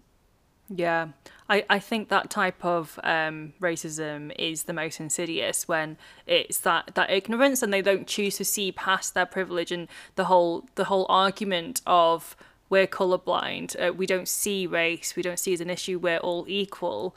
Yeah, 0.67 1.09
I, 1.47 1.63
I 1.69 1.79
think 1.79 2.09
that 2.09 2.31
type 2.31 2.65
of 2.65 2.99
um, 3.03 3.53
racism 3.61 4.33
is 4.39 4.63
the 4.63 4.73
most 4.73 4.99
insidious 4.99 5.67
when 5.67 5.97
it's 6.25 6.59
that, 6.59 6.91
that 6.95 7.11
ignorance 7.11 7.61
and 7.61 7.71
they 7.71 7.83
don't 7.83 8.07
choose 8.07 8.37
to 8.37 8.45
see 8.45 8.71
past 8.71 9.13
their 9.13 9.27
privilege 9.27 9.71
and 9.71 9.87
the 10.15 10.25
whole 10.25 10.67
the 10.73 10.85
whole 10.85 11.05
argument 11.07 11.81
of 11.85 12.35
we're 12.67 12.87
colorblind, 12.87 13.75
uh, 13.79 13.93
we 13.93 14.07
don't 14.07 14.27
see 14.27 14.65
race, 14.65 15.15
we 15.15 15.21
don't 15.21 15.37
see 15.37 15.53
as 15.53 15.61
an 15.61 15.69
issue, 15.69 15.99
we're 15.99 16.17
all 16.17 16.45
equal. 16.47 17.15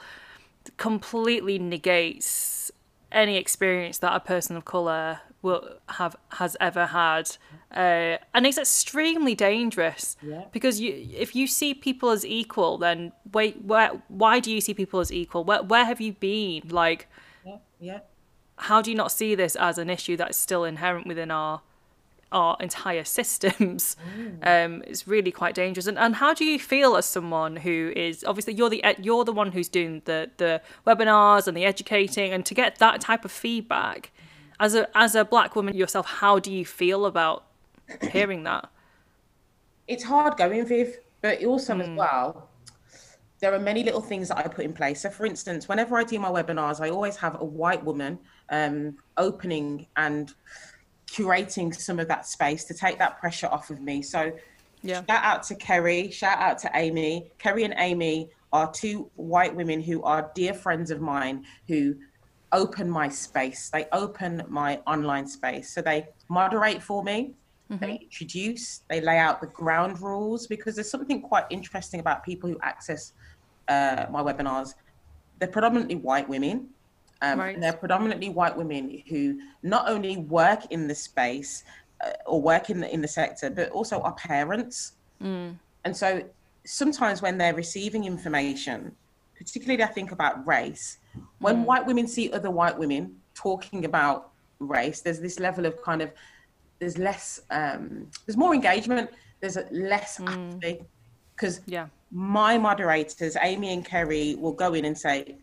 completely 0.77 1.59
negates 1.59 2.71
any 3.13 3.37
experience 3.37 3.99
that 3.99 4.15
a 4.15 4.21
person 4.21 4.57
of 4.57 4.65
color 4.65 5.21
will 5.41 5.77
have 5.91 6.17
has 6.33 6.57
ever 6.61 6.87
had 6.87 7.37
uh, 7.73 8.17
and 8.35 8.47
it's 8.47 8.59
extremely 8.59 9.35
dangerous 9.35 10.17
Yeah. 10.23 10.45
because 10.53 10.81
you 10.81 11.07
if 11.17 11.35
you 11.37 11.47
see 11.47 11.75
people 11.75 12.11
as 12.11 12.25
equal 12.27 12.77
then 12.79 13.13
wait 13.33 13.63
where 13.65 13.91
why 14.09 14.41
do 14.41 14.51
you 14.53 14.61
see 14.61 14.75
people 14.75 15.01
as 15.01 15.13
equal 15.13 15.45
where, 15.45 15.63
where 15.63 15.85
have 15.85 16.01
you 16.01 16.13
been 16.15 16.63
like 16.69 17.07
Yeah, 17.47 17.59
yeah. 17.81 18.01
how 18.57 18.83
do 18.83 18.91
you 18.91 18.97
not 18.97 19.13
see 19.13 19.35
this 19.37 19.55
as 19.57 19.79
an 19.79 19.89
issue 19.91 20.17
that's 20.17 20.37
still 20.37 20.65
inherent 20.65 21.07
within 21.07 21.31
our 21.31 21.61
our 22.33 22.57
entire 22.61 23.05
systems 23.05 23.97
um 24.43 24.83
it's 24.87 25.07
really 25.09 25.33
quite 25.33 25.55
dangerous 25.55 25.87
and, 25.87 25.99
and 25.99 26.17
how 26.17 26.35
do 26.35 26.45
you 26.45 26.59
feel 26.59 26.97
as 26.97 27.07
someone 27.07 27.57
who 27.57 27.93
is 27.97 28.25
obviously 28.25 28.55
you're 28.55 28.71
the 28.71 28.85
you're 29.01 29.25
the 29.25 29.33
one 29.33 29.53
who's 29.53 29.69
doing 29.69 30.03
the 30.05 30.31
the 30.37 30.61
webinars 30.87 31.47
and 31.49 31.57
the 31.57 31.65
educating 31.65 32.33
and 32.33 32.45
to 32.47 32.55
get 32.55 32.79
that 32.79 33.01
type 33.01 33.25
of 33.25 33.33
feedback 33.33 34.13
as 34.61 34.75
a 34.75 34.89
as 34.97 35.15
a 35.15 35.25
black 35.25 35.57
woman 35.57 35.75
yourself 35.75 36.07
how 36.07 36.39
do 36.39 36.53
you 36.53 36.65
feel 36.65 37.07
about 37.07 37.45
hearing 38.13 38.45
that 38.45 38.69
it's 39.87 40.05
hard 40.05 40.37
going, 40.37 40.67
Viv, 40.67 40.99
but 41.23 41.43
also 41.45 41.75
Hmm. 41.75 41.81
as 41.81 41.89
well, 41.97 42.51
there 43.41 43.55
are 43.55 43.59
many 43.59 43.85
little 43.85 44.01
things 44.01 44.29
that 44.29 44.39
I 44.39 44.43
put 44.49 44.65
in 44.65 44.73
place. 44.73 45.01
So, 45.01 45.11
for 45.11 45.25
instance, 45.25 45.69
whenever 45.69 45.97
I 45.97 46.05
do 46.05 46.19
my 46.19 46.29
webinars, 46.31 46.81
I 46.81 46.91
always 46.91 47.17
have 47.17 47.41
a 47.41 47.45
white 47.45 47.85
woman 47.85 48.19
um, 48.51 48.97
opening 49.17 49.87
and 49.97 50.33
curating 51.11 51.75
some 51.75 51.99
of 51.99 52.09
that 52.09 52.27
space 52.27 52.65
to 52.65 52.75
take 52.75 52.99
that 52.99 53.19
pressure 53.19 53.47
off 53.49 53.71
of 53.71 53.81
me. 53.81 54.03
So, 54.03 54.33
Yeah. 54.83 55.03
shout 55.09 55.25
out 55.25 55.43
to 55.45 55.55
Kerry, 55.55 56.11
shout 56.11 56.39
out 56.39 56.59
to 56.59 56.71
Amy. 56.75 57.33
Kerry 57.39 57.65
and 57.65 57.75
Amy 57.79 58.31
are 58.53 58.71
two 58.71 59.11
white 59.17 59.55
women 59.55 59.81
who 59.81 60.03
are 60.03 60.31
dear 60.35 60.55
friends 60.55 60.91
of 60.91 61.01
mine 61.01 61.45
who 61.67 61.97
open 62.53 62.89
my 62.89 63.09
space. 63.09 63.71
They 63.71 63.87
open 63.93 64.43
my 64.49 64.81
online 64.87 65.27
space. 65.27 65.73
So, 65.75 65.83
they 65.83 66.09
moderate 66.29 66.83
for 66.83 67.03
me 67.03 67.35
they 67.71 67.99
introduce, 68.03 68.81
they 68.89 69.01
lay 69.01 69.19
out 69.19 69.41
the 69.41 69.47
ground 69.47 70.01
rules 70.01 70.47
because 70.47 70.75
there's 70.75 70.91
something 70.91 71.21
quite 71.21 71.45
interesting 71.51 72.01
about 72.01 72.25
people 72.25 72.49
who 72.49 72.59
access 72.63 73.13
uh, 73.69 74.07
my 74.11 74.23
webinars. 74.23 74.75
They're 75.39 75.49
predominantly 75.49 75.97
white 75.97 76.29
women. 76.29 76.71
Um, 77.21 77.39
Right. 77.41 77.55
and 77.55 77.63
They're 77.63 77.73
predominantly 77.73 78.29
white 78.29 78.57
women 78.57 79.03
who 79.09 79.41
not 79.63 79.89
only 79.89 80.17
work 80.17 80.61
in 80.71 80.87
the 80.87 80.95
space 80.95 81.65
uh, 82.05 82.11
or 82.27 82.41
work 82.41 82.71
in 82.71 82.81
the, 82.81 82.93
in 82.93 83.01
the 83.01 83.09
sector, 83.09 83.51
but 83.51 83.71
also 83.71 84.01
are 84.01 84.13
parents. 84.15 84.93
And 85.21 85.97
so 85.97 86.23
sometimes 86.65 87.21
when 87.23 87.39
they're 87.39 87.55
receiving 87.55 88.05
information, 88.05 88.95
particularly 89.37 89.83
I 89.83 89.87
think 89.89 90.13
about 90.13 90.47
race, 90.47 90.99
when 91.41 91.65
white 91.65 91.85
women 91.85 92.07
see 92.07 92.31
other 92.33 92.51
white 92.51 92.79
women 92.79 93.17
talking 93.35 93.85
about 93.85 94.31
race, 94.61 95.01
there's 95.01 95.19
this 95.21 95.41
level 95.41 95.67
of 95.67 95.83
kind 95.83 96.03
of 96.03 96.13
there's 96.79 96.99
less 96.99 97.41
um 97.51 98.07
there's 98.25 98.37
more 98.37 98.55
engagement 98.55 99.11
there's 99.41 99.57
a 99.57 99.67
less 99.73 100.21
apathy 100.21 100.81
because 101.35 101.61
yeah. 101.67 101.87
my 102.13 102.57
moderators 102.57 103.37
amy 103.43 103.73
and 103.73 103.85
kerry 103.85 104.37
will 104.37 104.53
go 104.53 104.75
in 104.75 104.85
and 104.85 104.97
say 104.97 105.37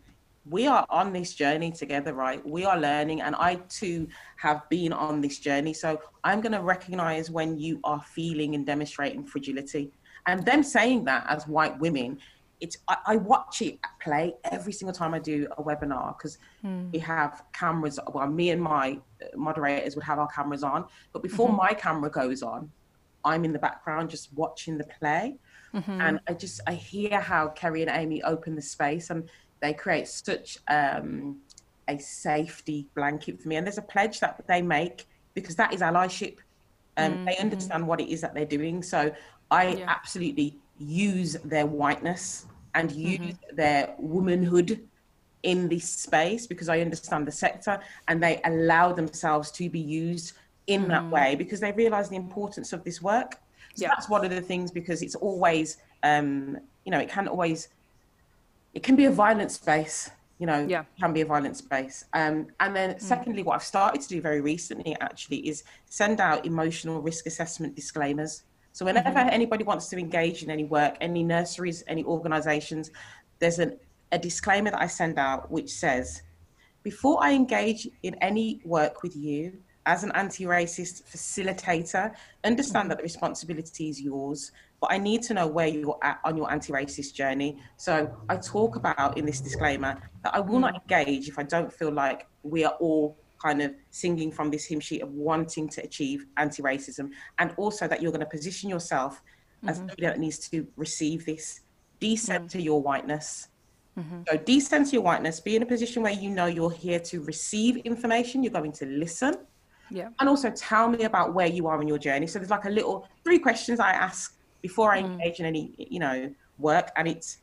we 0.48 0.66
are 0.66 0.86
on 0.90 1.12
this 1.12 1.34
journey 1.34 1.72
together 1.72 2.14
right? 2.14 2.46
We 2.46 2.64
are 2.64 2.78
learning 2.78 3.20
and 3.20 3.34
i 3.36 3.56
too 3.68 4.08
have 4.36 4.68
been 4.68 4.92
on 4.92 5.20
this 5.20 5.38
journey. 5.38 5.72
So 5.72 6.00
i'm 6.24 6.40
going 6.40 6.52
to 6.52 6.62
recognize 6.62 7.30
when 7.30 7.58
you 7.58 7.80
are 7.84 8.02
feeling 8.02 8.54
and 8.54 8.64
demonstrating 8.64 9.24
fragility. 9.24 9.92
And 10.26 10.44
them 10.44 10.62
saying 10.62 11.04
that 11.04 11.24
as 11.28 11.46
white 11.46 11.78
women 11.78 12.18
it's 12.60 12.78
I, 12.88 12.96
I 13.06 13.16
watch 13.16 13.62
it 13.62 13.78
play 14.00 14.34
every 14.44 14.72
single 14.72 14.94
time 14.94 15.14
I 15.14 15.18
do 15.18 15.46
a 15.58 15.62
webinar 15.62 16.16
because 16.16 16.38
hmm. 16.62 16.90
we 16.90 16.98
have 17.00 17.42
cameras. 17.52 17.98
Well, 18.12 18.26
me 18.28 18.50
and 18.50 18.62
my 18.62 18.98
uh, 19.22 19.36
moderators 19.36 19.94
would 19.94 20.04
have 20.04 20.18
our 20.18 20.28
cameras 20.28 20.62
on, 20.62 20.86
but 21.12 21.22
before 21.22 21.48
mm-hmm. 21.48 21.56
my 21.56 21.74
camera 21.74 22.10
goes 22.10 22.42
on, 22.42 22.70
I'm 23.24 23.44
in 23.44 23.52
the 23.52 23.58
background 23.58 24.10
just 24.10 24.32
watching 24.34 24.78
the 24.78 24.84
play, 24.84 25.36
mm-hmm. 25.74 26.00
and 26.00 26.20
I 26.28 26.34
just 26.34 26.60
I 26.66 26.74
hear 26.74 27.20
how 27.20 27.48
Kerry 27.48 27.82
and 27.82 27.90
Amy 27.90 28.22
open 28.22 28.54
the 28.54 28.62
space 28.62 29.10
and 29.10 29.28
they 29.62 29.72
create 29.72 30.08
such 30.08 30.58
um, 30.68 31.40
a 31.88 31.98
safety 31.98 32.88
blanket 32.94 33.40
for 33.40 33.48
me. 33.48 33.56
And 33.56 33.66
there's 33.66 33.78
a 33.78 33.82
pledge 33.82 34.20
that 34.20 34.42
they 34.48 34.62
make 34.62 35.06
because 35.34 35.56
that 35.56 35.72
is 35.72 35.80
allyship. 35.80 36.38
Um, 36.96 37.18
They 37.26 37.36
understand 37.36 37.86
what 37.86 38.00
it 38.00 38.08
is 38.08 38.20
that 38.22 38.34
they're 38.34 38.44
doing. 38.44 38.82
So 38.82 39.12
I 39.50 39.76
Yeah. 39.78 39.84
absolutely 39.88 40.58
use 40.78 41.34
their 41.44 41.66
whiteness 41.66 42.46
and 42.74 42.90
use 42.92 43.36
their 43.54 43.94
womanhood 43.98 44.88
in 45.42 45.68
this 45.68 45.88
space 45.88 46.46
because 46.46 46.68
I 46.68 46.80
understand 46.80 47.26
the 47.26 47.32
sector 47.32 47.78
and 48.08 48.22
they 48.22 48.40
allow 48.44 48.92
themselves 48.92 49.50
to 49.52 49.70
be 49.70 49.78
used 49.80 50.32
in 50.66 50.88
that 50.88 51.10
way 51.12 51.36
because 51.36 51.60
they 51.60 51.72
realize 51.72 52.08
the 52.08 52.16
importance 52.16 52.72
of 52.72 52.82
this 52.82 53.00
work. 53.00 53.36
So 53.74 53.82
Yeah. 53.82 53.88
that's 53.90 54.08
one 54.08 54.24
of 54.24 54.30
the 54.30 54.40
things 54.40 54.70
because 54.70 55.02
it's 55.02 55.14
always, 55.14 55.76
um, 56.02 56.58
you 56.84 56.90
know, 56.90 56.98
it 56.98 57.08
can 57.08 57.28
always, 57.28 57.68
it 58.76 58.82
can 58.82 58.94
be 58.94 59.06
a 59.06 59.10
violent 59.10 59.50
space, 59.50 60.10
you 60.38 60.46
know, 60.46 60.66
Yeah. 60.68 60.84
can 61.00 61.14
be 61.14 61.22
a 61.22 61.24
violent 61.24 61.56
space. 61.56 62.04
Um, 62.12 62.48
and 62.60 62.76
then 62.76 63.00
secondly, 63.00 63.42
what 63.42 63.54
I've 63.54 63.62
started 63.62 64.02
to 64.02 64.08
do 64.08 64.20
very 64.20 64.42
recently 64.42 64.94
actually 65.00 65.48
is 65.48 65.64
send 65.86 66.20
out 66.20 66.44
emotional 66.44 67.00
risk 67.00 67.24
assessment 67.26 67.74
disclaimers. 67.74 68.42
So 68.72 68.84
whenever 68.84 69.18
anybody 69.38 69.64
wants 69.64 69.88
to 69.88 69.96
engage 69.98 70.42
in 70.42 70.50
any 70.50 70.64
work, 70.64 70.98
any 71.00 71.22
nurseries, 71.24 71.84
any 71.86 72.04
organizations, 72.04 72.90
there's 73.38 73.58
an, 73.58 73.78
a 74.12 74.18
disclaimer 74.18 74.70
that 74.72 74.82
I 74.82 74.88
send 74.88 75.18
out 75.18 75.50
which 75.50 75.70
says, 75.70 76.20
before 76.82 77.16
I 77.22 77.32
engage 77.32 77.88
in 78.02 78.14
any 78.16 78.60
work 78.66 79.02
with 79.02 79.16
you 79.16 79.58
as 79.86 80.02
an 80.02 80.12
anti-racist 80.14 81.04
facilitator, 81.04 82.12
understand 82.44 82.82
mm-hmm. 82.82 82.88
that 82.90 82.98
the 82.98 83.02
responsibility 83.02 83.88
is 83.88 84.00
yours, 84.00 84.52
but 84.80 84.92
I 84.92 84.98
need 84.98 85.22
to 85.22 85.34
know 85.34 85.46
where 85.46 85.68
you're 85.68 85.98
at 86.02 86.20
on 86.24 86.36
your 86.36 86.50
anti-racist 86.50 87.14
journey. 87.14 87.58
So 87.76 88.14
I 88.28 88.36
talk 88.36 88.76
about 88.76 89.16
in 89.16 89.24
this 89.24 89.40
disclaimer 89.40 89.98
that 90.24 90.34
I 90.34 90.40
will 90.40 90.58
not 90.58 90.74
mm-hmm. 90.74 90.92
engage 90.92 91.28
if 91.28 91.38
I 91.38 91.44
don't 91.44 91.72
feel 91.72 91.92
like 91.92 92.26
we 92.42 92.64
are 92.64 92.74
all 92.80 93.16
kind 93.42 93.62
of 93.62 93.72
singing 93.90 94.32
from 94.32 94.50
this 94.50 94.64
hymn 94.64 94.80
sheet 94.80 95.02
of 95.02 95.12
wanting 95.12 95.68
to 95.68 95.82
achieve 95.82 96.26
anti-racism 96.36 97.10
and 97.38 97.54
also 97.56 97.86
that 97.86 98.02
you're 98.02 98.12
going 98.12 98.20
to 98.20 98.26
position 98.26 98.68
yourself 98.68 99.22
as 99.62 99.76
mm-hmm. 99.76 99.88
somebody 99.88 100.02
that 100.02 100.18
needs 100.18 100.38
to 100.50 100.66
receive 100.76 101.24
this. 101.24 101.60
Decenter 102.00 102.60
your 102.60 102.82
whiteness. 102.82 103.48
So 104.28 104.36
decenter 104.36 104.90
your 104.90 105.02
whiteness. 105.02 105.40
Be 105.40 105.56
in 105.56 105.62
a 105.62 105.66
position 105.66 106.02
where 106.02 106.12
you 106.12 106.28
know 106.28 106.44
you're 106.44 106.70
here 106.70 107.00
to 107.00 107.22
receive 107.22 107.78
information. 107.78 108.42
You're 108.42 108.52
going 108.52 108.72
to 108.72 108.84
listen 108.84 109.38
yeah. 109.90 110.08
And 110.18 110.28
also 110.28 110.50
tell 110.50 110.88
me 110.88 111.04
about 111.04 111.34
where 111.34 111.46
you 111.46 111.66
are 111.66 111.80
in 111.80 111.88
your 111.88 111.98
journey. 111.98 112.26
So 112.26 112.38
there's 112.38 112.50
like 112.50 112.64
a 112.64 112.70
little 112.70 113.08
three 113.24 113.38
questions 113.38 113.80
i 113.80 113.90
ask 113.90 114.36
before 114.62 114.92
i 114.92 115.00
hmm. 115.00 115.12
engage 115.12 115.40
in 115.40 115.46
any 115.46 115.74
you 115.78 115.98
know 115.98 116.32
work. 116.58 116.90
And 116.96 117.08
it's 117.08 117.38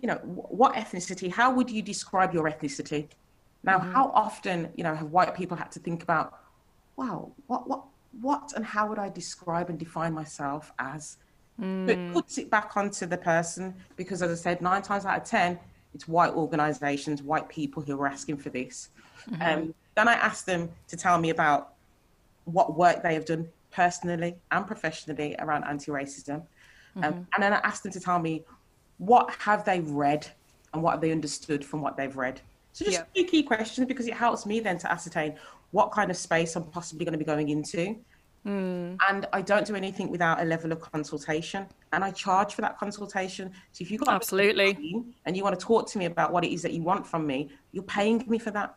you 0.00 0.06
know 0.06 0.16
what 0.24 0.74
ethnicity 0.74 1.30
how 1.30 1.52
would 1.52 1.70
you 1.70 1.82
describe 1.82 2.34
your 2.34 2.44
ethnicity? 2.44 3.08
Now 3.62 3.78
hmm. 3.78 3.92
how 3.92 4.10
often 4.14 4.70
you 4.76 4.84
know 4.84 4.94
have 4.94 5.10
white 5.10 5.34
people 5.34 5.56
had 5.56 5.72
to 5.72 5.80
think 5.80 6.02
about 6.02 6.38
wow 6.96 7.32
what 7.46 7.68
what 7.68 7.84
what 8.20 8.52
and 8.56 8.64
how 8.64 8.88
would 8.88 8.98
i 8.98 9.08
describe 9.08 9.70
and 9.70 9.78
define 9.78 10.12
myself 10.12 10.72
as? 10.78 11.18
But 11.58 11.88
it 11.88 11.96
hmm. 11.96 12.12
puts 12.12 12.36
it 12.36 12.50
back 12.50 12.76
onto 12.76 13.06
the 13.06 13.16
person 13.16 13.74
because 13.96 14.22
as 14.22 14.30
i 14.30 14.34
said 14.34 14.60
nine 14.60 14.82
times 14.82 15.06
out 15.06 15.16
of 15.16 15.24
ten 15.24 15.58
it's 15.94 16.06
white 16.06 16.34
organizations 16.34 17.22
white 17.22 17.48
people 17.48 17.82
who 17.82 17.98
are 17.98 18.06
asking 18.06 18.36
for 18.36 18.50
this. 18.50 18.90
Mm-hmm. 19.30 19.42
Um, 19.42 19.74
then 19.96 20.08
i 20.08 20.14
ask 20.14 20.44
them 20.44 20.68
to 20.88 20.96
tell 20.96 21.18
me 21.18 21.30
about 21.30 21.72
what 22.44 22.76
work 22.76 23.02
they 23.02 23.14
have 23.14 23.24
done 23.24 23.48
personally 23.72 24.36
and 24.52 24.66
professionally 24.66 25.34
around 25.40 25.64
anti-racism 25.64 26.42
um, 27.02 27.26
and 27.34 27.40
then 27.42 27.52
i 27.52 27.56
ask 27.58 27.82
them 27.82 27.92
to 27.92 28.00
tell 28.00 28.18
me 28.18 28.44
what 28.98 29.30
have 29.38 29.64
they 29.64 29.80
read 29.80 30.26
and 30.72 30.82
what 30.82 30.92
have 30.92 31.00
they 31.00 31.12
understood 31.12 31.64
from 31.64 31.80
what 31.82 31.96
they've 31.96 32.16
read 32.16 32.40
so 32.72 32.84
just 32.84 32.98
Yeah. 32.98 33.04
three 33.14 33.24
key 33.24 33.42
questions 33.42 33.86
because 33.86 34.06
it 34.06 34.14
helps 34.14 34.46
me 34.46 34.60
then 34.60 34.78
to 34.78 34.90
ascertain 34.90 35.34
what 35.72 35.90
kind 35.92 36.10
of 36.10 36.16
space 36.16 36.54
i'm 36.56 36.64
possibly 36.64 37.04
going 37.04 37.12
to 37.12 37.18
be 37.18 37.24
going 37.24 37.48
into 37.48 37.96
and 39.08 39.26
I 39.32 39.42
don't 39.42 39.66
do 39.66 39.74
anything 39.74 40.08
without 40.08 40.40
a 40.40 40.44
level 40.44 40.70
of 40.70 40.80
consultation, 40.80 41.66
and 41.92 42.04
I 42.04 42.12
charge 42.12 42.54
for 42.54 42.60
that 42.60 42.78
consultation. 42.78 43.50
So 43.72 43.82
if 43.82 43.90
you've 43.90 44.00
got 44.02 44.14
Absolutely. 44.14 45.04
and 45.24 45.36
you 45.36 45.42
want 45.42 45.58
to 45.58 45.66
talk 45.66 45.90
to 45.90 45.98
me 45.98 46.04
about 46.04 46.32
what 46.32 46.44
it 46.44 46.52
is 46.52 46.62
that 46.62 46.72
you 46.72 46.82
want 46.82 47.04
from 47.04 47.26
me, 47.26 47.50
you're 47.72 47.82
paying 47.82 48.24
me 48.28 48.38
for 48.38 48.52
that. 48.52 48.76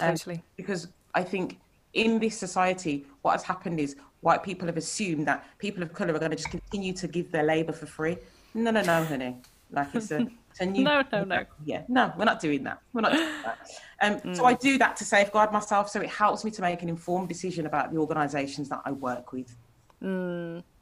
Um, 0.00 0.10
Totally. 0.10 0.42
Because 0.56 0.88
I 1.14 1.22
think 1.22 1.58
in 1.94 2.18
this 2.18 2.38
society, 2.38 3.06
what 3.22 3.32
has 3.32 3.42
happened 3.42 3.80
is 3.80 3.96
white 4.20 4.42
people 4.42 4.66
have 4.66 4.76
assumed 4.76 5.26
that 5.26 5.44
people 5.58 5.82
of 5.82 5.92
color 5.92 6.14
are 6.14 6.18
going 6.18 6.30
to 6.30 6.36
just 6.36 6.50
continue 6.50 6.92
to 6.92 7.08
give 7.08 7.30
their 7.32 7.42
labor 7.42 7.72
for 7.72 7.86
free. 7.86 8.18
No, 8.54 8.70
no, 8.70 8.82
no, 8.82 9.04
honey. 9.04 9.36
Like 9.70 9.94
it's 9.94 10.10
a, 10.10 10.26
it's 10.50 10.60
a 10.60 10.66
new. 10.74 10.84
No, 10.84 11.02
no, 11.12 11.24
no. 11.24 11.44
Yeah, 11.64 11.82
no, 11.88 12.12
we're 12.16 12.24
not 12.24 12.40
doing 12.40 12.64
that. 12.64 12.80
We're 12.92 13.02
not 13.02 13.12
doing 13.12 13.28
that. 13.44 14.24
Um, 14.24 14.34
So 14.34 14.44
I 14.44 14.54
do 14.54 14.78
that 14.78 14.96
to 14.96 15.04
safeguard 15.04 15.52
myself. 15.52 15.88
So 15.88 16.00
it 16.00 16.08
helps 16.10 16.44
me 16.44 16.50
to 16.52 16.62
make 16.62 16.82
an 16.82 16.88
informed 16.88 17.28
decision 17.28 17.66
about 17.66 17.92
the 17.92 17.98
organisations 17.98 18.68
that 18.68 18.82
I 18.84 18.92
work 18.92 19.32
with. 19.32 19.54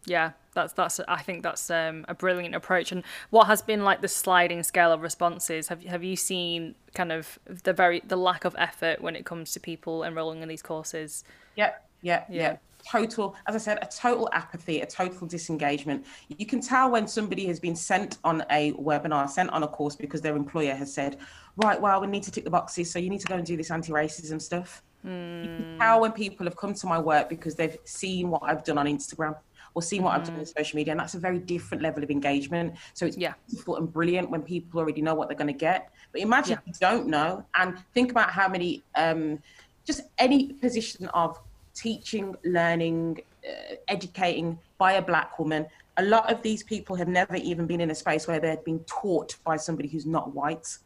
Yeah, 0.04 0.32
that's 0.58 0.72
that's 0.72 1.00
I 1.06 1.22
think 1.22 1.42
that's 1.42 1.70
um, 1.70 2.04
a 2.08 2.14
brilliant 2.14 2.54
approach. 2.54 2.90
And 2.92 3.02
what 3.30 3.46
has 3.46 3.62
been 3.62 3.84
like 3.84 4.00
the 4.00 4.08
sliding 4.08 4.62
scale 4.62 4.92
of 4.92 5.02
responses? 5.02 5.68
Have 5.68 5.82
have 5.84 6.02
you 6.02 6.16
seen 6.16 6.74
kind 6.94 7.12
of 7.12 7.38
the 7.46 7.72
very 7.72 8.00
the 8.06 8.16
lack 8.16 8.44
of 8.44 8.54
effort 8.58 9.00
when 9.00 9.14
it 9.14 9.24
comes 9.24 9.52
to 9.52 9.60
people 9.60 10.02
enrolling 10.04 10.42
in 10.42 10.48
these 10.48 10.62
courses? 10.62 11.24
Yeah, 11.56 11.72
yeah, 12.02 12.24
Yeah. 12.28 12.42
yeah. 12.42 12.56
Total, 12.90 13.34
as 13.46 13.54
I 13.56 13.58
said, 13.58 13.78
a 13.82 13.86
total 13.86 14.28
apathy, 14.32 14.80
a 14.80 14.86
total 14.86 15.26
disengagement. 15.26 16.06
You 16.38 16.46
can 16.46 16.60
tell 16.60 16.90
when 16.90 17.06
somebody 17.08 17.44
has 17.46 17.58
been 17.60 17.74
sent 17.76 18.18
on 18.24 18.44
a 18.50 18.72
webinar, 18.72 19.28
sent 19.28 19.50
on 19.50 19.62
a 19.64 19.68
course 19.68 19.96
because 19.96 20.20
their 20.22 20.36
employer 20.36 20.74
has 20.74 20.94
said, 20.94 21.18
right, 21.56 21.78
well, 21.78 22.00
we 22.00 22.06
need 22.06 22.22
to 22.22 22.30
tick 22.30 22.44
the 22.44 22.50
boxes, 22.50 22.90
so 22.90 22.98
you 23.00 23.10
need 23.10 23.20
to 23.20 23.26
go 23.26 23.34
and 23.34 23.44
do 23.44 23.56
this 23.56 23.70
anti-racism 23.72 24.40
stuff. 24.40 24.82
You 25.04 25.10
can 25.10 25.76
tell 25.78 26.00
when 26.00 26.12
people 26.12 26.46
have 26.46 26.56
come 26.56 26.72
to 26.74 26.86
my 26.86 26.98
work 26.98 27.28
because 27.28 27.54
they've 27.54 27.76
seen 27.84 28.30
what 28.30 28.42
I've 28.44 28.64
done 28.64 28.78
on 28.78 28.86
Instagram 28.86 29.36
or 29.74 29.82
seen 29.82 30.02
what 30.02 30.14
I've 30.14 30.26
done 30.26 30.38
on 30.38 30.46
social 30.46 30.76
media, 30.76 30.92
and 30.92 31.00
that's 31.00 31.14
a 31.14 31.18
very 31.18 31.38
different 31.38 31.82
level 31.82 32.02
of 32.02 32.10
engagement. 32.10 32.74
So 32.94 33.06
it's 33.06 33.16
Yeah. 33.16 33.34
beautiful 33.48 33.76
and 33.76 33.92
brilliant 33.92 34.30
when 34.30 34.42
people 34.42 34.80
already 34.80 35.02
know 35.02 35.14
what 35.14 35.28
they're 35.28 35.36
going 35.36 35.46
to 35.48 35.52
get. 35.52 35.90
But 36.12 36.20
imagine 36.22 36.52
Yeah. 36.52 36.58
if 36.60 36.66
you 36.66 36.72
don't 36.80 37.06
know, 37.08 37.44
and 37.54 37.78
think 37.94 38.10
about 38.10 38.30
how 38.30 38.48
many, 38.48 38.82
um, 38.94 39.42
just 39.84 40.02
any 40.18 40.52
position 40.54 41.06
of 41.08 41.38
teaching, 41.74 42.34
learning, 42.44 43.20
uh, 43.48 43.76
educating 43.88 44.58
by 44.78 44.94
a 44.94 45.02
black 45.02 45.38
woman. 45.38 45.66
A 45.96 46.02
lot 46.02 46.30
of 46.32 46.42
these 46.42 46.62
people 46.62 46.96
have 46.96 47.08
never 47.08 47.36
even 47.36 47.66
been 47.66 47.80
in 47.80 47.90
a 47.90 47.94
space 47.94 48.26
where 48.26 48.40
they've 48.40 48.64
been 48.64 48.80
taught 48.84 49.36
by 49.44 49.56
somebody 49.56 49.88
who's 49.88 50.06
not 50.06 50.34
white. 50.34 50.78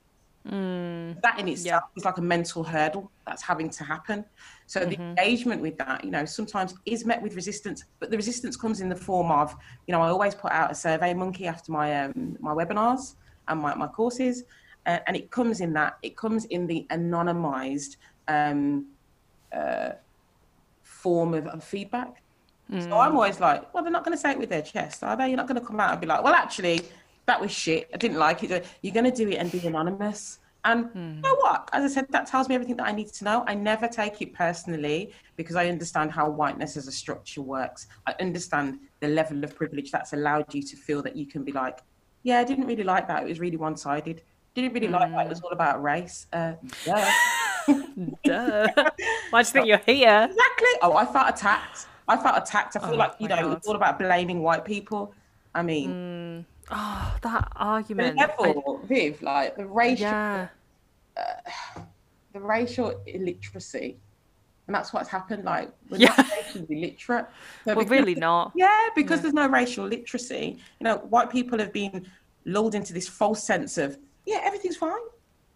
That 1.23 1.39
in 1.39 1.47
itself 1.49 1.85
is 1.97 2.05
like 2.05 2.19
a 2.19 2.23
mental 2.23 2.65
hurdle 2.65 3.11
that's 3.27 3.43
having 3.43 3.71
to 3.71 3.85
happen. 3.85 4.25
So 4.67 4.85
the 4.85 4.99
engagement 5.01 5.63
with 5.63 5.79
that, 5.79 6.05
you 6.05 6.11
know, 6.11 6.25
sometimes 6.25 6.75
is 6.85 7.05
met 7.05 7.23
with 7.23 7.35
resistance, 7.37 7.85
but 8.01 8.11
the 8.11 8.17
resistance 8.17 8.57
comes 8.57 8.81
in 8.81 8.89
the 8.89 8.97
form 8.97 9.31
of, 9.31 9.55
you 9.87 9.93
know, 9.93 10.03
I 10.03 10.09
always 10.09 10.35
put 10.35 10.51
out 10.51 10.73
a 10.73 10.75
survey 10.75 11.15
monkey 11.15 11.47
after 11.47 11.71
my 11.71 12.05
um, 12.05 12.37
my 12.41 12.53
webinars 12.53 13.15
and 13.49 13.61
my, 13.61 13.75
my 13.75 13.87
courses, 13.87 14.45
uh, 14.87 14.99
and 15.07 15.17
it 15.17 15.31
comes 15.31 15.61
in 15.61 15.73
that 15.75 15.99
it 16.03 16.17
comes 16.17 16.45
in 16.47 16.67
the 16.67 16.87
anonymized 16.91 17.97
um, 18.27 18.87
uh, 19.53 19.91
form 20.83 21.35
of, 21.35 21.47
of 21.47 21.63
feedback. 21.63 22.23
So 22.81 22.99
I'm 22.99 23.15
always 23.15 23.39
like, 23.39 23.75
well, 23.75 23.83
they're 23.83 23.93
not 23.93 24.03
going 24.03 24.17
to 24.17 24.21
say 24.21 24.31
it 24.31 24.39
with 24.39 24.49
their 24.49 24.63
chest, 24.63 25.05
are 25.05 25.15
they? 25.15 25.29
You're 25.29 25.37
not 25.37 25.47
going 25.47 25.61
to 25.61 25.67
come 25.67 25.79
out 25.79 25.93
and 25.93 26.01
be 26.01 26.07
like, 26.07 26.23
well, 26.25 26.33
actually, 26.33 26.81
that 27.27 27.41
was 27.41 27.51
shit. 27.51 27.91
I 27.93 27.97
didn't 27.97 28.19
like 28.19 28.43
it. 28.43 28.67
You're 28.83 28.95
going 28.95 29.11
to 29.11 29.11
do 29.11 29.29
it 29.29 29.37
and 29.37 29.51
be 29.51 29.67
anonymous. 29.67 30.39
And 30.65 30.87
hmm. 30.87 31.15
you 31.17 31.23
know 31.23 31.35
what? 31.37 31.69
As 31.73 31.85
I 31.85 31.95
said, 31.95 32.07
that 32.11 32.27
tells 32.27 32.49
me 32.49 32.55
everything 32.55 32.77
that 32.77 32.87
I 32.87 32.93
need 32.93 33.09
to 33.09 33.25
know. 33.25 33.45
I 33.47 33.55
never 33.55 33.89
take 33.89 34.23
it 34.23 34.33
personally 34.33 35.13
because 35.37 35.57
I 35.57 35.69
understand 35.69 36.13
how 36.13 36.29
whiteness 36.31 36.77
as 36.77 36.87
a 36.87 36.93
structure 36.93 37.43
works. 37.43 37.89
I 38.07 38.15
understand 38.21 38.79
the 39.01 39.09
level 39.09 39.43
of 39.43 39.57
privilege 39.57 39.91
that's 39.91 40.13
allowed 40.13 40.53
you 40.55 40.63
to 40.63 40.77
feel 40.77 41.03
that 41.03 41.17
you 41.17 41.27
can 41.27 41.43
be 41.43 41.53
like, 41.53 41.81
yeah, 42.23 42.39
I 42.39 42.45
didn't 42.45 42.67
really 42.67 42.85
like 42.85 43.09
that. 43.09 43.25
It 43.25 43.29
was 43.29 43.41
really 43.41 43.57
one 43.57 43.77
sided. 43.77 44.23
Didn't 44.55 44.73
really 44.73 44.89
like 44.89 45.11
that. 45.11 45.27
It 45.27 45.29
was 45.31 45.41
hmm. 45.41 45.47
all 45.47 45.53
about 45.53 45.83
race. 45.83 46.27
Uh, 46.33 46.53
yeah. 46.87 47.13
Duh. 48.25 48.69
Why 49.31 49.43
do 49.43 49.49
you 49.49 49.53
think 49.53 49.67
you're 49.67 49.79
here? 49.79 50.29
Exactly. 50.31 50.69
Oh, 50.83 50.95
I 50.97 51.07
felt 51.07 51.29
attacked. 51.29 51.87
I 52.07 52.17
felt 52.17 52.37
attacked. 52.37 52.77
I 52.77 52.81
feel 52.81 52.91
Oh, 52.91 52.97
like, 52.97 53.15
you 53.19 53.29
know, 53.29 53.37
God. 53.37 53.57
it's 53.57 53.67
all 53.67 53.77
about 53.77 53.99
blaming 53.99 54.43
white 54.43 54.65
people. 54.65 55.15
I 55.55 55.63
mean, 55.63 55.91
hmm. 55.91 56.52
Oh, 56.71 57.17
that 57.23 57.53
argument. 57.57 58.19
I- 58.21 58.27
level, 58.27 58.81
Viv, 58.85 59.21
like 59.23 59.57
the 59.57 59.67
racial, 59.67 60.07
yeah. 60.07 60.49
Uh, 61.17 61.81
the 62.33 62.41
racial 62.41 63.03
illiteracy, 63.07 63.99
and 64.67 64.75
that's 64.75 64.93
what's 64.93 65.09
happened. 65.09 65.45
Like, 65.45 65.71
we're 65.91 65.99
Yeah. 65.99 66.15
not 66.17 66.31
racially 66.31 66.81
literate. 66.81 67.27
So 67.65 67.75
because- 67.75 67.91
really 67.91 68.15
not. 68.15 68.53
Yeah, 68.55 68.89
because 68.95 69.21
there's 69.21 69.35
no 69.35 69.47
racial 69.47 69.87
literacy. 69.87 70.59
You 70.81 70.85
know, 70.85 70.99
white 70.99 71.31
people 71.31 71.59
have 71.59 71.73
been 71.73 72.07
lulled 72.45 72.75
into 72.75 72.93
this 72.93 73.09
false 73.09 73.43
sense 73.43 73.79
of, 73.79 73.99
yeah, 74.27 74.41
everything's 74.43 74.77
fine. 74.77 74.93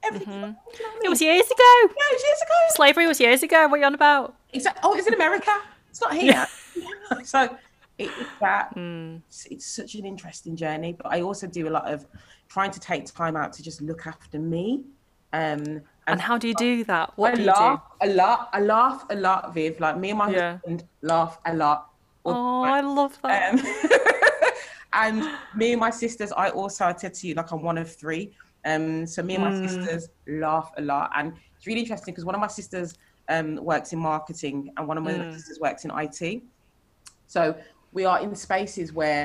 Everything's 0.04 0.30
mm-hmm. 0.30 0.42
fine. 0.42 0.56
You 0.78 0.82
know 0.82 0.90
I 0.90 1.00
It 1.04 1.08
was 1.08 1.22
years 1.22 1.46
ago. 1.46 1.72
Yeah, 1.82 1.86
it 1.88 2.12
was 2.12 2.22
years 2.22 2.42
ago. 2.42 2.54
Slavery 2.70 3.06
was 3.06 3.20
years 3.20 3.42
ago. 3.42 3.66
What 3.68 3.76
are 3.76 3.78
you 3.78 3.84
on 3.86 3.94
about? 3.94 4.36
Oh, 4.82 4.94
it's 4.94 5.06
in 5.06 5.14
America. 5.14 5.52
It's 5.90 6.00
not 6.00 6.14
here. 6.14 6.46
so 7.24 7.56
it, 7.98 8.10
it's 8.18 8.30
that. 8.40 8.68
Hmm. 8.74 9.16
It's, 9.28 9.46
it's 9.50 9.66
such 9.66 9.94
an 9.96 10.06
interesting 10.06 10.54
journey. 10.54 10.92
But 10.92 11.08
I 11.12 11.20
also 11.22 11.48
do 11.48 11.66
a 11.68 11.70
lot 11.70 11.92
of 11.92 12.06
trying 12.48 12.70
to 12.70 12.78
take 12.78 13.06
time 13.06 13.36
out 13.36 13.52
to 13.54 13.62
just 13.62 13.82
look 13.82 14.06
after 14.06 14.38
me. 14.38 14.84
Um, 15.32 15.82
And 16.06 16.20
how 16.20 16.38
do 16.38 16.46
you 16.46 16.54
do 16.54 16.84
that? 16.84 17.12
What 17.16 17.32
I 17.32 17.36
do 17.36 17.42
you 17.42 17.48
laugh 17.48 17.82
a 18.02 18.08
lot. 18.08 18.48
I 18.52 18.60
laugh 18.60 19.04
a 19.10 19.16
lot, 19.16 19.52
Viv. 19.52 19.80
Like 19.80 19.98
me 19.98 20.10
and 20.10 20.18
my 20.18 20.30
Yeah. 20.30 20.52
husband 20.58 20.88
laugh 21.02 21.40
a 21.44 21.54
lot. 21.56 21.86
Oh, 22.24 22.62
I 22.62 22.80
love 22.82 23.18
that. 23.22 23.52
Um, 23.54 23.60
and 24.92 25.24
me 25.56 25.72
and 25.72 25.80
my 25.80 25.90
sisters, 25.90 26.30
I 26.36 26.50
also 26.50 26.84
I 26.84 26.94
said 26.94 27.14
to 27.14 27.26
you 27.26 27.34
like 27.34 27.50
I'm 27.52 27.62
one 27.62 27.78
of 27.78 27.94
three. 27.96 28.32
Um, 28.64 29.06
so 29.06 29.22
me 29.22 29.34
and 29.34 29.44
my 29.44 29.50
Mm. 29.50 29.68
sisters 29.68 30.08
laugh 30.28 30.70
a 30.76 30.82
lot, 30.82 31.10
and 31.16 31.32
it's 31.56 31.66
really 31.66 31.80
interesting 31.80 32.12
because 32.14 32.24
one 32.24 32.34
of 32.34 32.40
my 32.40 32.46
sisters 32.48 32.94
um, 33.28 33.56
works 33.56 33.92
in 33.92 33.98
marketing, 33.98 34.72
and 34.76 34.86
one 34.86 34.98
of 34.98 35.04
my 35.04 35.12
Mm. 35.12 35.32
sisters 35.34 35.58
works 35.60 35.84
in 35.84 35.90
IT. 35.90 36.42
So 37.28 37.56
we 37.96 38.04
are 38.10 38.20
in 38.26 38.34
spaces 38.48 38.88
where 39.00 39.24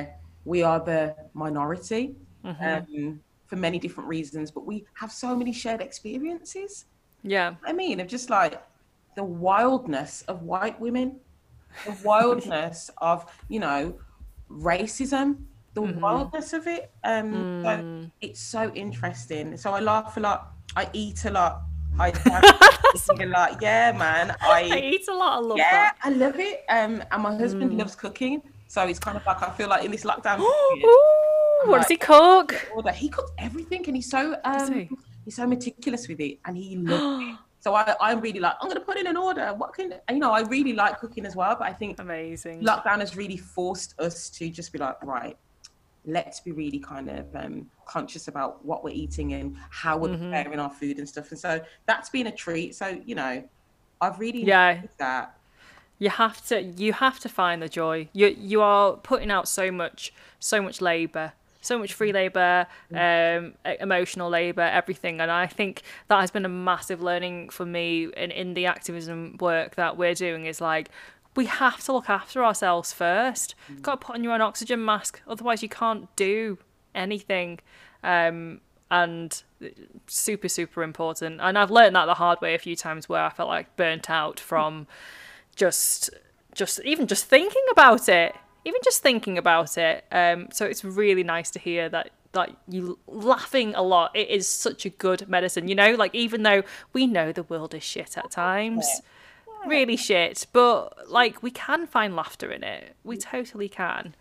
we 0.52 0.58
are 0.70 0.80
the 0.92 1.14
minority 1.44 2.04
Mm-hmm. 2.44 2.68
um, 2.68 3.20
for 3.48 3.54
many 3.66 3.78
different 3.84 4.08
reasons, 4.16 4.50
but 4.56 4.62
we 4.66 4.76
have 5.00 5.12
so 5.12 5.28
many 5.40 5.52
shared 5.62 5.80
experiences. 5.88 6.72
yeah. 7.34 7.48
I 7.70 7.72
mean, 7.72 8.00
of 8.00 8.08
just 8.16 8.28
like 8.30 8.54
the 9.18 9.22
wildness 9.46 10.12
of 10.30 10.36
white 10.42 10.78
women, 10.86 11.08
the 11.86 11.94
wildness 12.08 12.90
of, 13.10 13.18
you 13.54 13.60
know, 13.66 13.82
racism, 14.50 15.26
the 15.74 15.82
Mm-hmm. 15.82 16.00
wildness 16.04 16.52
of 16.58 16.66
it. 16.66 16.90
Um, 17.04 17.28
Mm. 17.32 17.62
so 17.64 17.70
it's 18.26 18.40
so 18.54 18.62
interesting. 18.84 19.56
So 19.56 19.66
I 19.78 19.80
laugh 19.80 20.16
a 20.16 20.20
lot. 20.28 20.40
I 20.76 20.84
eat 20.92 21.24
a 21.24 21.30
lot. 21.30 21.52
I 22.06 22.08
a 23.20 23.26
lot. 23.36 23.50
Yeah, 23.62 23.92
man. 24.04 24.26
I 24.40 24.60
I 24.76 24.80
eat 24.94 25.06
a 25.08 25.14
lot. 25.22 25.32
I 25.38 25.40
love 25.50 25.58
yeah, 25.58 25.70
that. 25.76 25.96
I 26.02 26.10
love 26.24 26.38
it. 26.50 26.56
Um, 26.68 26.94
and 27.12 27.22
my 27.22 27.34
husband 27.42 27.70
Mm. 27.72 27.78
loves 27.80 27.94
cooking, 28.04 28.42
so 28.72 28.86
it's 28.86 28.98
kind 28.98 29.16
of 29.18 29.22
like 29.26 29.42
I 29.42 29.50
feel 29.50 29.68
like 29.68 29.84
in 29.84 29.90
this 29.90 30.04
lockdown 30.04 30.38
Ooh, 30.40 31.70
what 31.70 31.78
does 31.82 31.88
he 31.88 31.96
cook? 31.96 32.54
order. 32.74 32.90
He 32.92 33.08
cooks 33.08 33.30
everything, 33.38 33.84
and 33.86 33.96
he's 33.96 34.10
so 34.10 34.34
um, 34.44 34.72
he? 34.72 34.88
he's 35.26 35.36
so 35.36 35.46
meticulous 35.46 36.08
with 36.08 36.20
it, 36.20 36.38
and 36.46 36.56
he 36.56 36.76
loves 36.92 37.04
it. 37.20 37.36
So 37.60 37.74
I, 37.74 37.94
I'm 38.00 38.20
really 38.20 38.40
like, 38.40 38.54
I'm 38.60 38.68
gonna 38.68 38.80
put 38.80 38.96
in 38.96 39.06
an 39.06 39.16
order. 39.16 39.52
What 39.56 39.74
can 39.74 39.92
you 40.10 40.18
know? 40.18 40.32
I 40.32 40.40
really 40.40 40.72
like 40.72 40.98
cooking 40.98 41.26
as 41.26 41.36
well, 41.36 41.54
but 41.58 41.68
I 41.68 41.72
think 41.72 42.00
Amazing. 42.00 42.62
lockdown 42.62 43.00
has 43.00 43.14
really 43.16 43.36
forced 43.36 43.94
us 44.00 44.30
to 44.30 44.48
just 44.50 44.72
be 44.72 44.78
like, 44.78 44.96
right, 45.04 45.36
let's 46.04 46.40
be 46.40 46.52
really 46.52 46.80
kind 46.80 47.10
of 47.10 47.26
um, 47.36 47.66
conscious 47.86 48.26
about 48.28 48.64
what 48.64 48.82
we're 48.82 48.94
eating 48.94 49.34
and 49.34 49.56
how 49.70 49.96
we're 49.98 50.08
Mm-hmm. 50.08 50.30
preparing 50.30 50.58
our 50.58 50.70
food 50.70 50.98
and 50.98 51.08
stuff. 51.08 51.30
And 51.30 51.38
so 51.38 51.60
that's 51.86 52.10
been 52.10 52.26
a 52.26 52.32
treat. 52.32 52.74
So 52.74 53.00
you 53.04 53.14
know, 53.14 53.44
I've 54.00 54.18
really 54.18 54.44
Yeah. 54.44 54.80
that. 54.98 55.34
You 56.02 56.10
have 56.10 56.44
to 56.48 56.60
you 56.60 56.94
have 56.94 57.20
to 57.20 57.28
find 57.28 57.62
the 57.62 57.68
joy. 57.68 58.08
You 58.12 58.26
you 58.26 58.60
are 58.60 58.94
putting 58.96 59.30
out 59.30 59.46
so 59.46 59.70
much 59.70 60.12
so 60.40 60.60
much 60.60 60.80
labor, 60.80 61.32
so 61.60 61.78
much 61.78 61.94
free 61.94 62.12
labor, 62.12 62.66
um, 62.92 63.54
e- 63.64 63.76
emotional 63.78 64.28
labor, 64.28 64.62
everything. 64.62 65.20
And 65.20 65.30
I 65.30 65.46
think 65.46 65.82
that 66.08 66.20
has 66.20 66.32
been 66.32 66.44
a 66.44 66.48
massive 66.48 67.00
learning 67.00 67.50
for 67.50 67.64
me 67.64 68.08
in 68.16 68.32
in 68.32 68.54
the 68.54 68.66
activism 68.66 69.36
work 69.38 69.76
that 69.76 69.96
we're 69.96 70.14
doing. 70.14 70.46
Is 70.46 70.60
like 70.60 70.88
we 71.36 71.46
have 71.46 71.84
to 71.84 71.92
look 71.92 72.10
after 72.10 72.44
ourselves 72.44 72.92
first. 72.92 73.54
You've 73.68 73.82
got 73.82 74.00
to 74.00 74.06
put 74.06 74.16
on 74.16 74.24
your 74.24 74.32
own 74.32 74.40
oxygen 74.40 74.84
mask, 74.84 75.22
otherwise 75.28 75.62
you 75.62 75.68
can't 75.68 76.08
do 76.16 76.58
anything. 76.96 77.60
Um, 78.02 78.60
and 78.90 79.42
super 80.08 80.48
super 80.48 80.82
important. 80.82 81.40
And 81.40 81.56
I've 81.56 81.70
learned 81.70 81.94
that 81.94 82.06
the 82.06 82.14
hard 82.14 82.40
way 82.40 82.54
a 82.54 82.58
few 82.58 82.74
times 82.74 83.08
where 83.08 83.22
I 83.22 83.30
felt 83.30 83.48
like 83.48 83.76
burnt 83.76 84.10
out 84.10 84.40
from 84.40 84.88
just 85.62 86.10
just 86.54 86.80
even 86.84 87.06
just 87.06 87.24
thinking 87.26 87.66
about 87.70 88.08
it 88.08 88.34
even 88.64 88.80
just 88.82 89.00
thinking 89.02 89.36
about 89.38 89.78
it 89.78 90.04
um 90.10 90.48
so 90.52 90.62
it's 90.66 90.82
really 90.84 91.22
nice 91.22 91.50
to 91.52 91.58
hear 91.58 91.88
that 91.88 92.10
that 92.32 92.50
you 92.66 92.98
laughing 93.06 93.74
a 93.74 93.82
lot. 93.82 94.16
It 94.16 94.28
is 94.28 94.48
such 94.48 94.86
a 94.86 94.90
good 94.90 95.28
medicine 95.28 95.68
you 95.68 95.74
know 95.74 95.92
like 95.94 96.14
even 96.14 96.42
though 96.42 96.62
we 96.92 97.06
know 97.06 97.30
the 97.30 97.44
world 97.44 97.74
is 97.74 97.82
shit 97.82 98.16
at 98.16 98.30
times 98.30 98.86
really 99.66 99.96
shit 99.96 100.46
but 100.52 101.08
like 101.08 101.42
we 101.42 101.50
can 101.50 101.86
find 101.86 102.16
laughter 102.16 102.50
in 102.50 102.62
it. 102.64 102.96
We 103.04 103.16
totally 103.16 103.68
can. 103.68 104.14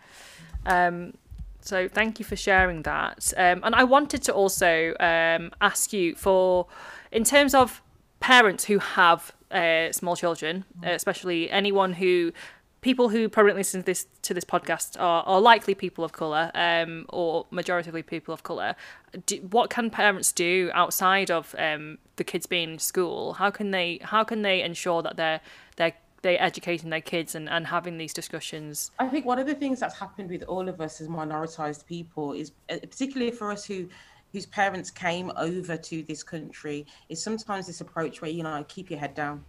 Um 0.66 1.14
so 1.62 1.88
thank 1.88 2.20
you 2.20 2.26
for 2.26 2.36
sharing 2.36 2.84
that. 2.84 3.34
Um 3.38 3.62
and 3.66 3.74
i 3.82 3.84
wanted 3.96 4.22
to 4.28 4.34
also 4.42 4.94
um 5.00 5.44
ask 5.70 5.94
you 5.94 6.16
for 6.16 6.68
in 7.12 7.24
terms 7.24 7.54
of 7.56 7.82
parents 8.22 8.64
who 8.66 8.80
have 8.80 9.34
uh, 9.52 9.92
small 9.92 10.16
children, 10.16 10.64
uh, 10.86 10.92
especially 10.92 11.52
anyone 11.52 11.94
who 11.94 12.32
people 12.80 13.10
who 13.10 13.30
probably 13.30 13.54
listen 13.54 13.82
to 13.82 13.86
this 13.86 14.08
to 14.22 14.34
this 14.34 14.46
podcast 14.46 15.00
are, 15.00 15.24
are 15.24 15.42
likely 15.42 15.76
people 15.76 16.04
of 16.04 16.14
color 16.14 16.50
um, 16.56 17.06
or 17.10 17.46
majoritively 17.52 18.06
people 18.06 18.34
of 18.34 18.44
color. 18.44 18.76
Do, 19.26 19.36
what 19.52 19.70
can 19.70 19.90
parents 19.90 20.32
do 20.32 20.72
outside 20.74 21.30
of 21.30 21.54
um, 21.60 21.98
the 22.16 22.24
kids 22.24 22.46
being 22.46 22.72
in 22.72 22.80
school? 22.80 23.34
How 23.34 23.52
can 23.52 23.72
they 23.72 24.00
how 24.02 24.24
can 24.24 24.42
they 24.42 24.64
ensure 24.64 25.02
that 25.02 25.18
they're 25.18 25.42
they're 25.76 25.94
they 26.22 26.38
educating 26.38 26.92
their 26.92 27.02
kids 27.02 27.34
and, 27.34 27.50
and 27.50 27.66
having 27.66 27.98
these 27.98 28.14
discussions 28.14 28.92
i 29.00 29.08
think 29.08 29.26
one 29.26 29.40
of 29.40 29.48
the 29.48 29.56
things 29.56 29.80
that's 29.80 29.98
happened 29.98 30.30
with 30.30 30.44
all 30.44 30.70
of 30.70 30.80
us 30.80 31.02
as 31.02 31.08
minoritized 31.08 31.84
people 31.88 32.34
is 32.34 32.52
uh, 32.70 32.78
particularly 32.80 33.32
for 33.32 33.52
us 33.52 33.66
who 33.66 33.88
whose 34.32 34.46
parents 34.46 34.90
came 34.90 35.32
over 35.38 35.78
to 35.78 36.04
this 36.04 36.24
country 36.24 36.86
is 37.10 37.22
sometimes 37.22 37.68
this 37.68 37.82
approach 37.82 38.22
where 38.22 38.32
you 38.32 38.44
know 38.44 38.64
keep 38.68 38.90
your 38.90 39.00
head 39.00 39.14
down 39.14 39.44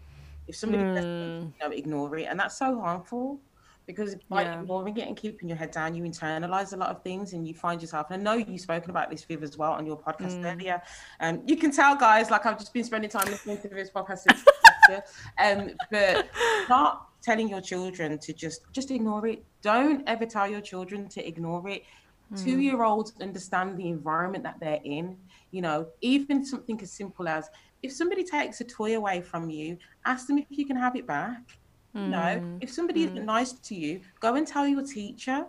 if 0.49 0.57
somebody 0.57 0.83
mm. 0.83 1.43
you 1.43 1.69
know, 1.69 1.75
ignore 1.75 2.17
it 2.17 2.25
and 2.25 2.39
that's 2.39 2.59
so 2.59 2.81
harmful 2.81 3.41
because 3.87 4.15
by 4.29 4.43
yeah. 4.43 4.61
ignoring 4.61 4.97
it 4.97 5.09
and 5.09 5.17
keeping 5.17 5.49
your 5.49 5.59
head 5.59 5.71
down, 5.71 5.95
you 5.95 6.03
internalize 6.05 6.73
a 6.73 6.77
lot 6.77 6.91
of 6.91 7.03
things 7.03 7.33
and 7.33 7.47
you 7.47 7.55
find 7.55 7.81
yourself. 7.81 8.09
And 8.11 8.29
I 8.29 8.37
know 8.37 8.39
you've 8.39 8.61
spoken 8.61 8.91
about 8.91 9.11
this, 9.11 9.25
Viv, 9.25 9.43
as 9.43 9.59
well 9.59 9.73
on 9.73 9.87
your 9.87 9.99
podcast 9.99 10.41
mm. 10.41 10.53
earlier. 10.53 10.81
Um, 11.21 11.43
you 11.47 11.57
can 11.57 11.73
tell, 11.73 11.97
guys, 11.97 12.31
like 12.31 12.47
I've 12.47 12.59
just 12.59 12.73
been 12.73 12.85
spending 12.85 13.11
time 13.11 13.27
listening 13.27 13.61
to 13.63 13.69
this 13.69 13.91
podcast. 13.91 14.27
um, 15.39 15.71
but 15.91 16.29
not 16.69 17.09
telling 17.23 17.49
your 17.49 17.61
children 17.61 18.19
to 18.19 18.33
just 18.33 18.63
just 18.73 18.91
ignore 18.91 19.27
it. 19.27 19.45
Don't 19.63 20.03
ever 20.09 20.27
tell 20.27 20.49
your 20.49 20.61
children 20.61 21.09
to 21.09 21.27
ignore 21.27 21.69
it. 21.69 21.85
Mm. 22.33 22.45
Two 22.45 22.61
year 22.61 22.83
olds 22.83 23.13
understand 23.21 23.77
the 23.77 23.89
environment 23.89 24.45
that 24.45 24.59
they're 24.61 24.81
in. 24.85 25.17
You 25.51 25.63
know, 25.63 25.87
even 26.01 26.45
something 26.45 26.81
as 26.83 26.93
simple 26.93 27.29
as 27.29 27.51
if 27.83 27.93
somebody 27.93 28.25
takes 28.25 28.61
a 28.61 28.65
toy 28.65 28.97
away 28.97 29.21
from 29.21 29.51
you, 29.51 29.77
ask 30.07 30.27
them 30.27 30.39
if 30.39 30.47
you 30.51 30.65
can 30.67 30.77
have 30.77 30.97
it 30.97 31.07
back 31.07 31.59
Mm. 31.95 32.09
No, 32.09 32.59
if 32.61 32.71
somebody 32.71 33.05
mm. 33.05 33.11
isn't 33.11 33.27
nice 33.27 33.53
to 33.53 33.75
you, 33.75 34.01
go 34.21 34.35
and 34.35 34.47
tell 34.47 34.67
your 34.67 34.83
teacher. 34.83 35.45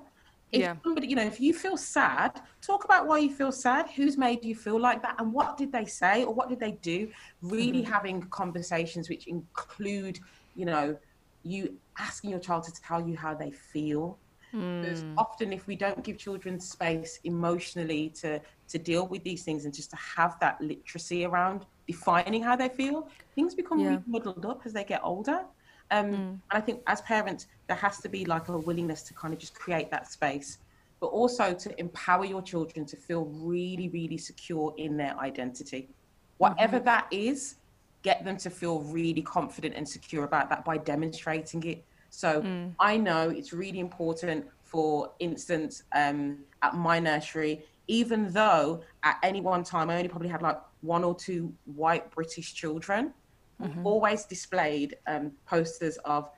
If 0.51 0.61
yeah. 0.61 0.75
somebody, 0.84 1.07
you 1.07 1.15
know, 1.15 1.23
if 1.23 1.39
you 1.39 1.53
feel 1.53 1.77
sad, 1.77 2.41
talk 2.61 2.86
about 2.86 3.07
why 3.07 3.19
you 3.19 3.34
feel 3.34 3.51
sad, 3.51 3.89
who's 3.95 4.17
made 4.17 4.45
you 4.45 4.53
feel 4.53 4.79
like 4.79 5.01
that, 5.01 5.15
and 5.19 5.34
what 5.34 5.57
did 5.57 5.71
they 5.71 5.86
say 5.86 6.23
or 6.25 6.34
what 6.34 6.47
did 6.49 6.59
they 6.59 6.73
do. 6.73 7.09
Really 7.41 7.81
mm-hmm. 7.81 7.91
having 7.91 8.21
conversations 8.23 9.09
which 9.09 9.27
include, 9.27 10.19
you 10.55 10.65
know, 10.65 10.95
you 11.43 11.75
asking 11.97 12.29
your 12.29 12.39
child 12.39 12.63
to 12.65 12.73
tell 12.81 13.05
you 13.07 13.17
how 13.17 13.34
they 13.34 13.51
feel. 13.51 14.19
Because 14.54 15.04
mm. 15.04 15.16
often, 15.18 15.51
if 15.51 15.66
we 15.66 15.76
don't 15.76 16.04
give 16.04 16.20
children 16.20 16.60
space 16.60 17.20
emotionally 17.24 18.10
to 18.22 18.39
to 18.68 18.78
deal 18.78 19.08
with 19.08 19.24
these 19.24 19.43
things 19.43 19.66
and 19.66 19.74
just 19.74 19.89
to 19.89 19.95
have 19.95 20.39
that 20.41 20.62
literacy 20.62 21.26
around 21.26 21.66
defining 21.88 22.43
how 22.43 22.56
they 22.56 22.70
feel, 22.70 23.10
things 23.34 23.56
become 23.56 23.80
yeah. 23.80 23.89
really 23.89 24.04
muddled 24.06 24.45
up 24.45 24.62
as 24.66 24.72
they 24.72 24.84
get 24.84 25.01
older. 25.04 25.43
Um, 25.89 26.06
mm. 26.06 26.14
And 26.14 26.41
I 26.51 26.62
think 26.62 26.82
as 26.86 27.01
parents, 27.01 27.47
there 27.68 27.78
has 27.78 27.97
to 28.01 28.10
be 28.10 28.26
like 28.26 28.47
a 28.49 28.58
willingness 28.58 29.01
to 29.04 29.14
kind 29.16 29.34
of 29.34 29.39
just 29.39 29.56
create 29.56 29.89
that 29.89 30.12
space, 30.12 30.60
but 30.99 31.08
also 31.08 31.54
to 31.54 31.80
empower 31.80 32.26
your 32.26 32.41
children 32.41 32.86
to 32.86 32.95
feel 32.95 33.26
really, 33.26 33.89
really 33.89 34.18
secure 34.18 34.74
in 34.78 34.97
their 34.97 35.18
identity. 35.20 35.89
Whatever 36.38 36.78
mm-hmm. 36.78 36.86
that 36.86 37.08
is, 37.12 37.56
get 38.04 38.24
them 38.24 38.38
to 38.38 38.49
feel 38.51 38.82
really 38.82 39.24
confident 39.24 39.74
and 39.76 39.88
secure 39.88 40.26
about 40.26 40.49
that 40.49 40.64
by 40.64 40.78
demonstrating 40.78 41.64
it. 41.64 41.84
So 42.14 42.43
mm. 42.43 42.72
I 42.80 42.95
know 42.95 43.30
it's 43.30 43.53
really 43.53 43.80
important, 43.80 44.45
for 44.61 45.11
instance, 45.18 45.82
um, 45.95 46.38
at 46.61 46.76
my 46.76 46.99
nursery, 46.99 47.66
even 47.88 48.32
though 48.32 48.84
at 49.01 49.18
any 49.24 49.41
one 49.41 49.64
time 49.64 49.89
I 49.89 49.97
only 49.97 50.09
probably 50.09 50.30
had 50.30 50.43
like 50.43 50.59
one 50.82 51.03
or 51.03 51.16
two 51.16 51.51
white 51.66 52.11
British 52.11 52.53
children 52.53 53.14
mm-hmm. 53.59 53.86
always 53.86 54.26
displayed 54.26 54.95
um, 55.07 55.32
posters 55.47 55.97
of 56.05 56.30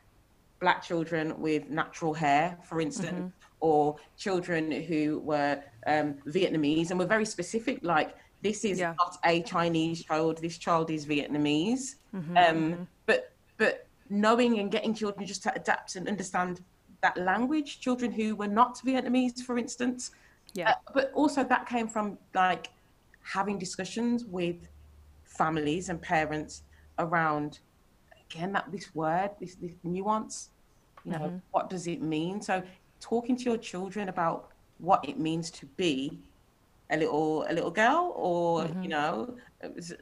black 0.61 0.81
children 0.81 1.37
with 1.39 1.69
natural 1.69 2.13
hair, 2.13 2.57
for 2.63 2.79
instance, 2.79 3.19
mm-hmm. 3.19 3.27
or 3.59 3.97
children 4.17 4.71
who 4.71 5.19
were 5.19 5.61
um, 5.87 6.13
Vietnamese, 6.25 6.89
and 6.89 6.97
were 6.97 7.05
very 7.05 7.25
specific, 7.25 7.79
like 7.81 8.15
this 8.41 8.63
is 8.63 8.79
yeah. 8.79 8.93
not 8.97 9.17
a 9.25 9.41
Chinese 9.41 10.05
child. 10.05 10.37
This 10.37 10.57
child 10.57 10.89
is 10.89 11.05
Vietnamese. 11.05 11.95
Mm-hmm. 12.15 12.37
Um, 12.37 12.55
mm-hmm. 12.55 12.83
but 13.05 13.33
but 13.57 13.87
knowing 14.09 14.59
and 14.59 14.71
getting 14.71 14.93
children 14.93 15.25
just 15.25 15.43
to 15.43 15.53
adapt 15.55 15.95
and 15.95 16.07
understand 16.07 16.61
that 17.01 17.17
language. 17.17 17.79
Children 17.79 18.11
who 18.11 18.35
were 18.35 18.47
not 18.47 18.79
Vietnamese, 18.85 19.41
for 19.41 19.57
instance. 19.57 20.11
Yeah. 20.53 20.71
Uh, 20.71 20.73
but 20.93 21.11
also 21.13 21.43
that 21.43 21.67
came 21.67 21.87
from 21.87 22.17
like 22.33 22.69
having 23.21 23.57
discussions 23.57 24.25
with 24.25 24.67
families 25.23 25.89
and 25.89 26.01
parents 26.01 26.63
around 26.99 27.59
again 28.29 28.53
that 28.53 28.71
this 28.71 28.93
word, 28.95 29.31
this, 29.39 29.55
this 29.55 29.71
nuance. 29.83 30.49
You 31.03 31.11
know, 31.11 31.19
mm-hmm. 31.19 31.37
what 31.51 31.69
does 31.69 31.87
it 31.87 32.01
mean? 32.01 32.41
So 32.41 32.63
talking 32.99 33.35
to 33.37 33.43
your 33.43 33.57
children 33.57 34.09
about 34.09 34.51
what 34.79 35.07
it 35.07 35.19
means 35.19 35.51
to 35.51 35.65
be 35.77 36.19
a 36.91 36.97
little 36.97 37.45
a 37.49 37.53
little 37.53 37.71
girl 37.71 38.13
or 38.15 38.63
mm-hmm. 38.63 38.83
you 38.83 38.89
know 38.89 39.35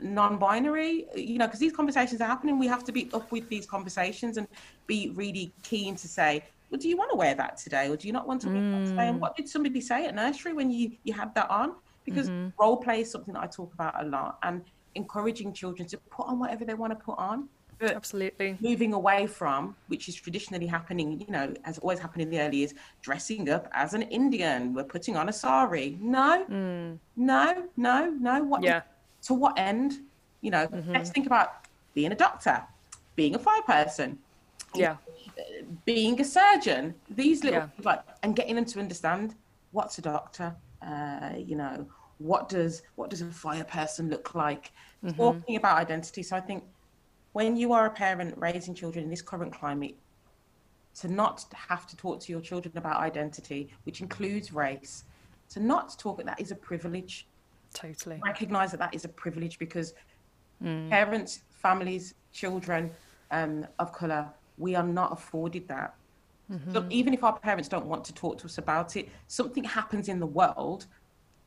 non-binary 0.01 1.05
you 1.15 1.37
know 1.37 1.47
because 1.47 1.59
these 1.59 1.71
conversations 1.71 2.19
are 2.19 2.27
happening 2.27 2.59
we 2.59 2.67
have 2.67 2.83
to 2.83 2.91
be 2.91 3.09
up 3.13 3.31
with 3.31 3.47
these 3.47 3.65
conversations 3.65 4.37
and 4.37 4.47
be 4.87 5.11
really 5.15 5.53
keen 5.63 5.95
to 5.95 6.07
say 6.07 6.43
well 6.69 6.79
do 6.79 6.89
you 6.89 6.97
want 6.97 7.09
to 7.09 7.15
wear 7.15 7.33
that 7.33 7.55
today 7.55 7.87
or 7.87 7.95
do 7.95 8.07
you 8.07 8.13
not 8.13 8.27
want 8.27 8.41
to 8.41 8.49
wear 8.49 8.71
that 8.71 8.85
today 8.85 9.07
and 9.07 9.17
mm. 9.17 9.21
what 9.21 9.35
did 9.37 9.47
somebody 9.47 9.79
say 9.79 10.05
at 10.05 10.13
nursery 10.13 10.51
when 10.51 10.69
you 10.69 10.91
you 11.03 11.13
had 11.13 11.33
that 11.35 11.49
on 11.49 11.73
because 12.03 12.29
mm-hmm. 12.29 12.49
role 12.59 12.75
play 12.75 12.99
is 13.01 13.09
something 13.09 13.33
that 13.33 13.43
i 13.43 13.47
talk 13.47 13.73
about 13.73 13.93
a 14.03 14.05
lot 14.05 14.37
and 14.43 14.61
encouraging 14.95 15.53
children 15.53 15.87
to 15.87 15.97
put 15.97 16.27
on 16.27 16.39
whatever 16.39 16.65
they 16.65 16.73
want 16.73 16.91
to 16.91 17.03
put 17.03 17.17
on. 17.17 17.47
Absolutely. 17.87 18.57
Moving 18.61 18.93
away 18.93 19.27
from, 19.27 19.75
which 19.87 20.07
is 20.07 20.15
traditionally 20.15 20.67
happening, 20.67 21.19
you 21.19 21.31
know, 21.31 21.53
has 21.63 21.77
always 21.79 21.99
happened 21.99 22.23
in 22.23 22.29
the 22.29 22.39
early 22.39 22.57
years, 22.57 22.73
dressing 23.01 23.49
up 23.49 23.67
as 23.73 23.93
an 23.93 24.03
Indian. 24.03 24.73
We're 24.73 24.83
putting 24.83 25.15
on 25.15 25.29
a 25.29 25.33
sari. 25.33 25.97
No, 26.01 26.45
mm. 26.49 26.97
no, 27.15 27.63
no, 27.77 28.09
no. 28.19 28.43
What? 28.43 28.63
Yeah. 28.63 28.81
To 29.23 29.33
what 29.33 29.57
end? 29.57 29.99
You 30.41 30.51
know, 30.51 30.67
mm-hmm. 30.67 30.91
let's 30.91 31.09
think 31.09 31.25
about 31.25 31.65
being 31.93 32.11
a 32.11 32.15
doctor, 32.15 32.61
being 33.15 33.35
a 33.35 33.39
fire 33.39 33.61
person. 33.61 34.17
Yeah. 34.75 34.97
Being 35.85 36.19
a 36.19 36.25
surgeon. 36.25 36.95
These 37.09 37.43
little, 37.43 37.61
yeah. 37.61 37.83
like, 37.83 38.01
and 38.23 38.35
getting 38.35 38.55
them 38.55 38.65
to 38.65 38.79
understand 38.79 39.35
what's 39.71 39.97
a 39.99 40.01
doctor. 40.01 40.55
Uh, 40.81 41.31
you 41.37 41.55
know, 41.55 41.87
what 42.23 42.47
does 42.49 42.83
what 42.95 43.09
does 43.09 43.21
a 43.21 43.25
fire 43.25 43.63
person 43.63 44.09
look 44.09 44.33
like 44.33 44.71
mm-hmm. 45.03 45.15
talking 45.17 45.55
about 45.55 45.77
identity 45.77 46.23
so 46.23 46.35
i 46.35 46.39
think 46.39 46.63
when 47.33 47.57
you 47.57 47.73
are 47.73 47.85
a 47.85 47.89
parent 47.89 48.33
raising 48.37 48.73
children 48.73 49.03
in 49.03 49.09
this 49.09 49.21
current 49.21 49.53
climate 49.53 49.95
to 50.95 51.07
not 51.07 51.45
have 51.53 51.85
to 51.87 51.95
talk 51.97 52.19
to 52.21 52.31
your 52.31 52.41
children 52.41 52.77
about 52.77 52.97
identity 52.97 53.69
which 53.83 54.01
includes 54.01 54.53
race 54.53 55.03
to 55.49 55.59
not 55.59 55.97
talk 55.99 56.23
that 56.23 56.39
is 56.39 56.51
a 56.51 56.55
privilege 56.55 57.27
totally 57.73 58.19
recognize 58.23 58.71
that 58.71 58.79
that 58.79 58.93
is 58.93 59.03
a 59.03 59.09
privilege 59.09 59.57
because 59.59 59.93
mm. 60.63 60.89
parents 60.89 61.41
families 61.49 62.13
children 62.31 62.91
um, 63.31 63.65
of 63.79 63.91
color 63.91 64.27
we 64.57 64.75
are 64.75 64.83
not 64.83 65.11
afforded 65.11 65.67
that 65.67 65.95
mm-hmm. 66.51 66.71
so 66.71 66.85
even 66.89 67.13
if 67.13 67.23
our 67.23 67.37
parents 67.39 67.67
don't 67.67 67.87
want 67.87 68.05
to 68.05 68.13
talk 68.13 68.37
to 68.37 68.45
us 68.45 68.59
about 68.59 68.95
it 68.95 69.09
something 69.27 69.63
happens 69.63 70.07
in 70.07 70.19
the 70.19 70.27
world 70.27 70.85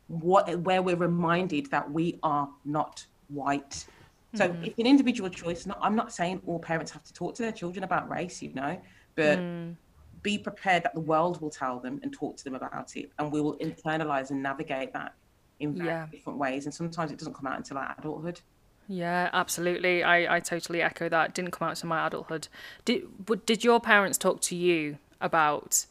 what 0.09 0.59
where 0.61 0.83
we're 0.83 0.97
reminded 0.97 1.71
that 1.71 1.91
we 1.91 2.19
are 2.23 2.49
not 2.65 3.05
white. 3.29 3.87
So 4.35 4.49
mm. 4.49 4.67
it's 4.67 4.79
an 4.79 4.87
individual 4.87 5.31
choice. 5.31 5.67
Not, 5.67 5.79
I'm 5.81 5.97
not 5.97 6.13
saying 6.13 6.43
all 6.47 6.59
parents 6.59 6.91
have 6.93 7.05
to 7.05 7.13
talk 7.13 7.35
to 7.37 7.43
their 7.43 7.53
children 7.53 7.85
about 7.85 8.11
race, 8.11 8.43
you 8.43 8.53
know, 8.55 8.81
but 9.15 9.39
mm. 9.39 9.77
be 10.23 10.39
prepared 10.39 10.83
that 10.83 10.95
the 10.95 11.01
world 11.01 11.41
will 11.41 11.51
tell 11.51 11.79
them 11.79 12.01
and 12.03 12.13
talk 12.13 12.37
to 12.39 12.45
them 12.45 12.55
about 12.55 12.97
it, 12.97 13.11
and 13.19 13.33
we 13.33 13.41
will 13.41 13.57
internalize 13.59 14.31
and 14.31 14.43
navigate 14.43 14.93
that 14.93 15.15
in 15.61 15.75
very 15.75 15.89
yeah. 15.89 16.07
different 16.11 16.39
ways. 16.39 16.67
And 16.67 16.75
sometimes 16.75 17.13
it 17.13 17.19
doesn't 17.19 17.35
come 17.35 17.47
out 17.47 17.57
until 17.57 17.79
our 17.79 17.95
adulthood. 17.99 18.41
Yeah, 18.89 19.31
absolutely. 19.33 20.05
I, 20.05 20.37
I 20.37 20.41
totally 20.41 20.81
echo 20.81 21.09
that. 21.09 21.31
It 21.31 21.35
didn't 21.35 21.51
come 21.51 21.69
out 21.69 21.77
to 21.77 21.87
my 21.87 22.07
adulthood. 22.07 22.49
Did 22.85 23.05
did 23.47 23.65
your 23.65 23.81
parents 23.81 24.19
talk 24.19 24.41
to 24.43 24.57
you 24.57 24.99
about 25.21 25.87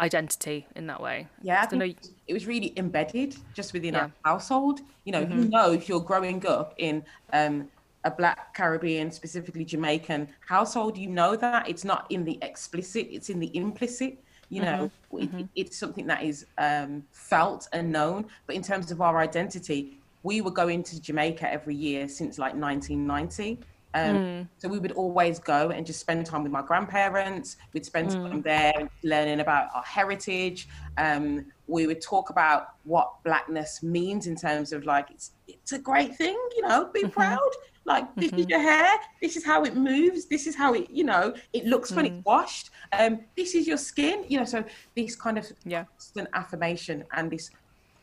identity 0.00 0.66
in 0.74 0.86
that 0.86 1.00
way. 1.00 1.28
Yeah, 1.42 1.66
know... 1.70 1.84
it 1.84 2.32
was 2.32 2.46
really 2.46 2.72
embedded 2.76 3.36
just 3.54 3.72
within 3.72 3.94
yeah. 3.94 4.00
our 4.00 4.12
household. 4.24 4.80
You 5.04 5.12
know, 5.12 5.24
mm-hmm. 5.24 5.42
you 5.42 5.48
know 5.48 5.72
if 5.72 5.88
you're 5.88 6.00
growing 6.00 6.44
up 6.46 6.74
in 6.78 7.04
um, 7.32 7.68
a 8.04 8.10
Black 8.10 8.54
Caribbean, 8.54 9.10
specifically 9.10 9.64
Jamaican 9.64 10.28
household, 10.46 10.96
you 10.96 11.08
know 11.08 11.36
that 11.36 11.68
it's 11.68 11.84
not 11.84 12.06
in 12.10 12.24
the 12.24 12.38
explicit; 12.42 13.08
it's 13.10 13.30
in 13.30 13.38
the 13.38 13.54
implicit. 13.56 14.18
You 14.48 14.62
know, 14.62 14.90
mm-hmm. 15.12 15.18
It, 15.18 15.32
mm-hmm. 15.32 15.42
it's 15.54 15.78
something 15.78 16.06
that 16.08 16.24
is 16.24 16.44
um, 16.58 17.04
felt 17.12 17.68
and 17.72 17.92
known. 17.92 18.26
But 18.46 18.56
in 18.56 18.62
terms 18.62 18.90
of 18.90 19.00
our 19.00 19.18
identity, 19.18 20.00
we 20.24 20.40
were 20.40 20.50
going 20.50 20.82
to 20.84 21.00
Jamaica 21.00 21.50
every 21.50 21.76
year 21.76 22.08
since 22.08 22.36
like 22.36 22.54
1990. 22.54 23.60
Um, 23.92 24.16
mm. 24.16 24.48
So 24.58 24.68
we 24.68 24.78
would 24.78 24.92
always 24.92 25.38
go 25.38 25.70
and 25.70 25.84
just 25.84 26.00
spend 26.00 26.24
time 26.24 26.42
with 26.44 26.52
my 26.52 26.62
grandparents. 26.62 27.56
We'd 27.72 27.84
spend 27.84 28.10
mm. 28.10 28.14
time 28.14 28.42
there 28.42 28.88
learning 29.02 29.40
about 29.40 29.68
our 29.74 29.82
heritage. 29.82 30.68
Um, 30.96 31.46
we 31.66 31.86
would 31.86 32.00
talk 32.00 32.30
about 32.30 32.74
what 32.84 33.22
blackness 33.24 33.82
means 33.82 34.26
in 34.26 34.36
terms 34.36 34.72
of 34.72 34.84
like 34.84 35.10
it's 35.10 35.32
it's 35.48 35.72
a 35.72 35.78
great 35.78 36.14
thing, 36.14 36.38
you 36.56 36.62
know, 36.62 36.90
be 36.92 37.02
mm-hmm. 37.02 37.10
proud. 37.10 37.50
Like 37.86 38.14
this 38.14 38.30
mm-hmm. 38.30 38.40
is 38.40 38.46
your 38.48 38.60
hair, 38.60 38.88
this 39.22 39.36
is 39.36 39.44
how 39.44 39.64
it 39.64 39.74
moves, 39.74 40.26
this 40.26 40.46
is 40.46 40.54
how 40.54 40.74
it, 40.74 40.90
you 40.90 41.04
know, 41.04 41.34
it 41.52 41.64
looks 41.64 41.90
mm. 41.90 41.96
when 41.96 42.06
it's 42.06 42.16
mm. 42.16 42.24
washed. 42.24 42.70
Um, 42.92 43.20
this 43.36 43.54
is 43.54 43.66
your 43.66 43.78
skin, 43.78 44.24
you 44.28 44.38
know. 44.38 44.44
So 44.44 44.62
this 44.94 45.16
kind 45.16 45.38
of 45.38 45.50
yeah. 45.64 45.84
constant 45.84 46.28
affirmation 46.34 47.04
and 47.12 47.30
this, 47.30 47.50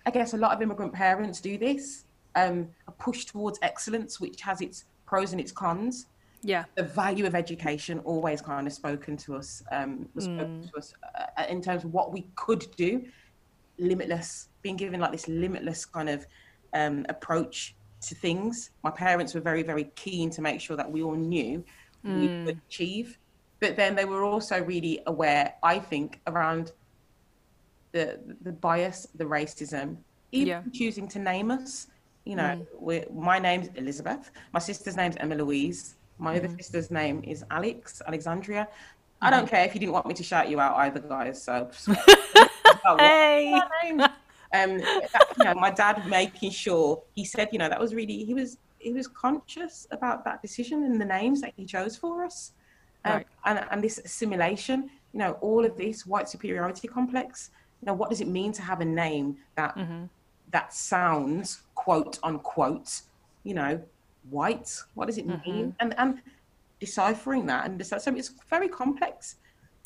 I 0.06 0.12
guess, 0.12 0.34
a 0.34 0.38
lot 0.38 0.54
of 0.54 0.62
immigrant 0.62 0.94
parents 0.94 1.40
do 1.40 1.58
this. 1.58 2.06
Um, 2.36 2.70
a 2.88 2.92
push 2.92 3.26
towards 3.26 3.58
excellence, 3.62 4.20
which 4.20 4.42
has 4.42 4.62
its 4.62 4.86
pros 5.06 5.32
and 5.32 5.42
its 5.42 5.52
cons. 5.52 6.08
Yeah. 6.44 6.66
The 6.76 6.84
value 6.84 7.26
of 7.26 7.34
education 7.34 8.00
always 8.00 8.42
kind 8.42 8.68
of 8.68 8.74
spoken 8.74 9.18
to 9.18 9.36
us, 9.36 9.64
um, 9.72 10.08
was 10.14 10.26
spoken 10.26 10.64
Mm. 10.64 10.72
to 10.72 10.78
us 10.78 10.94
uh, 11.38 11.44
in 11.50 11.62
terms 11.62 11.84
of 11.84 11.94
what 11.94 12.14
we 12.14 12.28
could 12.36 12.68
do, 12.76 13.06
limitless, 13.80 14.50
being 14.62 14.76
given 14.76 15.00
like 15.00 15.12
this 15.12 15.28
limitless 15.28 15.86
kind 15.86 16.10
of 16.10 16.28
um, 16.74 17.06
approach 17.10 17.76
to 18.02 18.16
things. 18.16 18.72
My 18.84 18.92
parents 18.92 19.34
were 19.34 19.42
very, 19.42 19.64
very 19.64 19.86
keen 19.96 20.30
to 20.32 20.42
make 20.42 20.62
sure 20.62 20.76
that 20.78 20.90
we 20.92 21.02
all 21.04 21.16
knew 21.16 21.64
we 22.04 22.28
Mm. 22.30 22.46
could 22.46 22.62
achieve. 22.70 23.18
But 23.60 23.76
then 23.76 23.96
they 23.96 24.06
were 24.06 24.24
also 24.24 24.64
really 24.64 25.02
aware, 25.08 25.56
I 25.64 25.80
think, 25.80 26.22
around 26.28 26.72
the 27.92 28.20
the 28.42 28.52
bias, 28.52 29.08
the 29.16 29.24
racism, 29.26 29.98
even 30.32 30.48
Yeah. 30.48 30.62
choosing 30.74 31.08
to 31.10 31.20
name 31.20 31.50
us. 31.52 31.88
You 32.26 32.36
know, 32.36 32.44
Mm. 32.44 32.68
we're, 32.80 33.06
my 33.12 33.40
name's 33.40 33.70
Elizabeth. 33.76 34.32
My 34.54 34.60
sister's 34.60 34.96
name's 34.96 35.16
Emma 35.18 35.36
Louise. 35.36 35.96
My 36.20 36.38
other 36.38 36.48
Mm-hmm. 36.48 36.58
sister's 36.58 36.92
name 36.92 37.24
is 37.24 37.44
Alex, 37.50 38.02
Alexandria. 38.08 38.68
I 39.22 39.30
don't 39.32 39.48
care 39.50 39.64
if 39.66 39.74
you 39.74 39.80
didn't 39.80 39.94
want 39.94 40.06
me 40.06 40.14
to 40.14 40.24
shout 40.24 40.48
you 40.50 40.60
out 40.60 40.76
either, 40.78 41.00
guys. 41.00 41.42
So, 41.42 41.70
Hey. 43.00 43.60
Um, 44.54 44.78
that- 44.80 45.28
you 45.38 45.44
know, 45.44 45.54
my 45.54 45.70
dad 45.72 46.08
making 46.08 46.52
sure 46.52 47.04
he 47.14 47.26
said, 47.26 47.50
you 47.52 47.60
know, 47.60 47.70
that 47.70 47.80
was 47.80 47.94
really 47.94 48.24
he 48.24 48.34
was 48.34 48.58
he 48.80 48.94
was 48.94 49.08
conscious 49.08 49.88
about 49.92 50.24
that 50.26 50.42
decision 50.42 50.84
and 50.84 51.02
the 51.02 51.06
names 51.06 51.42
that 51.42 51.54
he 51.58 51.66
chose 51.66 51.98
for 51.98 52.24
us, 52.24 52.54
um, 53.06 53.14
Right. 53.14 53.28
and 53.46 53.66
and 53.72 53.84
this 53.84 53.98
assimilation. 54.00 54.90
You 55.14 55.20
know, 55.20 55.32
all 55.42 55.66
of 55.66 55.76
this 55.78 56.06
white 56.06 56.30
superiority 56.30 56.88
complex. 56.88 57.50
You 57.82 57.88
know, 57.88 57.94
what 57.94 58.10
does 58.10 58.22
it 58.22 58.28
mean 58.28 58.52
to 58.54 58.62
have 58.62 58.82
a 58.82 58.86
name 58.86 59.38
that 59.56 59.76
Mm-hmm. 59.76 60.06
that 60.52 60.74
sounds 60.74 61.62
quote 61.76 62.18
unquote, 62.24 63.02
you 63.44 63.54
know, 63.54 63.82
white? 64.30 64.70
What 64.96 65.06
does 65.08 65.18
it 65.18 65.28
Mm-hmm. 65.28 65.52
mean? 65.52 65.76
And 65.80 65.94
and 65.98 66.22
deciphering 66.80 67.48
that 67.48 67.66
and 67.66 67.84
so 67.86 67.98
it's 67.98 68.30
very 68.50 68.70
complex 68.70 69.38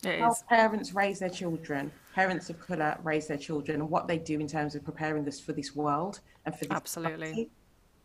It 0.04 0.20
how 0.20 0.32
is. 0.32 0.44
parents 0.50 0.94
raise 0.94 1.20
their 1.20 1.30
children, 1.30 1.92
parents 2.16 2.50
of 2.50 2.60
colour 2.60 2.98
raise 3.04 3.28
their 3.28 3.38
children, 3.38 3.82
and 3.82 3.90
what 3.90 4.08
they 4.08 4.18
do 4.18 4.40
in 4.40 4.48
terms 4.48 4.76
of 4.76 4.84
preparing 4.84 5.28
us 5.28 5.40
for 5.40 5.54
this 5.54 5.76
world 5.76 6.20
and 6.46 6.56
for 6.56 6.66
this 6.66 6.76
Absolutely. 6.76 7.28
society. 7.28 7.52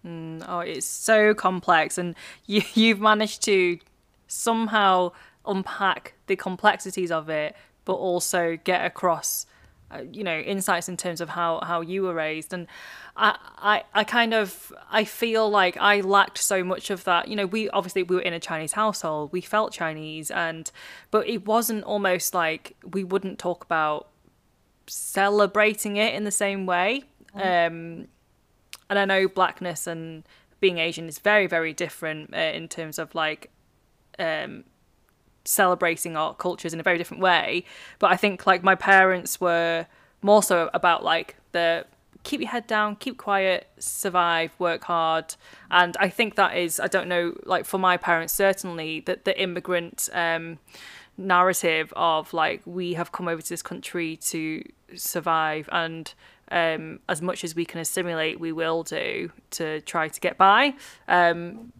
Mm, 0.06 0.44
oh, 0.46 0.60
it's 0.60 0.86
so 0.86 1.34
complex, 1.34 1.98
and 1.98 2.14
you 2.46 2.62
you've 2.74 3.00
managed 3.00 3.42
to 3.44 3.78
somehow 4.26 5.12
unpack 5.46 6.14
the 6.26 6.36
complexities 6.36 7.10
of 7.10 7.28
it, 7.28 7.56
but 7.84 7.94
also 7.94 8.58
get 8.62 8.84
across, 8.84 9.46
uh, 9.90 10.02
you 10.10 10.24
know, 10.24 10.38
insights 10.38 10.88
in 10.88 10.96
terms 10.96 11.20
of 11.20 11.30
how 11.30 11.60
how 11.62 11.80
you 11.80 12.02
were 12.02 12.14
raised. 12.14 12.52
And 12.52 12.66
I, 13.16 13.36
I 13.58 13.84
I 13.94 14.04
kind 14.04 14.34
of 14.34 14.72
I 14.90 15.04
feel 15.04 15.48
like 15.48 15.76
I 15.76 16.00
lacked 16.00 16.38
so 16.38 16.64
much 16.64 16.90
of 16.90 17.04
that. 17.04 17.28
You 17.28 17.36
know, 17.36 17.46
we 17.46 17.70
obviously 17.70 18.02
we 18.02 18.16
were 18.16 18.22
in 18.22 18.32
a 18.32 18.40
Chinese 18.40 18.72
household, 18.72 19.32
we 19.32 19.40
felt 19.40 19.72
Chinese, 19.72 20.30
and 20.30 20.70
but 21.10 21.28
it 21.28 21.46
wasn't 21.46 21.84
almost 21.84 22.34
like 22.34 22.76
we 22.84 23.04
wouldn't 23.04 23.38
talk 23.38 23.64
about 23.64 24.08
celebrating 24.86 25.96
it 25.96 26.14
in 26.14 26.24
the 26.24 26.30
same 26.30 26.66
way. 26.66 27.04
Um, 27.34 28.08
and 28.88 28.98
I 28.98 29.04
know 29.04 29.28
blackness 29.28 29.86
and 29.86 30.24
being 30.60 30.78
Asian 30.78 31.06
is 31.06 31.18
very, 31.18 31.46
very 31.46 31.72
different 31.72 32.34
uh, 32.34 32.38
in 32.38 32.68
terms 32.68 32.98
of 32.98 33.14
like 33.14 33.50
um, 34.18 34.64
celebrating 35.46 36.16
our 36.16 36.34
cultures 36.34 36.72
in 36.72 36.80
a 36.80 36.82
very 36.82 36.98
different 36.98 37.22
way. 37.22 37.64
But 37.98 38.10
I 38.12 38.16
think 38.16 38.46
like 38.46 38.62
my 38.62 38.74
parents 38.74 39.40
were 39.40 39.86
more 40.22 40.42
so 40.42 40.70
about 40.74 41.04
like 41.04 41.36
the 41.52 41.86
keep 42.22 42.40
your 42.40 42.50
head 42.50 42.66
down, 42.66 42.96
keep 42.96 43.16
quiet, 43.16 43.68
survive, 43.78 44.52
work 44.58 44.84
hard. 44.84 45.36
And 45.70 45.96
I 46.00 46.08
think 46.08 46.34
that 46.34 46.56
is, 46.56 46.80
I 46.80 46.88
don't 46.88 47.08
know, 47.08 47.34
like 47.44 47.64
for 47.64 47.78
my 47.78 47.96
parents, 47.96 48.32
certainly 48.32 49.00
that 49.00 49.24
the 49.24 49.40
immigrant 49.40 50.08
um, 50.12 50.58
narrative 51.16 51.92
of 51.94 52.34
like 52.34 52.62
we 52.66 52.94
have 52.94 53.12
come 53.12 53.28
over 53.28 53.40
to 53.40 53.48
this 53.48 53.62
country 53.62 54.16
to 54.16 54.62
survive 54.96 55.68
and 55.70 56.12
um, 56.50 57.00
as 57.08 57.22
much 57.22 57.44
as 57.44 57.54
we 57.54 57.64
can 57.64 57.80
assimilate, 57.80 58.38
we 58.38 58.52
will 58.52 58.82
do 58.82 59.32
to 59.50 59.80
try 59.82 60.08
to 60.08 60.20
get 60.20 60.36
by. 60.36 60.74
Um, 61.08 61.72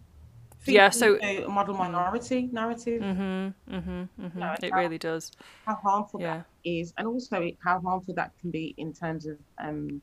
Yeah, 0.73 0.89
so- 0.89 1.17
a 1.21 1.47
model 1.47 1.75
minority 1.75 2.49
narrative, 2.51 3.01
mm-hmm, 3.01 3.75
mm-hmm, 3.75 4.25
mm-hmm. 4.25 4.39
No, 4.39 4.55
it 4.61 4.71
how- 4.71 4.79
really 4.79 4.97
does. 4.97 5.31
how 5.65 5.75
harmful 5.75 6.21
Yeah. 6.21 6.37
that 6.37 6.45
is, 6.63 6.93
and 6.97 7.07
also 7.07 7.49
how 7.63 7.79
harmful 7.81 8.13
that 8.15 8.31
can 8.39 8.51
be 8.51 8.73
in 8.77 8.93
terms 8.93 9.25
of, 9.25 9.37
um, 9.57 10.01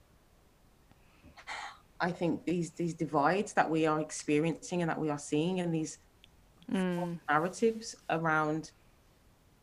I 2.00 2.10
think 2.10 2.44
these 2.44 2.70
these 2.72 2.94
divides 2.94 3.52
that 3.54 3.70
we 3.70 3.86
are 3.86 4.00
experiencing 4.00 4.82
and 4.82 4.90
that 4.90 5.00
we 5.00 5.10
are 5.10 5.18
seeing, 5.18 5.60
and 5.60 5.72
these 5.72 5.98
false 6.70 7.18
narratives 7.28 7.96
around 8.10 8.72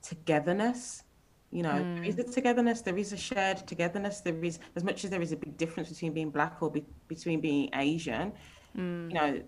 togetherness. 0.02 1.04
You 1.52 1.64
know, 1.64 1.78
there 1.96 2.04
is 2.06 2.16
mm. 2.16 2.20
a 2.20 2.32
togetherness, 2.32 2.82
there 2.82 2.98
is 2.98 3.12
a 3.12 3.18
shared 3.18 3.68
togetherness. 3.68 4.22
There 4.22 4.42
is, 4.42 4.60
as 4.76 4.84
much 4.86 5.04
as 5.04 5.10
there 5.10 5.22
is 5.22 5.34
a 5.34 5.36
big 5.36 5.58
difference 5.58 5.90
between 5.90 6.14
being 6.14 6.30
black 6.30 6.62
or 6.62 6.72
be, 6.72 6.86
between 7.10 7.42
being 7.42 7.70
Asian, 7.74 8.32
mm. 8.78 9.10
you 9.10 9.14
know, 9.14 9.42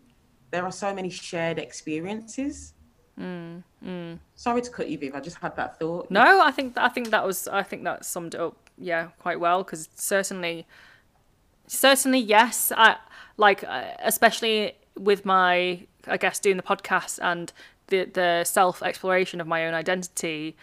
there 0.54 0.64
are 0.64 0.72
so 0.72 0.94
many 0.94 1.10
shared 1.10 1.58
experiences. 1.58 2.74
Sorry 4.36 4.62
to 4.62 4.70
cut 4.70 4.88
you, 4.88 5.00
Viv. 5.00 5.16
I 5.16 5.20
just 5.20 5.38
had 5.38 5.56
that 5.56 5.80
thought. 5.80 6.10
No, 6.12 6.42
I 6.42 6.52
think 6.52 6.78
I 6.78 6.90
think 6.90 7.10
that 7.10 7.26
was 7.26 7.48
I 7.48 7.64
think 7.64 7.84
that 7.84 8.06
summed 8.06 8.36
it 8.36 8.40
up 8.40 8.56
yeah 8.78 9.08
quite 9.20 9.40
well 9.40 9.64
because 9.64 9.90
certainly 9.96 10.66
certainly 11.68 12.20
yes 12.20 12.72
I 12.76 12.98
like 13.38 13.64
uh, 13.64 13.92
especially 14.00 14.74
with 14.98 15.26
my 15.26 15.86
I 16.08 16.18
guess 16.18 16.40
doing 16.40 16.58
the 16.58 16.64
podcast 16.64 17.20
and 17.22 17.52
the 17.88 18.06
the 18.06 18.44
self 18.44 18.84
exploration 18.84 19.42
of 19.42 19.48
my 19.48 19.66
own 19.66 19.74
identity 19.74 20.56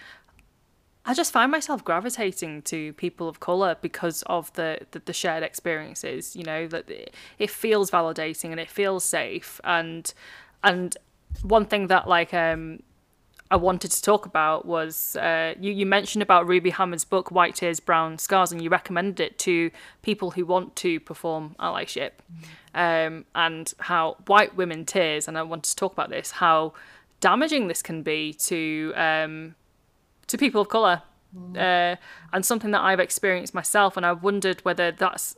I 1.10 1.14
just 1.14 1.32
find 1.32 1.50
myself 1.50 1.82
gravitating 1.82 2.62
to 2.62 2.92
people 2.92 3.28
of 3.28 3.40
color 3.40 3.76
because 3.80 4.22
of 4.26 4.52
the, 4.52 4.78
the, 4.92 5.00
the 5.00 5.12
shared 5.12 5.42
experiences. 5.42 6.36
You 6.36 6.44
know 6.44 6.68
that 6.68 6.88
it, 6.88 7.50
feels 7.50 7.90
validating 7.90 8.52
and 8.52 8.60
it 8.60 8.70
feels 8.70 9.02
safe. 9.02 9.60
And 9.64 10.14
and 10.62 10.96
one 11.42 11.64
thing 11.64 11.88
that 11.88 12.06
like 12.06 12.32
um 12.32 12.84
I 13.50 13.56
wanted 13.56 13.90
to 13.90 14.00
talk 14.00 14.24
about 14.24 14.66
was 14.66 15.16
uh, 15.16 15.54
you 15.58 15.72
you 15.72 15.84
mentioned 15.84 16.22
about 16.22 16.46
Ruby 16.46 16.70
Hamad's 16.70 17.04
book 17.04 17.32
White 17.32 17.56
Tears, 17.56 17.80
Brown 17.80 18.16
Scars, 18.16 18.52
and 18.52 18.62
you 18.62 18.70
recommended 18.70 19.18
it 19.18 19.38
to 19.40 19.72
people 20.02 20.30
who 20.30 20.46
want 20.46 20.76
to 20.76 21.00
perform 21.00 21.56
allyship, 21.58 22.12
um, 22.72 23.24
and 23.34 23.74
how 23.80 24.16
white 24.28 24.54
women 24.54 24.84
tears. 24.84 25.26
And 25.26 25.36
I 25.36 25.42
wanted 25.42 25.70
to 25.70 25.74
talk 25.74 25.92
about 25.92 26.10
this 26.10 26.30
how 26.30 26.72
damaging 27.18 27.66
this 27.66 27.82
can 27.82 28.02
be 28.04 28.32
to 28.34 28.92
um, 28.94 29.56
to 30.30 30.38
people 30.38 30.60
of 30.60 30.68
color, 30.68 31.02
uh, 31.56 31.96
and 32.32 32.44
something 32.44 32.70
that 32.72 32.80
I've 32.80 33.00
experienced 33.00 33.54
myself. 33.54 33.96
And 33.96 34.04
I've 34.04 34.22
wondered 34.22 34.60
whether 34.64 34.90
that's 34.90 35.36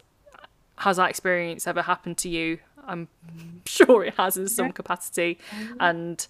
has 0.83 0.97
that 0.97 1.11
experience 1.11 1.67
ever 1.67 1.83
happened 1.83 2.19
to 2.19 2.29
you? 2.29 2.59
I'm 2.85 3.09
sure 3.67 4.05
it 4.05 4.15
has 4.15 4.37
in 4.37 4.49
some 4.49 4.73
capacity, 4.73 5.39
and 5.81 6.27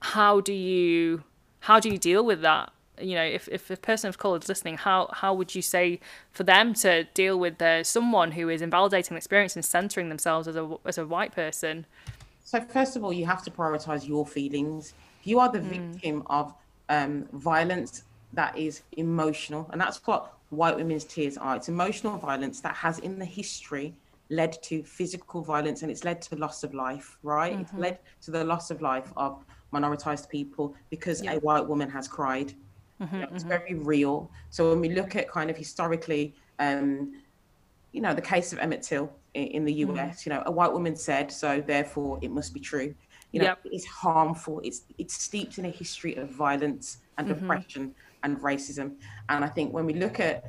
how 0.00 0.40
do 0.40 0.52
you 0.52 1.22
how 1.60 1.80
do 1.80 1.88
you 1.88 1.98
deal 1.98 2.24
with 2.24 2.42
that? 2.42 2.72
You 3.00 3.16
know, 3.16 3.24
if, 3.24 3.48
if 3.48 3.70
a 3.70 3.76
person 3.76 4.08
of 4.08 4.18
color 4.18 4.38
is 4.38 4.48
listening, 4.48 4.76
how 4.78 5.10
how 5.12 5.34
would 5.34 5.54
you 5.54 5.62
say 5.62 6.00
for 6.32 6.44
them 6.44 6.74
to 6.74 7.04
deal 7.14 7.38
with 7.38 7.60
uh, 7.60 7.84
someone 7.84 8.32
who 8.32 8.48
is 8.48 8.62
invalidating 8.62 9.14
the 9.14 9.18
experience 9.18 9.56
and 9.56 9.64
centering 9.64 10.08
themselves 10.08 10.48
as 10.48 10.56
a 10.56 10.76
as 10.84 10.98
a 10.98 11.06
white 11.06 11.32
person? 11.32 11.86
So 12.44 12.60
first 12.60 12.96
of 12.96 13.04
all, 13.04 13.12
you 13.12 13.26
have 13.26 13.42
to 13.44 13.50
prioritize 13.50 14.06
your 14.06 14.24
feelings. 14.26 14.94
If 15.20 15.26
you 15.26 15.40
are 15.40 15.50
the 15.50 15.60
victim 15.60 16.22
of 16.26 16.54
um, 16.88 17.26
violence 17.32 18.04
that 18.32 18.56
is 18.56 18.82
emotional, 18.96 19.68
and 19.72 19.80
that's 19.80 20.04
what 20.06 20.34
white 20.50 20.76
women's 20.76 21.04
tears 21.04 21.36
are. 21.36 21.56
It's 21.56 21.68
emotional 21.68 22.18
violence 22.18 22.60
that 22.60 22.74
has 22.74 22.98
in 23.00 23.18
the 23.18 23.24
history 23.24 23.94
led 24.30 24.60
to 24.62 24.82
physical 24.82 25.42
violence 25.42 25.82
and 25.82 25.90
it's 25.90 26.04
led 26.04 26.22
to 26.22 26.36
loss 26.36 26.64
of 26.64 26.74
life, 26.74 27.18
right? 27.22 27.60
It's 27.60 27.72
led 27.74 27.98
to 28.22 28.30
the 28.30 28.44
loss 28.44 28.70
of 28.70 28.80
life 28.80 29.12
of 29.16 29.44
minoritized 29.72 30.28
people 30.28 30.74
because 30.90 31.22
a 31.22 31.38
white 31.40 31.66
woman 31.66 31.90
has 31.90 32.08
cried. 32.08 32.54
You 33.12 33.20
know, 33.20 33.28
it's 33.32 33.44
very 33.44 33.74
real. 33.74 34.30
So 34.50 34.70
when 34.70 34.80
we 34.80 34.88
look 34.90 35.14
at 35.16 35.28
kind 35.28 35.50
of 35.50 35.56
historically, 35.56 36.34
um, 36.58 37.12
you 37.92 38.00
know, 38.00 38.14
the 38.14 38.22
case 38.22 38.52
of 38.52 38.58
Emmett 38.60 38.82
Till 38.82 39.12
in, 39.34 39.44
in 39.48 39.64
the 39.64 39.74
US, 39.84 40.24
you 40.24 40.30
know, 40.32 40.42
a 40.46 40.50
white 40.50 40.72
woman 40.72 40.96
said, 40.96 41.30
so 41.30 41.60
therefore 41.60 42.18
it 42.22 42.30
must 42.30 42.54
be 42.54 42.60
true. 42.60 42.94
You 43.34 43.40
know, 43.40 43.46
Yep. 43.46 43.58
it's 43.64 43.84
harmful. 43.84 44.60
It's 44.62 44.82
it's 44.96 45.14
steeped 45.14 45.58
in 45.58 45.64
a 45.64 45.74
history 45.82 46.14
of 46.14 46.30
violence 46.30 46.98
and 47.18 47.26
mm-hmm. 47.26 47.44
oppression 47.44 47.94
and 48.22 48.38
racism. 48.38 48.94
And 49.28 49.44
I 49.44 49.48
think 49.48 49.72
when 49.72 49.86
we 49.86 49.94
look 49.94 50.20
at 50.20 50.44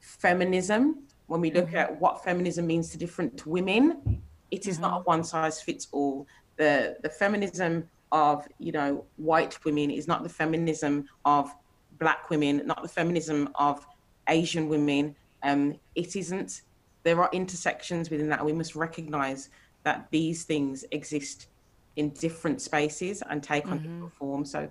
feminism, 0.00 1.04
when 1.28 1.40
we 1.40 1.50
look 1.50 1.68
mm-hmm. 1.68 1.76
at 1.76 2.00
what 2.02 2.22
feminism 2.22 2.66
means 2.66 2.90
to 2.90 2.98
different 2.98 3.46
women, 3.46 4.20
it 4.50 4.66
is 4.66 4.78
not 4.78 4.92
a 4.92 4.96
mm-hmm. 4.96 5.12
one 5.14 5.24
size 5.24 5.62
fits 5.62 5.88
all. 5.92 6.26
The 6.56 6.98
the 7.02 7.08
feminism 7.08 7.88
of 8.12 8.46
you 8.58 8.72
know 8.72 9.06
white 9.16 9.64
women 9.64 9.90
is 9.90 10.06
not 10.06 10.22
the 10.22 10.34
feminism 10.42 11.08
of 11.24 11.50
black 11.98 12.28
women, 12.28 12.66
not 12.66 12.82
the 12.82 12.94
feminism 13.00 13.48
of 13.54 13.86
Asian 14.28 14.68
women. 14.68 15.16
Um, 15.42 15.80
it 15.94 16.16
isn't. 16.16 16.60
There 17.02 17.18
are 17.22 17.30
intersections 17.32 18.10
within 18.10 18.28
that. 18.28 18.44
We 18.44 18.52
must 18.52 18.74
recognize 18.74 19.48
that 19.84 20.06
these 20.10 20.44
things 20.44 20.84
exist 20.90 21.48
in 21.96 22.10
different 22.10 22.60
spaces 22.60 23.22
and 23.30 23.42
take 23.42 23.66
on 23.68 23.78
different 23.78 23.98
mm-hmm. 23.98 24.18
forms. 24.18 24.50
So 24.50 24.68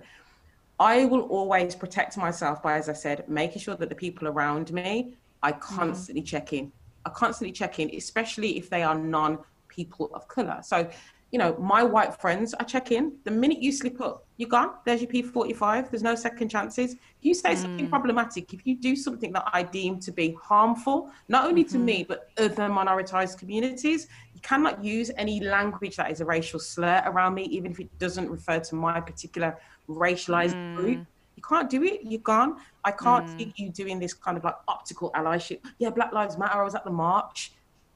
I 0.78 1.04
will 1.04 1.22
always 1.22 1.74
protect 1.74 2.16
myself 2.16 2.62
by, 2.62 2.76
as 2.76 2.88
I 2.88 2.92
said, 2.92 3.28
making 3.28 3.62
sure 3.62 3.76
that 3.76 3.88
the 3.88 3.94
people 3.94 4.28
around 4.28 4.72
me, 4.72 5.14
I 5.42 5.52
mm-hmm. 5.52 5.76
constantly 5.76 6.22
check 6.22 6.52
in. 6.52 6.72
I 7.06 7.10
constantly 7.10 7.52
check 7.52 7.78
in, 7.78 7.90
especially 7.94 8.56
if 8.56 8.70
they 8.70 8.82
are 8.82 8.98
non 8.98 9.38
people 9.68 10.10
of 10.14 10.26
color. 10.28 10.60
So, 10.62 10.88
you 11.34 11.38
know, 11.38 11.56
my 11.58 11.82
white 11.82 12.14
friends, 12.20 12.54
I 12.60 12.62
check 12.62 12.92
in. 12.92 13.14
The 13.24 13.30
minute 13.32 13.58
you 13.60 13.72
slip 13.72 14.00
up, 14.00 14.24
you're 14.36 14.48
gone. 14.48 14.74
There's 14.84 15.02
your 15.02 15.10
P45. 15.10 15.90
There's 15.90 16.04
no 16.04 16.14
second 16.14 16.48
chances. 16.48 16.92
If 16.92 17.22
you 17.22 17.34
say 17.34 17.56
hmm. 17.56 17.62
something 17.62 17.88
problematic, 17.88 18.54
if 18.54 18.64
you 18.64 18.76
do 18.76 18.94
something 18.94 19.32
that 19.32 19.42
I 19.52 19.64
deem 19.64 19.98
to 19.98 20.12
be 20.12 20.36
harmful, 20.40 21.10
not 21.28 21.44
only 21.44 21.64
to 21.64 21.74
mm-hmm. 21.74 21.84
me, 21.86 22.06
but 22.08 22.30
other 22.38 22.68
minoritized 22.68 23.36
communities, 23.36 24.06
you 24.32 24.40
cannot 24.42 24.84
use 24.84 25.10
any 25.16 25.40
language 25.40 25.96
that 25.96 26.08
is 26.08 26.20
a 26.20 26.24
racial 26.24 26.60
slur 26.60 27.02
around 27.04 27.34
me, 27.34 27.46
even 27.46 27.72
if 27.72 27.80
it 27.80 27.98
doesn't 27.98 28.30
refer 28.30 28.60
to 28.60 28.76
my 28.76 29.00
particular 29.00 29.58
racialized 29.88 30.76
group. 30.76 30.98
Hmm. 30.98 31.02
You 31.34 31.42
can't 31.42 31.68
do 31.68 31.82
it. 31.82 32.02
You're 32.04 32.20
gone. 32.20 32.58
I 32.84 32.92
can't 32.92 33.28
hmm. 33.28 33.38
see 33.38 33.52
you 33.56 33.70
doing 33.70 33.98
this 33.98 34.14
kind 34.14 34.36
of 34.38 34.44
like 34.44 34.54
optical 34.68 35.10
allyship. 35.16 35.64
Yeah, 35.78 35.90
Black 35.90 36.12
Lives 36.12 36.38
Matter. 36.38 36.60
I 36.60 36.62
was 36.62 36.76
at 36.76 36.84
the 36.84 36.92
march. 36.92 37.50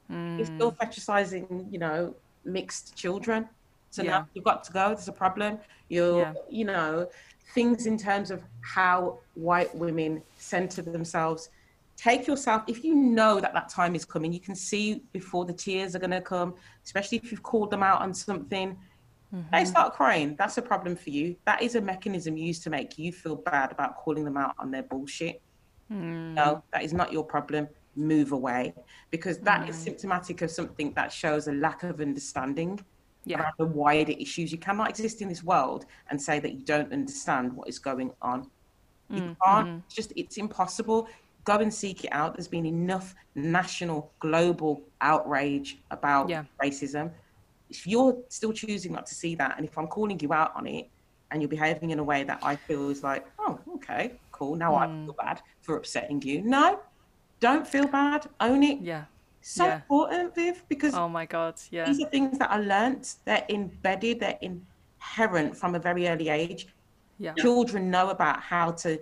You're 0.09 0.45
still 0.45 0.71
fetishizing, 0.71 1.71
you 1.71 1.77
know, 1.77 2.15
mixed 2.45 2.95
children. 2.95 3.47
So 3.91 4.03
Yeah. 4.03 4.11
now 4.11 4.27
you've 4.33 4.45
got 4.45 4.63
to 4.65 4.71
go. 4.71 4.89
There's 4.89 5.07
a 5.07 5.13
problem. 5.13 5.59
You're, 5.89 6.19
Yeah. 6.19 6.33
you 6.49 6.65
know, 6.65 7.09
things 7.53 7.85
in 7.85 7.97
terms 7.97 8.31
of 8.31 8.43
how 8.61 9.19
white 9.33 9.73
women 9.75 10.21
center 10.37 10.81
themselves. 10.81 11.49
Take 11.97 12.27
yourself, 12.27 12.63
if 12.67 12.83
you 12.83 12.95
know 12.95 13.39
that 13.41 13.53
that 13.53 13.67
time 13.67 13.93
is 13.95 14.05
coming, 14.05 14.31
you 14.31 14.39
can 14.39 14.55
see 14.55 15.03
before 15.11 15.45
the 15.45 15.53
tears 15.53 15.95
are 15.95 15.99
going 15.99 16.11
to 16.11 16.21
come, 16.21 16.55
especially 16.85 17.17
if 17.17 17.31
you've 17.31 17.43
called 17.43 17.71
them 17.71 17.83
out 17.83 18.01
on 18.01 18.13
something. 18.13 18.77
Mm-hmm. 19.33 19.49
They 19.51 19.65
start 19.65 19.93
crying. 19.93 20.35
That's 20.37 20.57
a 20.57 20.61
problem 20.61 20.95
for 20.95 21.09
you. 21.09 21.35
That 21.45 21.61
is 21.61 21.75
a 21.75 21.81
mechanism 21.81 22.37
used 22.37 22.63
to 22.63 22.69
make 22.69 22.97
you 22.97 23.11
feel 23.11 23.35
bad 23.35 23.71
about 23.71 23.97
calling 23.97 24.23
them 24.23 24.37
out 24.37 24.55
on 24.57 24.71
their 24.71 24.83
bullshit. 24.83 25.41
Hmm. 25.89 26.35
No, 26.35 26.63
that 26.71 26.83
is 26.83 26.93
not 26.93 27.11
your 27.11 27.23
problem. 27.23 27.67
Move 27.95 28.31
away 28.31 28.73
because 29.11 29.39
that 29.39 29.67
is 29.67 29.75
mm. 29.75 29.83
symptomatic 29.83 30.41
of 30.41 30.51
something 30.51 30.93
that 30.93 31.11
shows 31.11 31.47
a 31.47 31.51
lack 31.53 31.83
of 31.83 31.99
understanding 31.99 32.79
Yeah. 33.25 33.39
around 33.39 33.53
the 33.57 33.65
wider 33.65 34.13
issues. 34.13 34.51
You 34.51 34.57
cannot 34.57 34.89
exist 34.89 35.21
in 35.21 35.27
this 35.27 35.43
world 35.43 35.85
and 36.09 36.21
say 36.21 36.39
that 36.39 36.53
you 36.53 36.63
don't 36.63 36.93
understand 36.93 37.53
what 37.53 37.67
is 37.67 37.79
going 37.79 38.11
on. 38.21 38.49
You 39.09 39.21
mm, 39.21 39.37
can't. 39.43 39.67
Mm. 39.67 39.83
It's 39.85 39.95
just 39.95 40.13
it's 40.15 40.37
impossible. 40.37 41.07
Go 41.43 41.57
and 41.57 41.73
seek 41.73 42.05
it 42.05 42.11
out. 42.11 42.35
There's 42.35 42.47
been 42.47 42.65
enough 42.65 43.15
national, 43.35 44.11
global 44.19 44.83
outrage 45.01 45.79
about 45.89 46.29
Yeah. 46.29 46.43
racism. 46.63 47.11
If 47.69 47.85
you're 47.85 48.17
still 48.29 48.53
choosing 48.53 48.93
not 48.93 49.05
to 49.07 49.15
see 49.15 49.35
that, 49.35 49.55
and 49.57 49.65
if 49.65 49.77
I'm 49.77 49.87
calling 49.87 50.19
you 50.19 50.31
out 50.33 50.55
on 50.55 50.67
it, 50.67 50.89
and 51.31 51.41
you're 51.41 51.49
behaving 51.49 51.91
in 51.91 51.99
a 51.99 52.03
way 52.03 52.23
that 52.23 52.39
I 52.41 52.55
feel 52.55 52.89
is 52.89 53.03
like, 53.03 53.25
oh, 53.39 53.59
okay, 53.75 54.13
cool. 54.31 54.55
Now 54.55 54.75
I 54.75 54.87
feel 54.87 55.13
bad 55.13 55.41
for 55.61 55.77
upsetting 55.77 56.21
you. 56.23 56.41
No, 56.41 56.79
don't 57.39 57.67
feel 57.67 57.87
bad. 57.87 58.27
Own 58.39 58.63
it. 58.63 58.79
Yeah. 58.81 59.05
So 59.41 59.65
yeah. 59.65 59.75
important, 59.75 60.35
Viv, 60.35 60.63
because 60.67 60.93
Oh 60.93 61.07
my 61.09 61.25
god. 61.25 61.55
Yeah. 61.71 61.85
these 61.85 62.03
are 62.03 62.09
things 62.09 62.37
that 62.39 62.51
are 62.51 62.61
learnt. 62.61 63.15
They're 63.25 63.45
embedded. 63.49 64.19
They're 64.19 64.37
inherent 64.41 65.55
from 65.55 65.75
a 65.75 65.79
very 65.79 66.07
early 66.07 66.29
age. 66.29 66.67
Yeah. 67.17 67.33
Children 67.33 67.89
know 67.89 68.09
about 68.09 68.41
how 68.41 68.71
to. 68.83 68.99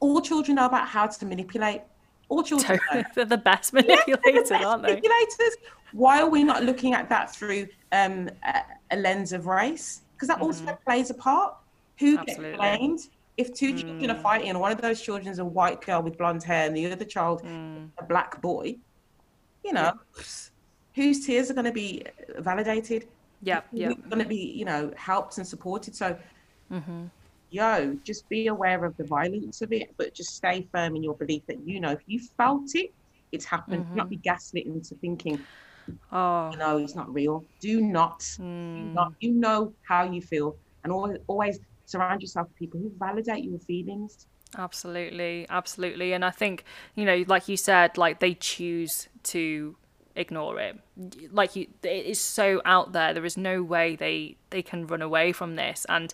All 0.00 0.20
children 0.20 0.56
know 0.56 0.66
about 0.66 0.86
how 0.88 1.06
to 1.06 1.26
manipulate. 1.26 1.82
All 2.28 2.42
children 2.50 2.78
know. 2.92 3.02
They're 3.14 3.24
the 3.24 3.36
best 3.38 3.72
Yeah, 3.74 3.82
the 3.82 3.88
manipulators, 3.88 4.48
best 4.50 4.64
aren't 4.64 4.82
they? 4.82 4.88
Manipulators. 4.94 5.56
Why 5.92 6.20
are 6.20 6.28
we 6.28 6.44
not 6.44 6.62
looking 6.64 6.92
at 6.94 7.08
that 7.08 7.34
through 7.34 7.66
um, 7.92 8.28
a, 8.44 8.62
a 8.90 8.96
lens 8.96 9.32
of 9.32 9.46
race? 9.46 10.02
Because 10.14 10.28
that 10.28 10.40
also 10.40 10.78
plays 10.86 11.10
a 11.10 11.14
part. 11.14 11.54
Who 11.98 12.16
Mm-hmm. 12.18 12.28
Absolutely. 12.28 12.50
gets 12.50 12.58
blamed? 12.78 13.00
If 13.38 13.54
two 13.54 13.72
children 13.72 14.10
are 14.10 14.18
fighting, 14.18 14.48
and 14.50 14.60
one 14.60 14.72
of 14.72 14.82
those 14.82 15.00
children 15.00 15.28
is 15.28 15.38
a 15.38 15.44
white 15.44 15.80
girl 15.80 16.02
with 16.02 16.18
blonde 16.18 16.42
hair, 16.42 16.66
and 16.66 16.76
the 16.76 16.90
other 16.92 17.04
child 17.04 17.42
Mm. 17.42 17.92
a 17.98 18.04
black 18.04 18.42
boy, 18.42 18.76
you 19.64 19.72
know, 19.72 19.92
whose 20.96 21.24
tears 21.24 21.48
are 21.50 21.54
going 21.54 21.64
to 21.64 21.72
be 21.72 22.04
validated? 22.38 23.08
Yeah. 23.40 23.60
Yeah. 23.72 23.92
going 24.10 24.22
to 24.22 24.28
be, 24.28 24.52
you 24.56 24.64
know, 24.64 24.92
helped 24.96 25.38
and 25.38 25.46
supported. 25.46 25.94
So, 25.94 26.18
Mm-hmm. 26.72 27.06
yo, 27.50 27.96
just 28.04 28.28
be 28.28 28.48
aware 28.48 28.84
of 28.84 28.96
the 28.96 29.04
violence 29.04 29.62
of 29.62 29.72
it, 29.72 29.94
but 29.96 30.14
just 30.14 30.34
stay 30.34 30.68
firm 30.74 30.96
in 30.96 31.02
your 31.02 31.14
belief 31.14 31.42
that 31.46 31.60
you 31.64 31.80
know 31.80 31.92
if 31.92 32.02
you 32.06 32.20
felt 32.36 32.74
it, 32.74 32.90
it's 33.32 33.44
happened. 33.44 33.86
Do 33.86 33.94
Not 33.94 34.10
be 34.10 34.16
gaslit 34.16 34.66
into 34.66 34.96
thinking, 34.96 35.46
Oh. 36.12 36.50
no, 36.58 36.76
it's 36.78 36.94
not 36.96 37.12
real. 37.14 37.46
Do 37.60 37.80
not, 37.80 38.20
do 38.36 38.42
Mm. 38.42 38.92
not. 38.94 39.12
You 39.20 39.32
know 39.32 39.72
how 39.86 40.02
you 40.10 40.20
feel, 40.20 40.58
and 40.82 40.92
always, 40.92 41.18
always 41.28 41.58
surround 41.88 42.20
yourself 42.20 42.48
with 42.48 42.56
people 42.56 42.80
who 42.80 42.92
validate 42.98 43.44
your 43.44 43.58
feelings. 43.60 44.26
Absolutely, 44.56 45.46
absolutely. 45.50 46.12
And 46.12 46.24
I 46.24 46.30
think, 46.30 46.64
you 46.94 47.04
know, 47.04 47.24
like 47.26 47.48
you 47.48 47.56
said, 47.56 47.98
like 47.98 48.20
they 48.20 48.34
choose 48.34 49.08
to 49.24 49.76
ignore 50.14 50.58
it. 50.60 50.78
Like 51.30 51.56
you 51.56 51.66
it 51.82 52.06
is 52.06 52.20
so 52.20 52.60
out 52.64 52.92
there. 52.92 53.12
There 53.14 53.24
is 53.24 53.36
no 53.36 53.62
way 53.62 53.96
they 53.96 54.36
they 54.50 54.62
can 54.62 54.86
run 54.86 55.02
away 55.02 55.32
from 55.32 55.56
this. 55.56 55.86
And 55.88 56.12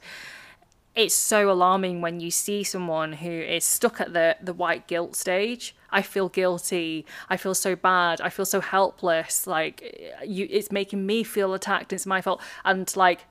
it's 0.95 1.15
so 1.15 1.51
alarming 1.51 2.01
when 2.01 2.21
you 2.21 2.31
see 2.31 2.63
someone 2.63 3.15
who 3.15 3.31
is 3.31 3.65
stuck 3.65 4.01
at 4.01 4.13
the 4.13 4.37
the 4.43 4.53
white 4.53 4.87
guilt 4.87 5.17
stage. 5.17 5.75
I 5.91 6.03
feel 6.03 6.29
guilty. 6.29 7.07
I 7.29 7.37
feel 7.37 7.55
so 7.55 7.77
bad. 7.77 8.21
I 8.21 8.31
feel 8.31 8.47
so 8.47 8.61
helpless. 8.61 9.47
Like 9.47 9.83
you 10.25 10.47
it's 10.51 10.73
making 10.73 11.07
me 11.07 11.25
feel 11.25 11.55
attacked. 11.55 11.93
It's 11.93 12.07
my 12.07 12.21
fault. 12.21 12.41
And 12.65 12.95
like 12.97 13.27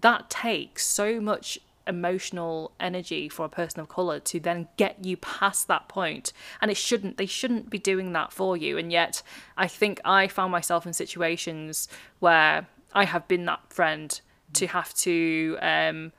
that 0.00 0.30
takes 0.30 0.86
so 0.86 1.20
much 1.20 1.58
emotional 1.86 2.70
energy 2.78 3.28
for 3.28 3.44
a 3.44 3.48
person 3.48 3.80
of 3.80 3.88
color 3.88 4.20
to 4.20 4.38
then 4.38 4.68
get 4.76 5.04
you 5.04 5.16
past 5.16 5.66
that 5.66 5.88
point. 5.88 6.32
And 6.60 6.70
it 6.70 6.76
shouldn't 6.76 7.16
they 7.16 7.26
shouldn't 7.26 7.70
be 7.70 7.78
doing 7.78 8.12
that 8.12 8.32
for 8.32 8.56
you. 8.56 8.78
And 8.78 8.92
yet 8.92 9.22
i 9.56 9.66
think 9.66 10.00
i 10.04 10.28
found 10.28 10.52
myself 10.52 10.86
in 10.86 10.92
situations 10.92 11.88
where 12.20 12.66
i 12.92 13.04
have 13.04 13.26
been 13.28 13.44
that 13.46 13.60
friend 13.72 14.20
to 14.54 14.66
have 14.66 14.92
to 14.94 15.56
um, 15.62 16.12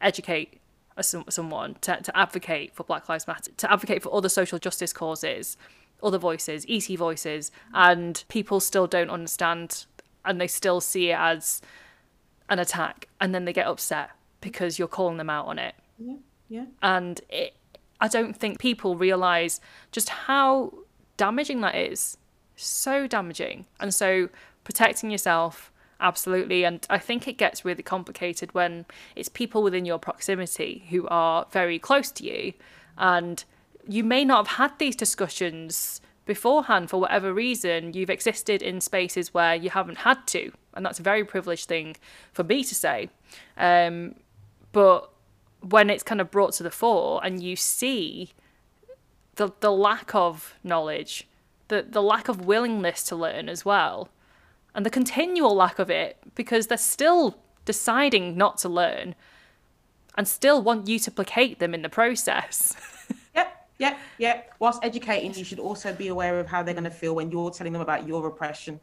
educate 0.00 0.60
someone 1.00 1.76
to, 1.80 1.96
to 2.02 2.16
advocate 2.16 2.74
for 2.74 2.84
black 2.84 3.08
lives 3.08 3.26
matter 3.26 3.50
to 3.56 3.72
advocate 3.72 4.02
for 4.02 4.14
other 4.14 4.28
social 4.28 4.58
justice 4.58 4.92
causes 4.92 5.56
other 6.02 6.18
voices 6.18 6.66
et 6.68 6.86
voices 6.96 7.50
and 7.72 8.24
people 8.28 8.60
still 8.60 8.86
don't 8.86 9.08
understand 9.08 9.86
and 10.26 10.40
they 10.40 10.46
still 10.46 10.80
see 10.80 11.10
it 11.10 11.18
as 11.18 11.62
an 12.50 12.58
attack 12.58 13.08
and 13.20 13.34
then 13.34 13.44
they 13.46 13.52
get 13.52 13.66
upset 13.66 14.10
because 14.40 14.78
you're 14.78 14.88
calling 14.88 15.16
them 15.16 15.30
out 15.30 15.46
on 15.46 15.58
it. 15.58 15.74
Yeah, 15.98 16.16
yeah. 16.48 16.64
and 16.82 17.20
it, 17.28 17.54
i 18.00 18.08
don't 18.08 18.34
think 18.34 18.58
people 18.58 18.96
realize 18.96 19.60
just 19.92 20.08
how 20.08 20.72
damaging 21.16 21.60
that 21.60 21.74
is. 21.74 22.16
So 22.56 23.06
damaging 23.06 23.66
and 23.78 23.94
so 23.94 24.28
protecting 24.64 25.10
yourself 25.10 25.72
absolutely. 26.00 26.64
And 26.64 26.86
i 26.90 26.98
think 26.98 27.28
it 27.28 27.38
gets 27.38 27.64
really 27.64 27.82
complicated 27.82 28.54
when 28.54 28.86
it's 29.16 29.28
people 29.28 29.62
within 29.62 29.84
your 29.84 29.98
proximity 29.98 30.84
who 30.90 31.06
are 31.08 31.46
very 31.52 31.78
close 31.78 32.10
to 32.12 32.24
you 32.24 32.54
and 32.98 33.44
you 33.88 34.04
may 34.04 34.24
not 34.24 34.46
have 34.46 34.56
had 34.56 34.78
these 34.78 34.96
discussions 34.96 36.00
beforehand 36.34 36.88
for 36.90 37.00
whatever 37.00 37.28
reason 37.32 37.92
you've 37.92 38.14
existed 38.18 38.62
in 38.62 38.80
spaces 38.80 39.34
where 39.34 39.54
you 39.54 39.70
haven't 39.70 39.98
had 40.08 40.20
to 40.26 40.52
and 40.74 40.84
that's 40.84 41.00
a 41.00 41.02
very 41.02 41.24
privileged 41.24 41.66
thing 41.66 41.96
for 42.32 42.44
me 42.44 42.62
to 42.62 42.74
say 42.74 43.08
um, 43.56 44.14
but 44.72 45.10
when 45.60 45.90
it's 45.90 46.02
kind 46.02 46.20
of 46.20 46.30
brought 46.30 46.52
to 46.54 46.62
the 46.62 46.70
fore 46.70 47.20
and 47.24 47.42
you 47.42 47.56
see 47.56 48.30
the 49.36 49.52
the 49.60 49.72
lack 49.72 50.14
of 50.14 50.54
knowledge, 50.62 51.28
the 51.68 51.84
the 51.88 52.02
lack 52.02 52.28
of 52.28 52.44
willingness 52.44 53.02
to 53.04 53.16
learn 53.16 53.48
as 53.48 53.64
well, 53.64 54.08
and 54.74 54.84
the 54.84 54.90
continual 54.90 55.54
lack 55.54 55.78
of 55.78 55.90
it 55.90 56.18
because 56.34 56.66
they're 56.66 56.78
still 56.78 57.38
deciding 57.64 58.36
not 58.36 58.58
to 58.58 58.68
learn 58.68 59.14
and 60.16 60.26
still 60.26 60.60
want 60.62 60.88
you 60.88 60.98
to 60.98 61.10
placate 61.10 61.58
them 61.58 61.74
in 61.74 61.82
the 61.82 61.88
process. 61.88 62.74
Yep, 63.80 63.92
yep, 63.92 63.98
yep. 64.18 64.54
Whilst 64.58 64.84
educating, 64.84 65.34
you 65.34 65.44
should 65.44 65.58
also 65.58 65.94
be 65.94 66.08
aware 66.08 66.38
of 66.38 66.46
how 66.46 66.62
they're 66.62 66.74
going 66.74 66.84
to 66.84 66.90
feel 66.90 67.14
when 67.14 67.30
you're 67.30 67.50
telling 67.50 67.72
them 67.72 67.82
about 67.82 68.06
your 68.06 68.26
oppression. 68.26 68.78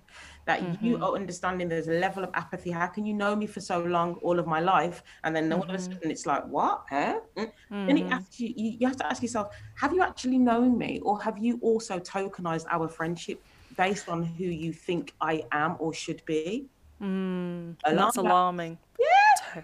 That 0.46 0.62
you 0.82 0.96
mm-hmm. 0.96 1.04
are 1.04 1.14
understanding 1.14 1.68
there's 1.68 1.88
a 1.88 2.00
level 2.00 2.24
of 2.24 2.32
apathy. 2.34 2.72
How 2.72 2.88
can 2.88 3.06
you 3.06 3.14
know 3.14 3.36
me 3.36 3.48
for 3.48 3.60
so 3.60 3.80
long, 3.80 4.16
all 4.24 4.40
of 4.40 4.48
my 4.48 4.60
life, 4.60 5.04
and 5.24 5.36
then 5.36 5.52
all 5.54 5.62
of 5.62 5.70
a 5.70 5.74
mm-hmm. 5.74 5.94
sudden 5.94 6.10
it's 6.10 6.26
like, 6.26 6.46
what? 6.48 6.86
Huh? 6.90 7.20
Mm. 7.38 7.52
Then 7.70 7.98
it 7.98 8.04
mm-hmm. 8.06 8.14
asks 8.14 8.40
you, 8.40 8.54
you, 8.56 8.88
have 8.88 8.96
to 8.98 9.06
ask 9.06 9.22
yourself, 9.22 9.54
have 9.76 9.94
you 9.94 10.02
actually 10.02 10.38
known 10.38 10.78
me, 10.78 11.00
or 11.04 11.22
have 11.22 11.38
you 11.38 11.60
also 11.62 12.00
tokenized 12.00 12.66
our 12.72 12.88
friendship 12.88 13.44
based 13.76 14.10
on 14.10 14.24
who 14.24 14.46
you 14.46 14.72
think 14.74 15.14
I 15.22 15.44
am 15.52 15.76
or 15.80 15.94
should 15.94 16.24
be? 16.26 16.68
And 17.00 17.76
Alarm 17.84 17.98
that's 17.98 18.18
alarming. 18.18 18.78
Yeah. 18.98 19.62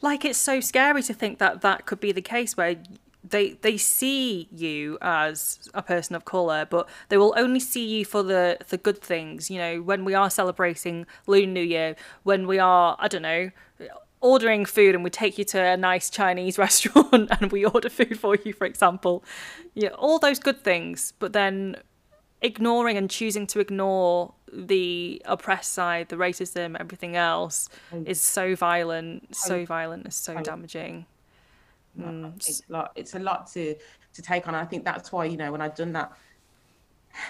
Like 0.00 0.24
it's 0.24 0.38
so 0.38 0.60
scary 0.60 1.02
to 1.02 1.14
think 1.14 1.38
that 1.38 1.62
that 1.62 1.86
could 1.86 2.00
be 2.00 2.12
the 2.12 2.22
case 2.22 2.56
where 2.56 2.76
they 3.30 3.50
they 3.60 3.76
see 3.76 4.48
you 4.50 4.98
as 5.00 5.68
a 5.74 5.82
person 5.82 6.16
of 6.16 6.24
color, 6.24 6.66
but 6.68 6.88
they 7.08 7.16
will 7.16 7.34
only 7.36 7.60
see 7.60 7.84
you 7.84 8.04
for 8.04 8.22
the 8.22 8.58
the 8.68 8.76
good 8.76 9.00
things. 9.00 9.50
You 9.50 9.58
know, 9.58 9.82
when 9.82 10.04
we 10.04 10.14
are 10.14 10.30
celebrating 10.30 11.06
Lunar 11.26 11.52
New 11.52 11.62
Year, 11.62 11.96
when 12.22 12.46
we 12.46 12.58
are 12.58 12.96
I 12.98 13.08
don't 13.08 13.22
know 13.22 13.50
ordering 14.20 14.64
food 14.64 14.94
and 14.94 15.04
we 15.04 15.10
take 15.10 15.38
you 15.38 15.44
to 15.44 15.60
a 15.60 15.76
nice 15.76 16.10
Chinese 16.10 16.58
restaurant 16.66 17.30
and 17.40 17.52
we 17.52 17.64
order 17.64 17.88
food 17.88 18.18
for 18.18 18.36
you, 18.44 18.52
for 18.52 18.66
example. 18.66 19.24
Yeah, 19.74 19.90
all 19.90 20.18
those 20.18 20.38
good 20.38 20.62
things, 20.62 21.12
but 21.18 21.32
then 21.32 21.76
ignoring 22.40 22.96
and 22.96 23.10
choosing 23.10 23.46
to 23.48 23.60
ignore 23.60 24.34
the 24.52 25.20
oppressed 25.24 25.72
side, 25.72 26.08
the 26.08 26.16
racism, 26.16 26.76
everything 26.78 27.16
else 27.16 27.68
is 28.06 28.20
so 28.20 28.54
violent, 28.54 29.34
so 29.34 29.64
violent, 29.64 30.04
and 30.04 30.14
so 30.14 30.40
damaging. 30.40 31.06
Mm. 31.98 32.36
It's 32.36 32.62
a 32.68 32.72
lot. 32.72 32.92
It's 32.94 33.14
a 33.14 33.18
lot 33.18 33.50
to 33.52 33.74
to 34.14 34.22
take 34.22 34.48
on. 34.48 34.54
I 34.54 34.64
think 34.64 34.84
that's 34.84 35.12
why 35.12 35.24
you 35.24 35.36
know 35.36 35.52
when 35.52 35.60
I'd 35.60 35.74
done 35.74 35.92
that 35.92 36.12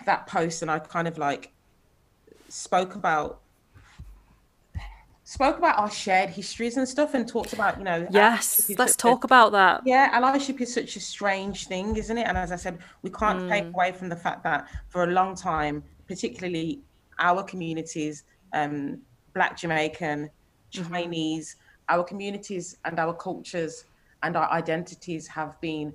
that 0.05 0.27
post 0.27 0.62
and 0.62 0.71
I 0.71 0.79
kind 0.79 1.09
of 1.09 1.19
like 1.19 1.53
spoke 2.49 2.95
about 2.95 3.41
spoke 5.29 5.59
about 5.59 5.79
our 5.79 5.91
shared 5.91 6.31
histories 6.31 6.79
and 6.79 6.89
stuff 6.89 7.12
and 7.12 7.29
talked 7.29 7.53
about 7.53 7.77
you 7.77 7.85
know 7.85 8.07
yes 8.11 8.71
let's 8.79 8.97
talk 8.97 9.25
a, 9.25 9.27
about 9.27 9.53
that 9.53 9.83
yeah 9.85 10.19
allyship 10.19 10.59
is 10.59 10.73
such 10.73 10.97
a 10.97 11.01
strange 11.01 11.66
thing 11.66 11.95
isn't 11.97 12.16
it 12.16 12.27
and 12.27 12.39
as 12.39 12.51
i 12.51 12.57
said 12.57 12.79
we 13.03 13.11
can't 13.11 13.43
mm. 13.43 13.49
take 13.51 13.66
away 13.66 13.93
from 13.93 14.09
the 14.09 14.16
fact 14.16 14.43
that 14.43 14.66
for 14.89 15.05
a 15.05 15.09
long 15.09 15.35
time 15.35 15.85
particularly 16.07 16.81
our 17.19 17.43
communities 17.43 18.25
um, 18.55 19.03
black 19.35 19.55
jamaican 19.55 20.31
mm-hmm. 20.73 20.95
chinese 20.95 21.57
mm-hmm. 21.57 21.95
our 21.95 22.05
communities 22.05 22.79
and 22.87 22.99
our 22.99 23.12
cultures 23.12 23.85
and 24.23 24.37
our 24.37 24.51
identities 24.51 25.27
have 25.27 25.61
been 25.61 25.93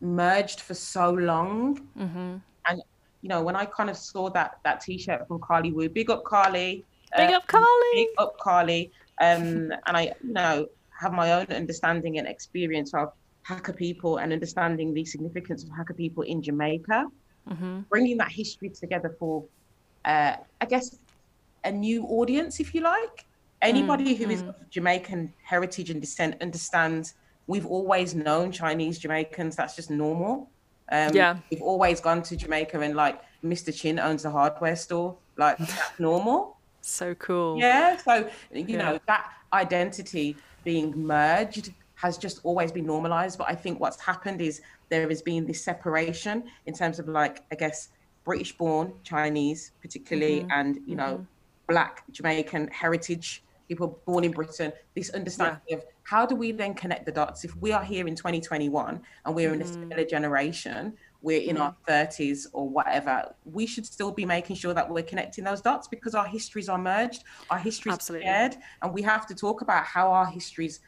merged 0.00 0.60
for 0.60 0.74
so 0.74 1.10
long 1.10 1.78
mm-hmm. 1.96 2.36
and 2.68 2.82
you 3.20 3.28
know 3.28 3.42
when 3.42 3.54
i 3.54 3.64
kind 3.64 3.88
of 3.88 3.96
saw 3.96 4.28
that 4.28 4.58
that 4.64 4.80
t-shirt 4.80 5.26
from 5.28 5.38
carly 5.40 5.70
Wu, 5.70 5.88
big 5.88 6.10
up 6.10 6.24
carly 6.24 6.84
Big 7.16 7.30
up 7.30 7.46
Carly. 7.46 7.66
Big 7.94 8.08
up 8.18 8.38
Carly. 8.38 8.92
Um, 9.20 9.72
and 9.86 9.96
I, 9.96 10.12
you 10.22 10.32
know, 10.32 10.66
have 10.98 11.12
my 11.12 11.32
own 11.32 11.46
understanding 11.46 12.18
and 12.18 12.26
experience 12.26 12.94
of 12.94 13.12
Hakka 13.46 13.76
people 13.76 14.18
and 14.18 14.32
understanding 14.32 14.94
the 14.94 15.04
significance 15.04 15.64
of 15.64 15.70
Hakka 15.70 15.96
people 15.96 16.22
in 16.22 16.42
Jamaica. 16.42 17.06
Mm-hmm. 17.48 17.80
Bringing 17.90 18.16
that 18.18 18.30
history 18.30 18.70
together 18.70 19.16
for, 19.18 19.44
uh, 20.04 20.36
I 20.60 20.64
guess, 20.66 20.96
a 21.64 21.72
new 21.72 22.04
audience, 22.04 22.60
if 22.60 22.74
you 22.74 22.82
like. 22.82 23.26
Anybody 23.62 24.14
mm-hmm. 24.14 24.24
who 24.24 24.30
is 24.30 24.42
of 24.42 24.70
Jamaican 24.70 25.32
heritage 25.42 25.88
and 25.90 26.00
descent 26.00 26.36
understands 26.42 27.14
we've 27.46 27.66
always 27.66 28.14
known 28.14 28.52
Chinese 28.52 28.98
Jamaicans. 28.98 29.56
That's 29.56 29.76
just 29.76 29.90
normal. 29.90 30.50
Um, 30.90 31.14
yeah. 31.14 31.38
We've 31.50 31.62
always 31.62 32.00
gone 32.00 32.22
to 32.24 32.36
Jamaica 32.36 32.80
and 32.80 32.94
like 32.94 33.20
Mr. 33.44 33.74
Chin 33.74 33.98
owns 33.98 34.24
a 34.24 34.30
hardware 34.30 34.76
store. 34.76 35.16
Like 35.36 35.58
that's 35.58 35.98
normal. 35.98 36.56
So 36.80 37.14
cool. 37.16 37.58
Yeah. 37.58 37.96
So, 37.96 38.28
you 38.52 38.64
yeah. 38.68 38.78
know, 38.78 39.00
that 39.06 39.30
identity 39.52 40.36
being 40.64 40.96
merged 40.96 41.72
has 41.94 42.18
just 42.18 42.40
always 42.42 42.72
been 42.72 42.86
normalized. 42.86 43.38
But 43.38 43.48
I 43.48 43.54
think 43.54 43.80
what's 43.80 44.00
happened 44.00 44.40
is 44.40 44.60
there 44.88 45.08
has 45.08 45.22
been 45.22 45.46
this 45.46 45.62
separation 45.62 46.44
in 46.66 46.74
terms 46.74 46.98
of 46.98 47.08
like, 47.08 47.44
I 47.52 47.54
guess, 47.54 47.88
British 48.24 48.56
born 48.56 48.92
Chinese, 49.02 49.72
particularly, 49.80 50.40
mm-hmm. 50.40 50.50
and, 50.52 50.78
you 50.86 50.94
know, 50.94 51.14
mm-hmm. 51.14 51.22
Black 51.68 52.04
Jamaican 52.10 52.68
heritage, 52.68 53.42
people 53.72 53.98
born 54.04 54.22
in 54.22 54.32
Britain, 54.32 54.70
this 54.94 55.10
understanding 55.10 55.60
yeah. 55.66 55.76
of 55.76 55.84
how 56.02 56.26
do 56.26 56.34
we 56.34 56.52
then 56.52 56.74
connect 56.74 57.06
the 57.06 57.12
dots? 57.12 57.42
If 57.44 57.56
we 57.56 57.72
are 57.72 57.82
here 57.82 58.06
in 58.06 58.14
2021 58.14 59.00
and 59.24 59.34
we're 59.34 59.46
mm-hmm. 59.46 59.54
in 59.54 59.62
a 59.62 59.64
mm-hmm. 59.64 59.72
similar 59.72 60.04
generation, 60.04 60.92
we're 61.22 61.40
in 61.40 61.56
mm. 61.56 61.60
our 61.60 61.76
30s 61.88 62.46
or 62.52 62.68
whatever, 62.68 63.34
we 63.44 63.64
should 63.64 63.86
still 63.86 64.10
be 64.10 64.26
making 64.26 64.56
sure 64.56 64.74
that 64.74 64.90
we're 64.90 65.04
connecting 65.04 65.44
those 65.44 65.62
dots 65.62 65.88
because 65.88 66.14
our 66.14 66.26
histories 66.26 66.68
are 66.68 66.78
merged, 66.78 67.24
our 67.48 67.58
histories 67.58 67.94
Absolutely. 67.94 68.28
are 68.28 68.32
shared, 68.32 68.56
and 68.82 68.92
we 68.92 69.00
have 69.02 69.26
to 69.28 69.34
talk 69.34 69.62
about 69.62 69.84
how 69.84 70.10
our 70.10 70.26
histories 70.26 70.80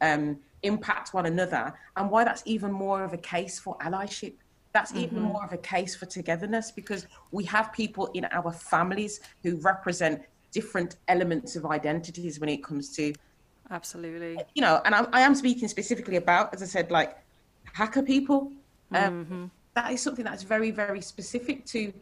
um, 0.00 0.38
impact 0.62 1.14
one 1.14 1.26
another 1.26 1.74
and 1.96 2.10
why 2.10 2.22
that's 2.22 2.42
even 2.44 2.70
more 2.70 3.02
of 3.02 3.14
a 3.14 3.18
case 3.18 3.58
for 3.58 3.76
allyship. 3.78 4.34
That's 4.74 4.92
mm-hmm. 4.92 5.04
even 5.04 5.22
more 5.22 5.42
of 5.42 5.52
a 5.52 5.58
case 5.58 5.96
for 5.96 6.06
togetherness 6.06 6.70
because 6.70 7.06
we 7.32 7.44
have 7.46 7.72
people 7.72 8.10
in 8.14 8.26
our 8.30 8.52
families 8.52 9.20
who 9.42 9.56
represent 9.56 10.22
different 10.58 10.96
elements 11.14 11.50
of 11.58 11.62
identities 11.78 12.34
when 12.40 12.50
it 12.56 12.60
comes 12.68 12.84
to 12.96 13.04
absolutely 13.70 14.32
you 14.56 14.62
know 14.66 14.74
and 14.84 14.92
I, 14.98 15.00
I 15.18 15.20
am 15.28 15.34
speaking 15.42 15.68
specifically 15.76 16.16
about 16.24 16.44
as 16.54 16.60
i 16.66 16.68
said 16.76 16.86
like 16.98 17.10
Hakka 17.78 18.02
people 18.14 18.40
um, 18.92 19.12
mm-hmm 19.12 19.44
that 19.78 19.92
is 19.92 20.00
something 20.00 20.24
that's 20.24 20.42
very, 20.42 20.70
very 20.72 21.00
specific 21.00 21.64
to 21.66 21.92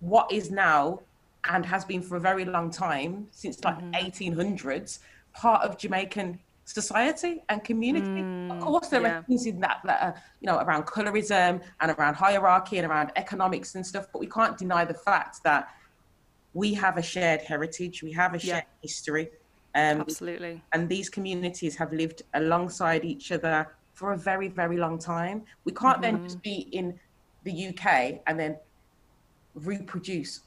what 0.00 0.30
is 0.30 0.50
now 0.50 1.00
and 1.48 1.64
has 1.64 1.84
been 1.84 2.02
for 2.02 2.16
a 2.16 2.20
very 2.20 2.44
long 2.44 2.70
time, 2.70 3.26
since 3.30 3.62
like 3.64 3.78
mm-hmm. 3.78 3.94
1800s, 3.94 4.98
part 5.32 5.62
of 5.62 5.78
Jamaican 5.78 6.38
society 6.66 7.42
and 7.48 7.64
community. 7.64 8.06
Mm, 8.06 8.52
of 8.52 8.60
course, 8.60 8.88
there 8.88 9.02
yeah. 9.02 9.18
are 9.18 9.22
things 9.22 9.46
in 9.46 9.58
that 9.60 9.80
that 9.84 10.02
are, 10.02 10.14
you 10.40 10.46
know, 10.46 10.58
around 10.58 10.84
colorism 10.84 11.62
and 11.80 11.90
around 11.92 12.14
hierarchy 12.14 12.76
and 12.78 12.86
around 12.90 13.10
economics 13.16 13.74
and 13.74 13.86
stuff, 13.86 14.06
but 14.12 14.18
we 14.18 14.26
can't 14.26 14.56
deny 14.58 14.84
the 14.84 14.94
fact 15.08 15.42
that 15.44 15.68
we 16.54 16.72
have 16.74 16.96
a 16.96 17.02
shared 17.02 17.42
heritage, 17.42 18.02
we 18.02 18.12
have 18.12 18.34
a 18.34 18.38
shared 18.38 18.64
yeah. 18.64 18.82
history. 18.82 19.28
Um, 19.74 20.00
Absolutely. 20.02 20.62
And 20.72 20.88
these 20.88 21.10
communities 21.10 21.74
have 21.76 21.92
lived 21.92 22.22
alongside 22.34 23.04
each 23.04 23.32
other 23.32 23.68
for 23.92 24.12
a 24.12 24.16
very, 24.16 24.48
very 24.48 24.76
long 24.76 24.98
time. 24.98 25.42
We 25.64 25.72
can't 25.72 26.00
mm-hmm. 26.00 26.16
then 26.16 26.24
just 26.24 26.42
be 26.42 26.68
in 26.72 26.98
the 27.42 27.68
UK 27.68 28.20
and 28.26 28.38
then 28.38 28.56
reproduce 29.54 30.40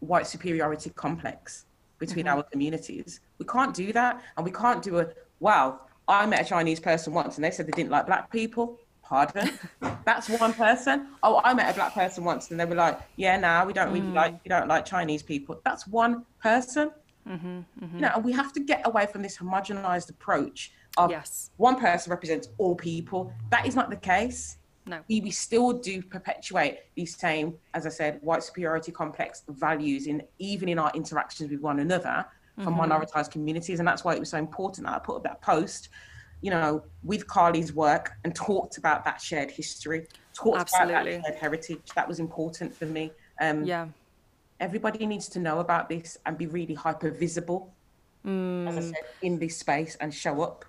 white 0.00 0.26
superiority 0.26 0.90
complex 0.90 1.66
between 1.98 2.24
mm-hmm. 2.24 2.38
our 2.38 2.42
communities. 2.42 3.20
We 3.38 3.44
can't 3.44 3.74
do 3.74 3.92
that. 3.92 4.22
And 4.36 4.44
we 4.44 4.50
can't 4.50 4.82
do 4.82 4.98
a, 4.98 5.08
wow, 5.40 5.80
I 6.08 6.24
met 6.26 6.40
a 6.40 6.44
Chinese 6.44 6.80
person 6.80 7.12
once 7.12 7.36
and 7.36 7.44
they 7.44 7.50
said 7.50 7.66
they 7.66 7.72
didn't 7.72 7.90
like 7.90 8.06
black 8.06 8.32
people. 8.32 8.78
Pardon? 9.10 9.50
That's 10.04 10.28
one 10.28 10.54
person. 10.54 11.08
Oh, 11.24 11.40
I 11.42 11.52
met 11.52 11.68
a 11.68 11.74
black 11.74 11.94
person 11.94 12.22
once 12.22 12.52
and 12.52 12.60
they 12.60 12.64
were 12.64 12.76
like, 12.76 13.00
yeah, 13.16 13.36
now 13.36 13.58
nah, 13.58 13.66
we 13.66 13.72
don't 13.72 13.92
really 13.92 14.06
mm. 14.06 14.14
like, 14.14 14.38
we 14.44 14.48
don't 14.48 14.68
like 14.68 14.84
Chinese 14.84 15.20
people. 15.20 15.60
That's 15.64 15.84
one 15.88 16.24
person. 16.40 16.92
Mm-hmm, 17.28 17.48
mm-hmm. 17.48 17.94
You 17.96 18.00
know, 18.02 18.12
and 18.14 18.24
we 18.24 18.30
have 18.32 18.52
to 18.52 18.60
get 18.60 18.86
away 18.86 19.06
from 19.06 19.22
this 19.22 19.36
homogenized 19.36 20.10
approach 20.10 20.72
of 20.96 21.10
yes. 21.10 21.50
one 21.56 21.78
person 21.78 22.10
represents 22.10 22.50
all 22.56 22.76
people. 22.76 23.32
That 23.50 23.66
is 23.66 23.74
not 23.74 23.90
the 23.90 23.96
case. 23.96 24.58
No. 24.86 25.00
We, 25.08 25.20
we 25.20 25.32
still 25.32 25.72
do 25.72 26.02
perpetuate 26.02 26.78
these 26.94 27.16
same, 27.16 27.54
as 27.74 27.86
I 27.86 27.90
said, 27.90 28.20
white 28.22 28.44
superiority 28.44 28.92
complex 28.92 29.42
values 29.48 30.06
in 30.06 30.22
even 30.38 30.68
in 30.68 30.78
our 30.78 30.92
interactions 30.94 31.50
with 31.50 31.60
one 31.60 31.80
another 31.80 32.24
from 32.62 32.76
mm-hmm. 32.76 32.92
minoritized 32.92 33.32
communities. 33.32 33.80
And 33.80 33.88
that's 33.88 34.04
why 34.04 34.14
it 34.14 34.20
was 34.20 34.30
so 34.30 34.38
important 34.38 34.86
that 34.86 34.94
I 34.94 34.98
put 35.00 35.16
up 35.16 35.24
that 35.24 35.42
post, 35.42 35.88
you 36.40 36.50
know, 36.50 36.82
with 37.02 37.26
Carly's 37.26 37.72
work 37.72 38.12
and 38.24 38.34
talked 38.34 38.78
about 38.78 39.04
that 39.04 39.20
shared 39.20 39.50
history, 39.50 40.06
talked 40.34 40.60
Absolutely. 40.60 40.92
about 40.92 41.04
that 41.04 41.22
shared 41.24 41.38
heritage. 41.38 41.82
That 41.94 42.08
was 42.08 42.18
important 42.18 42.74
for 42.74 42.86
me. 42.86 43.12
Um, 43.40 43.64
yeah. 43.64 43.88
Everybody 44.58 45.06
needs 45.06 45.28
to 45.28 45.38
know 45.38 45.60
about 45.60 45.88
this 45.88 46.18
and 46.26 46.36
be 46.36 46.46
really 46.46 46.74
hyper 46.74 47.10
visible, 47.10 47.72
mm. 48.26 48.68
as 48.68 48.76
I 48.76 48.80
said, 48.80 49.04
in 49.22 49.38
this 49.38 49.56
space 49.56 49.96
and 50.00 50.12
show 50.12 50.42
up 50.42 50.64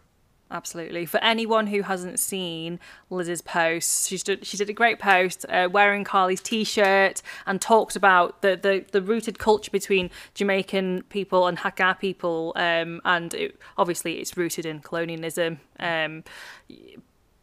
absolutely. 0.51 1.05
For 1.05 1.19
anyone 1.23 1.67
who 1.67 1.81
hasn't 1.81 2.19
seen 2.19 2.79
Liz's 3.09 3.41
post, 3.41 4.09
she 4.09 4.17
did, 4.17 4.45
she 4.45 4.57
did 4.57 4.69
a 4.69 4.73
great 4.73 4.99
post 4.99 5.45
uh, 5.49 5.69
wearing 5.71 6.03
Carly's 6.03 6.41
t-shirt 6.41 7.21
and 7.45 7.61
talked 7.61 7.95
about 7.95 8.41
the, 8.41 8.59
the, 8.61 8.85
the 8.91 9.01
rooted 9.01 9.39
culture 9.39 9.71
between 9.71 10.09
Jamaican 10.33 11.03
people 11.09 11.47
and 11.47 11.57
Hakka 11.57 11.99
people, 11.99 12.53
um, 12.55 13.01
and 13.05 13.33
it, 13.33 13.59
obviously 13.77 14.19
it's 14.19 14.37
rooted 14.37 14.65
in 14.65 14.79
colonialism. 14.79 15.59
Um, 15.79 16.23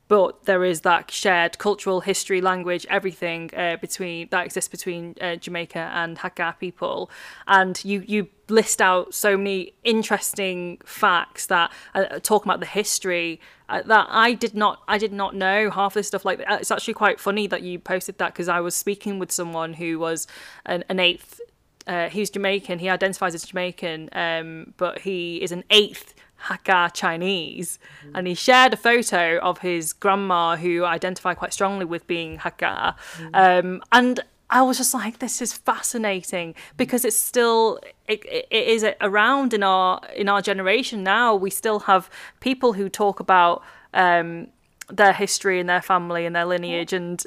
but 0.09 0.45
there 0.47 0.65
is 0.65 0.81
that 0.81 1.11
shared 1.11 1.59
cultural 1.59 2.01
history, 2.01 2.41
language, 2.41 2.87
everything 2.89 3.51
uh, 3.55 3.77
between 3.77 4.29
that 4.31 4.47
exists 4.47 4.69
between 4.69 5.15
uh, 5.21 5.37
Jamaica 5.37 5.91
and 5.95 6.19
Hakka 6.19 6.59
people, 6.59 7.11
and 7.47 7.83
you 7.85 8.03
you 8.07 8.29
list 8.49 8.81
out 8.81 9.15
so 9.15 9.37
many 9.37 9.75
interesting 9.85 10.81
facts 10.85 11.47
that 11.47 11.71
uh, 11.95 12.19
talk 12.21 12.47
about 12.47 12.61
the 12.61 12.67
history 12.67 13.39
uh, 13.69 13.83
that 13.83 14.07
I 14.09 14.33
did 14.33 14.55
not 14.55 14.83
I 14.89 14.97
did 14.97 15.13
not 15.13 15.35
know 15.35 15.71
half 15.71 15.95
this 15.95 16.09
stuff. 16.09 16.25
Like 16.25 16.43
it's 16.49 16.71
actually 16.71 16.95
quite 16.95 17.21
funny 17.21 17.47
that 17.47 17.63
you 17.63 17.79
posted 17.79 18.19
that 18.19 18.33
because 18.33 18.49
I 18.49 18.61
was 18.61 18.75
speaking 18.75 19.19
with 19.19 19.31
someone 19.31 19.75
who 19.75 19.99
was 19.99 20.27
an, 20.65 20.85
an 20.89 20.99
eighth 20.99 21.41
uh, 21.87 22.09
he's 22.09 22.31
Jamaican 22.31 22.79
he 22.79 22.89
identifies 22.89 23.35
as 23.35 23.45
Jamaican 23.45 24.11
um, 24.13 24.75
but 24.77 25.01
he 25.01 25.37
is 25.43 25.53
an 25.53 25.65
eighth 25.71 26.15
Hakka 26.47 26.93
Chinese, 26.93 27.79
and 28.15 28.27
he 28.27 28.35
shared 28.35 28.73
a 28.73 28.77
photo 28.77 29.39
of 29.39 29.59
his 29.59 29.93
grandma 29.93 30.57
who 30.57 30.85
identified 30.85 31.37
quite 31.37 31.53
strongly 31.53 31.85
with 31.85 32.07
being 32.07 32.39
Hakka. 32.39 32.95
Um, 33.35 33.83
and 33.93 34.21
I 34.51 34.63
was 34.63 34.79
just 34.79 34.95
like, 34.95 35.19
this 35.19 35.43
is 35.43 35.53
fascinating 35.53 36.55
because 36.77 37.05
it's 37.05 37.17
still 37.17 37.81
it, 38.07 38.25
it 38.25 38.69
is 38.69 38.85
around 39.01 39.53
in 39.53 39.63
our 39.63 40.01
in 40.17 40.29
our 40.29 40.41
generation 40.41 41.03
now. 41.03 41.35
We 41.35 41.51
still 41.51 41.81
have 41.81 42.09
people 42.41 42.73
who 42.73 42.89
talk 42.89 43.21
about 43.21 43.63
um, 43.93 44.49
their 44.89 45.13
history 45.13 45.61
and 45.61 45.69
their 45.69 45.83
family 45.83 46.25
and 46.25 46.35
their 46.35 46.47
lineage, 46.47 46.95
and 46.95 47.23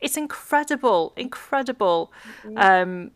it's 0.00 0.16
incredible, 0.16 1.12
incredible. 1.16 2.12
Mm-hmm. 2.44 2.58
Um, 2.58 3.10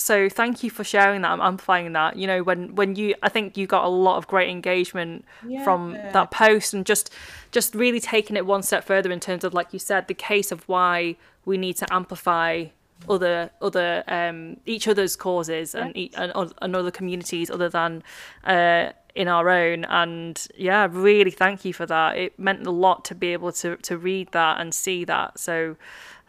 so 0.00 0.28
thank 0.28 0.62
you 0.62 0.70
for 0.70 0.84
sharing 0.84 1.22
that. 1.22 1.30
I'm 1.30 1.40
amplifying 1.40 1.92
that. 1.92 2.16
You 2.16 2.26
know, 2.26 2.42
when 2.42 2.74
when 2.74 2.96
you, 2.96 3.14
I 3.22 3.28
think 3.28 3.56
you 3.56 3.66
got 3.66 3.84
a 3.84 3.88
lot 3.88 4.16
of 4.16 4.26
great 4.26 4.48
engagement 4.48 5.24
yeah. 5.46 5.62
from 5.62 5.92
that 5.92 6.30
post, 6.30 6.74
and 6.74 6.86
just 6.86 7.10
just 7.52 7.74
really 7.74 8.00
taking 8.00 8.36
it 8.36 8.46
one 8.46 8.62
step 8.62 8.84
further 8.84 9.10
in 9.12 9.20
terms 9.20 9.44
of, 9.44 9.52
like 9.54 9.72
you 9.72 9.78
said, 9.78 10.08
the 10.08 10.14
case 10.14 10.50
of 10.50 10.68
why 10.68 11.16
we 11.44 11.56
need 11.58 11.76
to 11.76 11.92
amplify 11.92 12.66
other 13.08 13.50
other 13.60 14.04
um, 14.08 14.56
each 14.66 14.86
other's 14.86 15.16
causes 15.16 15.74
and, 15.74 15.96
and, 16.14 16.52
and 16.60 16.76
other 16.76 16.90
communities 16.90 17.50
other 17.50 17.68
than 17.68 18.02
uh, 18.44 18.90
in 19.14 19.28
our 19.28 19.48
own. 19.48 19.84
And 19.84 20.46
yeah, 20.56 20.88
really 20.90 21.30
thank 21.30 21.64
you 21.64 21.72
for 21.72 21.86
that. 21.86 22.16
It 22.16 22.38
meant 22.38 22.66
a 22.66 22.70
lot 22.70 23.04
to 23.06 23.14
be 23.14 23.32
able 23.32 23.52
to 23.52 23.76
to 23.76 23.98
read 23.98 24.32
that 24.32 24.60
and 24.60 24.74
see 24.74 25.04
that. 25.04 25.38
So 25.38 25.76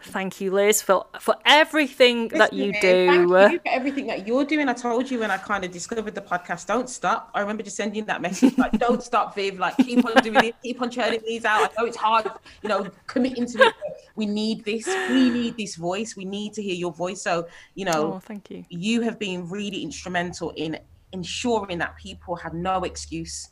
Thank 0.04 0.42
you, 0.42 0.52
Liz, 0.52 0.82
for 0.82 1.06
for 1.20 1.36
everything 1.46 2.24
Listen, 2.24 2.38
that 2.40 2.54
you 2.54 2.74
do. 2.74 3.08
Thank 3.08 3.52
you 3.52 3.60
for 3.60 3.70
everything 3.70 4.08
that 4.08 4.28
you're 4.28 4.46
doing. 4.46 4.68
I 4.68 4.74
told 4.74 5.10
you 5.10 5.20
when 5.20 5.32
I 5.32 5.38
kind 5.38 5.64
of 5.64 5.72
discovered 5.72 6.16
the 6.16 6.22
podcast, 6.22 6.66
don't 6.68 6.90
stop. 6.90 7.30
I 7.34 7.42
remember 7.42 7.64
just 7.64 7.78
sending 7.78 8.06
that 8.06 8.22
message, 8.22 8.58
like, 8.58 8.74
don't 8.74 9.04
stop, 9.04 9.36
Viv. 9.36 9.60
Like, 9.60 9.78
keep 9.78 10.06
on 10.06 10.22
doing 10.24 10.46
it, 10.46 10.56
keep 10.64 10.82
on 10.82 10.90
churning 10.90 11.22
these 11.26 11.46
out. 11.46 11.72
I 11.72 11.82
know 11.82 11.88
it's 11.88 11.98
hard, 11.98 12.28
you 12.62 12.70
know, 12.70 12.90
committing 13.08 13.46
to 13.46 13.64
it. 13.64 13.74
we 14.16 14.26
need 14.26 14.66
this. 14.66 14.88
We 14.88 15.30
need 15.30 15.58
this 15.58 15.76
voice. 15.76 16.16
We 16.16 16.26
need 16.26 16.54
to 16.54 16.62
hear 16.62 16.76
your 16.76 16.92
voice. 16.92 17.22
So, 17.22 17.48
you 17.76 17.86
know, 17.86 18.14
oh, 18.14 18.20
thank 18.20 18.50
you. 18.50 18.66
You 18.70 19.02
have 19.02 19.20
been 19.20 19.50
really 19.50 19.84
instrumental 19.84 20.52
in 20.52 20.80
ensuring 21.14 21.78
that 21.80 21.96
people 21.98 22.36
have 22.38 22.54
no 22.54 22.84
excuse. 22.84 23.50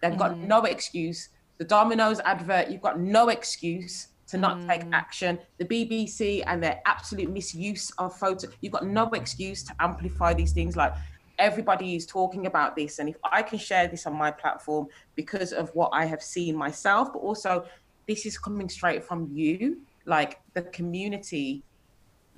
They've 0.00 0.16
got 0.16 0.32
mm. 0.32 0.46
no 0.46 0.64
excuse. 0.64 1.28
The 1.58 1.64
Domino's 1.64 2.20
advert, 2.20 2.70
you've 2.70 2.80
got 2.80 2.98
no 2.98 3.28
excuse 3.28 4.08
to 4.30 4.38
not 4.38 4.58
mm. 4.58 4.68
take 4.68 4.82
action. 4.92 5.38
The 5.58 5.64
BBC 5.64 6.42
and 6.46 6.62
their 6.62 6.80
absolute 6.86 7.30
misuse 7.30 7.90
of 7.98 8.16
photo. 8.16 8.48
You've 8.60 8.72
got 8.72 8.86
no 8.86 9.08
excuse 9.10 9.62
to 9.64 9.74
amplify 9.80 10.34
these 10.34 10.52
things. 10.52 10.76
Like 10.76 10.94
everybody 11.38 11.96
is 11.96 12.06
talking 12.06 12.46
about 12.46 12.76
this, 12.76 12.98
and 13.00 13.08
if 13.08 13.16
I 13.24 13.42
can 13.42 13.58
share 13.58 13.88
this 13.88 14.06
on 14.06 14.14
my 14.14 14.30
platform 14.30 14.86
because 15.16 15.52
of 15.52 15.70
what 15.74 15.90
I 15.92 16.04
have 16.04 16.22
seen 16.22 16.56
myself, 16.56 17.12
but 17.12 17.18
also 17.18 17.66
this 18.06 18.24
is 18.24 18.38
coming 18.38 18.68
straight 18.68 19.04
from 19.04 19.28
you, 19.32 19.78
like 20.06 20.40
the 20.54 20.62
community 20.62 21.62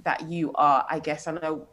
that 0.05 0.29
you 0.29 0.53
are. 0.55 0.87
I 0.91 0.99
guess 0.99 1.27
I 1.27 1.33
know. 1.33 1.69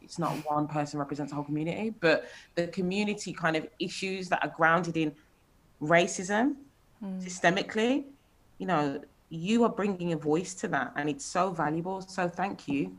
It's 0.00 0.20
not 0.20 0.32
one 0.48 0.68
person 0.68 1.00
represents 1.00 1.32
a 1.32 1.34
whole 1.34 1.44
community, 1.44 1.92
but 2.00 2.26
the 2.54 2.68
community 2.68 3.32
kind 3.32 3.56
of 3.56 3.66
issues 3.80 4.28
that 4.28 4.38
are 4.42 4.52
grounded 4.56 4.96
in 4.96 5.12
racism 5.82 6.54
mm. 7.04 7.22
systemically 7.22 8.04
you 8.58 8.66
know, 8.66 9.00
you 9.28 9.64
are 9.64 9.68
bringing 9.68 10.12
a 10.12 10.16
voice 10.16 10.54
to 10.54 10.68
that 10.68 10.92
and 10.96 11.08
it's 11.08 11.24
so 11.24 11.50
valuable. 11.50 12.00
So 12.00 12.28
thank 12.28 12.68
you. 12.68 12.96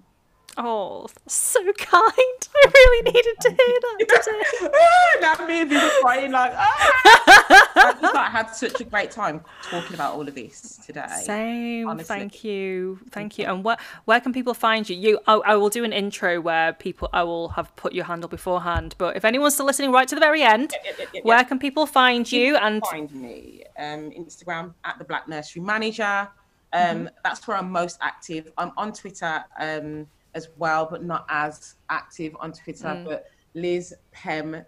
Oh, 0.59 1.07
so 1.27 1.61
kind. 1.73 2.13
I 2.55 2.71
really 2.73 3.11
needed 3.11 3.35
to 3.41 3.49
hear 3.49 3.57
that 3.57 3.97
today. 4.09 4.69
that 5.21 5.45
made 5.47 5.69
me 5.69 5.89
crying 6.01 6.31
like, 6.31 6.51
ah! 6.55 7.71
I 7.75 7.97
just 8.01 8.15
like, 8.15 8.31
had 8.31 8.47
such 8.47 8.81
a 8.81 8.83
great 8.83 9.11
time 9.11 9.41
talking 9.63 9.93
about 9.93 10.15
all 10.15 10.27
of 10.27 10.33
this 10.33 10.79
today. 10.85 11.21
Same. 11.23 11.87
Honestly. 11.87 12.17
Thank 12.17 12.43
you. 12.43 12.99
Thank 13.11 13.37
you. 13.37 13.45
And 13.45 13.63
where 13.63 13.77
where 14.05 14.19
can 14.19 14.33
people 14.33 14.53
find 14.53 14.89
you? 14.89 14.95
You 14.95 15.19
I, 15.27 15.35
I, 15.35 15.55
will 15.55 15.69
do 15.69 15.83
an 15.83 15.93
intro 15.93 16.41
where 16.41 16.73
people 16.73 17.09
I 17.13 17.23
will 17.23 17.49
have 17.49 17.75
put 17.75 17.93
your 17.93 18.05
handle 18.05 18.27
beforehand. 18.27 18.95
But 18.97 19.15
if 19.15 19.25
anyone's 19.25 19.53
still 19.53 19.67
listening 19.67 19.91
right 19.91 20.07
to 20.07 20.15
the 20.15 20.21
very 20.21 20.41
end, 20.41 20.73
where 21.21 21.43
can 21.43 21.59
people 21.59 21.85
find 21.85 22.29
you? 22.31 22.57
and 22.57 22.83
find 22.83 23.11
me 23.13 23.63
um, 23.77 24.11
Instagram 24.11 24.73
at 24.83 24.97
the 24.97 25.05
Black 25.05 25.27
Nursery 25.27 25.61
Manager. 25.61 26.29
Um, 26.73 26.81
mm-hmm. 26.81 27.07
That's 27.23 27.47
where 27.47 27.57
I'm 27.57 27.71
most 27.71 27.97
active. 28.01 28.51
I'm 28.57 28.71
on 28.77 28.93
Twitter. 28.93 29.43
Um, 29.59 30.07
as 30.37 30.49
well, 30.57 30.87
but 30.89 31.03
not 31.03 31.25
as 31.27 31.75
active 31.89 32.35
on 32.39 32.53
Twitter. 32.53 32.85
Mm. 32.85 33.05
But 33.05 33.25
Liz 33.55 33.93
Pem, 34.11 34.63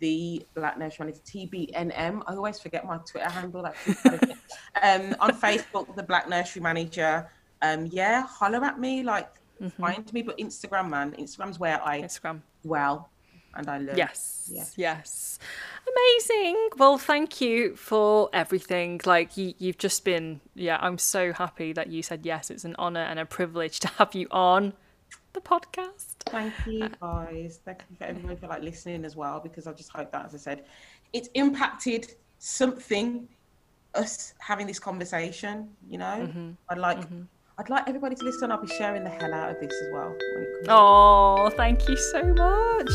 the 0.00 0.44
Black 0.54 0.78
Nursery 0.78 1.06
Manager, 1.06 1.20
TBNM. 1.26 2.22
I 2.26 2.34
always 2.34 2.58
forget 2.58 2.84
my 2.84 2.98
Twitter 2.98 3.28
handle. 3.28 3.64
um, 3.66 5.14
on 5.20 5.30
Facebook, 5.38 5.94
the 5.94 6.02
Black 6.02 6.28
Nursery 6.28 6.62
Manager. 6.62 7.30
Um, 7.62 7.86
yeah, 7.92 8.22
holler 8.26 8.64
at 8.64 8.80
me, 8.80 9.02
like 9.02 9.28
mm-hmm. 9.60 9.82
find 9.82 10.12
me. 10.12 10.22
But 10.22 10.38
Instagram, 10.38 10.88
man, 10.88 11.12
Instagram's 11.12 11.60
where 11.60 11.80
I 11.84 12.00
Instagram. 12.00 12.40
well 12.64 13.10
and 13.54 13.68
I 13.68 13.78
learn. 13.78 13.96
Yes, 13.96 14.48
yes, 14.52 14.74
yes. 14.76 15.38
Amazing. 15.88 16.68
Well, 16.76 16.98
thank 16.98 17.40
you 17.40 17.76
for 17.76 18.30
everything. 18.32 19.00
Like 19.04 19.36
you, 19.36 19.54
you've 19.58 19.78
just 19.78 20.04
been, 20.04 20.40
yeah. 20.54 20.78
I'm 20.80 20.98
so 20.98 21.32
happy 21.32 21.72
that 21.72 21.88
you 21.88 22.02
said 22.02 22.24
yes. 22.24 22.50
It's 22.50 22.64
an 22.64 22.76
honor 22.78 23.02
and 23.02 23.18
a 23.18 23.26
privilege 23.26 23.80
to 23.80 23.88
have 23.88 24.14
you 24.14 24.28
on 24.30 24.72
the 25.32 25.40
podcast. 25.40 26.14
Thank 26.26 26.52
you, 26.66 26.88
guys. 27.00 27.60
Thank 27.64 27.82
you 27.90 27.96
for 27.96 28.04
everyone 28.04 28.36
for 28.36 28.46
like 28.46 28.62
listening 28.62 29.04
as 29.04 29.16
well, 29.16 29.40
because 29.40 29.66
I 29.66 29.72
just 29.72 29.90
hope 29.90 30.10
that, 30.12 30.26
as 30.26 30.34
I 30.34 30.38
said, 30.38 30.64
it's 31.12 31.28
impacted 31.34 32.14
something. 32.38 33.28
Us 33.92 34.34
having 34.38 34.68
this 34.68 34.78
conversation, 34.78 35.68
you 35.88 35.98
know, 35.98 36.04
mm-hmm. 36.28 36.50
I'd 36.68 36.78
like. 36.78 37.00
Mm-hmm. 37.00 37.22
I'd 37.58 37.68
like 37.68 37.88
everybody 37.88 38.14
to 38.14 38.24
listen. 38.24 38.50
I'll 38.50 38.62
be 38.62 38.68
sharing 38.68 39.04
the 39.04 39.10
hell 39.10 39.34
out 39.34 39.50
of 39.50 39.60
this 39.60 39.74
as 39.82 39.92
well. 39.92 40.16
Oh, 40.68 41.50
thank 41.58 41.86
you 41.88 41.96
so 41.96 42.22
much. 42.22 42.90